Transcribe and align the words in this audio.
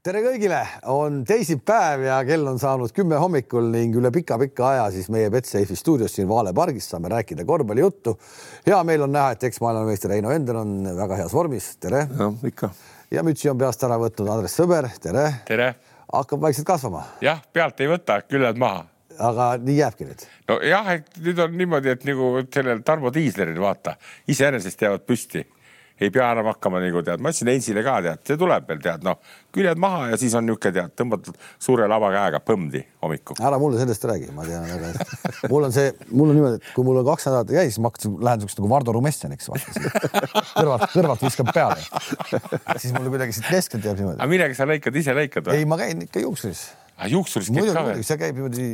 tere 0.00 0.22
kõigile, 0.24 0.58
on 0.88 1.18
teisipäev 1.28 2.06
ja 2.06 2.14
kell 2.24 2.48
on 2.48 2.56
saanud 2.60 2.92
kümme 2.96 3.18
hommikul 3.20 3.66
ning 3.68 3.96
üle 4.00 4.08
pika-pika 4.14 4.70
aja 4.70 4.86
siis 4.94 5.10
meie 5.12 5.28
Betsafe'i 5.32 5.76
stuudios 5.76 6.14
siin 6.16 6.28
Vale 6.28 6.54
pargis 6.56 6.86
saame 6.88 7.10
rääkida 7.12 7.44
korvpallijuttu. 7.44 8.14
hea 8.66 8.78
meel 8.88 9.04
on 9.04 9.12
näha, 9.12 9.34
et 9.36 9.44
eksmaailmameister 9.50 10.14
Heino 10.16 10.32
Ender 10.32 10.56
on 10.56 10.72
väga 10.96 11.20
heas 11.20 11.34
vormis, 11.36 11.68
tere. 11.76 12.06
jah, 12.18 12.32
ikka. 12.48 12.70
ja 13.10 13.26
mütsi 13.26 13.52
on 13.52 13.60
peast 13.60 13.84
ära 13.84 14.00
võtnud 14.00 14.32
Andres 14.32 14.56
Sõber, 14.56 14.88
tere. 15.04 15.26
tere. 15.44 15.74
hakkab 16.12 16.48
vaikselt 16.48 16.70
kasvama. 16.72 17.04
jah, 17.20 17.44
pealt 17.52 17.84
ei 17.84 17.92
võta, 17.92 18.22
küljed 18.24 18.56
maha. 18.56 18.86
aga 19.18 19.52
nii 19.60 19.78
jääbki 19.82 20.08
nüüd? 20.08 20.28
nojah, 20.48 20.92
et 20.96 21.20
nüüd 21.20 21.44
on 21.44 21.56
niimoodi, 21.60 21.92
et 21.92 22.08
nagu 22.08 22.32
sellel 22.48 22.80
Tarmo 22.88 23.12
Tiisleril 23.12 23.60
vaata, 23.60 23.98
iseenesest 24.32 24.80
jäävad 24.80 25.04
püsti 25.04 25.44
ei 26.00 26.10
pea 26.10 26.30
enam 26.32 26.48
hakkama 26.48 26.80
nagu 26.80 27.02
tead, 27.04 27.20
ma 27.20 27.32
ütlesin 27.32 27.50
Heinzile 27.52 27.82
ka 27.84 27.98
tead, 28.04 28.22
see 28.26 28.38
tuleb 28.40 28.66
veel 28.68 28.80
tead, 28.82 29.04
noh, 29.04 29.18
küljed 29.54 29.80
maha 29.80 30.10
ja 30.12 30.18
siis 30.20 30.34
on 30.38 30.46
niisugune 30.48 30.72
tead, 30.76 30.94
tõmbatud 30.98 31.36
suure 31.60 31.88
lava 31.90 32.08
käega 32.14 32.40
põmdi 32.44 32.80
hommikul. 33.04 33.38
ära 33.44 33.58
mulle 33.60 33.80
sellest 33.80 34.06
räägi, 34.08 34.30
ma 34.36 34.46
tean 34.48 34.64
väga 34.68 34.92
hästi. 34.94 35.50
mul 35.52 35.68
on 35.68 35.74
see, 35.76 35.92
mul 36.10 36.32
on 36.32 36.38
niimoodi, 36.38 36.60
et 36.60 36.70
kui 36.76 36.86
mul 36.86 37.00
on 37.02 37.08
kaks 37.10 37.28
nädalat 37.28 37.52
käi, 37.52 37.66
siis 37.68 37.80
ma 37.82 37.90
hakkasin, 37.92 38.16
lähen 38.28 38.44
siukest 38.44 38.62
nagu 38.62 38.70
Vardo 38.72 38.94
Rumesseniks, 38.96 39.50
kõrvalt, 40.56 40.86
kõrvalt 40.94 41.24
viskab 41.26 41.52
peale. 41.56 41.80
siis 42.82 42.94
mul 42.96 43.10
kuidagi 43.12 43.36
siit 43.36 43.50
keskelt 43.50 43.90
jääb 43.90 44.00
niimoodi. 44.00 44.20
aga 44.20 44.30
millega 44.32 44.56
sa 44.56 44.68
lõikad, 44.70 45.00
ise 45.02 45.16
lõikad 45.16 45.50
või? 45.50 45.60
ei, 45.60 45.68
ma 45.68 45.80
käin 45.80 46.06
ikka 46.06 46.24
juuksuris. 46.24 46.64
ah 46.96 47.10
juuksuris 47.12 47.52
käid 47.52 47.74
ka 47.76 47.84
veel? 47.90 48.06
see 48.06 48.20
käib 48.24 48.40
niimoodi 48.40 48.70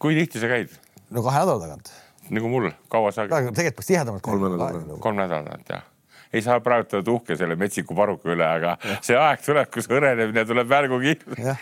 kui 0.00 0.16
tihti 0.16 0.40
sa 0.40 0.48
käid? 0.52 0.72
no 1.12 1.24
kahe 1.26 1.44
nädala 1.44 1.66
tagant 1.66 1.92
nagu 2.32 2.52
mul, 2.52 2.70
kaua 2.92 3.14
sa? 3.14 3.26
tegelikult 3.28 3.62
peaks 3.62 3.90
tihedamalt. 3.92 4.24
kolm 4.24 4.46
nädalat. 4.48 5.00
kolm 5.00 5.20
nädalat 5.20 5.74
jah 5.74 5.88
ei 6.32 6.42
saa 6.42 6.60
praegu 6.64 6.96
olla 6.96 7.12
uhke 7.12 7.36
selle 7.36 7.56
metsiku 7.60 7.94
paruka 7.94 8.30
üle, 8.32 8.46
aga 8.46 8.76
ja. 8.80 8.96
see 9.04 9.18
aeg 9.20 9.42
tuleb, 9.44 9.68
kus 9.74 9.88
hõrenemine 9.90 10.46
tuleb 10.48 10.70
märgu 10.70 11.00
kiirelt. 11.02 11.42
jah, 11.44 11.60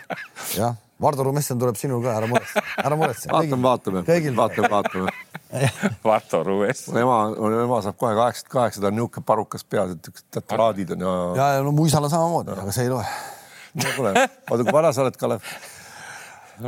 jah, 0.54 0.76
Vardo 1.00 1.24
Rumesson 1.26 1.58
tuleb 1.58 1.78
sinul 1.80 2.02
ka, 2.04 2.14
ära 2.20 2.28
muretse, 2.30 2.62
ära 2.84 2.98
muretse. 3.00 3.30
vaatame, 3.32 3.62
vaatame, 3.64 4.04
vaatame, 4.36 4.70
vaatame. 4.70 5.14
Vardo 6.06 6.42
Rumesson. 6.46 6.98
ema, 7.02 7.18
ema 7.64 7.80
saab 7.82 7.98
kohe 7.98 8.14
kaheksakümmend 8.18 8.54
kaheksa, 8.54 8.84
ta 8.84 8.90
on 8.92 8.98
niisugune 9.00 9.26
parukas 9.32 9.66
peas, 9.66 9.96
et 9.96 9.98
niisugused 9.98 10.28
tätoraadid 10.36 10.94
on 10.94 11.06
ja. 11.06 11.16
ja, 11.40 11.50
ja 11.56 11.66
no 11.66 11.74
mu 11.74 11.88
isal 11.90 12.06
on 12.06 12.12
samamoodi, 12.12 12.54
aga 12.54 12.76
see 12.76 12.86
ei 12.86 12.94
loe. 12.94 13.04
no 13.80 13.94
kuule, 13.96 14.14
oota, 14.20 14.62
kui 14.62 14.76
vana 14.76 14.94
sa 14.94 15.06
oled, 15.06 15.18
Kalev? 15.18 15.52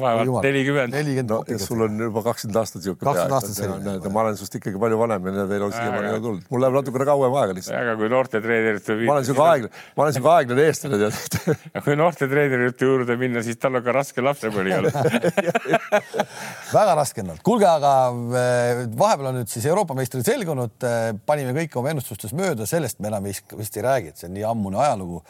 Vaevalt 0.00 0.46
nelikümmend. 0.46 1.28
no 1.28 1.58
sul 1.58 1.86
on 1.86 1.98
juba 2.06 2.22
kakskümmend 2.28 2.60
aastat 2.62 2.86
siuke. 2.86 3.04
kakskümmend 3.04 3.36
aastat 3.38 3.58
selline. 3.58 4.12
ma 4.14 4.24
olen 4.24 4.38
sinust 4.40 4.58
ikkagi 4.60 4.80
palju 4.82 5.00
vanem 5.02 5.28
ja 5.32 5.46
teil 5.50 5.66
on 5.68 5.74
siiamaani 5.76 6.14
tulnud. 6.26 6.46
mul 6.50 6.64
läheb 6.64 6.78
natukene 6.80 7.08
kauem 7.08 7.38
aega 7.42 7.58
lihtsalt. 7.58 7.78
aga 7.80 7.96
kui 8.00 8.12
noortetreenerite. 8.12 8.98
ma 9.04 9.16
olen 9.16 9.28
siuke 9.28 9.46
aeglane, 9.46 9.84
ma 9.96 10.06
olen 10.06 10.18
siuke 10.18 10.32
aeglane 10.36 10.66
eestlane 10.70 11.02
tead. 11.02 11.82
kui 11.84 11.98
noortetreenerite 12.00 12.90
juurde 12.90 13.18
minna, 13.20 13.44
siis 13.46 13.60
tal 13.62 13.80
on 13.80 13.86
ka 13.86 13.96
raske 13.98 14.24
lapsepõli 14.24 14.76
olnud 14.78 14.92
väga 16.78 16.94
raske 16.96 17.22
on 17.22 17.32
olnud. 17.32 17.42
kuulge, 17.46 17.68
aga 17.68 17.92
eh, 18.40 18.82
vahepeal 18.98 19.30
on 19.30 19.40
nüüd 19.40 19.52
siis 19.52 19.66
Euroopa 19.70 19.96
meistrid 19.98 20.26
selgunud, 20.26 20.76
eh, 20.88 21.08
panime 21.26 21.54
kõik 21.56 21.78
oma 21.80 21.92
ennustustes 21.92 22.34
mööda, 22.36 22.66
sellest 22.68 23.00
me 23.00 23.10
enam 23.12 23.26
vist, 23.28 23.56
vist 23.58 23.76
ei 23.78 23.86
räägi, 23.86 24.12
et 24.12 24.20
see 24.20 24.30
on 24.30 24.36
nii 24.36 24.46
ammune 24.48 24.80
ajalugu. 24.82 25.22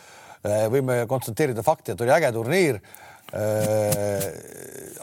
Eh, 0.43 0.67
võime 0.73 1.03
konstateerida 1.11 1.65
fakti, 1.67 1.95
et 1.95 2.05
oli 2.05 2.15
äge 2.15 2.33
turniir 2.35 2.81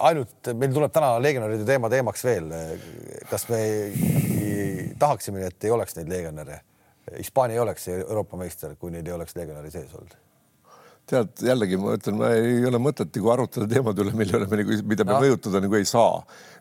ainult 0.09 0.51
meil 0.53 0.73
tuleb 0.75 0.93
täna 0.93 1.15
legionäride 1.23 1.65
teema 1.65 1.89
teemaks 1.89 2.23
veel. 2.27 2.51
kas 3.29 3.47
me 3.49 3.61
tahaksime, 5.01 5.47
et 5.49 5.65
ei 5.65 5.73
oleks 5.73 5.97
neid 5.97 6.11
legionäre? 6.11 6.61
Hispaania 7.17 7.57
ei 7.57 7.63
oleks 7.65 7.87
Euroopa 7.89 8.37
meister, 8.37 8.75
kui 8.77 8.93
neid 8.93 9.07
ei 9.07 9.15
oleks 9.15 9.33
legionäri 9.35 9.71
sees 9.73 9.93
olnud 9.97 10.17
tead, 11.09 11.31
jällegi 11.41 11.77
ma 11.81 11.95
ütlen, 11.97 12.19
ei 12.27 12.65
ole 12.69 12.79
mõtet 12.81 13.11
nagu 13.15 13.31
arutada 13.33 13.67
teemade 13.69 14.03
üle, 14.03 14.13
mille 14.17 14.35
üle 14.37 14.47
me 14.49 14.59
nagu, 14.61 14.75
mida 14.91 15.05
me 15.07 15.15
no. 15.15 15.21
mõjutada 15.23 15.61
nagu 15.63 15.77
ei 15.79 15.87
saa. 15.89 16.19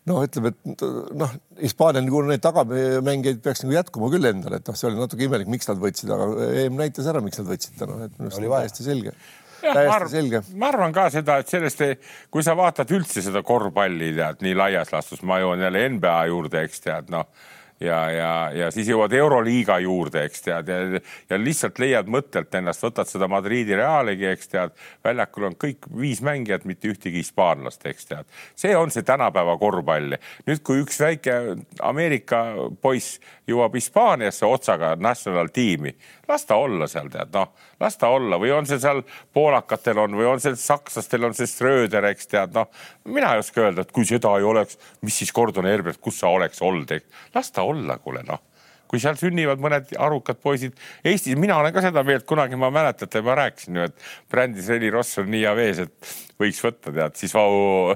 noh, 0.09 0.23
ütleme, 0.25 0.55
et 0.55 0.85
noh, 1.21 1.35
Hispaania 1.61 2.01
nagu 2.05 2.23
neid 2.29 2.45
tagamängijaid 2.45 3.43
peaks 3.45 3.65
nagu 3.65 3.77
jätkuma 3.77 4.09
küll 4.15 4.31
endale, 4.31 4.63
et 4.63 4.71
noh, 4.71 4.79
see 4.79 4.89
oli 4.89 5.01
natuke 5.01 5.27
imelik, 5.27 5.51
miks 5.53 5.69
nad 5.69 5.83
võtsid, 5.83 6.13
aga 6.15 6.49
EM 6.65 6.81
näitas 6.81 7.11
ära, 7.11 7.21
miks 7.25 7.41
nad 7.43 7.51
võtsid 7.51 7.77
täna, 7.81 8.01
et 8.07 8.17
minu 8.17 8.31
arust 8.31 8.41
on 8.41 8.49
täiesti 8.55 8.89
selge 8.89 9.15
täiesti 9.61 10.09
selge. 10.13 10.43
ma 10.55 10.73
arvan 10.73 10.95
ka 10.95 11.09
seda, 11.13 11.39
et 11.43 11.51
sellest, 11.51 11.85
kui 12.31 12.45
sa 12.47 12.57
vaatad 12.59 12.91
üldse 12.95 13.23
seda 13.25 13.43
korvpalli 13.47 14.13
tead 14.17 14.43
nii 14.45 14.57
laias 14.59 14.93
laastus, 14.95 15.23
ma 15.23 15.41
jõuan 15.43 15.63
jälle 15.67 15.87
NBA 15.97 16.19
juurde, 16.33 16.65
eks 16.69 16.85
tead 16.87 17.15
noh 17.15 17.29
ja, 17.81 17.99
ja, 18.11 18.31
ja 18.55 18.71
siis 18.75 18.89
jõuad 18.91 19.13
Euroliiga 19.15 19.79
juurde, 19.83 20.25
eks 20.27 20.43
tead, 20.45 20.71
ja, 20.73 21.01
ja 21.31 21.39
lihtsalt 21.41 21.79
leiad 21.83 22.11
mõttelt 22.11 22.55
ennast, 22.59 22.83
võtad 22.83 23.11
seda 23.11 23.29
Madridi 23.31 23.77
Realigi, 23.79 24.27
eks 24.33 24.53
tead, 24.53 24.75
väljakul 25.05 25.49
on 25.51 25.57
kõik 25.61 25.89
viis 26.01 26.23
mängijat, 26.25 26.67
mitte 26.69 26.91
ühtegi 26.91 27.23
hispaanlast, 27.23 27.87
eks 27.87 28.11
tead. 28.11 28.39
see 28.59 28.75
on 28.77 28.91
see 28.95 29.07
tänapäeva 29.07 29.57
korvpall. 29.59 30.19
nüüd, 30.47 30.63
kui 30.67 30.83
üks 30.83 31.01
väike 31.01 31.39
Ameerika 31.83 32.45
poiss 32.83 33.21
jõuab 33.49 33.79
Hispaaniasse 33.79 34.47
otsaga 34.47 34.95
national 35.01 35.49
tiimi, 35.55 35.95
las 36.29 36.45
ta 36.49 36.59
olla 36.61 36.87
seal, 36.91 37.09
tead, 37.13 37.31
noh, 37.33 37.55
las 37.81 37.97
ta 37.97 38.11
olla 38.13 38.37
või 38.41 38.53
on 38.53 38.67
see 38.69 38.81
seal 38.83 39.05
poolakatel 39.35 40.03
on 40.05 40.19
või 40.19 40.29
on 40.29 40.43
see 40.43 40.57
sakslastel 40.59 41.25
on 41.29 41.37
see 41.37 41.49
Schröder, 41.49 42.11
eks 42.11 42.29
tead, 42.29 42.53
noh, 42.57 42.69
mina 43.09 43.33
ei 43.35 43.43
oska 43.45 43.63
öelda, 43.65 43.87
et 43.87 43.95
kui 43.95 44.05
seda 44.09 44.35
ei 44.39 44.45
oleks, 44.45 44.79
mis 45.07 45.17
siis 45.23 45.33
Gordon 45.33 45.69
Herbert, 45.69 46.01
kus 46.03 46.21
sa 46.21 46.33
oleks 46.35 46.61
olnud, 46.65 46.93
las 47.35 47.53
ta 47.53 47.65
olla, 47.69 47.99
kuule 48.03 48.25
noh. 48.29 48.45
Kui 48.89 49.03
seal 49.03 49.19
sünnivad 49.21 49.61
mõned 49.61 49.91
arukad 50.01 50.39
poisid 50.41 50.79
Eestis, 51.05 51.37
mina 51.37 51.59
olen 51.61 51.75
ka 51.75 51.83
seda 51.85 52.01
meelt, 52.09 52.25
kunagi 52.29 52.57
ma 52.57 52.71
mäletate, 52.73 53.21
ma 53.21 53.35
rääkisin 53.37 53.77
ju, 53.77 53.89
et 53.91 54.07
brändis 54.33 54.71
Heli 54.73 54.89
Ross 54.95 55.21
on 55.21 55.29
nii 55.29 55.43
hea 55.45 55.53
vees, 55.59 55.83
et 55.85 56.15
võiks 56.41 56.63
võtta, 56.65 56.95
tead, 56.97 57.19
siis 57.21 57.37
vau, 57.37 57.93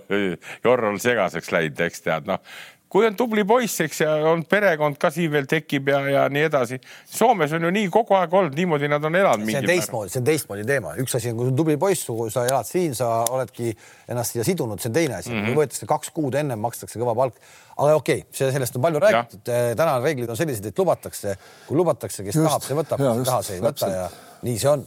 Jorrol 0.65 1.00
segaseks 1.00 1.49
läinud, 1.55 1.81
eks 1.88 2.05
tead, 2.05 2.28
noh 2.28 2.44
kui 2.93 3.07
on 3.09 3.15
tubli 3.17 3.45
poiss, 3.49 3.81
eks 3.87 4.03
ja 4.03 4.13
on 4.29 4.43
perekond 4.49 4.99
ka 5.01 5.09
siin 5.13 5.31
veel 5.33 5.47
tekib 5.49 5.89
ja, 5.89 6.01
ja 6.13 6.25
nii 6.33 6.45
edasi. 6.49 6.77
Soomes 7.09 7.55
on 7.57 7.65
ju 7.65 7.73
nii 7.73 7.89
kogu 7.93 8.19
aeg 8.19 8.35
olnud, 8.37 8.57
niimoodi 8.59 8.91
nad 8.93 9.05
on 9.09 9.17
elanud. 9.17 9.49
see 9.49 9.63
on 9.63 9.69
teistmoodi, 9.71 10.13
see 10.13 10.21
on 10.21 10.29
teistmoodi 10.29 10.67
teema, 10.69 10.93
üks 11.01 11.17
asi 11.17 11.33
on, 11.33 11.39
kui 11.39 11.47
sa 11.47 11.53
oled 11.53 11.61
tubli 11.63 11.79
poiss, 11.81 12.11
sa 12.35 12.45
elad 12.51 12.69
siin, 12.69 12.97
sa 12.99 13.11
oledki 13.33 13.73
ennast 14.13 14.37
siia 14.37 14.45
sidunud, 14.47 14.83
see 14.83 14.93
on 14.93 14.99
teine 14.99 15.19
asi. 15.23 15.33
Mm, 15.33 15.47
-hmm. 15.47 15.61
võetakse 15.63 15.89
kaks 15.89 16.13
kuud 16.13 16.37
ennem, 16.37 16.61
makstakse 16.61 17.01
kõva 17.01 17.17
palk. 17.17 17.41
aga 17.77 17.95
okei 17.97 18.19
okay,, 18.21 18.37
see, 18.37 18.53
sellest 18.53 18.77
on 18.77 18.85
palju 18.85 19.01
räägitud, 19.01 19.53
täna 19.77 19.99
reeglid 20.05 20.29
on 20.29 20.37
sellised, 20.37 20.67
et 20.69 20.79
lubatakse, 20.79 21.37
kui 21.67 21.77
lubatakse, 21.77 22.25
kes 22.27 22.37
just, 22.37 22.47
tahab, 22.47 22.67
see 22.67 22.77
võtab, 22.77 23.01
kes 23.01 23.23
ei 23.23 23.31
taha, 23.31 23.43
see 23.43 23.57
ei 23.57 23.65
võta 23.65 23.89
ja 23.89 24.11
nii 24.43 24.59
see 24.61 24.69
on 24.69 24.85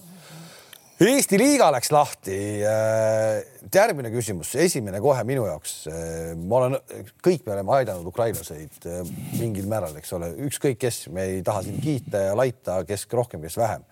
Eesti 0.95 1.35
liiga 1.35 1.66
läks 1.75 1.89
lahti. 1.91 2.35
Äh, 2.63 3.41
järgmine 3.67 4.07
küsimus, 4.13 4.53
esimene 4.63 5.01
kohe 5.03 5.25
minu 5.28 5.44
jaoks. 5.44 5.73
Äh, 5.91 6.29
ma 6.39 6.61
olen, 6.61 6.78
kõik 7.25 7.44
me 7.44 7.51
oleme 7.57 7.73
aidanud 7.75 8.07
ukrainlaseid 8.07 8.88
äh, 8.88 9.01
mingil 9.35 9.67
määral, 9.67 9.97
eks 10.00 10.16
ole, 10.16 10.29
ükskõik 10.47 10.79
kes, 10.79 11.01
me 11.11 11.25
ei 11.33 11.41
taha 11.44 11.66
siin 11.66 11.83
kiita 11.83 12.23
ja 12.29 12.39
laita, 12.39 12.78
kes 12.88 13.03
rohkem, 13.11 13.44
kes 13.44 13.59
vähem. 13.59 13.83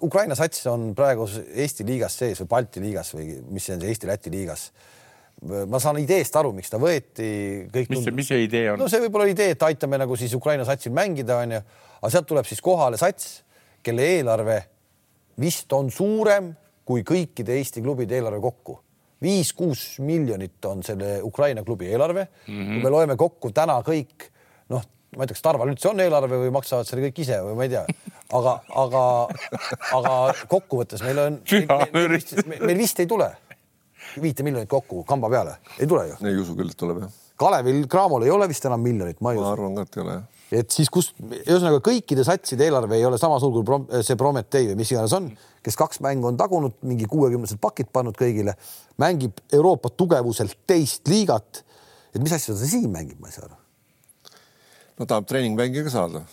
Ukraina 0.00 0.36
sats 0.38 0.64
on 0.70 0.94
praegu 0.96 1.26
Eesti 1.50 1.84
liigas 1.84 2.16
sees 2.16 2.40
või 2.40 2.50
Balti 2.54 2.80
liigas 2.86 3.12
või 3.16 3.36
mis 3.50 3.68
see 3.68 3.76
on, 3.76 3.84
see 3.84 3.92
Eesti-Läti 3.92 4.32
liigas. 4.32 4.70
ma 5.42 5.80
saan 5.80 5.98
ideest 5.98 6.36
aru, 6.36 6.52
miks 6.56 6.70
ta 6.70 6.78
võeti. 6.78 7.30
mis 7.74 8.04
see, 8.04 8.12
mis 8.14 8.28
see 8.28 8.44
idee 8.44 8.70
on? 8.72 8.78
no 8.78 8.88
see 8.88 9.00
võib 9.02 9.16
olla 9.18 9.26
idee, 9.28 9.56
et 9.56 9.62
aitame 9.66 9.98
nagu 9.98 10.16
siis 10.16 10.34
Ukraina 10.36 10.64
satsil 10.68 10.92
mängida, 10.94 11.40
onju, 11.42 11.62
aga 12.00 12.12
sealt 12.12 12.28
tuleb 12.28 12.46
siis 12.46 12.60
kohale 12.62 13.00
sats, 13.00 13.40
kelle 13.82 14.06
eelarve 14.14 14.60
vist 15.40 15.72
on 15.72 15.90
suurem 15.90 16.52
kui 16.86 17.04
kõikide 17.06 17.56
Eesti 17.58 17.82
klubide 17.84 18.18
eelarve 18.18 18.40
kokku. 18.42 18.78
viis-kuus 19.20 19.98
miljonit 20.00 20.64
on 20.64 20.82
selle 20.82 21.18
Ukraina 21.22 21.62
klubi 21.64 21.90
eelarve 21.90 22.24
mm. 22.24 22.54
-hmm. 22.54 22.72
kui 22.72 22.82
me 22.82 22.90
loeme 22.90 23.16
kokku 23.16 23.50
täna 23.52 23.80
kõik, 23.84 24.30
noh, 24.68 24.82
ma 25.16 25.22
ei 25.22 25.26
tea, 25.26 25.34
kas 25.34 25.42
Tarval 25.42 25.68
üldse 25.68 25.90
on 25.90 26.00
eelarve 26.00 26.38
või 26.40 26.50
maksavad 26.50 26.88
selle 26.88 27.04
kõik 27.08 27.20
ise 27.20 27.40
või 27.44 27.58
ma 27.58 27.66
ei 27.68 27.72
tea, 27.74 27.84
aga, 28.38 28.56
aga, 28.84 29.04
aga 29.98 30.14
kokkuvõttes 30.48 31.04
meil 31.04 31.18
on, 31.18 31.38
meil, 31.92 32.16
meil, 32.46 32.64
meil 32.64 32.78
vist 32.78 33.00
ei 33.00 33.06
tule 33.06 33.30
viite 34.22 34.42
miljonit 34.42 34.68
kokku 34.68 35.04
kamba 35.04 35.28
peale, 35.30 35.56
ei 35.78 35.86
tule 35.86 36.08
ju? 36.08 36.16
ei 36.24 36.36
usu 36.40 36.56
küll, 36.56 36.72
et 36.72 36.76
tuleb 36.76 37.04
jah. 37.04 37.12
Kalevil 37.40 37.86
Cramol 37.88 38.24
ei 38.24 38.30
ole 38.30 38.48
vist 38.48 38.64
enam 38.64 38.80
miljonit, 38.80 39.20
ma 39.20 39.32
ei 39.32 39.38
usu. 39.38 39.46
ma 39.46 39.52
arvan 39.52 39.76
ka, 39.76 39.82
et 39.82 39.96
ei 39.96 40.02
ole 40.02 40.16
jah 40.18 40.39
et 40.50 40.74
siis 40.74 40.90
kus, 40.92 41.12
ühesõnaga 41.20 41.78
kõikide 41.84 42.24
satside 42.26 42.66
eelarve 42.66 42.98
ei 42.98 43.06
ole 43.06 43.18
sama 43.20 43.38
suur 43.42 43.52
kui 43.54 43.66
prom, 43.66 43.86
see 44.02 44.18
Prometee 44.18 44.72
või 44.72 44.80
mis 44.82 44.90
iganes 44.92 45.14
on, 45.16 45.30
kes 45.64 45.78
kaks 45.78 46.02
mängu 46.04 46.30
on 46.30 46.38
tagunud, 46.40 46.76
mingi 46.86 47.06
kuuekümnesed 47.10 47.60
pakid 47.62 47.90
pannud 47.94 48.18
kõigile, 48.18 48.56
mängib 49.00 49.38
Euroopa 49.54 49.92
tugevuselt 49.94 50.58
teist 50.66 51.08
liigat. 51.10 51.64
et 52.14 52.22
mis 52.22 52.32
asja 52.34 52.54
ta 52.54 52.66
siin 52.66 52.90
mängib, 52.90 53.20
ma 53.20 53.30
ei 53.30 53.36
saa 53.36 53.46
aru. 53.46 53.58
no 54.98 55.06
tahab 55.06 55.28
treeningmänge 55.30 55.84
ka 55.86 55.90
saada. 55.90 56.24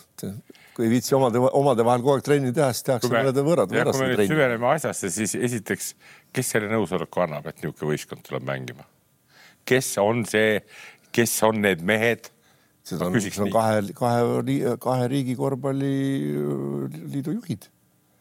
kui 0.74 0.86
ei 0.86 0.90
viitsi 0.90 1.16
omade, 1.16 1.40
omade 1.40 1.86
vahel 1.86 2.02
kogu 2.02 2.18
aeg 2.18 2.25
trenni 2.25 2.54
teha, 2.54 2.72
siis 2.74 2.86
tehakse 2.90 3.10
mõnede 3.13 3.46
võõrad. 3.46 3.70
kui 3.70 4.02
me 4.02 4.13
nüüd 4.16 4.30
süveneme 4.34 4.72
asjasse, 4.74 5.13
siis 5.13 5.36
esiteks, 5.36 5.94
kes 6.34 6.54
selle 6.56 6.70
nõusoleku 6.74 7.22
annab, 7.25 7.46
et 7.46 7.62
niisugune 7.62 7.94
võistkond 7.94 8.25
tuleb 8.25 8.46
mängima? 8.50 8.90
kes 9.68 9.98
on 10.00 10.24
see, 10.25 10.62
kes 11.12 11.34
on 11.44 11.62
need 11.62 11.81
mehed 11.84 12.31
seda 12.88 13.07
on, 13.07 13.18
on 13.18 13.50
kahe, 13.54 13.81
kahe, 13.98 14.75
kahe 14.84 15.10
riigi 15.12 15.36
korvpalliliidu 15.39 17.39
juhid. 17.39 17.74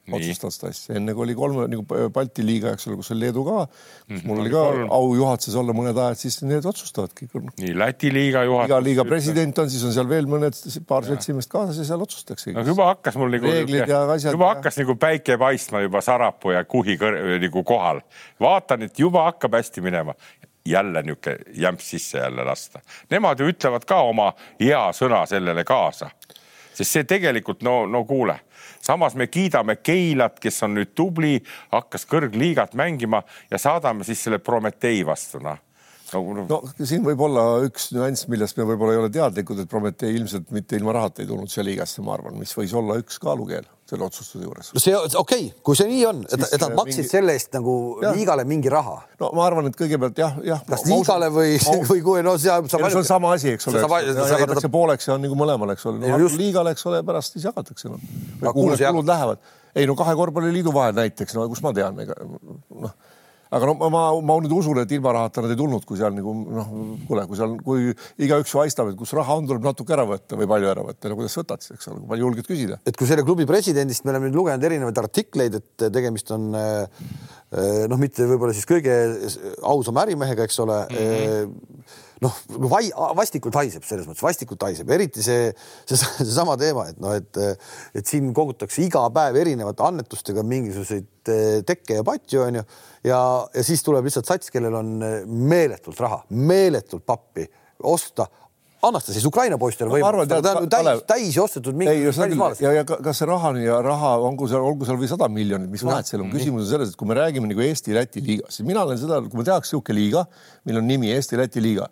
otsustada 0.07 0.55
seda 0.55 0.69
asja, 0.71 0.95
enne 1.01 1.17
kui 1.19 1.25
oli 1.25 1.35
kolme 1.35 1.65
nagu 1.67 1.83
Balti 2.15 2.45
liiga, 2.47 2.77
eks 2.77 2.85
ole, 2.87 2.95
kus 3.01 3.09
oli 3.11 3.25
Leedu 3.25 3.43
ka 3.43 3.65
mm, 3.65 4.13
-hmm. 4.13 4.29
mul 4.29 4.43
oli 4.45 4.53
ka 4.53 4.61
kolm. 4.69 4.93
au 4.95 5.09
juhatuses 5.19 5.57
olla 5.59 5.75
mõned 5.75 5.99
ajad, 5.99 6.21
siis 6.21 6.37
need 6.47 6.69
otsustavadki. 6.71 7.27
nii 7.59 7.73
Läti 7.75 8.13
liiga 8.15 8.45
juhatus. 8.47 8.71
iga 8.71 8.79
liiga 8.85 9.05
president 9.05 9.59
on, 9.59 9.71
siis 9.71 9.83
on 9.89 9.97
seal 9.97 10.09
veel 10.09 10.31
mõned 10.31 10.63
paar 10.87 11.09
seltsimeest 11.09 11.51
kaasas 11.51 11.83
ja 11.83 11.89
seal 11.91 12.07
otsustatakse. 12.07 12.55
no 12.55 12.63
juba 12.71 12.87
hakkas 12.93 13.19
mul 13.19 13.35
nagu, 13.35 13.51
juba 14.31 14.53
hakkas 14.55 14.79
nagu 14.79 14.95
päike 14.95 15.39
paistma 15.43 15.83
juba 15.83 16.01
Sarapuu 16.01 16.55
ja 16.55 16.63
Kuhi 16.65 16.95
kõr, 17.03 17.19
nagu 17.43 17.67
kohal. 17.67 18.01
vaatan, 18.41 18.87
et 18.87 18.99
juba 18.99 19.27
hakkab 19.27 19.59
hästi 19.59 19.83
minema 19.83 20.15
jälle 20.67 21.03
niisugune 21.03 21.39
jämps 21.55 21.91
sisse 21.91 22.19
jälle 22.19 22.45
lasta. 22.45 22.81
Nemad 23.11 23.41
ju 23.41 23.49
ütlevad 23.53 23.87
ka 23.89 24.01
oma 24.03 24.33
hea 24.61 24.89
sõna 24.93 25.25
sellele 25.27 25.65
kaasa. 25.65 26.11
Sest 26.77 26.93
see 26.93 27.05
tegelikult 27.09 27.63
no, 27.65 27.87
no 27.89 28.03
kuule, 28.05 28.37
samas 28.85 29.15
me 29.17 29.27
kiidame 29.33 29.79
Keilat, 29.81 30.41
kes 30.41 30.61
on 30.67 30.75
nüüd 30.77 30.93
tubli, 30.95 31.39
hakkas 31.73 32.05
kõrgliigat 32.11 32.77
mängima 32.77 33.23
ja 33.51 33.59
saadame 33.59 34.05
siis 34.05 34.27
selle 34.27 34.39
Prometee 34.39 35.01
vastu, 35.07 35.41
noh. 35.41 35.63
No, 36.13 36.21
no. 36.47 36.59
Siin 36.87 37.03
võib 37.03 37.23
olla 37.27 37.65
üks 37.67 37.89
nüanss, 37.97 38.29
millest 38.31 38.61
me 38.61 38.67
võib-olla 38.69 38.95
ei 38.95 39.01
ole 39.01 39.09
teadlikud, 39.11 39.65
et 39.65 39.71
Prometee 39.71 40.13
ilmselt 40.15 40.53
mitte 40.55 40.79
ilma 40.79 40.95
rahata 40.95 41.25
ei 41.25 41.31
tulnud 41.33 41.51
siia 41.51 41.65
liigasse, 41.67 42.05
ma 42.05 42.15
arvan, 42.15 42.37
mis 42.39 42.55
võis 42.55 42.77
olla 42.79 43.01
üks 43.01 43.19
kaalukeel 43.23 43.67
selle 43.91 44.07
otsustuse 44.07 44.45
juures. 44.45 44.71
no 44.75 44.83
see 44.83 44.95
okei 44.97 45.17
okay,, 45.21 45.49
kui 45.67 45.79
see 45.79 45.89
nii 45.91 46.05
on, 46.09 46.23
et, 46.27 46.45
et 46.47 46.63
nad 46.63 46.75
maksid 46.79 47.03
mingi... 47.03 47.11
selle 47.13 47.37
eest 47.39 47.53
nagu 47.55 47.75
ja. 48.03 48.13
liigale 48.17 48.47
mingi 48.49 48.73
raha. 48.73 48.97
no 49.23 49.31
ma 49.37 49.45
arvan, 49.47 49.71
et 49.71 49.79
kõigepealt 49.79 50.19
jah, 50.21 50.39
jah. 50.47 50.63
kas 50.69 50.87
liigale 50.91 51.31
või 51.35 51.57
ma..., 51.63 51.77
või 51.91 52.05
kui 52.07 52.25
no 52.27 52.37
see. 52.43 52.57
see 52.73 53.01
on 53.03 53.09
sama 53.09 53.35
asi, 53.37 53.55
eks 53.57 53.71
ole, 53.71 53.85
jagatakse 54.33 54.73
pooleks 54.73 55.11
ja 55.11 55.17
on 55.17 55.23
nagu 55.27 55.39
mõlemale, 55.39 55.77
eks 55.79 55.87
ole 55.91 56.03
no,. 56.03 56.19
Just... 56.25 56.41
liigale, 56.41 56.75
eks 56.77 56.87
ole, 56.91 57.03
pärast 57.07 57.37
siis 57.37 57.47
jagatakse 57.47 57.91
kuhu 57.91 58.71
need 58.73 58.87
kulud 58.87 59.13
lähevad. 59.13 59.53
ei 59.77 59.87
no 59.87 59.97
kahe 59.99 60.17
korvpalliliidu 60.19 60.75
vahel 60.75 60.97
näiteks, 60.97 61.37
no 61.39 61.47
kus 61.53 61.63
ma 61.63 61.75
tean, 61.77 62.03
ega 62.03 62.19
noh 62.27 62.97
aga 63.55 63.69
no 63.69 63.91
ma, 63.93 64.03
ma 64.25 64.39
nüüd 64.43 64.55
usun, 64.57 64.81
et 64.83 64.93
ilma 64.97 65.15
rahata 65.17 65.45
nad 65.45 65.53
ei 65.55 65.59
tulnud, 65.59 65.85
kui 65.89 65.99
seal 66.01 66.15
nagu 66.17 66.35
noh, 66.35 66.73
kuule, 67.09 67.27
kui 67.31 67.39
seal, 67.39 67.57
kui 67.67 67.93
igaüks 68.27 68.55
paistab, 68.59 68.91
et 68.93 68.99
kus 68.99 69.15
raha 69.17 69.39
on, 69.39 69.47
tuleb 69.51 69.67
natuke 69.67 69.95
ära 69.97 70.07
võtta 70.09 70.39
või 70.39 70.51
palju 70.51 70.73
ära 70.73 70.87
võtta, 70.87 71.11
no 71.13 71.19
kuidas 71.21 71.37
võtad 71.39 71.65
siis, 71.65 71.77
eks 71.77 71.91
ole, 71.93 72.01
kui 72.03 72.11
palju 72.15 72.29
julged 72.29 72.51
küsida. 72.51 72.81
et 72.87 72.99
kui 72.99 73.11
selle 73.11 73.27
klubi 73.27 73.47
presidendist 73.49 74.07
me 74.07 74.15
oleme 74.15 74.31
nüüd 74.31 74.41
lugenud 74.41 74.67
erinevaid 74.71 75.03
artikleid, 75.05 75.61
et 75.61 75.87
tegemist 75.95 76.33
on 76.35 76.51
eh, 76.59 77.07
eh, 77.53 77.85
noh, 77.91 78.01
mitte 78.01 78.27
võib-olla 78.27 78.57
siis 78.57 78.69
kõige 78.69 78.97
ausama 79.63 80.07
ärimehega, 80.07 80.49
eks 80.49 80.65
ole 80.67 80.83
mm. 80.91 81.07
-hmm 81.07 82.05
noh, 82.25 82.37
vai-, 82.71 82.93
vastikult 83.17 83.57
haiseb 83.61 83.85
selles 83.87 84.07
mõttes, 84.09 84.25
vastikult 84.25 84.63
haiseb, 84.67 84.91
eriti 84.97 85.25
see, 85.25 85.51
see, 85.89 85.99
seesama 85.99 86.57
teema, 86.61 86.89
et 86.93 87.03
noh, 87.03 87.17
et, 87.17 87.43
et 87.97 88.09
siin 88.09 88.33
kogutakse 88.37 88.85
iga 88.87 89.05
päev 89.15 89.41
erinevate 89.43 89.85
annetustega 89.87 90.45
mingisuguseid 90.47 91.35
eh, 91.35 91.61
tekke 91.67 92.01
ja 92.01 92.07
patju 92.07 92.47
onju. 92.47 92.65
Ja, 93.07 93.21
ja 93.53 93.67
siis 93.67 93.85
tuleb 93.87 94.09
lihtsalt 94.09 94.31
sats, 94.31 94.51
kellel 94.55 94.81
on 94.81 94.97
eh, 95.05 95.21
meeletult 95.27 96.01
raha, 96.03 96.23
meeletult 96.33 97.07
pappi 97.07 97.47
osta. 97.85 98.29
Annaks 98.87 99.09
ta 99.09 99.15
siis 99.17 99.25
Ukraina 99.27 99.57
poistele 99.59 99.91
või? 99.91 100.03
ta 100.31 100.53
on 100.61 100.69
täis, 100.71 101.01
täis 101.09 101.37
ostetud 101.43 101.75
mingi 101.75 102.07
välismaalast. 102.07 102.61
ja, 102.63 102.75
ja 102.77 102.85
kas 102.87 103.19
see 103.19 103.27
raha 103.27 103.51
ja 103.59 103.81
raha 103.83 104.13
olgu 104.21 104.47
seal, 104.51 104.63
olgu 104.69 104.87
seal 104.87 105.01
või 105.01 105.09
sada 105.11 105.27
miljonit, 105.33 105.73
mis 105.73 105.83
vahet 105.85 106.07
seal 106.07 106.23
on, 106.23 106.29
küsimus 106.31 106.67
on 106.67 106.71
selles, 106.71 106.93
et 106.93 107.01
kui 107.01 107.09
me 107.09 107.17
räägime 107.19 107.49
nagu 107.51 107.65
Eesti-Läti 107.65 108.23
liigast, 108.23 108.59
siis 108.59 108.69
mina 108.69 108.85
olen 108.85 109.01
seda, 109.01 109.23
kui 109.25 109.41
me 109.41 109.47
tehakse 109.49 109.73
niisugune 109.73 109.97
liiga, 109.97 110.27
mil 110.69 110.79
on 110.83 110.87
nimi 110.93 111.11
Eesti-Läti 111.17 111.65
liiga 111.65 111.89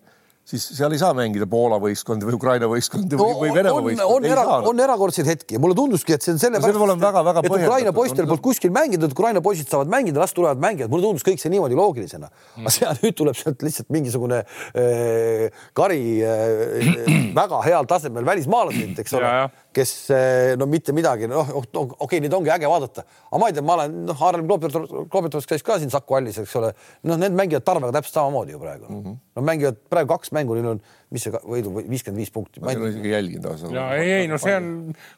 siis 0.49 0.65
seal 0.77 0.93
ei 0.93 1.01
saa 1.01 1.15
mängida 1.17 1.47
Poola 1.51 1.79
võistkondi 1.81 2.27
või 2.29 2.37
Ukraina 2.37 2.69
võistkondi 2.69 3.17
no, 3.17 3.25
või, 3.25 3.37
või 3.41 3.55
Venemaa 3.57 3.85
võistkondi. 3.87 4.29
on, 4.29 4.29
era, 4.29 4.59
on 4.69 4.83
erakordseid 4.87 5.29
hetki 5.31 5.57
ja 5.57 5.63
mulle 5.63 5.77
tunduski, 5.79 6.17
et 6.17 6.25
see 6.25 6.35
on 6.35 6.41
sellepärast 6.43 6.77
no,, 6.77 6.97
et, 7.33 7.49
et 7.49 7.57
Ukraina 7.57 7.95
poistel 7.97 8.29
polnud 8.29 8.45
kuskil 8.45 8.75
mängida, 8.75 9.09
et 9.09 9.17
Ukraina 9.17 9.41
poisid 9.45 9.73
saavad 9.73 9.93
mängida, 9.93 10.21
las 10.21 10.37
tulevad 10.37 10.61
mängijad, 10.61 10.93
mulle 10.93 11.09
tundus 11.09 11.25
kõik 11.25 11.41
see 11.41 11.53
niimoodi 11.55 11.79
loogilisena. 11.79 12.29
Mm.. 12.29 12.67
aga 12.67 12.75
seal 12.77 13.01
nüüd 13.01 13.17
tuleb 13.23 13.39
sealt 13.41 13.65
lihtsalt 13.65 13.93
mingisugune 13.95 14.43
äh, 14.45 15.65
kari 15.77 16.03
äh, 16.21 17.13
väga 17.41 17.63
heal 17.65 17.89
tasemel 17.89 18.29
välismaalaseid, 18.29 19.01
eks 19.01 19.17
ole 19.17 19.33
kes 19.75 19.93
eh, 20.15 20.55
no 20.61 20.69
mitte 20.71 20.95
midagi, 20.97 21.29
noh, 21.31 21.51
okei 21.59 21.95
okay,, 22.07 22.23
neid 22.25 22.35
ongi 22.37 22.53
äge 22.55 22.71
vaadata, 22.71 23.05
aga 23.31 23.41
ma 23.43 23.51
ei 23.51 23.57
tea, 23.57 23.65
ma 23.67 23.77
olen, 23.79 23.97
noh, 24.09 24.19
Harlem 24.21 24.49
Globetrotters 24.49 25.49
käis 25.51 25.67
ka 25.67 25.79
siin 25.83 25.93
Saku 25.93 26.19
hallis, 26.19 26.39
eks 26.43 26.55
ole, 26.61 26.73
noh, 27.09 27.21
need 27.21 27.37
mängivad 27.37 27.67
Tarvega 27.67 27.95
täpselt 27.99 28.21
samamoodi 28.21 28.55
ju 28.55 28.63
praegu 28.63 28.89
mm. 28.89 29.03
-hmm. 29.03 29.17
Nad 29.35 29.45
mängivad 29.51 29.81
praegu 29.91 30.15
kaks 30.15 30.33
mängu, 30.33 30.55
neil 30.55 30.69
on, 30.75 30.81
mis 31.15 31.25
see 31.27 31.35
võidu, 31.39 31.71
viiskümmend 31.77 32.21
viis 32.21 32.33
punkti. 32.35 32.63
ma 32.65 32.73
ei 32.73 32.81
ole 32.81 32.91
isegi 32.91 33.13
jälginud 33.13 33.47
ausalt. 33.51 33.77
ja 33.77 33.85
ei, 34.01 34.11
ei 34.19 34.31
no 34.31 34.39
see 34.43 34.57
on, 34.59 34.69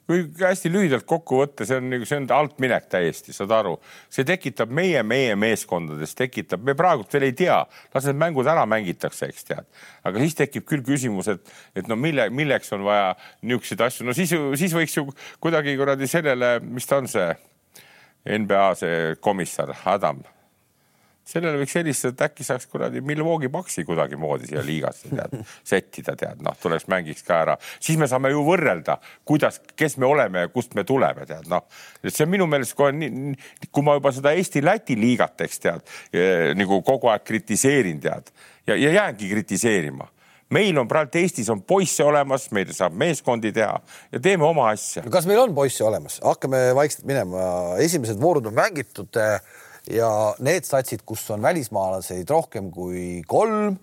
kui 0.09 0.25
hästi 0.43 0.73
lühidalt 0.73 1.07
kokku 1.09 1.41
võtta, 1.41 1.67
see 1.69 1.81
on 1.81 1.89
nagu, 1.93 2.09
see 2.09 2.21
on 2.21 2.29
altminek 2.37 2.91
täiesti, 2.93 3.35
saad 3.37 3.55
aru, 3.57 3.77
see 4.13 4.27
tekitab 4.29 4.73
meie, 4.77 5.03
meie 5.07 5.35
meeskondades 5.41 6.15
tekitab, 6.19 6.65
me 6.67 6.77
praegult 6.79 7.13
veel 7.17 7.31
ei 7.31 7.37
tea, 7.39 7.59
las 7.95 8.09
need 8.09 8.21
mängud 8.21 8.51
ära 8.53 8.67
mängitakse, 8.69 9.31
eks 9.33 9.49
tead, 9.49 9.69
aga 10.07 10.25
siis 10.25 10.39
tekib 10.39 10.69
küll 10.69 10.85
küsimus, 10.87 11.33
et, 11.33 11.57
et 11.79 11.91
no 11.91 11.99
mille, 12.01 12.29
milleks 12.35 12.73
on 12.77 12.85
vaja 12.87 13.13
niisuguseid 13.43 13.89
asju, 13.89 14.09
no 14.09 14.17
siis 14.17 14.37
ju 14.37 14.53
siis 14.59 14.77
võiks 14.77 14.97
ju 14.99 15.09
kuidagi 15.43 15.77
kuradi 15.81 16.09
sellele, 16.11 16.59
mis 16.67 16.89
ta 16.89 17.01
on 17.03 17.11
see? 17.11 17.35
NBA 18.27 18.63
see 18.75 19.03
komissar 19.23 19.71
Adam, 19.87 20.19
sellele 21.27 21.59
võiks 21.61 21.75
helistada, 21.79 22.15
et 22.15 22.25
äkki 22.29 22.47
saaks 22.47 22.69
kuradi 22.71 23.03
Milwaukee 23.05 23.51
Bucksi 23.53 23.85
kuidagimoodi 23.87 24.51
siia 24.51 24.63
liigasse 24.67 25.11
tead, 25.11 25.35
settida 25.73 26.15
tead, 26.19 26.43
noh, 26.47 26.57
tuleks 26.63 26.87
mängiks 26.93 27.27
ka 27.27 27.41
ära, 27.43 27.57
siis 27.83 27.99
me 28.01 28.09
saame 28.11 28.31
ju 28.31 28.45
võrrelda, 28.47 28.99
kuidas, 29.27 29.61
kes 29.77 29.99
me 30.03 30.07
oleme 30.09 30.47
ja 30.47 30.53
kust 30.53 30.77
me 30.79 30.87
tuleme, 30.87 31.27
tead. 31.27 31.49
Noh. 31.51 31.67
et 32.03 32.15
see 32.15 32.27
on 32.27 32.33
minu 32.33 32.47
meelest 32.51 32.77
kohe 32.79 32.95
nii, 32.95 33.35
kui 33.71 33.87
ma 33.87 33.97
juba 33.99 34.15
seda 34.15 34.35
Eesti-Läti 34.39 34.99
liigat, 35.01 35.47
eks 35.47 35.65
tead 35.65 35.97
eh, 36.13 36.53
nagu 36.59 36.83
kogu 36.87 37.11
aeg 37.11 37.27
kritiseerin, 37.27 37.99
tead 38.03 38.31
ja, 38.67 38.77
ja 38.77 38.93
jäängi 39.01 39.31
kritiseerima. 39.31 40.09
Meil 40.51 40.79
on 40.79 40.87
praegu 40.87 41.19
Eestis 41.19 41.49
on 41.51 41.65
poisse 41.67 42.05
olemas, 42.07 42.45
meil 42.55 42.71
saab 42.71 42.95
meeskondi 42.95 43.51
teha 43.55 43.81
ja 44.15 44.21
teeme 44.23 44.47
oma 44.47 44.69
asja. 44.71 45.03
kas 45.11 45.27
meil 45.27 45.41
on 45.43 45.55
poisse 45.55 45.83
olemas, 45.85 46.21
hakkame 46.23 46.69
vaikselt 46.79 47.07
minema, 47.09 47.41
esimesed 47.83 48.21
voorud 48.23 48.47
on 48.47 48.55
mängitud 48.55 49.19
eh, 49.19 49.41
ja 49.91 50.11
need 50.43 50.67
satsid, 50.67 51.05
kus 51.07 51.25
on 51.35 51.43
välismaalaseid 51.43 52.31
rohkem 52.31 52.71
kui 52.75 53.23
kolm, 53.29 53.77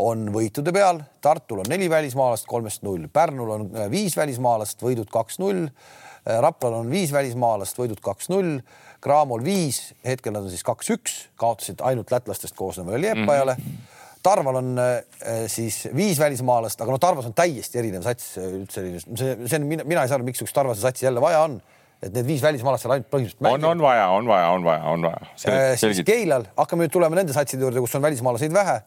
on 0.00 0.28
võitude 0.34 0.72
peal. 0.74 1.02
Tartul 1.22 1.64
on 1.64 1.70
neli 1.70 1.90
välismaalast, 1.90 2.46
kolmest 2.48 2.84
null, 2.86 3.08
Pärnul 3.12 3.56
on 3.56 3.66
eh, 3.74 3.88
viis 3.92 4.16
välismaalast, 4.16 4.82
võidud 4.84 5.10
kaks-null. 5.12 5.66
Eh, 5.66 6.38
Raplal 6.44 6.80
on 6.82 6.92
viis 6.92 7.12
välismaalast, 7.12 7.78
võidud 7.78 8.00
kaks-null. 8.04 8.60
Cramol 9.00 9.42
viis, 9.44 9.94
hetkel 10.04 10.34
nad 10.36 10.44
on 10.44 10.52
siis 10.52 10.64
kaks-üks, 10.66 11.16
kaotasid 11.40 11.80
ainult 11.88 12.12
lätlastest 12.12 12.56
koosnevale 12.58 13.00
Liepajale 13.00 13.56
mm. 13.58 13.64
-hmm 13.64 13.98
Tarval 14.22 14.54
on 14.54 14.78
äh, 14.78 15.46
siis 15.48 15.88
viis 15.96 16.18
välismaalast, 16.20 16.80
aga 16.80 16.92
noh, 16.92 17.00
Tarvas 17.00 17.24
on 17.30 17.32
täiesti 17.32 17.78
erinev 17.80 18.04
sats 18.04 18.34
üldse, 18.36 18.82
see, 19.16 19.36
see 19.46 19.56
on, 19.56 19.64
mina, 19.64 19.86
mina 19.88 20.02
ei 20.04 20.10
saa 20.10 20.18
aru, 20.18 20.26
miks 20.28 20.42
üks 20.44 20.52
Tarvase 20.52 20.84
satsi 20.84 21.06
jälle 21.06 21.22
vaja 21.24 21.40
on, 21.46 21.54
et 22.02 22.12
need 22.14 22.26
viis 22.28 22.42
välismaalast 22.44 22.86
seal 22.86 22.94
ainult 22.96 23.08
põhimõtteliselt 23.12 23.44
mängivad. 23.44 23.64
on, 23.64 23.70
on 23.70 23.84
vaja, 23.84 24.04
on 24.16 24.28
vaja, 24.30 24.50
on 24.56 24.66
vaja, 24.66 24.84
on 24.92 25.08
vaja. 25.08 25.32
Äh, 25.52 25.72
siis 25.80 26.02
Keilal, 26.06 26.46
hakkame 26.56 26.86
nüüd 26.86 26.94
tulema 26.94 27.18
nende 27.18 27.36
satside 27.36 27.66
juurde, 27.66 27.82
kus 27.84 27.96
on 27.98 28.04
välismaalaseid 28.04 28.54
vähe. 28.54 28.78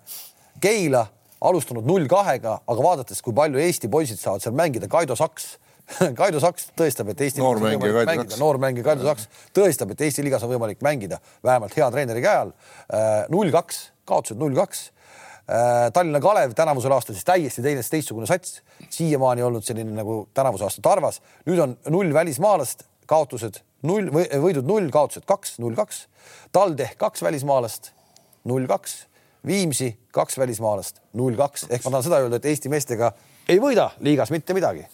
Keila 0.64 1.06
alustanud 1.44 1.86
null 1.88 2.08
kahega, 2.12 2.60
aga 2.68 2.88
vaadates, 2.88 3.22
kui 3.22 3.36
palju 3.36 3.62
Eesti 3.62 3.92
poisid 3.92 4.22
saavad 4.22 4.46
seal 4.46 4.56
mängida, 4.58 4.90
Kaido 4.92 5.18
Saks 5.20 5.58
Kaido 6.20 6.40
Saks 6.40 6.70
tõestab, 6.80 7.10
et 7.12 7.22
Eesti 7.26 7.44
noormängija 7.44 8.06
Kaido 8.08 8.24
Saks, 8.24 8.40
noormängija 8.40 8.88
Kaido 8.88 9.08
Saks 9.10 9.28
tõestab, 9.56 9.92
et 9.94 10.06
Eesti 10.08 10.24
liigas 10.24 10.46
on 10.48 10.54
võimalik 10.56 10.82
mängida 10.86 11.20
vähemalt 11.44 11.76
hea 11.76 11.90
treeneri 11.92 12.24
käe 12.24 12.46
all. 12.46 12.54
Äh, 12.88 13.26
null 13.34 13.52
kaks, 13.54 13.90
kaotused 14.08 14.40
null 14.40 14.56
kaks 14.58 14.88
Äh, 15.44 15.92
Tallinna 15.92 16.20
Kalev 16.24 16.54
tänavusel 16.56 16.92
aastal 16.96 17.18
siis 17.18 17.26
täiesti 17.28 17.62
teine, 17.62 17.82
teistsugune 17.84 18.28
sats, 18.30 18.62
siiamaani 18.90 19.44
olnud 19.44 19.66
selline 19.68 19.92
nagu 19.92 20.22
tänavuse 20.34 20.64
aasta 20.64 20.84
Tarvas, 20.86 21.20
nüüd 21.50 21.60
on 21.60 21.74
null 21.92 22.14
välismaalast, 22.16 22.86
kaotused 23.10 23.62
null, 23.88 24.10
võidud 24.12 24.68
null, 24.68 24.90
kaotused 24.94 25.26
kaks, 25.30 25.58
null 25.64 25.76
kaks. 25.78 26.08
TalTech 26.56 26.98
kaks 27.02 27.24
välismaalast, 27.26 27.92
null 28.50 28.68
kaks. 28.70 29.04
Viimsi 29.44 29.90
kaks 30.16 30.38
välismaalast, 30.40 31.02
null 31.20 31.36
kaks 31.36 31.66
ehk 31.68 31.84
ma 31.84 31.98
tahan 31.98 32.06
seda 32.06 32.22
öelda, 32.24 32.40
et 32.40 32.46
Eesti 32.48 32.70
meestega 32.72 33.10
ei 33.52 33.60
võida 33.60 33.90
liigas 34.00 34.32
mitte 34.32 34.56
midagi 34.56 34.86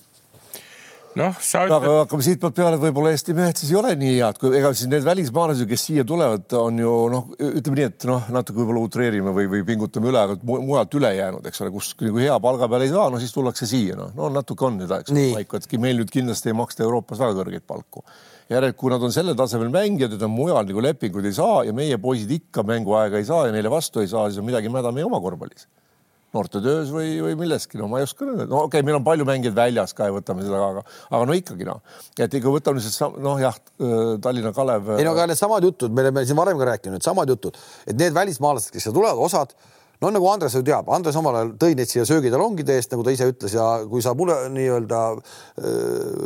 noh, 1.19 1.35
sa 1.43 1.63
ütled. 1.65 1.75
aga 1.75 1.95
hakkame 2.03 2.25
siitpoolt 2.25 2.55
peale, 2.57 2.77
et 2.77 2.83
võib-olla 2.83 3.11
Eesti 3.13 3.35
mehed 3.37 3.59
siis 3.59 3.73
ei 3.73 3.77
ole 3.79 3.91
nii 3.99 4.15
head, 4.15 4.39
kui 4.41 4.55
ega 4.57 4.71
siis 4.75 4.89
need 4.91 5.05
välismaalased, 5.05 5.67
kes 5.69 5.85
siia 5.89 6.05
tulevad, 6.07 6.45
on 6.59 6.79
ju 6.81 6.93
noh, 7.13 7.29
ütleme 7.37 7.79
nii, 7.79 7.87
et 7.91 8.07
noh, 8.09 8.29
natuke 8.35 8.61
võib-olla 8.61 8.83
utreerime 8.87 9.33
või, 9.35 9.49
või 9.51 9.63
pingutame 9.67 10.11
üle, 10.11 10.23
aga 10.25 10.37
mujalt 10.49 10.99
üle 10.99 11.11
jäänud, 11.17 11.49
eks 11.49 11.63
ole, 11.65 11.73
kus 11.75 11.91
nagu 12.01 12.23
hea 12.23 12.37
palga 12.43 12.69
peale 12.71 12.87
ei 12.87 12.93
saa, 12.93 13.09
no 13.13 13.21
siis 13.21 13.35
tullakse 13.35 13.69
siia, 13.69 13.97
noh, 13.99 14.13
no 14.17 14.31
natuke 14.33 14.67
on 14.67 14.79
seda, 14.83 15.01
eks 15.03 15.15
ole, 15.15 15.25
paika, 15.39 15.61
et 15.61 15.79
meil 15.81 15.99
nüüd 16.01 16.13
kindlasti 16.13 16.53
ei 16.53 16.57
maksta 16.57 16.85
Euroopas 16.87 17.21
väga 17.21 17.37
kõrgeid 17.41 17.67
palku. 17.67 18.05
järelikult, 18.49 18.79
kui 18.79 18.89
nad 18.89 19.03
on 19.05 19.11
sellel 19.13 19.35
tasemel 19.37 19.69
mängijad 19.69 20.15
ja 20.15 20.23
nad 20.23 20.31
mujal 20.33 20.63
nagu 20.65 20.81
lepinguid 20.81 21.27
ei 21.29 21.35
saa 21.37 21.59
ja 21.67 21.73
meie 21.75 21.99
poisid 22.01 22.31
ikka 22.33 22.63
mänguaega 22.65 23.19
ei 23.19 23.27
saa 23.27 23.45
ja 23.45 23.53
neile 23.53 23.69
vastu 23.69 24.01
ei 24.01 24.09
saa, 24.09 24.25
siis 24.29 24.41
on 24.41 24.47
midagi 24.47 24.71
mäda 24.73 24.89
meie 24.95 25.05
oma 25.05 25.19
korvpallis 25.21 25.67
noortetöös 26.35 26.91
või, 26.93 27.15
või 27.25 27.37
milleski, 27.39 27.79
no 27.81 27.87
ma 27.89 28.01
ei 28.01 28.05
oska 28.07 28.25
öelda, 28.27 28.45
no 28.45 28.63
okei 28.65 28.79
okay,, 28.79 28.85
meil 28.85 28.99
on 28.99 29.07
palju 29.07 29.25
mängijaid 29.29 29.57
väljas 29.57 29.95
ka 29.97 30.09
ja 30.09 30.13
võtame 30.13 30.45
seda, 30.45 30.61
aga, 30.61 30.83
aga 31.09 31.29
no 31.29 31.37
ikkagi 31.37 31.65
noh, 31.67 31.81
et 32.19 32.37
kui 32.37 32.53
võtame 32.53 32.83
siis 32.85 32.99
noh, 33.01 33.41
jah, 33.41 33.57
Tallinna 34.21 34.53
Kalev. 34.55 34.93
ei 34.99 35.07
no 35.07 35.15
aga 35.15 35.29
needsamad 35.31 35.65
jutud, 35.65 35.95
me 35.95 36.05
oleme 36.05 36.25
siin 36.29 36.37
varem 36.37 36.61
ka 36.61 36.69
rääkinud, 36.73 37.03
samad 37.05 37.33
jutud, 37.33 37.57
et 37.89 37.97
need 37.97 38.15
välismaalased, 38.15 38.71
kes 38.73 38.87
siia 38.87 38.95
tulevad, 38.95 39.21
osad 39.25 39.57
no 39.99 40.11
nagu 40.15 40.27
Andres 40.31 40.55
ju 40.55 40.61
teab, 40.65 40.89
Andres 40.95 41.17
omal 41.19 41.37
ajal 41.39 41.53
tõi 41.59 41.75
neid 41.77 41.89
siia 41.91 42.05
söögitalongide 42.07 42.77
eest, 42.79 42.93
nagu 42.93 43.03
ta 43.03 43.13
ise 43.13 43.27
ütles 43.31 43.55
ja 43.55 43.65
kui 43.89 44.03
saab 44.03 44.21
nii-öelda 44.53 45.01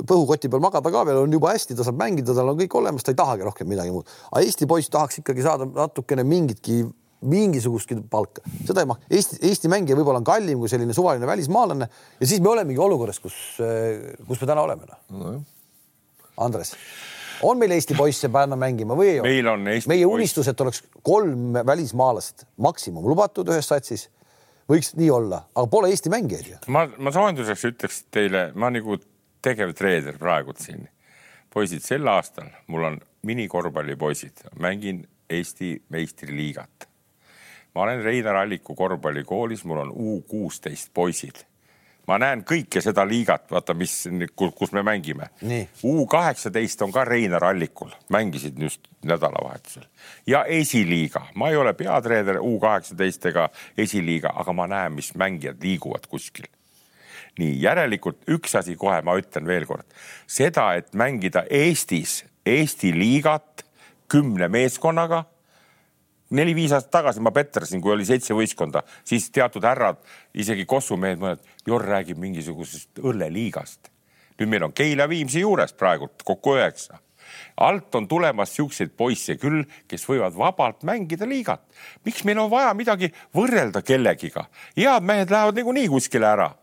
põhukoti 0.10 0.52
peal 0.52 0.62
magada 0.64 0.92
ka 0.94 1.06
veel, 1.08 1.24
on 1.24 1.34
juba 1.34 1.54
hästi, 1.56 1.78
ta 1.80 1.88
saab 1.88 1.98
mängida, 2.02 2.36
tal 2.38 2.52
on 2.54 2.60
kõik 2.60 2.78
olemas, 2.78 3.06
ta 3.06 3.14
ei 3.14 3.20
tahagi 3.20 3.48
rohkem 3.48 3.70
midagi 3.70 3.94
muud. 3.94 4.10
aga 4.32 4.44
Eesti 4.46 4.70
poiss 4.70 4.94
tahaks 4.94 5.24
ikkagi 5.24 5.46
saada 5.46 5.70
natukene 5.70 6.26
mingitki 6.28 6.84
mingisugustki 7.24 7.98
palka, 8.12 8.44
seda 8.68 8.84
ei 8.84 8.90
maksa. 8.90 9.08
Eesti, 9.14 9.40
Eesti 9.48 9.72
mängija 9.72 9.98
võib-olla 10.00 10.22
on 10.22 10.28
kallim 10.28 10.62
kui 10.62 10.72
selline 10.72 10.96
suvaline 10.96 11.28
välismaalane 11.28 11.88
ja 12.20 12.28
siis 12.28 12.42
me 12.44 12.52
olemegi 12.54 12.82
olukorras, 12.82 13.20
kus, 13.24 13.38
kus 14.28 14.42
me 14.42 14.50
täna 14.50 14.66
oleme 14.66 14.88
no.. 14.88 15.34
Andres, 16.44 16.74
on 17.46 17.60
meil 17.62 17.76
Eesti 17.76 17.96
poisse 17.98 18.30
panna 18.34 18.58
mängima 18.60 18.98
või 18.98 19.12
ei 19.12 19.22
ole? 19.22 19.30
meil 19.30 19.52
on 19.54 19.68
Eesti 19.76 19.92
meie 19.92 20.10
unistus, 20.10 20.50
et 20.50 20.62
oleks 20.66 20.84
kolm 21.06 21.60
välismaalast 21.66 22.48
maksimum 22.66 23.06
lubatud 23.08 23.50
ühes 23.54 23.70
satsis, 23.70 24.08
võiks 24.70 24.94
nii 25.00 25.10
olla, 25.14 25.44
aga 25.56 25.68
pole 25.72 25.92
Eesti 25.94 26.12
mängijaid 26.14 26.52
ju. 26.54 26.62
ma, 26.74 26.88
ma 26.98 27.14
soojenduseks 27.16 27.68
ütleks 27.72 28.04
teile, 28.14 28.50
ma 28.56 28.72
nagu 28.74 29.00
tegevtreener 29.44 30.18
praegu 30.20 30.56
siin. 30.58 30.88
poisid, 31.54 31.84
sel 31.86 32.08
aastal 32.10 32.50
mul 32.68 32.90
on 32.90 33.02
minikorvpallipoisid, 33.24 34.48
mängin 34.60 35.06
Eesti 35.30 35.78
meistriliigat 35.90 36.93
ma 37.76 37.82
olen 37.82 38.04
Reinar 38.04 38.36
Alliku 38.36 38.76
korvpallikoolis, 38.76 39.64
mul 39.66 39.78
on 39.78 39.92
U 39.92 40.22
kuusteist 40.28 40.94
poisid. 40.94 41.46
ma 42.08 42.18
näen 42.20 42.42
kõike 42.44 42.82
seda 42.84 43.06
liigat, 43.08 43.46
vaata, 43.52 43.74
mis, 43.74 43.94
kus 44.56 44.74
me 44.76 44.82
mängime. 44.84 45.30
U 45.88 46.06
kaheksateist 46.08 46.82
on 46.84 46.92
ka 46.92 47.06
Reinar 47.08 47.46
Allikul, 47.48 47.94
mängisid 48.12 48.60
just 48.60 48.90
nädalavahetusel. 49.08 49.86
Ja 50.28 50.44
esiliiga, 50.44 51.28
ma 51.36 51.50
ei 51.50 51.56
ole 51.56 51.74
peatreener 51.74 52.42
U 52.42 52.60
kaheksateist 52.60 53.26
ega 53.32 53.48
esiliiga, 53.78 54.34
aga 54.36 54.54
ma 54.54 54.68
näen, 54.68 54.92
mis 55.00 55.14
mängijad 55.16 55.64
liiguvad 55.64 56.10
kuskil. 56.12 56.50
Nii 57.40 57.56
järelikult 57.62 58.28
üks 58.30 58.56
asi 58.60 58.76
kohe 58.76 59.00
ma 59.02 59.16
ütlen 59.18 59.48
veel 59.48 59.66
kord, 59.66 59.88
seda, 60.28 60.74
et 60.76 60.92
mängida 60.94 61.46
Eestis 61.50 62.26
Eesti 62.46 62.92
liigat 63.00 63.64
kümne 64.12 64.48
meeskonnaga 64.52 65.24
neli-viis 66.32 66.72
aastat 66.72 66.92
tagasi 66.92 67.24
ma 67.24 67.32
petrasin, 67.36 67.82
kui 67.82 67.94
oli 67.94 68.06
seitse 68.06 68.36
võistkonda, 68.38 68.84
siis 69.04 69.30
teatud 69.34 69.66
härrad, 69.68 70.00
isegi 70.34 70.66
Kossu 70.66 70.98
mehed 70.98 71.22
mõned, 71.22 71.44
Jorr 71.68 71.86
räägib 71.96 72.22
mingisugusest 72.22 73.04
õlleliigast. 73.04 73.92
nüüd 74.40 74.50
meil 74.50 74.64
on 74.64 74.74
Keila 74.74 75.10
Viimsi 75.10 75.44
juures 75.44 75.74
praegult 75.74 76.24
kokku 76.24 76.56
üheksa. 76.58 77.00
alt 77.58 77.96
on 77.96 78.08
tulemas 78.08 78.56
siukseid 78.56 78.92
poisse 78.98 79.36
küll, 79.38 79.64
kes 79.88 80.06
võivad 80.10 80.36
vabalt 80.38 80.84
mängida 80.84 81.26
liigat. 81.26 81.62
miks 82.06 82.24
meil 82.24 82.40
on 82.40 82.50
vaja 82.50 82.74
midagi 82.74 83.14
võrrelda 83.36 83.82
kellegiga? 83.82 84.46
head 84.78 85.04
mehed 85.04 85.30
lähevad 85.30 85.56
niikuinii 85.56 85.88
kuskile 85.88 86.28
ära 86.28 86.54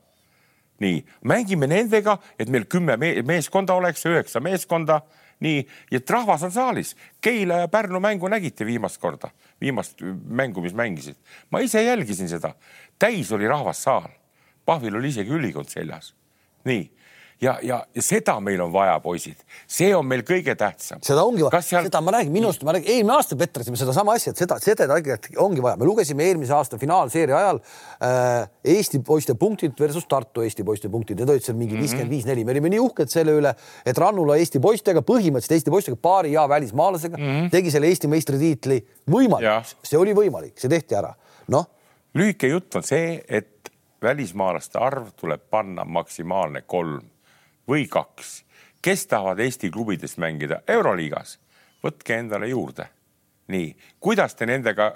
nii, 0.80 1.00
mängime 1.24 1.68
nendega, 1.70 2.16
et 2.38 2.48
meil 2.48 2.64
kümme 2.64 2.96
meeskonda 2.96 3.74
oleks, 3.76 4.04
üheksa 4.08 4.40
meeskonda 4.40 5.02
nii, 5.40 5.64
et 5.92 6.10
rahvas 6.10 6.42
on 6.46 6.52
saalis. 6.52 6.94
Keila 7.20 7.62
ja 7.62 7.68
Pärnu 7.68 8.00
mängu 8.00 8.28
nägite 8.28 8.66
viimast 8.66 9.00
korda, 9.00 9.30
viimast 9.60 10.02
mängu, 10.28 10.60
mis 10.60 10.74
mängisid. 10.74 11.16
ma 11.50 11.60
ise 11.60 11.82
jälgisin 11.82 12.28
seda, 12.28 12.54
täis 12.98 13.32
oli 13.32 13.48
rahvas 13.48 13.82
saal. 13.82 14.10
Pahvil 14.64 14.96
oli 14.96 15.08
isegi 15.08 15.30
ülikond 15.30 15.68
seljas. 15.68 16.14
nii 16.64 16.99
ja, 17.40 17.54
ja, 17.62 17.78
seda 18.04 18.34
meil 18.44 18.60
on 18.60 18.72
vaja, 18.72 18.98
poisid, 19.02 19.40
see 19.70 19.90
on 19.96 20.06
meil 20.08 20.22
kõige 20.28 20.54
tähtsam. 20.58 21.00
seda 21.04 21.22
ongi 21.26 21.44
vaja, 21.46 21.60
seal... 21.64 21.86
seda 21.88 22.02
ma 22.04 22.14
räägin, 22.14 22.32
minust 22.34 22.64
ma 22.66 22.74
räägin, 22.76 22.92
eelmine 22.96 23.16
aasta 23.16 23.38
petrasime 23.40 23.78
sedasama 23.80 24.14
asja, 24.18 24.34
et 24.34 24.42
seda, 24.42 24.58
seda 24.62 24.88
ongi 25.42 25.64
vaja, 25.64 25.78
me 25.80 25.88
lugesime 25.88 26.26
eelmise 26.28 26.54
aasta 26.56 26.78
finaalseeria 26.80 27.38
ajal 27.38 27.60
äh, 27.60 28.48
Eesti 28.74 29.00
poiste 29.06 29.34
punktid 29.40 29.78
versus 29.80 30.04
Tartu 30.10 30.44
Eesti 30.44 30.66
poiste 30.66 30.90
punktid, 30.92 31.20
need 31.20 31.32
olid 31.32 31.46
seal 31.46 31.56
mingi 31.58 31.76
mhm. 31.76 31.84
viiskümmend 31.86 32.12
viis, 32.12 32.26
neli, 32.28 32.44
me 32.44 32.54
olime 32.56 32.72
nii 32.74 32.82
uhked 32.84 33.12
selle 33.12 33.36
üle, 33.40 33.54
et 33.88 34.00
Rannula 34.00 34.36
Eesti 34.40 34.60
poistega, 34.62 35.04
põhimõtteliselt 35.06 35.56
Eesti 35.56 35.74
poistega, 35.74 36.00
paari 36.00 36.34
hea 36.34 36.44
välismaalasega 36.48 37.16
mm 37.16 37.30
-hmm. 37.30 37.52
tegi 37.54 37.72
selle 37.72 37.88
Eesti 37.88 38.10
meistritiitli 38.12 38.80
võimalikuks, 39.10 39.78
see 39.88 40.00
oli 40.00 40.16
võimalik, 40.16 40.58
see 40.60 40.72
tehti 40.72 40.98
ära, 40.98 41.14
noh. 41.48 41.70
lühike 42.14 42.52
jutt 42.52 42.76
on 42.76 42.84
see, 42.84 43.16
et 43.28 43.72
välismaalaste 44.02 44.78
arv 44.80 45.12
tuleb 45.16 45.42
panna 45.50 45.84
maksimaalne 45.84 46.62
kolm 46.66 47.00
või 47.68 47.86
kaks, 47.88 48.44
kes 48.82 49.06
tahavad 49.06 49.40
Eesti 49.40 49.70
klubides 49.70 50.16
mängida 50.18 50.62
Euroliigas, 50.68 51.38
võtke 51.82 52.16
endale 52.18 52.48
juurde. 52.48 52.88
nii, 53.50 53.76
kuidas 54.00 54.34
te 54.34 54.46
nendega 54.46 54.92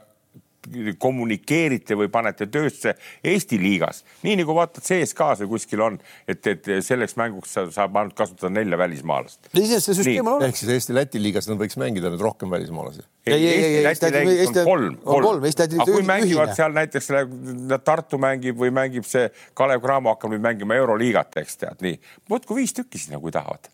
kommunikeerite 0.98 1.96
või 1.98 2.10
panete 2.12 2.46
töösse 2.52 2.94
Eesti 3.24 3.58
liigas, 3.60 4.02
nii 4.24 4.36
nagu 4.40 4.56
vaatad 4.56 4.84
CSKA-s 4.86 5.44
või 5.44 5.54
kuskil 5.54 5.82
on, 5.84 5.98
et, 6.28 6.46
et 6.46 6.70
selleks 6.84 7.16
mänguks 7.20 7.56
saab 7.74 7.98
ainult 8.00 8.16
kasutada 8.18 8.52
nelja 8.52 8.78
välismaalast. 8.80 9.50
iseenesest 9.52 9.90
see 9.90 9.98
süsteem 10.00 10.26
on 10.26 10.38
olemas. 10.38 10.52
ehk 10.52 10.62
siis 10.62 10.72
Eesti-Läti 10.78 11.22
liigas 11.22 11.48
nad 11.50 11.60
võiks 11.60 11.78
mängida 11.80 12.12
nüüd 12.12 12.24
rohkem 12.24 12.52
välismaalasi 12.54 13.04
ei, 13.26 13.34
ei, 13.34 13.46
ei, 13.48 13.76
ei, 13.78 13.86
Eesti, 13.86 14.06
Eesti 14.06 14.64
on 14.64 14.68
kolm, 14.68 14.98
kolm. 15.04 15.46
aga 15.46 15.86
kui 15.88 16.02
mängivad 16.02 16.50
ühine. 16.50 16.58
seal 16.58 16.74
näiteks 16.76 17.12
Tartu 17.84 18.20
mängib 18.20 18.58
või 18.60 18.72
mängib 18.74 19.08
see 19.08 19.30
Kalev 19.56 19.84
Cramo 19.84 20.14
hakkab 20.14 20.34
nüüd 20.34 20.44
mängima 20.44 20.76
Euroliigat, 20.80 21.40
eks 21.40 21.62
tead 21.62 21.84
nii, 21.84 21.96
võtku 22.30 22.58
viis 22.58 22.76
tükki 22.76 23.00
sinna, 23.00 23.22
kui 23.22 23.32
tahavad 23.34 23.72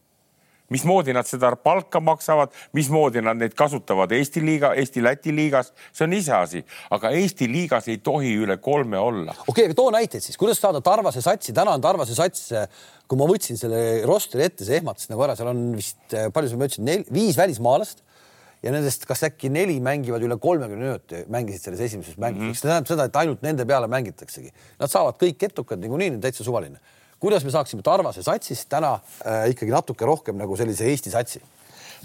mismoodi 0.70 1.14
nad 1.16 1.28
seda 1.28 1.52
palka 1.56 2.00
maksavad, 2.04 2.54
mismoodi 2.76 3.22
nad 3.24 3.40
neid 3.40 3.54
kasutavad 3.58 4.12
Eesti 4.16 4.42
liiga, 4.44 4.72
Eesti-Läti 4.78 5.34
liigas, 5.36 5.72
see 5.92 6.06
on 6.06 6.16
iseasi, 6.16 6.64
aga 6.96 7.12
Eesti 7.20 7.48
liigas 7.50 7.90
ei 7.90 7.98
tohi 8.04 8.34
üle 8.44 8.56
kolme 8.62 8.98
olla. 8.98 9.34
okei 9.46 9.52
okay,, 9.52 9.70
aga 9.70 9.78
too 9.82 9.90
näiteid 9.94 10.24
siis, 10.24 10.38
kuidas 10.40 10.60
saada 10.62 10.82
Tarvase 10.84 11.22
satsi, 11.24 11.54
täna 11.56 11.74
on 11.76 11.84
Tarvase 11.84 12.16
sats, 12.18 12.50
kui 13.10 13.18
ma 13.18 13.26
võtsin 13.30 13.58
selle 13.60 14.04
rosteri 14.08 14.46
ette, 14.46 14.66
see 14.66 14.78
ehmatas 14.80 15.10
nagu 15.10 15.26
ära, 15.26 15.36
seal 15.38 15.50
on 15.52 15.66
vist, 15.76 16.00
palju 16.08 16.60
ma 16.60 16.70
ütlesin, 16.70 17.10
viis 17.10 17.38
välismaalast 17.38 18.04
ja 18.62 18.72
nendest 18.74 19.06
kas 19.08 19.24
äkki 19.28 19.50
neli 19.52 19.78
mängivad 19.82 20.22
üle 20.24 20.36
kolmekümne 20.40 20.90
minuti, 20.90 21.24
mängisid 21.32 21.64
selles 21.66 21.82
esimeses 21.88 22.18
mängus 22.20 22.40
mm, 22.40 22.50
-hmm. 22.50 22.58
see 22.58 22.68
tähendab 22.68 22.90
seda, 22.92 23.06
et 23.08 23.20
ainult 23.22 23.42
nende 23.42 23.64
peale 23.66 23.88
mängitaksegi. 23.88 24.52
Nad 24.80 24.92
saavad 24.92 25.16
kõik 25.20 25.46
edukad 25.48 25.80
niikuinii, 25.80 26.18
täitsa 26.20 26.44
suvaline. 26.44 26.80
Kuidas 27.20 27.44
me 27.44 27.52
saaksime 27.54 27.84
Tarvase 27.86 28.24
satsist 28.26 28.68
täna 28.72 28.96
äh, 28.96 29.50
ikkagi 29.54 29.72
natuke 29.74 30.08
rohkem 30.08 30.38
nagu 30.40 30.56
sellise 30.58 30.88
Eesti 30.90 31.12
satsi? 31.12 31.42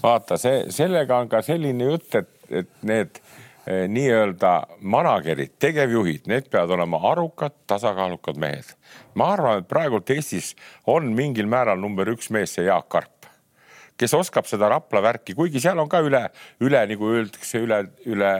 vaata, 0.03 0.37
see, 0.39 0.65
sellega 0.73 1.19
on 1.21 1.31
ka 1.31 1.41
selline 1.45 1.89
jutt, 1.89 2.15
et, 2.19 2.31
et 2.61 2.71
need 2.85 3.19
eh, 3.65 3.85
nii-öelda 3.91 4.51
manager'id, 4.81 5.55
tegevjuhid, 5.61 6.27
need 6.31 6.49
peavad 6.51 6.75
olema 6.77 6.99
arukad, 7.11 7.55
tasakaalukad 7.67 8.39
mehed. 8.41 8.75
ma 9.15 9.31
arvan, 9.33 9.63
et 9.63 9.69
praegult 9.71 10.11
Eestis 10.13 10.53
on 10.91 11.13
mingil 11.15 11.49
määral 11.51 11.79
number 11.81 12.11
üks 12.11 12.31
mees 12.33 12.57
see 12.57 12.67
Jaak 12.67 12.89
Karp 12.91 13.14
kes 13.99 14.13
oskab 14.17 14.47
seda 14.49 14.67
Rapla 14.71 15.01
värki, 15.03 15.35
kuigi 15.37 15.61
seal 15.63 15.79
on 15.79 15.89
ka 15.91 16.01
üle, 16.03 16.21
üle 16.63 16.81
nagu 16.89 17.11
öeldakse, 17.13 17.61
üle, 17.63 17.79
üle 18.11 18.31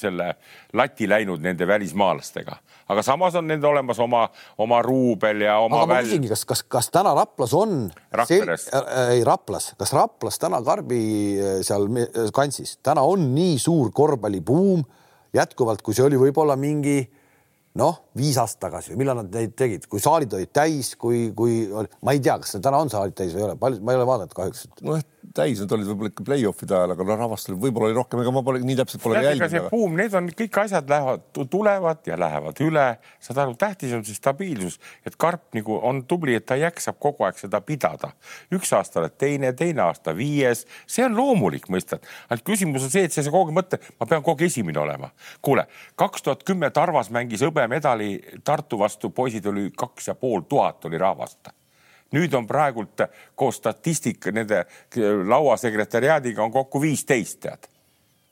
selle 0.00 0.28
lati 0.76 1.08
läinud 1.08 1.42
nende 1.44 1.68
välismaalastega, 1.68 2.58
aga 2.92 3.04
samas 3.06 3.38
on 3.40 3.48
nendel 3.48 3.72
olemas 3.72 4.00
oma, 4.02 4.26
oma 4.60 4.82
ruubel 4.84 5.46
ja 5.46 5.58
oma. 5.64 5.82
aga 5.82 5.92
ma 5.94 6.00
küsingi, 6.04 6.30
kas, 6.32 6.44
kas, 6.48 6.64
kas 6.68 6.90
täna 6.92 7.14
Raplas 7.16 7.54
on? 7.56 7.88
Rakveres 8.12 8.68
äh,. 8.76 8.90
ei, 9.16 9.24
Raplas, 9.26 9.72
kas 9.80 9.94
Raplas 9.96 10.40
täna 10.42 10.60
Karbi 10.66 11.02
äh, 11.40 11.60
seal 11.66 11.88
kantsis, 12.36 12.76
täna 12.84 13.04
on 13.06 13.30
nii 13.34 13.56
suur 13.62 13.94
korvpallibuum 13.96 14.84
jätkuvalt, 15.36 15.82
kui 15.86 15.96
see 15.96 16.04
oli 16.04 16.20
võib-olla 16.20 16.58
mingi 16.60 17.00
noh, 17.78 18.00
viis 18.18 18.38
aastat 18.40 18.64
tagasi 18.66 18.92
või 18.92 19.02
millal 19.04 19.20
nad 19.20 19.34
neid 19.34 19.54
tegid, 19.58 19.86
kui 19.90 20.02
saalid 20.02 20.32
olid 20.34 20.50
täis, 20.54 20.94
kui, 20.98 21.28
kui 21.36 21.62
ma 21.70 22.14
ei 22.14 22.22
tea, 22.22 22.38
kas 22.42 22.56
täna 22.58 22.80
on 22.82 22.90
saalid 22.90 23.14
täis 23.18 23.34
või 23.34 23.44
ei 23.44 23.46
ole, 23.46 23.58
palju, 23.60 23.82
ma 23.84 23.94
ei 23.94 24.00
ole 24.00 24.08
vaadanud 24.08 24.34
kahjuks. 24.34 24.66
nojah, 24.82 25.04
täis 25.34 25.60
nad 25.62 25.72
olid 25.74 25.88
võib-olla 25.90 26.10
ikka 26.10 26.24
play-off'ide 26.26 26.74
ajal, 26.76 26.94
aga 26.94 27.04
no 27.06 27.16
rahvast 27.18 27.50
oli 27.50 27.58
võib-olla 27.60 27.90
oli 27.90 27.96
rohkem, 27.96 28.22
ega 28.22 28.32
ma 28.34 28.42
pole 28.46 28.62
nii 28.64 28.76
täpselt 28.80 29.02
pole 29.04 29.20
jälginud. 29.22 29.52
see 29.52 29.62
buum, 29.72 29.94
need 29.98 30.14
on 30.16 30.30
kõik 30.36 30.58
asjad 30.62 30.90
lähevad, 30.90 31.26
tulevad 31.52 32.08
ja 32.08 32.18
lähevad 32.20 32.62
üle. 32.64 32.86
saad 33.22 33.42
aru, 33.44 33.54
tähtis 33.60 33.92
on 33.96 34.04
see 34.06 34.16
stabiilsus, 34.16 34.80
et 35.06 35.18
Karp 35.20 35.54
nagu 35.56 35.76
on 35.76 36.02
tubli, 36.08 36.34
et 36.38 36.46
ta 36.48 36.56
jaksab 36.60 36.98
kogu 37.02 37.28
aeg 37.28 37.38
seda 37.40 37.60
pidada. 37.60 38.12
üks 38.54 38.72
aasta 38.76 39.02
oled 39.02 39.16
teine, 39.20 39.52
teine 39.56 39.84
aasta 39.86 40.16
viies, 40.16 40.66
see 40.86 41.04
on 41.06 41.16
loomulik, 41.16 41.68
mõistad. 41.68 42.04
ainult 42.28 42.46
küsimus 42.46 42.88
on 42.88 42.94
see, 42.94 43.06
et 43.06 43.14
sa 43.14 43.26
kogu 43.28 43.50
aeg 43.50 43.60
mõtled, 43.60 43.92
ma 44.00 44.10
pean 44.10 44.24
kogu 44.24 44.38
aeg 44.38 44.48
esimene 44.50 44.80
olema. 44.80 45.12
kuule, 45.42 45.66
kaks 46.00 46.26
tuhat 46.26 46.44
kümme 46.48 46.70
Tarvas 46.74 47.10
mängis 47.10 47.44
hõbemedali 47.44 48.40
Tartu 48.44 48.78
vastu, 48.78 49.10
poisid 49.10 49.46
oli 49.46 49.70
kaks 49.76 50.08
ja 50.08 50.14
pool 50.14 50.46
tuhat 50.48 50.84
oli 50.84 50.98
rahvast 50.98 51.59
nüüd 52.16 52.34
on 52.34 52.46
praegult 52.46 53.04
koos 53.34 53.60
statistika 53.60 54.32
nende 54.34 54.64
lauasekretäriaadiga 55.28 56.42
on 56.42 56.52
kokku 56.52 56.82
viisteist, 56.82 57.40
tead. 57.40 57.68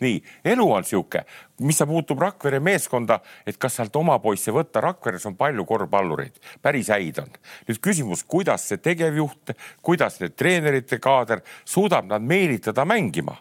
nii, 0.00 0.20
elu 0.44 0.64
on 0.72 0.84
sihuke, 0.86 1.24
mis 1.66 1.78
sa 1.78 1.86
puutub 1.86 2.20
Rakvere 2.22 2.60
meeskonda, 2.62 3.18
et 3.46 3.56
kas 3.58 3.80
sealt 3.80 3.96
oma 3.98 4.18
poisse 4.22 4.54
võtta, 4.54 4.80
Rakveres 4.80 5.26
on 5.26 5.34
palju 5.36 5.64
korvpallureid, 5.66 6.38
päris 6.62 6.92
häid 6.94 7.18
on. 7.24 7.34
nüüd 7.68 7.82
küsimus, 7.82 8.22
kuidas 8.24 8.68
see 8.68 8.78
tegevjuht, 8.82 9.56
kuidas 9.82 10.20
need 10.22 10.38
treenerite 10.38 11.00
kaader 11.02 11.42
suudab 11.64 12.06
nad 12.06 12.22
meelitada 12.22 12.86
mängima 12.86 13.36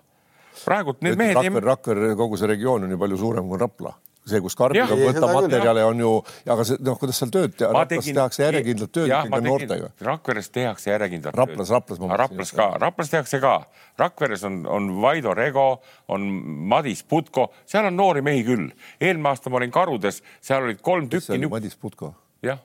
praegult 0.65 1.01
need 1.05 1.17
mehed 1.19 1.37
Rakver, 1.37 1.63
Rakvere 1.63 2.15
kogu 2.17 2.37
see 2.39 2.49
regioon 2.49 2.87
on 2.87 2.91
ju 2.95 2.99
palju 2.99 3.17
suurem 3.21 3.49
kui 3.49 3.59
Rapla 3.61 3.93
see, 4.27 4.41
kus 4.43 4.57
Karbiga 4.59 4.97
võtta 4.99 5.29
materjale 5.31 5.85
on 5.87 6.03
ju, 6.03 6.11
aga 6.53 6.65
see 6.67 6.79
noh, 6.83 6.99
kuidas 6.99 7.21
seal 7.21 7.33
tööd 7.33 7.55
teha, 7.57 7.71
Raplas 7.73 8.05
tegin, 8.05 8.19
tehakse 8.19 8.43
järjekindlat 8.45 8.93
tööd 8.97 9.11
ikkagi 9.13 9.49
noortega. 9.49 9.89
Rakveres 10.09 10.51
tehakse 10.53 10.91
järjekindlat 10.91 11.37
Raplas, 11.37 11.73
Raplas, 11.73 11.99
Raplas. 12.01 12.21
Raplas 12.23 12.53
ka, 12.59 12.69
Raplas 12.83 13.13
tehakse 13.13 13.41
ka. 13.43 13.55
Rakveres 13.97 14.45
on, 14.47 14.61
on 14.69 14.89
Vaido 15.01 15.33
Rego, 15.37 15.67
on 16.13 16.29
Madis 16.73 17.03
Putko, 17.03 17.49
seal 17.65 17.89
on 17.89 17.97
noori 17.97 18.23
mehi 18.25 18.45
küll. 18.47 18.71
eelmine 19.01 19.33
aasta 19.33 19.49
ma 19.49 19.61
olin 19.61 19.73
Karudes, 19.73 20.21
seal 20.41 20.67
olid 20.67 20.81
kolm 20.81 21.09
tükki. 21.09 21.41
Madis 21.49 21.75
Putko? 21.75 22.13
jah 22.45 22.59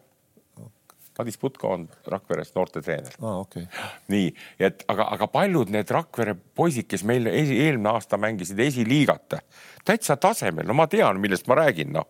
Madis 1.19 1.39
Putko 1.39 1.69
on 1.75 1.89
Rakveres 2.07 2.55
noortetreener 2.55 3.17
ah,. 3.21 3.41
Okay. 3.43 3.67
nii, 4.13 4.31
et 4.61 4.85
aga, 4.89 5.11
aga 5.17 5.29
paljud 5.33 5.73
need 5.73 5.91
Rakvere 5.93 6.35
poisid, 6.57 6.89
kes 6.89 7.05
meil 7.09 7.29
esi, 7.29 7.59
eelmine 7.67 7.93
aasta 7.93 8.19
mängisid 8.21 8.61
esiliigat, 8.65 9.37
täitsa 9.85 10.17
tasemel, 10.17 10.67
no 10.69 10.77
ma 10.77 10.89
tean, 10.91 11.21
millest 11.21 11.49
ma 11.51 11.61
räägin, 11.61 11.93
noh. 11.93 12.09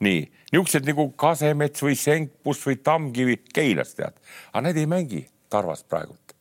nii, 0.00 0.24
niisugused 0.52 0.88
nagu 0.88 1.10
Kasemets 1.20 1.84
või 1.84 1.98
Senkpus 2.00 2.64
või 2.64 2.80
Tammkivi 2.80 3.42
Keilas 3.52 3.92
tead, 3.98 4.16
aga 4.52 4.68
need 4.68 4.80
ei 4.80 4.88
mängi 4.88 5.24
Tarvas 5.50 5.84
praegult. 5.84 6.36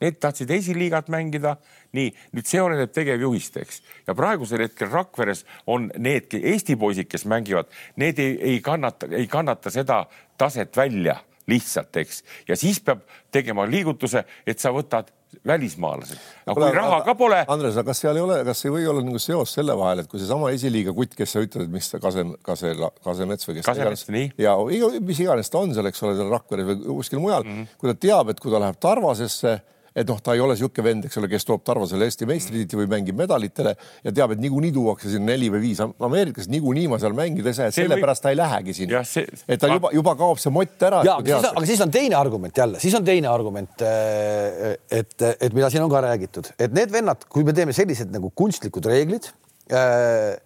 Need 0.00 0.16
tahtsid 0.16 0.48
esiliigat 0.54 1.10
mängida, 1.12 1.56
nii 1.92 2.12
nüüd 2.32 2.46
see 2.48 2.60
oleneb 2.62 2.92
tegevjuhist, 2.94 3.58
eks, 3.60 3.82
ja 4.06 4.14
praegusel 4.16 4.62
hetkel 4.64 4.88
Rakveres 4.88 5.42
on 5.68 5.90
need 5.98 6.32
Eesti 6.38 6.78
poisid, 6.80 7.10
kes 7.10 7.26
mängivad, 7.28 7.68
need 8.00 8.22
ei, 8.22 8.38
ei 8.52 8.62
kannata, 8.64 9.10
ei 9.12 9.26
kannata 9.28 9.72
seda 9.74 10.04
taset 10.40 10.78
välja 10.78 11.18
lihtsalt, 11.50 11.96
eks, 12.02 12.22
ja 12.48 12.58
siis 12.58 12.80
peab 12.84 13.02
tegema 13.32 13.66
liigutuse, 13.68 14.24
et 14.46 14.62
sa 14.62 14.72
võtad 14.74 15.10
välismaalased. 15.46 16.18
aga 16.46 16.54
kui 16.58 16.74
raha 16.74 16.98
ka 17.06 17.14
pole. 17.14 17.38
Andres, 17.52 17.76
aga 17.78 17.92
kas 17.92 18.02
seal 18.02 18.18
ei 18.18 18.24
ole, 18.24 18.40
kas 18.46 18.64
ei 18.64 18.72
või 18.74 18.86
olla 18.90 19.02
nagu 19.06 19.20
seos 19.22 19.54
selle 19.54 19.76
vahel, 19.78 20.02
et 20.02 20.10
kui 20.10 20.20
seesama 20.20 20.50
esiliiga 20.54 20.94
kutt, 20.96 21.14
kes 21.18 21.36
sa 21.36 21.42
ütled, 21.44 21.70
mis 21.72 21.90
ta 21.92 22.00
Kase, 22.02 22.24
Kase, 22.46 22.72
Kasemets 23.04 23.48
või 23.48 23.58
kes 23.58 23.68
Kasemets, 23.68 24.06
iganes 24.08 24.40
ja 24.42 24.56
mis 24.98 25.22
iganes 25.22 25.52
ta 25.52 25.62
on 25.62 25.74
seal, 25.76 25.90
eks 25.90 26.02
ole, 26.06 26.16
seal 26.18 26.32
Rakveres 26.34 26.70
või 26.72 26.80
kuskil 26.98 27.22
mujal 27.22 27.46
mm, 27.46 27.60
-hmm. 27.60 27.78
kui 27.78 27.92
ta 27.92 27.98
teab, 28.06 28.32
et 28.34 28.42
kui 28.42 28.52
ta 28.52 28.62
läheb 28.62 28.80
Tarvasesse 28.82 29.60
et 29.94 30.08
noh, 30.08 30.20
ta 30.22 30.34
ei 30.36 30.42
ole 30.42 30.54
niisugune 30.54 30.86
vend, 30.86 31.06
eks 31.08 31.18
ole, 31.20 31.28
kes 31.30 31.46
toob 31.48 31.64
Tarvasele 31.66 32.06
Eesti 32.08 32.28
meistritiitli 32.30 32.82
või 32.82 32.90
mängib 32.94 33.18
medalitele 33.18 33.74
ja 34.04 34.12
teab, 34.14 34.34
et 34.34 34.42
niikuinii 34.42 34.72
tuuakse 34.74 35.10
sinna 35.12 35.32
neli 35.32 35.50
või 35.52 35.62
viis 35.64 35.82
Ameerikas, 35.82 36.50
niikuinii 36.52 36.86
ma 36.92 37.00
seal 37.02 37.16
mängida 37.16 37.50
ei 37.50 37.58
saa, 37.58 37.70
et 37.70 37.78
sellepärast 37.78 38.24
ta 38.24 38.34
ei 38.34 38.38
lähegi 38.38 38.76
sinna. 38.82 39.02
See... 39.08 39.26
et 39.48 39.60
ta 39.60 39.70
juba, 39.72 39.92
juba 39.96 40.14
kaob 40.18 40.42
see 40.42 40.54
mott 40.54 40.86
ära. 40.86 41.02
ja, 41.06 41.16
aga, 41.22 41.64
siis, 41.66 41.82
on 41.84 41.94
teine 41.94 42.18
argument 42.18 42.62
jälle, 42.62 42.82
siis 42.82 42.94
on 42.98 43.06
teine 43.06 43.30
argument, 43.30 43.82
äh, 43.86 44.76
et, 45.00 45.16
et 45.32 45.56
mida 45.56 45.72
siin 45.72 45.86
on 45.86 45.92
ka 45.92 46.04
räägitud, 46.06 46.52
et 46.58 46.76
need 46.76 46.92
vennad, 46.94 47.26
kui 47.30 47.46
me 47.46 47.56
teeme 47.56 47.74
sellised 47.76 48.14
nagu 48.14 48.30
kunstlikud 48.36 48.86
reeglid 48.90 49.30
äh, 49.74 50.38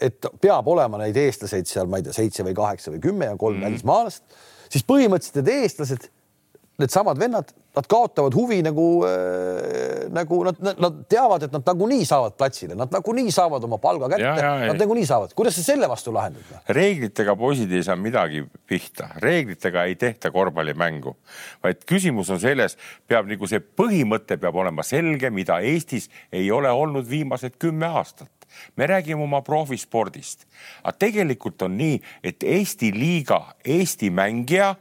et 0.00 0.30
peab 0.40 0.68
olema 0.72 1.00
neid 1.02 1.18
eestlaseid 1.20 1.68
seal, 1.68 1.90
ma 1.90 2.00
ei 2.00 2.06
tea, 2.06 2.14
seitse 2.16 2.46
või 2.46 2.54
kaheksa 2.56 2.92
või 2.94 3.02
kümme 3.04 3.28
ja 3.28 3.36
kolm 3.38 3.60
mm. 3.60 3.66
välismaalast, 3.68 4.24
siis 4.72 4.86
põhimõtteliselt 4.88 5.42
need 5.42 5.66
eestlased 5.66 6.08
needsamad 6.80 7.18
vennad, 7.20 7.50
nad 7.76 7.86
kaotavad 7.90 8.34
huvi 8.34 8.60
nagu 8.66 8.86
äh,, 9.06 10.08
nagu 10.14 10.40
nad, 10.48 10.58
nad 10.80 10.98
teavad, 11.10 11.44
et 11.46 11.54
nad 11.54 11.66
nagunii 11.66 12.06
saavad 12.08 12.34
platsile, 12.38 12.74
nad 12.78 12.92
nagunii 12.92 13.30
saavad 13.34 13.64
oma 13.66 13.78
palga 13.82 14.08
kätte, 14.14 14.48
nad 14.70 14.80
nagunii 14.80 15.06
saavad. 15.06 15.34
kuidas 15.38 15.56
sa 15.58 15.64
selle 15.66 15.88
vastu 15.90 16.14
lahendad? 16.14 16.42
reeglitega 16.68 17.36
poisid 17.38 17.72
ei 17.72 17.84
saa 17.86 17.96
midagi 17.96 18.42
pihta, 18.66 19.10
reeglitega 19.22 19.84
ei 19.90 19.96
tehta 20.00 20.32
korvpallimängu, 20.34 21.16
vaid 21.62 21.86
küsimus 21.88 22.32
on 22.34 22.42
selles, 22.42 22.76
peab 23.08 23.30
nagu 23.30 23.48
see 23.50 23.62
põhimõte 23.62 24.40
peab 24.40 24.58
olema 24.60 24.84
selge, 24.86 25.30
mida 25.30 25.60
Eestis 25.64 26.10
ei 26.32 26.50
ole 26.50 26.70
olnud 26.70 27.08
viimased 27.08 27.58
kümme 27.60 27.86
aastat. 27.86 28.30
Me 28.76 28.86
räägime 28.86 29.22
oma 29.22 29.42
profispordist, 29.46 30.42
aga 30.82 30.96
tegelikult 30.98 31.62
on 31.62 31.76
nii, 31.78 32.00
et 32.26 32.42
Eesti 32.42 32.90
liiga 32.94 33.44
Eesti 33.64 34.10
mängija 34.10 34.74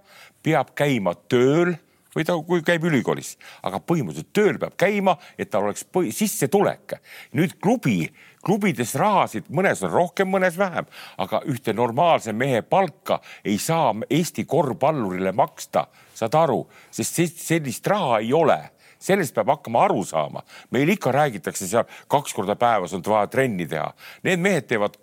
peab 0.44 0.74
käima 0.78 1.14
tööl 1.30 1.76
või 2.16 2.26
ta, 2.26 2.36
kui 2.46 2.64
käib 2.66 2.86
ülikoolis, 2.90 3.36
aga 3.64 3.82
põhimõtteliselt 3.84 4.34
tööl 4.34 4.60
peab 4.62 4.76
käima, 4.80 5.16
et 5.38 5.50
tal 5.52 5.68
oleks 5.68 5.86
sissetulek. 6.16 6.98
nüüd 7.34 7.58
klubi, 7.62 8.10
klubides 8.46 8.96
rahasid, 8.96 9.50
mõnes 9.50 9.84
on 9.84 9.92
rohkem, 9.92 10.30
mõnes 10.30 10.58
vähem, 10.58 10.86
aga 11.18 11.42
ühte 11.46 11.74
normaalse 11.74 12.34
mehe 12.34 12.62
palka 12.62 13.22
ei 13.44 13.58
saa 13.58 13.94
Eesti 14.10 14.46
korvpallurile 14.46 15.32
maksta, 15.32 15.88
saad 16.14 16.36
aru, 16.36 16.68
sest 16.92 17.22
sellist 17.38 17.88
raha 17.88 18.20
ei 18.20 18.34
ole 18.34 18.60
sellest 19.00 19.32
peab 19.36 19.48
hakkama 19.48 19.86
aru 19.88 20.04
saama. 20.04 20.44
meil 20.72 20.90
ikka 20.90 21.12
räägitakse 21.12 21.68
seal 21.68 21.86
kaks 22.08 22.34
korda 22.34 22.56
päevas 22.56 22.94
on 22.94 23.04
vaja 23.06 23.28
trenni 23.28 23.68
teha. 23.68 23.94
Need 24.24 24.40
mehed 24.40 24.68
teevad, 24.68 24.98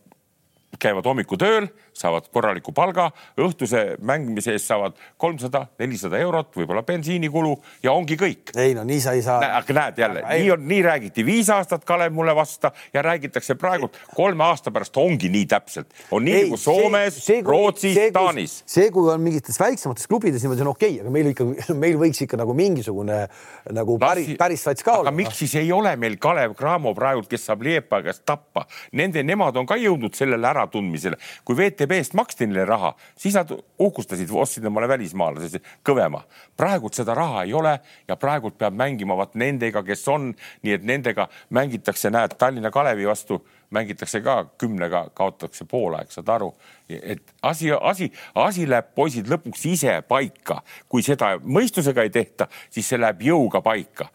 käivad 0.78 1.04
hommikul 1.08 1.40
tööl 1.40 1.68
saavad 2.00 2.28
korraliku 2.32 2.72
palga, 2.76 3.10
õhtuse 3.40 3.96
mängimise 4.06 4.54
eest 4.56 4.70
saavad 4.70 4.96
kolmsada, 5.20 5.66
nelisada 5.80 6.18
eurot, 6.22 6.52
võib-olla 6.56 6.82
bensiinikulu 6.86 7.54
ja 7.84 7.92
ongi 7.96 8.18
kõik. 8.20 8.52
ei 8.56 8.74
no 8.76 8.84
nii 8.86 9.00
sa 9.02 9.16
ei 9.16 9.22
saa. 9.26 9.40
aga 9.58 9.76
näed 9.80 10.00
jälle, 10.02 10.24
nii 10.30 10.50
on, 10.54 10.66
nii 10.68 10.82
räägiti 10.86 11.24
viis 11.26 11.50
aastat 11.52 11.84
Kalev 11.84 12.14
mulle 12.14 12.34
vasta 12.36 12.72
ja 12.94 13.02
räägitakse 13.02 13.54
praegult 13.54 13.98
kolme 14.14 14.44
aasta 14.44 14.70
pärast 14.70 14.96
ongi 14.96 15.30
nii 15.32 15.46
täpselt. 15.50 15.92
on 16.10 16.24
nii 16.24 16.34
ei, 16.34 16.44
nagu 16.44 16.60
Soomes, 16.60 17.20
Rootsis, 17.44 17.98
Taanis. 18.12 18.62
see, 18.66 18.90
kui 18.94 19.10
on 19.12 19.20
mingites 19.20 19.60
väiksemates 19.60 20.06
klubides 20.06 20.42
niimoodi 20.42 20.66
on 20.66 20.72
okei 20.74 20.90
okay,, 20.96 21.04
aga 21.04 21.14
meil 21.14 21.32
ikka, 21.32 21.48
meil 21.84 21.98
võiks 22.00 22.22
ikka 22.26 22.40
nagu 22.40 22.54
mingisugune 22.56 23.22
nagu 23.76 23.98
päris, 24.02 24.32
päris 24.38 24.64
sats 24.66 24.84
ka 24.86 24.98
olla. 24.98 25.08
aga 25.10 25.16
miks 25.16 25.40
siis 25.42 25.56
ei 25.60 25.72
ole 25.72 25.96
meil 26.00 26.18
Kalev 26.22 26.56
Cramo 26.58 26.94
praegult, 26.96 27.28
kes 27.30 27.46
saab 27.48 27.64
Liepa 27.66 28.02
käest 28.04 28.24
tappa, 28.28 28.66
nende, 28.96 29.22
nemad 29.26 29.56
on 29.56 29.68
ka 29.68 29.78
jõudnud 29.80 30.14
sellele 30.16 30.48
äratundmisele, 30.50 31.18
kui 31.44 31.58
VTB 31.86 31.96
VTB-st 31.96 32.14
maksti 32.14 32.46
neile 32.46 32.64
raha, 32.66 32.92
siis 33.18 33.34
nad 33.36 33.50
uhkustasid, 33.78 34.30
ostsid 34.32 34.64
omale 34.66 34.88
välismaalase 34.88 35.60
kõvema. 35.86 36.22
praegult 36.56 36.94
seda 36.94 37.14
raha 37.14 37.44
ei 37.44 37.52
ole 37.54 37.78
ja 38.08 38.16
praegult 38.16 38.58
peab 38.58 38.74
mängima 38.74 39.16
vaat 39.16 39.34
nendega, 39.34 39.82
kes 39.82 40.08
on, 40.08 40.34
nii 40.62 40.72
et 40.72 40.84
nendega 40.84 41.28
mängitakse, 41.50 42.10
näed, 42.10 42.36
Tallinna 42.38 42.70
Kalevi 42.70 43.06
vastu 43.06 43.44
mängitakse 43.70 44.20
ka 44.24 44.44
kümnega, 44.58 45.08
kaotatakse 45.14 45.66
poolaeg, 45.70 46.10
saad 46.14 46.28
aru, 46.36 46.52
et 46.88 47.22
asi, 47.42 47.70
asi, 47.80 48.10
asi 48.34 48.66
läheb 48.68 48.92
poisid 48.94 49.26
lõpuks 49.30 49.64
ise 49.66 49.96
paika, 50.08 50.60
kui 50.88 51.02
seda 51.02 51.32
mõistusega 51.42 52.04
ei 52.06 52.12
tehta, 52.14 52.46
siis 52.70 52.86
see 52.86 53.00
läheb 53.00 53.24
jõuga 53.26 53.60
paika. 53.64 54.06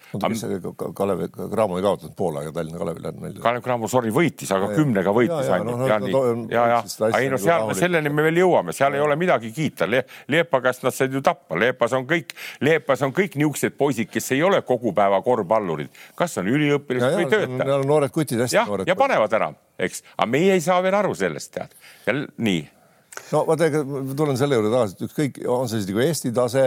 Kalev 0.95 1.25
Cramo 1.51 1.79
ei 1.79 1.83
kaotanud 1.83 2.15
poolaega 2.15 2.53
Tallinna 2.55 2.79
Kalevile? 2.79 3.33
Kalev 3.43 3.65
Cramo, 3.65 3.89
sorry, 3.91 4.13
võitis, 4.15 4.51
aga 4.55 4.69
ja, 4.69 4.77
kümnega 4.77 5.13
võitis 5.15 5.51
ainult. 5.51 5.83
ja, 5.89 5.97
ja, 5.99 6.29
ja, 6.55 6.69
ja, 6.79 7.11
ei 7.19 7.31
no 7.31 7.39
seal, 7.41 7.73
selleni 7.77 8.13
me 8.13 8.25
veel 8.29 8.39
jõuame, 8.43 8.75
seal 8.75 8.95
ei 8.95 9.03
ole 9.03 9.17
midagi 9.19 9.51
kiita 9.55 9.89
Le. 9.89 10.05
Leepa 10.31 10.61
käest 10.63 10.85
nad 10.87 10.95
said 10.95 11.11
ju 11.13 11.23
tappa, 11.25 11.57
Leepas 11.59 11.95
on 11.97 12.07
kõik, 12.07 12.31
Leepas 12.63 13.03
on 13.03 13.11
kõik 13.15 13.35
niisugused 13.39 13.75
poisid, 13.77 14.07
kes 14.11 14.31
ei 14.35 14.43
ole 14.47 14.61
kogu 14.67 14.93
päeva 14.95 15.19
korvpallurid, 15.25 15.91
kas 16.15 16.37
on 16.39 16.47
üliõpilased 16.51 17.17
või 17.19 17.27
töötajad. 17.31 17.87
noored 17.89 18.13
kutid, 18.15 18.45
hästi 18.45 18.63
noored. 18.69 18.87
ja 18.87 18.95
panevad 18.95 19.33
ära, 19.35 19.40
eks, 19.81 20.03
aga 20.17 20.29
meie 20.29 20.53
ei 20.57 20.63
saa 20.63 20.81
veel 20.85 20.97
aru 20.99 21.15
sellest, 21.17 21.57
tead. 21.57 21.75
nii 22.37 22.61
no 23.31 23.43
vaata, 23.47 23.69
tulen 24.17 24.39
selle 24.39 24.57
juurde 24.57 24.71
tagasi, 24.73 24.97
et 24.97 25.05
ükskõik, 25.07 25.39
on 25.51 25.69
see 25.69 25.81
siis 25.81 25.91
nagu 25.91 26.03
Eesti 26.05 26.33
tase, 26.35 26.65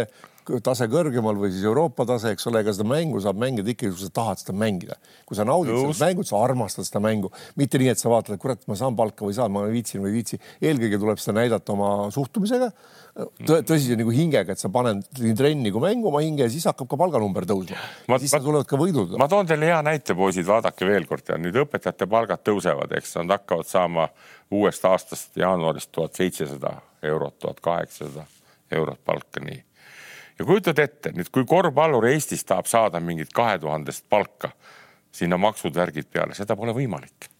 tase 0.64 0.88
kõrgemal 0.92 1.38
või 1.40 1.50
siis 1.52 1.64
Euroopa 1.66 2.06
tase, 2.08 2.34
eks 2.34 2.48
ole, 2.50 2.62
ega 2.64 2.74
seda 2.76 2.86
mängu 2.88 3.22
saab 3.24 3.38
mängida 3.40 3.72
ikkagi, 3.72 3.94
kui 3.94 4.04
sa 4.04 4.12
tahad 4.20 4.42
seda 4.42 4.56
mängida. 4.58 4.98
kui 5.24 5.38
sa 5.38 5.46
naudid 5.48 5.72
Just. 5.74 5.98
seda 5.98 6.10
mängu, 6.10 6.26
sa 6.28 6.42
armastad 6.44 6.88
seda 6.88 7.00
mängu, 7.04 7.30
mitte 7.60 7.80
nii, 7.80 7.92
et 7.94 8.00
sa 8.00 8.12
vaatad, 8.12 8.36
et 8.36 8.42
kurat, 8.42 8.60
ma 8.68 8.76
saan 8.78 8.96
palka 8.96 9.24
või 9.24 9.36
saan, 9.36 9.52
ma 9.54 9.64
viitsin 9.70 10.02
või 10.04 10.12
ei 10.12 10.18
viitsi. 10.20 10.40
eelkõige 10.60 11.00
tuleb 11.00 11.22
seda 11.22 11.40
näidata 11.40 11.72
oma 11.72 12.10
suhtumisega 12.14 12.70
tõ, 13.14 13.58
tõsise 13.66 13.96
nagu 13.98 14.12
hingega, 14.14 14.54
et 14.54 14.60
sa 14.60 14.70
paned 14.74 15.04
nii 15.20 15.34
trenni 15.38 15.72
kui 15.74 15.82
mängu 15.82 16.10
oma 16.10 16.22
hinge 16.24 16.46
ja 16.46 16.52
siis 16.52 16.66
hakkab 16.68 16.90
ka 16.90 16.98
palganumber 17.00 17.46
tõusma. 17.48 17.78
siis 18.18 18.34
ma, 18.34 18.40
tulevad 18.42 18.68
ka 18.70 18.78
võidud. 18.80 19.16
ma 19.20 19.28
toon 19.30 19.48
teile 19.50 19.70
hea 19.70 19.80
näite, 19.86 20.16
poisid, 20.18 20.46
vaadake 20.48 20.88
veel 20.88 21.06
kord 21.10 21.30
ja 21.30 21.38
nüüd 21.40 21.58
õpetajate 21.64 22.08
palgad 22.10 22.42
tõusevad, 22.46 22.96
eks 22.98 23.16
nad 23.20 23.36
hakkavad 23.38 23.70
saama 23.70 24.08
uuest 24.54 24.84
aastast 24.90 25.38
jaanuarist 25.38 25.92
tuhat 25.94 26.18
seitsesada 26.18 26.76
eurot, 27.04 27.38
tuhat 27.38 27.62
kaheksasada 27.64 28.26
eurot 28.74 29.00
palka, 29.04 29.42
nii. 29.44 29.62
Ja 30.38 30.44
kujutad 30.44 30.78
ette 30.78 31.12
nüüd, 31.14 31.30
kui 31.34 31.46
korvpallur 31.48 32.06
Eestis 32.10 32.44
tahab 32.44 32.70
saada 32.70 33.00
mingit 33.00 33.32
kahe 33.34 33.58
tuhandest 33.58 34.06
palka, 34.08 34.50
sinna 35.14 35.38
maksud, 35.38 35.74
värgid 35.74 36.10
peale, 36.10 36.34
seda 36.34 36.56
pole 36.56 36.74
võimalik 36.74 37.33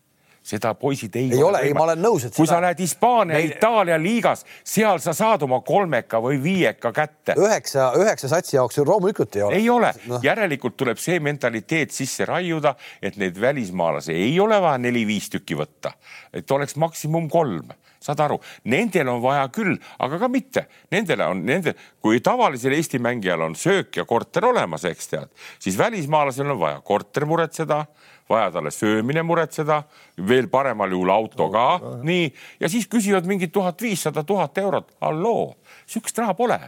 seda 0.45 0.75
poisid 0.77 1.15
ei, 1.17 1.31
ei 1.33 1.43
ole, 1.43 1.61
ei, 1.65 1.73
ma 1.77 1.87
olen 1.87 2.03
nõus, 2.05 2.27
et 2.29 2.35
kui 2.35 2.45
seda... 2.45 2.59
sa 2.59 2.65
lähed 2.67 2.83
Hispaania 2.85 3.39
Meil..., 3.39 3.55
Itaalia 3.57 3.97
liigas, 4.01 4.45
seal 4.67 5.01
sa 5.01 5.15
saad 5.17 5.47
oma 5.47 5.63
kolmeka 5.65 6.21
või 6.21 6.37
viieka 6.43 6.93
kätte. 6.93 7.37
üheksa, 7.41 7.91
üheksa 8.01 8.29
satsi 8.35 8.59
jaoks 8.59 8.83
loomulikult 8.85 9.39
ei 9.39 9.47
ole. 9.47 9.61
ei 9.61 9.71
ole 9.73 9.93
no., 10.11 10.21
järelikult 10.25 10.77
tuleb 10.77 11.01
see 11.01 11.17
mentaliteet 11.25 11.97
sisse 11.97 12.29
raiuda, 12.29 12.75
et 13.03 13.17
neid 13.21 13.41
välismaalasi 13.41 14.13
ei 14.13 14.37
ole 14.41 14.61
vaja 14.61 14.83
neli-viis 14.85 15.31
tükki 15.33 15.57
võtta, 15.57 15.95
et 16.33 16.51
oleks 16.53 16.77
maksimum 16.77 17.31
kolm 17.33 17.73
saad 18.05 18.21
aru, 18.21 18.37
nendel 18.69 19.09
on 19.09 19.23
vaja 19.25 19.47
küll, 19.49 19.79
aga 20.05 20.19
ka 20.21 20.29
mitte, 20.29 20.67
nendele 20.93 21.25
on 21.33 21.41
nende, 21.47 21.73
kui 22.05 22.21
tavalisel 22.25 22.75
Eesti 22.77 23.01
mängijal 23.01 23.41
on 23.47 23.57
söök 23.57 23.97
ja 23.97 24.05
korter 24.09 24.45
olemas, 24.51 24.85
eks 24.85 25.09
tead, 25.09 25.31
siis 25.63 25.79
välismaalasel 25.81 26.53
on 26.53 26.61
vaja 26.61 26.83
korter 26.85 27.25
muretseda 27.29 27.87
vaja 28.31 28.51
talle 28.55 28.71
söömine 28.73 29.23
muretseda, 29.23 29.83
veel 30.29 30.49
paremal 30.53 30.93
juhul 30.93 31.13
auto 31.13 31.51
ka, 31.53 31.67
nii, 32.07 32.31
ja 32.61 32.71
siis 32.73 32.89
küsivad 32.91 33.29
mingi 33.29 33.51
tuhat 33.53 33.83
viissada, 33.83 34.25
tuhat 34.25 34.59
eurot, 34.63 34.95
halloo, 35.05 35.53
sihukest 35.87 36.23
raha 36.23 36.37
pole 36.39 36.61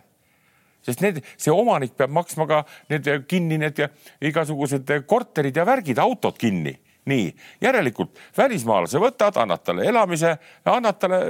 sest 0.86 1.02
need, 1.02 1.22
see 1.34 1.50
omanik 1.50 1.96
peab 1.98 2.12
maksma 2.14 2.46
ka 2.46 2.60
need 2.92 3.08
kinni 3.26 3.58
need 3.58 3.80
igasugused 4.28 4.92
korterid 5.10 5.56
ja 5.58 5.66
värgid, 5.66 5.98
autod 6.02 6.38
kinni. 6.38 6.76
nii, 7.06 7.26
järelikult 7.62 8.16
välismaalase 8.34 8.98
võtad, 8.98 9.36
annad 9.38 9.62
talle 9.62 9.84
elamise, 9.86 10.32
annad 10.66 10.96
talle 10.98 11.20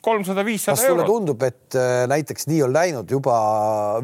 kolmsada, 0.00 0.40
viissada 0.44 0.86
eurot. 0.88 1.08
tundub, 1.08 1.42
et 1.44 1.76
näiteks 2.08 2.48
nii 2.48 2.62
on 2.64 2.72
läinud 2.72 3.10
juba 3.12 3.34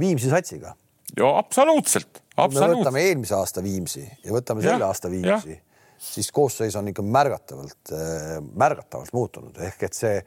Viimsi 0.00 0.28
satsiga? 0.32 0.74
jo 1.16 1.30
absoluutselt, 1.38 2.20
absoluutselt. 2.36 2.80
võtame 2.82 3.06
eelmise 3.08 3.34
aasta 3.38 3.62
Viimsi 3.62 4.02
ja 4.02 4.34
võtame 4.34 4.64
selle 4.64 4.82
ja, 4.84 4.90
aasta 4.90 5.10
Viimsi 5.10 5.60
siis 5.98 6.32
koosseis 6.32 6.76
on 6.76 6.88
ikka 6.88 7.02
märgatavalt, 7.02 7.92
äh, 7.92 8.40
märgatavalt 8.56 9.12
muutunud. 9.12 9.56
Ehk 9.68 9.86
et 9.88 9.96
see, 9.96 10.18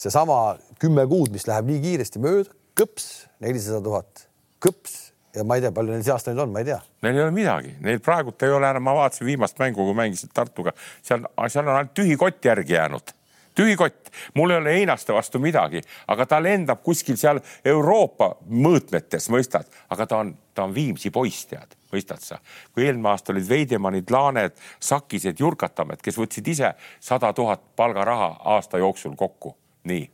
seesama 0.00 0.56
kümme 0.82 1.06
kuud, 1.10 1.32
mis 1.34 1.48
läheb 1.48 1.68
nii 1.70 1.80
kiiresti 1.84 2.22
mööda, 2.22 2.54
kõps 2.78 3.08
nelisada 3.44 3.82
tuhat, 3.84 4.28
kõps. 4.64 5.00
Ja 5.34 5.42
ma 5.42 5.56
ei 5.58 5.64
tea, 5.64 5.72
palju 5.74 5.90
neil 5.90 6.04
see 6.06 6.12
aasta 6.14 6.30
nüüd 6.30 6.44
on, 6.44 6.52
ma 6.54 6.60
ei 6.62 6.68
tea. 6.68 6.76
Neil 7.02 7.16
ei 7.18 7.24
ole 7.24 7.34
midagi, 7.34 7.72
neil 7.82 7.98
praegult 8.02 8.42
ei 8.46 8.52
ole 8.54 8.68
enam, 8.70 8.84
ma 8.86 8.92
vaatasin 9.00 9.26
viimast 9.26 9.58
mängu, 9.58 9.82
kui 9.82 9.96
mängisid 9.98 10.30
Tartuga, 10.34 10.70
seal, 11.02 11.24
seal 11.50 11.66
on 11.66 11.74
ainult 11.74 11.90
tühi 11.98 12.14
kott 12.20 12.46
järgi 12.46 12.76
jäänud 12.76 13.10
tühi 13.54 13.76
kott, 13.76 14.10
mul 14.34 14.50
ei 14.50 14.60
ole 14.60 14.74
Einaste 14.80 15.14
vastu 15.14 15.38
midagi, 15.42 15.82
aga 16.08 16.26
ta 16.26 16.42
lendab 16.42 16.82
kuskil 16.82 17.18
seal 17.20 17.40
Euroopa 17.64 18.34
mõõtmetes, 18.50 19.30
mõistad, 19.32 19.70
aga 19.94 20.06
ta 20.06 20.20
on, 20.24 20.34
ta 20.54 20.66
on 20.66 20.74
Viimsi 20.74 21.10
poiss, 21.14 21.46
tead 21.50 21.76
mõistad 21.94 22.22
sa? 22.22 22.40
kui 22.72 22.86
eelmine 22.86 23.12
aasta 23.12 23.32
olid 23.32 23.48
Veidemannid, 23.48 24.10
Laaned, 24.10 24.58
Sakised, 24.80 25.40
Jurkatamed, 25.40 26.02
kes 26.02 26.18
võtsid 26.18 26.50
ise 26.50 26.74
sada 27.00 27.32
tuhat 27.32 27.62
palgaraha 27.76 28.34
aasta 28.56 28.80
jooksul 28.82 29.16
kokku, 29.18 29.54
nii, 29.90 30.04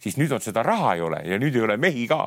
siis 0.00 0.20
nüüd 0.20 0.32
on 0.36 0.44
seda 0.44 0.64
raha 0.66 0.94
ei 0.96 1.04
ole 1.06 1.22
ja 1.24 1.40
nüüd 1.40 1.56
ei 1.56 1.68
ole 1.68 1.80
mehi 1.80 2.08
ka. 2.10 2.24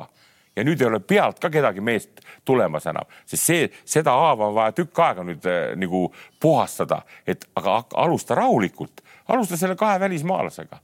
Ja 0.54 0.62
nüüd 0.62 0.78
ei 0.78 0.86
ole 0.86 1.00
pealt 1.02 1.40
ka 1.42 1.48
kedagi 1.50 1.82
meest 1.82 2.20
tulemas 2.46 2.84
enam, 2.86 3.08
sest 3.26 3.42
see, 3.42 3.62
seda 3.90 4.12
haava 4.14 4.46
on 4.46 4.54
vaja 4.54 4.70
tükk 4.76 5.00
aega 5.02 5.24
nüüd 5.26 5.48
äh, 5.50 5.72
nagu 5.74 6.04
puhastada, 6.40 7.00
et 7.26 7.42
aga 7.58 7.80
alusta 8.04 8.36
rahulikult, 8.38 9.02
alusta 9.28 9.56
selle 9.56 9.76
kahe 9.76 10.00
välismaalasega 10.00 10.80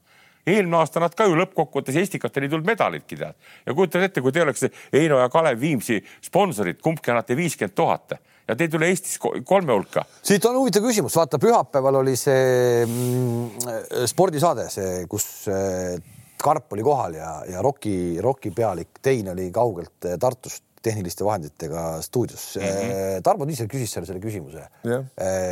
eelmine 0.46 0.79
aasta 0.81 1.03
nad 1.03 1.14
ka 1.16 1.26
ju 1.29 1.37
lõppkokkuvõttes 1.38 1.98
Estikatele 2.00 2.48
ei 2.48 2.53
tulnud 2.53 2.68
medalitki 2.68 3.18
tead. 3.18 3.37
ja 3.66 3.74
kujutad 3.76 4.07
ette, 4.07 4.22
kui 4.24 4.33
te 4.33 4.42
oleks 4.42 4.66
Heino 4.92 5.20
ja 5.20 5.29
Kalev 5.33 5.61
Viimsi 5.61 6.00
sponsorid, 6.24 6.81
kumbki 6.83 7.12
annate 7.12 7.37
viiskümmend 7.37 7.76
tuhat 7.76 8.16
ja 8.48 8.57
te 8.57 8.66
ei 8.66 8.72
tule 8.72 8.88
Eestis 8.90 9.18
kolme 9.20 9.74
hulka. 9.74 10.05
siit 10.22 10.44
on 10.48 10.57
huvitav 10.61 10.87
küsimus, 10.87 11.16
vaata 11.16 11.40
pühapäeval 11.42 12.00
oli 12.00 12.16
see 12.18 12.87
mm, 12.87 14.07
spordisaade, 14.11 14.70
see, 14.72 15.05
kus 15.11 15.29
äh, 15.53 16.00
Karp 16.40 16.72
oli 16.72 16.83
kohal 16.83 17.18
ja, 17.18 17.35
ja 17.50 17.62
Rocki, 17.62 18.16
Rocki 18.24 18.50
pealik 18.57 19.03
Tein 19.03 19.29
oli 19.35 19.50
kaugelt 19.53 20.09
äh, 20.09 20.16
Tartust 20.20 20.64
tehniliste 20.81 21.26
vahenditega 21.26 22.00
stuudios 22.00 22.55
mm. 22.57 22.64
-hmm. 22.64 23.22
Tarmo 23.22 23.46
Tiisel 23.46 23.68
küsis 23.68 23.92
selle, 23.92 24.09
selle 24.09 24.22
küsimuse 24.24 24.64
yeah. 24.87 25.05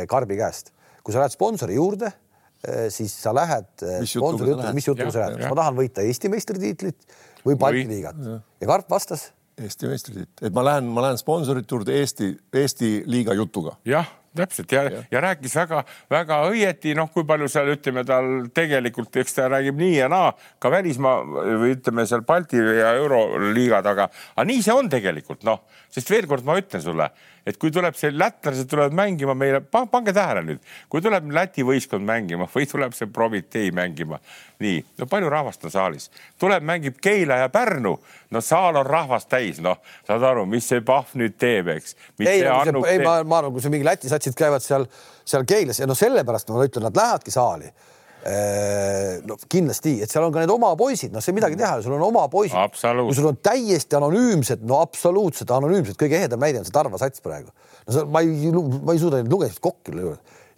Karbi 0.09 0.37
käest, 0.39 0.73
kui 1.03 1.13
sa 1.13 1.21
lähed 1.21 1.35
sponsori 1.37 1.77
juurde 1.77 2.09
siis 2.91 3.13
sa 3.23 3.33
lähed 3.35 3.83
äh, 3.87 3.99
mis 4.03 4.13
sponsori 4.17 4.53
jutu, 4.53 4.71
mis 4.75 4.87
jutuga 4.89 5.11
sa 5.13 5.25
lähed, 5.25 5.39
kas 5.39 5.53
ma 5.53 5.59
tahan 5.61 5.77
võita 5.77 6.05
Eesti 6.05 6.31
meistritiitlit 6.33 7.19
või 7.45 7.59
Balti 7.59 7.85
liigat 7.87 8.19
ja. 8.25 8.39
ja 8.59 8.71
Karp 8.73 8.89
vastas. 8.91 9.29
Eesti 9.59 9.91
meistritiit, 9.91 10.31
et 10.43 10.55
ma 10.55 10.63
lähen, 10.67 10.87
ma 10.91 11.03
lähen 11.07 11.19
sponsorite 11.19 11.75
juurde 11.75 11.95
Eesti, 11.99 12.31
Eesti 12.55 12.91
liiga 13.11 13.35
jutuga. 13.35 13.77
jah, 13.87 14.07
täpselt 14.39 14.75
ja, 14.75 14.83
ja., 14.89 15.03
ja 15.11 15.23
rääkis 15.23 15.55
väga-väga 15.59 16.41
õieti, 16.49 16.95
noh, 16.97 17.11
kui 17.13 17.27
palju 17.29 17.49
seal 17.51 17.73
ütleme 17.75 18.05
tal 18.07 18.29
tegelikult, 18.55 19.15
eks 19.21 19.37
ta 19.37 19.49
räägib 19.51 19.79
nii 19.79 19.97
ja 19.97 20.11
naa 20.11 20.31
ka 20.59 20.71
välismaa 20.73 21.17
või 21.63 21.73
ütleme 21.77 22.05
seal 22.09 22.25
Balti 22.27 22.61
ja 22.61 22.93
Euroliiga 22.99 23.83
taga, 23.85 24.09
aga 24.35 24.47
nii 24.49 24.63
see 24.65 24.75
on 24.75 24.91
tegelikult 24.91 25.45
noh, 25.47 25.63
sest 25.91 26.11
veel 26.11 26.29
kord 26.29 26.47
ma 26.47 26.59
ütlen 26.59 26.83
sulle 26.83 27.11
et 27.49 27.57
kui 27.59 27.71
tuleb 27.73 27.95
see 27.97 28.11
lätlased 28.13 28.69
tulevad 28.69 28.95
mängima 28.95 29.33
meile, 29.37 29.61
pange 29.71 30.13
tähele 30.15 30.43
nüüd, 30.45 30.61
kui 30.91 31.01
tuleb 31.03 31.29
Läti 31.33 31.63
võistkond 31.65 32.05
mängima 32.05 32.47
või 32.51 32.67
tuleb 32.69 32.95
see 32.97 33.09
Prometee 33.13 33.71
mängima, 33.75 34.19
nii, 34.63 34.79
no 34.99 35.07
palju 35.09 35.31
rahvast 35.31 35.65
on 35.67 35.73
saalis, 35.73 36.09
tuleb, 36.41 36.65
mängib 36.65 36.99
Keila 37.01 37.39
ja 37.43 37.49
Pärnu, 37.53 37.95
no 38.33 38.41
saal 38.45 38.79
on 38.81 38.87
rahvast 38.87 39.29
täis, 39.31 39.61
noh, 39.63 39.79
saad 40.07 40.25
aru, 40.31 40.45
mis 40.49 40.67
see 40.69 40.83
Pahv 40.85 41.15
nüüd 41.19 41.37
teeb, 41.39 41.71
eks. 41.75 41.95
ei, 42.19 42.43
ei, 42.43 42.99
ma, 43.03 43.19
ma 43.23 43.41
arvan, 43.41 43.55
kui 43.55 43.63
see 43.63 43.73
mingi 43.73 43.87
Läti 43.87 44.11
satsid 44.29 44.39
käivad 44.39 44.65
seal, 44.65 44.87
seal 45.27 45.47
Keilas 45.49 45.81
ja 45.81 45.89
no 45.89 45.97
sellepärast 45.97 46.53
ma 46.53 46.67
ütlen, 46.69 46.87
nad 46.87 47.01
lähevadki 47.01 47.33
saali 47.33 47.73
Äh, 48.19 49.21
no 49.23 49.37
kindlasti, 49.47 49.93
et 50.03 50.11
seal 50.11 50.25
on 50.25 50.33
ka 50.35 50.41
need 50.41 50.51
oma 50.51 50.73
poisid, 50.75 51.13
noh, 51.15 51.23
see 51.23 51.31
midagi 51.31 51.55
teha, 51.55 51.77
sul 51.85 51.93
on 51.95 52.01
oma 52.03 52.25
poisid. 52.27 52.57
kui 52.75 53.15
sul 53.15 53.29
on 53.29 53.37
täiesti 53.39 53.95
anonüümsed, 53.95 54.65
no 54.67 54.81
absoluutselt 54.83 55.53
anonüümsed, 55.55 55.95
kõige 55.95 56.17
ehedam 56.17 56.43
näide 56.43 56.59
on 56.59 56.67
see 56.67 56.75
Tarva 56.75 56.99
sats 56.99 57.23
praegu. 57.23 57.47
no 57.87 57.95
see, 57.95 58.03
ma 58.11 58.19
ei, 58.25 58.51
ma 58.51 58.91
ei 58.91 58.99
suuda 58.99 59.21
neid 59.21 59.31
lugemist 59.31 59.63
kokku 59.63 59.95
lüüa 59.95 60.17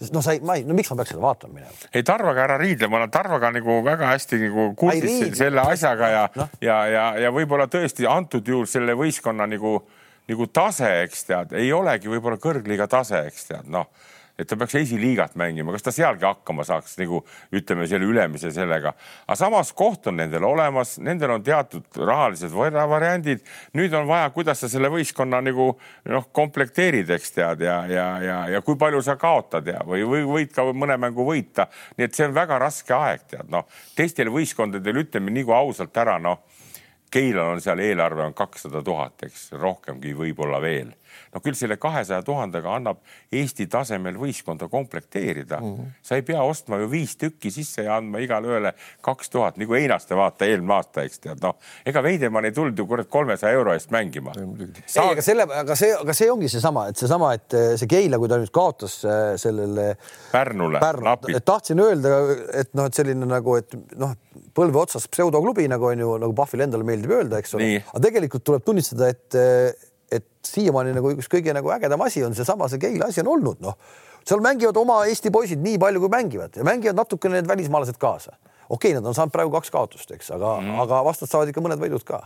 no 0.10 0.24
sa 0.26 0.34
ei, 0.34 0.42
ma 0.42 0.56
ei, 0.58 0.66
no 0.66 0.74
miks 0.74 0.90
ma 0.90 0.98
peaks 1.04 1.14
seda 1.14 1.22
vaatama 1.22 1.60
minema? 1.60 1.78
ei, 1.94 2.02
Tarvaga 2.02 2.48
ära 2.48 2.58
riidle, 2.58 2.90
ma 2.90 2.98
olen 2.98 3.14
Tarvaga 3.14 3.54
nagu 3.54 3.78
väga 3.86 4.10
hästi 4.16 4.42
nagu 4.48 4.66
kursis 4.82 5.38
selle 5.38 5.62
asjaga 5.62 6.10
ja 6.10 6.24
no., 6.42 6.50
ja, 6.66 6.80
ja, 6.90 7.04
ja 7.28 7.34
võib-olla 7.36 7.70
tõesti 7.70 8.10
antud 8.10 8.50
juhul 8.50 8.66
selle 8.66 8.98
võistkonna 8.98 9.46
nagu, 9.54 9.78
nagu 10.32 10.48
tase, 10.48 10.90
eks 11.06 11.28
tead, 11.28 11.54
ei 11.60 11.72
olegi 11.76 12.12
võib-olla 12.12 12.40
kõrgliiga 12.42 12.88
tase, 12.92 13.26
eks 13.30 13.52
tead, 13.52 13.70
noh 13.72 13.92
et 14.42 14.50
ta 14.50 14.58
peaks 14.58 14.76
esiliigat 14.80 15.36
mängima, 15.40 15.74
kas 15.76 15.86
ta 15.86 15.94
sealgi 15.94 16.26
hakkama 16.26 16.64
saaks 16.66 16.96
nagu 17.00 17.22
ütleme 17.56 17.86
selle 17.90 18.08
ülemise 18.10 18.52
sellega. 18.54 18.94
aga 19.28 19.38
samas 19.38 19.72
koht 19.78 20.08
on 20.10 20.18
nendel 20.18 20.46
olemas, 20.48 20.96
nendel 21.04 21.36
on 21.36 21.44
teatud 21.44 21.86
rahalised 21.98 22.54
variandid. 22.56 23.44
nüüd 23.78 23.94
on 23.94 24.08
vaja, 24.08 24.30
kuidas 24.34 24.64
sa 24.64 24.70
selle 24.70 24.90
võistkonna 24.90 25.42
nagu 25.46 25.68
noh, 26.10 26.30
komplekteerid, 26.32 27.10
eks 27.10 27.36
tead 27.38 27.66
ja, 27.68 27.78
ja, 27.88 28.08
ja, 28.24 28.40
ja 28.56 28.62
kui 28.66 28.78
palju 28.80 29.02
sa 29.06 29.18
kaotad 29.20 29.68
ja 29.68 29.84
või, 29.86 30.04
või 30.08 30.24
võid 30.26 30.56
ka 30.56 30.66
mõne 30.74 30.98
mängu 30.98 31.26
võita. 31.28 31.68
nii 31.98 32.10
et 32.10 32.16
see 32.16 32.26
on 32.26 32.36
väga 32.36 32.60
raske 32.62 32.96
aeg, 32.98 33.28
tead 33.30 33.52
noh, 33.52 33.68
teistel 33.96 34.32
võistkondadel 34.34 35.04
ütleme 35.06 35.34
nagu 35.36 35.54
ausalt 35.54 35.98
ära, 35.98 36.18
noh 36.20 36.42
Keilal 37.12 37.56
on 37.56 37.62
seal 37.62 37.80
eelarve 37.84 38.24
on 38.24 38.34
kakssada 38.34 38.84
tuhat, 38.84 39.24
eks 39.28 39.52
rohkemgi 39.60 40.14
võib-olla 40.16 40.62
veel 40.64 40.94
no 41.34 41.42
küll 41.44 41.56
selle 41.58 41.78
kahesaja 41.82 42.24
tuhandega 42.26 42.76
annab 42.78 43.02
Eesti 43.32 43.68
tasemel 43.72 44.18
võistkonda 44.20 44.68
komplekteerida 44.72 45.60
mm. 45.62 45.76
-hmm. 45.76 45.92
sa 46.04 46.18
ei 46.20 46.26
pea 46.28 46.44
ostma 46.44 46.82
ju 46.82 46.90
viis 46.92 47.16
tükki 47.20 47.52
sisse 47.52 47.86
ja 47.88 47.98
andma 48.00 48.22
igale 48.24 48.52
ühele 48.52 48.74
kaks 49.02 49.30
tuhat 49.30 49.60
nagu 49.62 49.78
Einaste 49.78 50.16
vaata 50.18 50.46
eelmine 50.46 50.76
aasta, 50.78 51.06
eks 51.08 51.24
tead, 51.24 51.44
noh, 51.44 51.58
ega 51.86 52.04
Veidemann 52.04 52.50
ei 52.50 52.56
tulnud 52.56 52.78
ju 52.78 52.86
kurat 52.88 53.10
kolmesaja 53.10 53.54
euro 53.54 53.74
eest 53.74 53.92
mängima. 53.92 54.34
Sa... 54.86 55.04
ei, 55.04 55.12
aga 55.16 55.22
selle, 55.26 55.48
aga 55.62 55.76
see, 55.76 55.94
aga 55.96 56.14
see 56.14 56.32
ongi 56.32 56.50
seesama, 56.52 56.88
et 56.92 56.98
seesama, 56.98 57.34
et 57.38 57.58
see 57.80 57.88
Keila, 57.92 58.20
kui 58.20 58.30
ta 58.32 58.40
nüüd 58.42 58.52
kaotas 58.54 59.00
äh, 59.06 59.22
sellele 59.42 59.96
Pärnule, 60.32 60.80
Pärnu, 60.84 61.16
tahtsin 61.46 61.80
öelda, 61.80 62.20
et 62.62 62.74
noh, 62.78 62.88
et 62.88 62.98
selline 62.98 63.28
nagu, 63.28 63.56
et 63.60 63.76
noh, 64.00 64.16
põlve 64.56 64.84
otsas 64.84 65.08
pseudoklubi 65.12 65.68
nagu 65.72 65.90
on 65.90 66.00
ju 66.04 66.18
nagu 66.22 66.36
Pahvile 66.36 66.68
endale 66.68 66.86
meeldib 66.88 67.01
öelda, 67.10 67.40
eks 67.42 67.56
ole, 67.58 67.72
aga 67.82 68.04
tegelikult 68.04 68.44
tuleb 68.44 68.64
tunnistada, 68.66 69.10
et 69.10 69.40
et 70.12 70.26
siiamaani 70.44 70.92
nagu 70.94 71.14
üks 71.16 71.30
kõige 71.32 71.54
nagu 71.56 71.72
ägedam 71.72 72.02
asi 72.04 72.24
on 72.28 72.36
seesama, 72.36 72.68
see 72.68 72.82
Keila 72.82 73.08
asi 73.08 73.22
on 73.24 73.30
olnud, 73.32 73.62
noh, 73.64 73.78
seal 74.28 74.42
mängivad 74.44 74.78
oma 74.78 75.06
Eesti 75.08 75.32
poisid 75.32 75.62
nii 75.64 75.80
palju, 75.82 76.02
kui 76.04 76.12
mängivad. 76.12 76.58
Ja 76.60 76.66
mängivad 76.68 77.00
natukene 77.00 77.40
need 77.40 77.48
välismaalased 77.50 77.98
kaasa. 78.02 78.36
Okei 78.72 78.92
okay,, 78.92 78.98
nad 79.00 79.08
on 79.10 79.18
saanud 79.18 79.34
praegu 79.34 79.52
kaks 79.58 79.72
kaotust, 79.74 80.12
eks, 80.16 80.32
aga 80.36 80.58
mm., 80.62 80.80
aga 80.86 81.02
vastased 81.08 81.34
saavad 81.34 81.52
ikka 81.52 81.64
mõned 81.64 81.82
võidud 81.82 82.06
ka 82.08 82.24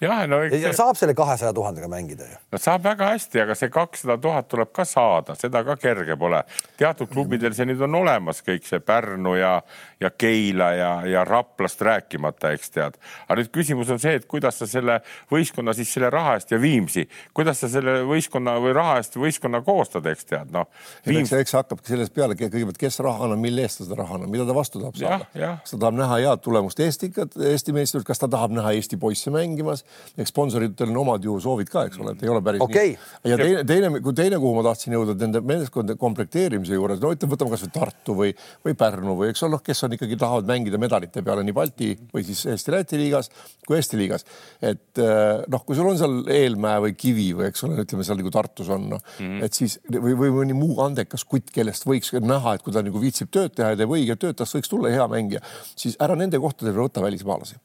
jah, 0.00 0.24
no 0.28 0.40
eks 0.44 0.56
see... 0.58 0.72
saab 0.76 0.98
selle 0.98 1.14
kahesaja 1.16 1.52
tuhandega 1.56 1.88
mängida 1.90 2.26
ju. 2.28 2.38
no 2.52 2.60
saab 2.60 2.84
väga 2.84 3.10
hästi, 3.14 3.40
aga 3.44 3.56
see 3.58 3.70
kakssada 3.72 4.16
tuhat 4.22 4.48
tuleb 4.52 4.72
ka 4.76 4.84
saada, 4.88 5.36
seda 5.38 5.62
ka 5.66 5.76
kerge 5.80 6.16
pole. 6.20 6.42
teatud 6.80 7.10
klubidel 7.12 7.54
see 7.56 7.68
nüüd 7.70 7.82
on 7.86 7.98
olemas, 8.02 8.42
kõik 8.46 8.66
see 8.68 8.82
Pärnu 8.86 9.36
ja, 9.38 9.54
ja 10.02 10.10
Keila 10.10 10.70
ja, 10.76 10.90
ja 11.08 11.24
Raplast 11.28 11.82
rääkimata, 11.86 12.52
eks 12.56 12.74
tead. 12.74 12.98
aga 13.26 13.38
nüüd 13.40 13.52
küsimus 13.54 13.92
on 13.94 14.02
see, 14.02 14.16
et 14.20 14.28
kuidas 14.30 14.60
sa 14.60 14.68
selle 14.70 15.00
võistkonna 15.32 15.74
siis 15.76 15.92
selle 15.96 16.10
raha 16.12 16.36
eest 16.40 16.52
ja 16.52 16.60
Viimsi, 16.60 17.06
kuidas 17.36 17.62
sa 17.62 17.70
selle 17.72 18.00
võistkonna 18.08 18.58
või 18.62 18.74
raha 18.76 18.98
eest 19.00 19.16
võistkonna 19.20 19.62
koostad, 19.66 20.06
eks 20.10 20.28
tead, 20.28 20.52
noh. 20.54 20.68
Eks 21.06 21.32
see 21.32 21.58
hakkabki 21.58 21.94
sellest 21.94 22.14
peale 22.14 22.36
kõigepealt, 22.38 22.78
kes 22.80 23.00
raha 23.04 23.26
annab, 23.26 23.40
mille 23.42 23.64
eest 23.66 23.80
ta 23.80 23.88
seda 23.88 24.00
raha 24.02 24.18
annab, 24.18 24.32
mida 24.32 24.46
ta 24.48 24.56
vastu 24.56 24.82
tahab 24.82 24.98
saada. 25.00 25.28
Ta 25.76 25.86
tahab 25.86 26.00
näha 26.00 26.20
head 26.24 26.44
tulemust 26.44 26.80
Eesti, 26.80 27.12
Eesti 27.52 27.76
meistrit, 27.76 28.06
kas 28.06 28.22
ta 28.22 28.28
tahab 28.32 28.54
näha 28.56 28.74
Eesti 28.76 28.98
poisse 29.00 29.32
mängimas 29.34 29.84
eks 30.16 30.32
sponsoritel 30.32 30.90
on 30.92 31.00
omad 31.02 31.24
ju 31.24 31.36
soovid 31.42 31.70
ka, 31.70 31.84
eks 31.88 31.98
ole, 32.00 32.14
et 32.16 32.24
ei 32.24 32.30
ole 32.32 32.40
päris 32.44 32.62
okay. 32.64 32.94
nii. 32.94 33.32
ja 33.32 33.38
teine, 33.40 33.64
teine, 33.68 33.90
kui 34.04 34.16
teine, 34.16 34.38
kuhu 34.40 34.56
ma 34.56 34.64
tahtsin 34.66 34.96
jõuda 34.96 35.16
nende 35.20 35.42
meeskondade 35.46 35.98
komplekteerimise 36.00 36.76
juures, 36.76 37.00
no 37.02 37.12
ütleme, 37.14 37.34
võtame 37.34 37.52
kasvõi 37.52 37.72
Tartu 37.76 38.16
või, 38.16 38.32
või 38.64 38.76
Pärnu 38.78 39.16
või 39.18 39.30
eks 39.32 39.44
ole, 39.44 39.56
noh, 39.56 39.64
kes 39.64 39.84
on 39.86 39.96
ikkagi 39.96 40.18
tahavad 40.20 40.48
mängida 40.48 40.80
medalite 40.80 41.24
peale 41.26 41.44
nii 41.46 41.56
Balti 41.56 41.90
või 42.14 42.24
siis 42.26 42.46
Eesti-Läti 42.52 43.00
liigas 43.00 43.30
kui 43.66 43.78
Eesti 43.78 44.00
liigas. 44.00 44.26
et 44.64 45.02
eh, 45.02 45.44
noh, 45.52 45.64
kui 45.66 45.76
sul 45.78 45.90
on 45.90 46.00
seal 46.00 46.16
Eelmäe 46.32 46.80
või 46.86 46.96
Kivi 46.98 47.28
või 47.36 47.50
eks 47.50 47.66
ole, 47.66 47.82
ütleme 47.84 48.06
seal 48.06 48.20
nagu 48.20 48.32
Tartus 48.34 48.70
on 48.72 48.88
noh 48.94 49.02
mm, 49.18 49.44
et 49.44 49.58
siis 49.58 49.78
või, 49.92 50.16
või 50.16 50.32
mõni 50.40 50.56
muu 50.56 50.78
andekas 50.84 51.26
kutt, 51.28 51.52
kellest 51.54 51.86
võiks 51.88 52.14
näha, 52.16 52.56
et 52.56 52.64
kui 52.64 52.74
ta 52.74 52.84
nagu 52.86 53.02
viitsib 53.02 53.32
tööd 53.34 53.54
teha 53.56 53.74
ja 53.74 53.80
teeb 53.82 53.92
õiget 53.92 54.22
tööd, 54.22 54.38
tast 54.38 54.56
võiks 54.56 54.72
tulla 54.72 54.92
hea 54.94 55.06
mängija, 55.10 55.44
siis 55.74 55.96
ära 56.00 56.16
nende 56.18 56.38
kohtadel 56.42 56.76
võta 56.78 57.02
välismaalasi 57.04 57.58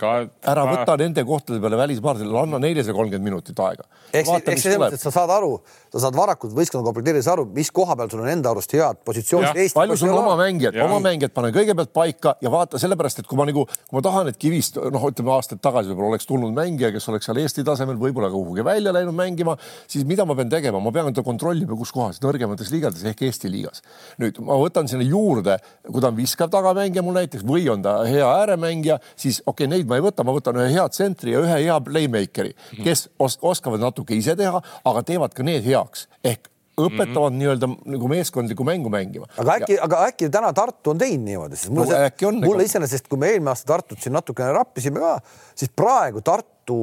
ka 0.00 0.12
ära 0.50 0.64
võta 0.66 0.86
ka... 0.92 0.96
nende 1.00 1.22
kohtade 1.26 1.60
peale 1.62 1.78
välismaalasele, 1.78 2.34
anna 2.40 2.58
neile 2.62 2.82
see 2.84 2.94
kolmkümmend 2.96 3.28
minutit 3.28 3.60
aega. 3.62 3.86
ehk 4.12 4.26
siis 4.26 4.64
selles 4.66 4.80
mõttes, 4.82 4.98
et 4.98 5.06
sa 5.06 5.12
saad 5.14 5.30
aru, 5.30 5.52
sa 5.92 6.02
saad 6.02 6.16
varakult 6.18 6.54
võistkonna 6.56 6.86
komplekteerides 6.88 7.28
aru, 7.30 7.46
mis 7.54 7.70
koha 7.74 7.96
peal 7.98 8.10
sul 8.10 8.24
on 8.24 8.30
enda 8.32 8.50
arust 8.50 8.74
head 8.74 9.00
positsioonid. 9.06 9.60
palju 9.74 9.98
sul 10.00 10.14
oma 10.14 10.34
mängijad, 10.40 10.78
oma 10.84 10.98
mängijad 11.04 11.34
pane 11.36 11.52
kõigepealt 11.54 11.92
paika 11.94 12.34
ja 12.42 12.50
vaata 12.52 12.80
sellepärast, 12.82 13.22
et 13.22 13.30
kui 13.30 13.38
ma 13.38 13.46
nagu, 13.48 13.66
kui 13.66 13.98
ma 13.98 14.02
tahan, 14.04 14.32
et 14.32 14.40
kivist 14.40 14.80
noh, 14.82 15.06
ütleme 15.10 15.34
aastaid 15.36 15.62
tagasi 15.64 15.92
võib-olla 15.92 16.14
oleks 16.14 16.28
tulnud 16.30 16.54
mängija, 16.56 16.90
kes 16.94 17.08
oleks 17.12 17.30
seal 17.30 17.42
Eesti 17.44 17.66
tasemel, 17.66 17.98
võib-olla 18.00 18.32
kuhugi 18.34 18.66
välja 18.66 18.94
läinud 18.94 19.14
mängima, 19.14 19.56
siis 19.90 20.06
mida 20.08 20.26
ma 20.26 20.34
pean 20.38 20.50
tegema, 20.50 20.82
ma 20.82 20.92
pean 20.94 21.14
ta 21.14 21.22
kontrollima, 21.26 21.78
kus 21.78 21.94
kohas, 21.94 22.18
nõrgemates 22.24 22.72
liigades 22.74 23.06
ehk 23.06 23.22
Eesti 23.28 23.52
liigas. 23.52 23.84
nüüd 24.18 24.42
ma 24.42 24.58
võtan 24.58 24.90
sinna 24.90 25.06
juurde, 25.06 25.58
kui 25.86 26.02
ta 26.02 26.10
on 26.10 26.18
viskav 26.18 26.50
tagamängija 26.50 27.04
mul 27.06 27.18
näiteks 27.20 27.46
või 27.46 27.68
on 27.70 27.82
ta 27.84 28.00
hea 28.08 28.26
ääremängija, 28.42 28.98
siis 29.14 29.40
okei 29.46 29.66
okay,, 29.66 29.72
neid 29.84 29.92
ma 29.92 30.00
ei 30.00 30.04
võta, 30.04 30.24
ma 30.24 30.34
võtan 30.34 30.58
ühe 30.60 30.72
hea 30.72 30.88
tsentri 30.88 31.34
ja 31.34 31.44
ühe 31.44 31.60
hea 31.66 31.76
playmaker'i, 31.84 32.56
kes 32.82 33.08
os 33.20 33.38
oskavad 33.42 33.82
natuke 33.82 34.16
ise 34.16 34.36
teha, 34.38 34.62
aga 34.84 35.06
teevad 35.06 35.36
ka 35.36 35.46
need 35.46 35.64
heaks 35.66 36.08
ehk 36.24 36.50
õpetavad 36.74 37.30
mm 37.30 37.36
-hmm. 37.36 37.38
nii-öelda 37.38 37.68
nagu 37.94 38.08
meeskondlikku 38.10 38.64
mängu 38.66 38.90
mängima. 38.90 39.28
aga 39.38 39.54
äkki, 39.60 39.76
aga 39.80 40.06
äkki 40.08 40.30
täna 40.30 40.52
Tartu 40.52 40.90
on 40.90 40.98
teinud 40.98 41.24
niimoodi, 41.24 41.56
sest 41.56 41.70
mulle 41.70 42.10
no,, 42.20 42.32
mulle 42.32 42.64
ega... 42.64 42.66
iseenesest, 42.66 43.06
kui 43.08 43.18
me 43.18 43.28
eelmine 43.30 43.50
aasta 43.50 43.66
Tartut 43.66 44.00
siin 44.02 44.12
natukene 44.12 44.52
rappisime 44.52 45.00
ka, 45.00 45.20
siis 45.54 45.70
praegu 45.70 46.20
Tartu 46.20 46.78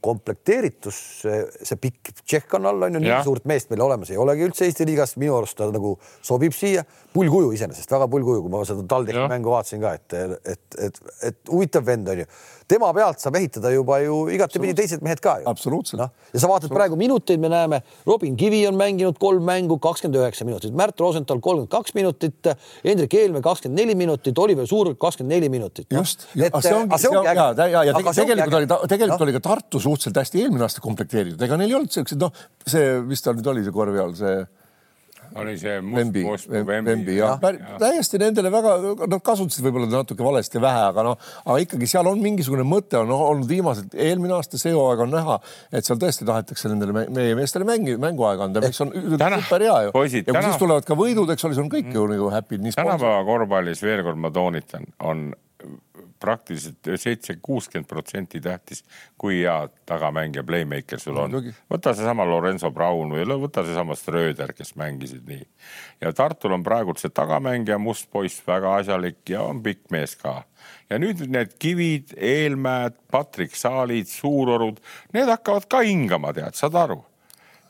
komplekteeritus, 0.00 0.98
see 1.62 1.76
pikk 1.78 2.10
Tšehh 2.24 2.58
on 2.58 2.66
all, 2.66 2.88
on 2.88 2.98
ju, 2.98 3.04
nii 3.04 3.22
suurt 3.22 3.44
meest 3.44 3.70
meil 3.70 3.86
olemas 3.86 4.10
ei 4.10 4.18
olegi 4.18 4.48
üldse 4.48 4.66
Eesti 4.66 4.86
liigas, 4.86 5.14
minu 5.16 5.36
arust 5.38 5.56
ta 5.56 5.70
nagu 5.70 5.94
sobib 6.22 6.52
siia. 6.56 6.82
Pull 7.16 7.32
kuju 7.32 7.54
iseenesest, 7.56 7.90
väga 7.92 8.08
pull 8.12 8.26
kuju, 8.26 8.42
kui 8.44 8.52
ma 8.52 8.60
seda 8.68 8.84
TalTechi 8.90 9.24
mängu 9.30 9.52
vaatasin 9.52 9.82
ka, 9.82 9.94
et, 9.96 10.16
et, 10.52 10.76
et, 10.86 11.00
et 11.30 11.40
huvitav 11.50 11.86
vend 11.86 12.12
on 12.12 12.22
ju. 12.22 12.28
Tema 12.66 12.88
pealt 12.90 13.22
saab 13.22 13.36
ehitada 13.38 13.70
juba 13.70 14.00
ju 14.02 14.16
igatepidi 14.34 14.74
teised 14.74 15.04
mehed 15.06 15.20
ka 15.22 15.36
ju. 15.38 15.46
absoluutselt. 15.50 16.00
No.. 16.02 16.08
ja 16.34 16.42
sa 16.42 16.50
vaatad 16.50 16.72
praegu 16.74 16.98
minuteid, 16.98 17.40
me 17.42 17.50
näeme, 17.52 17.80
Robin 18.08 18.34
Kivi 18.38 18.64
on 18.66 18.74
mänginud 18.78 19.20
kolm 19.22 19.46
mängu, 19.46 19.78
kakskümmend 19.82 20.18
üheksa 20.18 20.46
minutit, 20.48 20.74
Märt 20.76 20.98
Rosenthal 21.00 21.40
kolmkümmend 21.44 21.70
kaks 21.72 21.94
minutit, 21.94 22.50
Hendrik 22.84 23.14
Eelmäe 23.14 23.44
kakskümmend 23.46 23.84
neli 23.84 23.94
minutit, 23.98 24.38
Oliver 24.42 24.66
Suurik 24.66 24.98
kakskümmend 24.98 25.36
neli 25.36 25.52
minutit. 25.52 25.86
No.. 25.92 26.02
just, 26.02 26.26
aga 26.34 26.64
see 26.64 26.74
ongi, 26.74 27.00
see 27.04 27.14
ongi 27.14 27.30
ja, 27.30 27.48
ja, 27.54 27.70
ja, 27.70 27.86
ja 27.92 27.96
tegelikult 28.02 28.60
oli, 28.60 28.70
tegelikult 28.90 29.20
no. 29.20 29.24
oli 29.28 29.38
ka 29.38 29.44
Tartu 29.46 29.82
suhteliselt 29.86 30.22
hästi 30.24 30.42
eelmine 30.42 30.66
aasta 30.66 30.82
komplekteeritud, 30.84 31.46
ega 31.46 31.60
neil 31.60 31.70
ei 31.70 31.78
olnud 31.78 31.94
siuksed, 31.94 32.18
noh, 32.18 32.46
see, 32.66 32.96
mis 33.06 33.22
tal 33.22 33.38
nüüd 33.38 33.54
oli, 33.54 33.62
see 33.62 33.74
korvi 33.78 34.02
all, 34.02 34.18
see 34.18 34.40
oli 35.42 35.54
see 35.60 35.76
Vembi, 35.82 36.24
Vembi 36.86 37.16
jah 37.16 37.36
ja. 37.42 37.52
ja., 37.52 37.78
täiesti 37.80 38.20
nendele 38.20 38.50
väga, 38.52 38.74
nad 39.06 39.22
kasutasid 39.24 39.64
võib-olla 39.66 39.88
natuke 39.92 40.24
valesti 40.24 40.62
vähe, 40.62 40.82
aga 40.90 41.04
noh, 41.06 41.30
aga 41.44 41.58
ikkagi 41.64 41.88
seal 41.90 42.08
on 42.10 42.20
mingisugune 42.22 42.66
mõte 42.66 42.98
on 43.00 43.12
olnud 43.14 43.48
viimased, 43.50 43.94
eelmine 43.94 44.36
aasta, 44.38 44.60
see 44.60 44.74
hooaeg 44.74 45.06
on 45.06 45.14
näha, 45.14 45.38
et 45.72 45.88
seal 45.88 46.00
tõesti 46.02 46.26
tahetakse 46.28 46.72
nendele 46.72 47.06
meie 47.06 47.38
meestele 47.38 47.68
mängi, 47.68 47.96
mänguaega 48.02 48.48
anda, 48.48 48.64
mis 48.64 48.84
on 48.84 48.92
super 48.94 49.66
hea 49.66 49.78
ju. 49.86 49.94
ja 49.94 49.96
kui 49.96 50.12
siis 50.12 50.60
tulevad 50.62 50.86
ka 50.88 50.98
võidud, 50.98 51.32
eks 51.34 51.48
ole, 51.48 51.56
siis 51.56 51.64
on 51.64 51.72
kõik 51.72 51.92
ju 51.94 52.06
nagu 52.10 52.30
happy'd. 52.34 52.70
tänapäeva 52.76 53.24
korvpallis 53.28 53.82
veel 53.84 54.04
kord 54.06 54.20
ma 54.20 54.32
toonitan, 54.34 54.88
on 55.04 55.28
praktiliselt 56.20 56.90
seitse, 56.96 57.36
kuuskümmend 57.42 57.88
protsenti 57.88 58.40
tähtis, 58.40 58.84
kui 59.18 59.40
hea 59.40 59.56
tagamängija, 59.86 60.44
playmaker 60.46 61.00
sul 61.00 61.18
on. 61.22 61.38
võta 61.70 61.94
seesama 61.94 62.26
Lorenzo 62.28 62.70
Brown 62.74 63.14
või 63.14 63.40
võta 63.46 63.64
seesama 63.66 63.96
Ströder, 63.96 64.52
kes 64.56 64.74
mängisid 64.76 65.26
nii. 65.28 65.46
ja 66.00 66.12
Tartul 66.12 66.56
on 66.56 66.66
praegu 66.66 66.94
see 66.98 67.10
tagamängija, 67.14 67.78
must 67.78 68.10
poiss, 68.10 68.42
väga 68.46 68.76
asjalik 68.82 69.22
ja 69.30 69.42
on 69.42 69.62
pikk 69.62 69.90
mees 69.90 70.16
ka. 70.16 70.42
ja 70.90 70.98
nüüd 70.98 71.26
need 71.30 71.56
Kivid, 71.58 72.16
Eelmäed, 72.16 72.98
Patrik 73.10 73.54
Saalid, 73.56 74.10
Suurorud, 74.10 74.80
need 75.14 75.28
hakkavad 75.30 75.68
ka 75.70 75.84
hingama, 75.86 76.32
tead, 76.36 76.58
saad 76.58 76.74
aru 76.74 77.04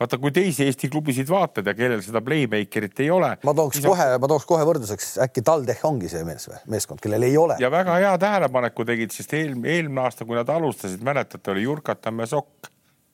vaata, 0.00 0.18
kui 0.20 0.32
teisi 0.34 0.66
Eesti 0.66 0.90
klubisid 0.92 1.28
vaatad 1.30 1.66
ja 1.66 1.74
kellel 1.76 2.02
seda 2.04 2.22
playmaker'it 2.24 3.02
ei 3.04 3.10
ole. 3.10 3.32
ma 3.44 3.54
tooks 3.56 3.82
kohe, 3.84 4.08
ma 4.20 4.30
tooks 4.30 4.46
kohe 4.48 4.64
võrdluseks, 4.68 5.12
äkki 5.26 5.44
TalTech 5.46 5.84
ongi 5.88 6.10
see 6.12 6.24
mees 6.28 6.48
või 6.50 6.62
meeskond, 6.76 7.02
kellel 7.02 7.26
ei 7.26 7.36
ole. 7.40 7.58
ja 7.62 7.70
väga 7.72 7.98
hea 8.02 8.14
tähelepaneku 8.22 8.86
tegid, 8.88 9.14
sest 9.14 9.36
eel, 9.38 9.54
eelmine 9.64 10.06
aasta, 10.06 10.28
kui 10.28 10.38
nad 10.38 10.50
alustasid, 10.52 11.04
mäletate, 11.06 11.52
oli 11.54 11.66
Jurkatamm 11.66 12.24
ja 12.24 12.30
Sokk, 12.36 12.72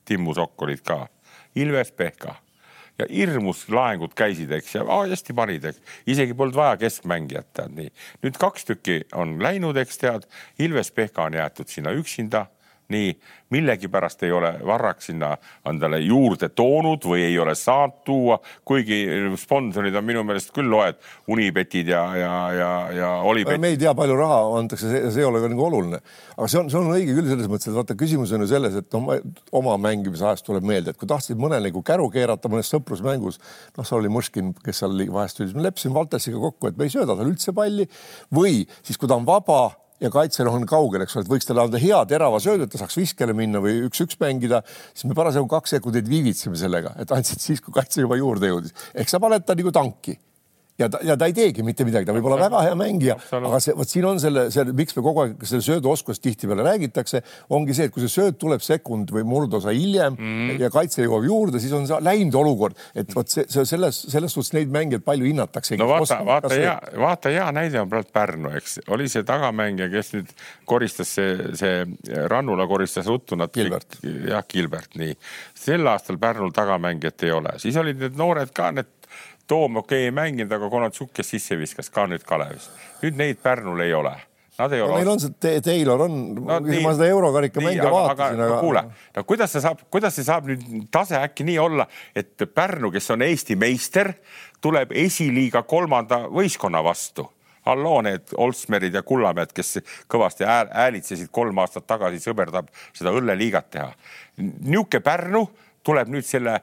Timmu 0.08 0.34
Sokk 0.38 0.66
olid 0.66 0.82
ka, 0.86 1.04
Ilves 1.58 1.92
Pehka 1.92 2.36
ja 2.98 3.06
hirmus 3.10 3.64
laengud 3.72 4.12
käisid, 4.16 4.50
eks, 4.52 4.74
ja 4.76 4.82
oh, 4.84 5.04
hästi 5.08 5.34
panid, 5.36 5.64
eks, 5.70 5.94
isegi 6.12 6.34
polnud 6.36 6.56
vaja 6.56 6.76
keskmängijat, 6.82 7.48
tead 7.56 7.76
nii. 7.76 7.92
nüüd 8.24 8.40
kaks 8.40 8.66
tükki 8.68 8.98
on 9.18 9.38
läinud, 9.42 9.78
eks 9.80 10.02
tead, 10.02 10.26
Ilves 10.62 10.92
Pehka 10.92 11.28
on 11.30 11.38
jäetud 11.38 11.72
sinna 11.72 11.94
üksinda 11.96 12.46
nii 12.92 13.12
millegipärast 13.52 14.22
ei 14.22 14.32
ole 14.32 14.52
Varrak 14.66 15.02
sinna 15.04 15.34
endale 15.68 16.00
juurde 16.00 16.48
toonud 16.56 17.04
või 17.04 17.26
ei 17.26 17.38
ole 17.38 17.54
saanud 17.58 18.00
tuua, 18.06 18.38
kuigi 18.64 19.02
sponsorid 19.40 19.96
on 19.98 20.06
minu 20.08 20.22
meelest 20.26 20.52
küll 20.56 20.70
loed 20.72 20.98
Unibetid 21.32 21.90
ja, 21.92 22.02
ja, 22.16 22.32
ja, 22.56 22.70
ja 22.96 23.10
Olibet. 23.28 23.60
me 23.60 23.72
ei 23.74 23.80
tea, 23.80 23.92
palju 23.96 24.16
raha 24.18 24.40
antakse, 24.58 24.88
see, 24.88 25.20
ei 25.20 25.28
ole 25.28 25.42
ka 25.42 25.50
nagu 25.52 25.66
oluline, 25.66 26.00
aga 26.36 26.48
see 26.48 26.62
on, 26.62 26.70
see 26.72 26.80
on 26.80 26.92
õige 26.94 27.16
küll 27.18 27.28
selles 27.28 27.50
mõttes, 27.52 27.68
et 27.68 27.76
vaata, 27.76 27.98
küsimus 27.98 28.32
on 28.32 28.46
ju 28.46 28.50
selles, 28.54 28.78
et 28.80 28.96
noh, 28.96 29.12
oma 29.60 29.76
mängimise 29.80 30.26
ajast 30.30 30.48
tuleb 30.48 30.66
meelde, 30.68 30.94
et 30.94 31.00
kui 31.00 31.10
tahtsid 31.10 31.40
mõnele 31.40 31.68
nagu 31.68 31.84
käru 31.86 32.08
keerata 32.12 32.50
mõnes 32.52 32.72
sõprusmängus, 32.72 33.40
noh, 33.76 33.86
seal 33.86 34.00
oli 34.00 34.12
Mõškin, 34.12 34.52
kes 34.64 34.82
seal 34.82 34.96
vahest 35.12 35.38
tuli, 35.38 35.52
ma 35.56 35.68
leppisin 35.68 35.94
Valtesiga 35.94 36.40
kokku, 36.40 36.70
et 36.70 36.80
me 36.80 36.88
ei 36.88 36.92
sööda 36.92 37.14
talle 37.14 37.30
üldse 37.30 37.54
palli 37.56 37.88
või 38.32 38.62
siis, 38.80 38.96
kui 38.96 39.10
ta 39.10 39.16
on 39.18 39.28
vaba 39.28 39.64
ja 40.02 40.10
kaitsel 40.12 40.50
on 40.50 40.66
kaugel, 40.68 41.04
eks 41.04 41.16
ole, 41.16 41.26
et 41.26 41.32
võiks 41.32 41.48
talle 41.48 41.64
anda 41.66 41.80
hea 41.82 42.00
terava 42.10 42.40
söödu, 42.42 42.66
et 42.66 42.74
ta 42.74 42.80
saaks 42.82 42.98
viskele 42.98 43.36
minna 43.38 43.62
või 43.62 43.84
üks-üks 43.86 44.18
mängida, 44.22 44.62
siis 44.92 45.06
me 45.08 45.16
parasjagu 45.18 45.48
kaks 45.50 45.76
sekundit 45.76 46.10
viivitseme 46.10 46.58
sellega, 46.58 46.96
et 47.02 47.14
andsid 47.14 47.42
siis, 47.42 47.62
kui 47.62 47.74
kaitse 47.76 48.02
juba 48.02 48.18
juurde 48.20 48.50
jõudis. 48.50 48.76
ehk 48.94 49.12
sa 49.12 49.22
paned 49.22 49.46
ta 49.46 49.56
nagu 49.58 49.74
tanki 49.74 50.18
ja 50.80 50.88
ta, 50.88 51.00
ja 51.04 51.16
ta 51.18 51.28
ei 51.28 51.35
teegi 51.37 51.64
mitte 51.66 51.85
midagi, 51.87 52.06
ta 52.08 52.14
võib 52.16 52.26
olla 52.28 52.38
väga 52.40 52.62
hea 52.66 52.76
mängija, 52.78 53.16
aga 53.38 53.61
see, 53.62 53.74
vot 53.76 53.90
siin 53.90 54.06
on 54.08 54.20
selle, 54.22 54.46
selle, 54.54 54.72
miks 54.76 54.96
me 54.96 55.04
kogu 55.04 55.24
aeg 55.24 55.44
selle 55.48 55.64
sööduoskust 55.66 56.22
tihtipeale 56.24 56.64
räägitakse, 56.66 57.22
ongi 57.52 57.76
see, 57.76 57.88
et 57.90 57.94
kui 57.94 58.04
see 58.04 58.12
sööt 58.12 58.38
tuleb 58.40 58.64
sekund 58.64 59.12
või 59.14 59.26
murdosa 59.28 59.74
hiljem 59.76 60.16
mm. 60.16 60.54
ja 60.62 60.70
kaitse 60.72 61.04
jõuab 61.04 61.26
juurde, 61.28 61.61
siis 61.62 61.74
on 61.76 61.87
läinud 62.04 62.38
olukord, 62.40 62.78
et 62.98 63.12
vot 63.16 63.28
see, 63.28 63.44
see 63.52 63.66
selles, 63.68 64.00
selles 64.12 64.32
suhtes 64.32 64.54
neid 64.56 64.72
mängijaid 64.72 65.04
palju 65.04 65.28
hinnatakse. 65.28 65.76
no 65.80 65.90
vaata, 65.90 66.22
vaata 66.26 66.54
hea, 66.56 66.76
vaata 67.04 67.35
hea 67.35 67.48
näide 67.54 67.82
on 67.82 67.92
praegu 67.92 68.11
Pärnu, 68.12 68.54
eks 68.58 68.80
oli 68.92 69.06
see 69.12 69.24
tagamängija, 69.28 69.90
kes 69.92 70.12
nüüd 70.16 70.32
koristas 70.68 71.12
see, 71.18 71.37
see 71.58 72.24
Rannula 72.28 72.66
koristas 72.68 73.06
ruttu 73.08 73.37
nad. 73.38 73.52
Gilbert. 73.52 73.98
jah, 74.02 74.44
Gilbert, 74.48 74.96
nii. 75.00 75.12
sel 75.58 75.87
aastal 75.90 76.18
Pärnul 76.20 76.52
tagamängijat 76.56 77.28
ei 77.28 77.37
ole, 77.37 77.54
siis 77.62 77.76
olid 77.80 78.00
need 78.00 78.18
noored 78.18 78.52
ka 78.56 78.70
need 78.72 78.90
Toom 79.50 79.81
okei 79.83 80.05
okay, 80.05 80.11
ei 80.11 80.14
mänginud, 80.14 80.52
aga 80.52 80.68
Konatsuk, 80.70 81.11
kes 81.14 81.33
sisse 81.35 81.59
viskas 81.59 81.90
ka 81.90 82.07
nüüd 82.11 82.24
Kalevis. 82.26 82.70
nüüd 83.02 83.18
neid 83.18 83.42
Pärnul 83.42 83.81
ei 83.85 83.94
ole. 83.94 84.14
Nad 84.59 84.72
ei 84.72 84.83
ole 84.85 84.92
no,. 84.92 84.98
Neil 85.00 85.09
on 85.09 85.20
see 85.20 85.61
Taylor 85.64 86.05
on 86.05 86.16
no,, 86.37 86.61
ma 86.61 86.94
seda 86.94 87.09
eurokarika 87.09 87.61
mänge 87.64 87.88
vaatasin, 87.90 88.40
aga. 88.46 88.59
kuule, 88.61 88.83
no 89.16 89.24
kuidas 89.24 89.55
see 89.55 89.62
saab, 89.64 89.85
kuidas 89.90 90.16
see 90.16 90.26
saab 90.26 90.48
nüüd 90.50 90.88
tase 90.92 91.16
äkki 91.18 91.46
nii 91.48 91.59
olla, 91.59 91.87
et 92.14 92.44
Pärnu, 92.55 92.92
kes 92.92 93.11
on 93.14 93.24
Eesti 93.26 93.57
meister, 93.59 94.12
tuleb 94.62 94.92
esiliiga 95.05 95.64
kolmanda 95.68 96.26
võistkonna 96.28 96.85
vastu 96.85 97.26
halloo, 97.66 98.00
need 98.02 98.35
Olsmerid 98.37 98.94
ja 98.94 99.02
Kullamäed, 99.07 99.52
kes 99.55 99.78
kõvasti 100.11 100.46
häälitsesid 100.46 101.31
kolm 101.35 101.61
aastat 101.62 101.87
tagasi, 101.87 102.18
sõber 102.22 102.50
tahab 102.50 102.70
seda 102.92 103.12
õlleliigat 103.14 103.70
teha. 103.70 103.92
niisugune 104.37 105.02
Pärnu 105.02 105.46
tuleb 105.87 106.11
nüüd 106.11 106.26
selle 106.26 106.59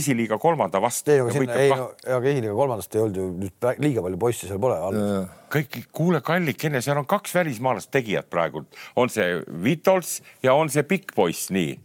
esiliiga 0.00 0.38
kolmanda 0.38 0.80
vastu. 0.82 1.14
ei, 1.14 1.20
aga 1.24 1.34
sinna 1.34 1.58
ei, 1.60 1.74
no, 1.74 1.90
aga 2.16 2.32
esiliiga 2.32 2.56
kolmandast 2.56 2.96
ei 2.96 3.04
olnud 3.04 3.20
ju 3.20 3.28
nüüd 3.42 3.68
liiga 3.84 4.04
palju 4.06 4.22
poisse 4.24 4.48
seal 4.48 4.62
pole. 4.62 4.78
kõik, 5.52 5.78
kuule, 5.92 6.22
kallikene, 6.24 6.82
seal 6.84 7.00
on 7.00 7.08
kaks 7.10 7.34
välismaalast 7.40 7.90
tegijat 7.94 8.30
praegu, 8.30 8.64
on 8.96 9.12
see 9.12 9.40
Vitols 9.64 10.18
ja 10.42 10.54
on 10.58 10.72
see 10.72 10.86
pikk 10.86 11.14
poiss, 11.16 11.50
nii 11.54 11.78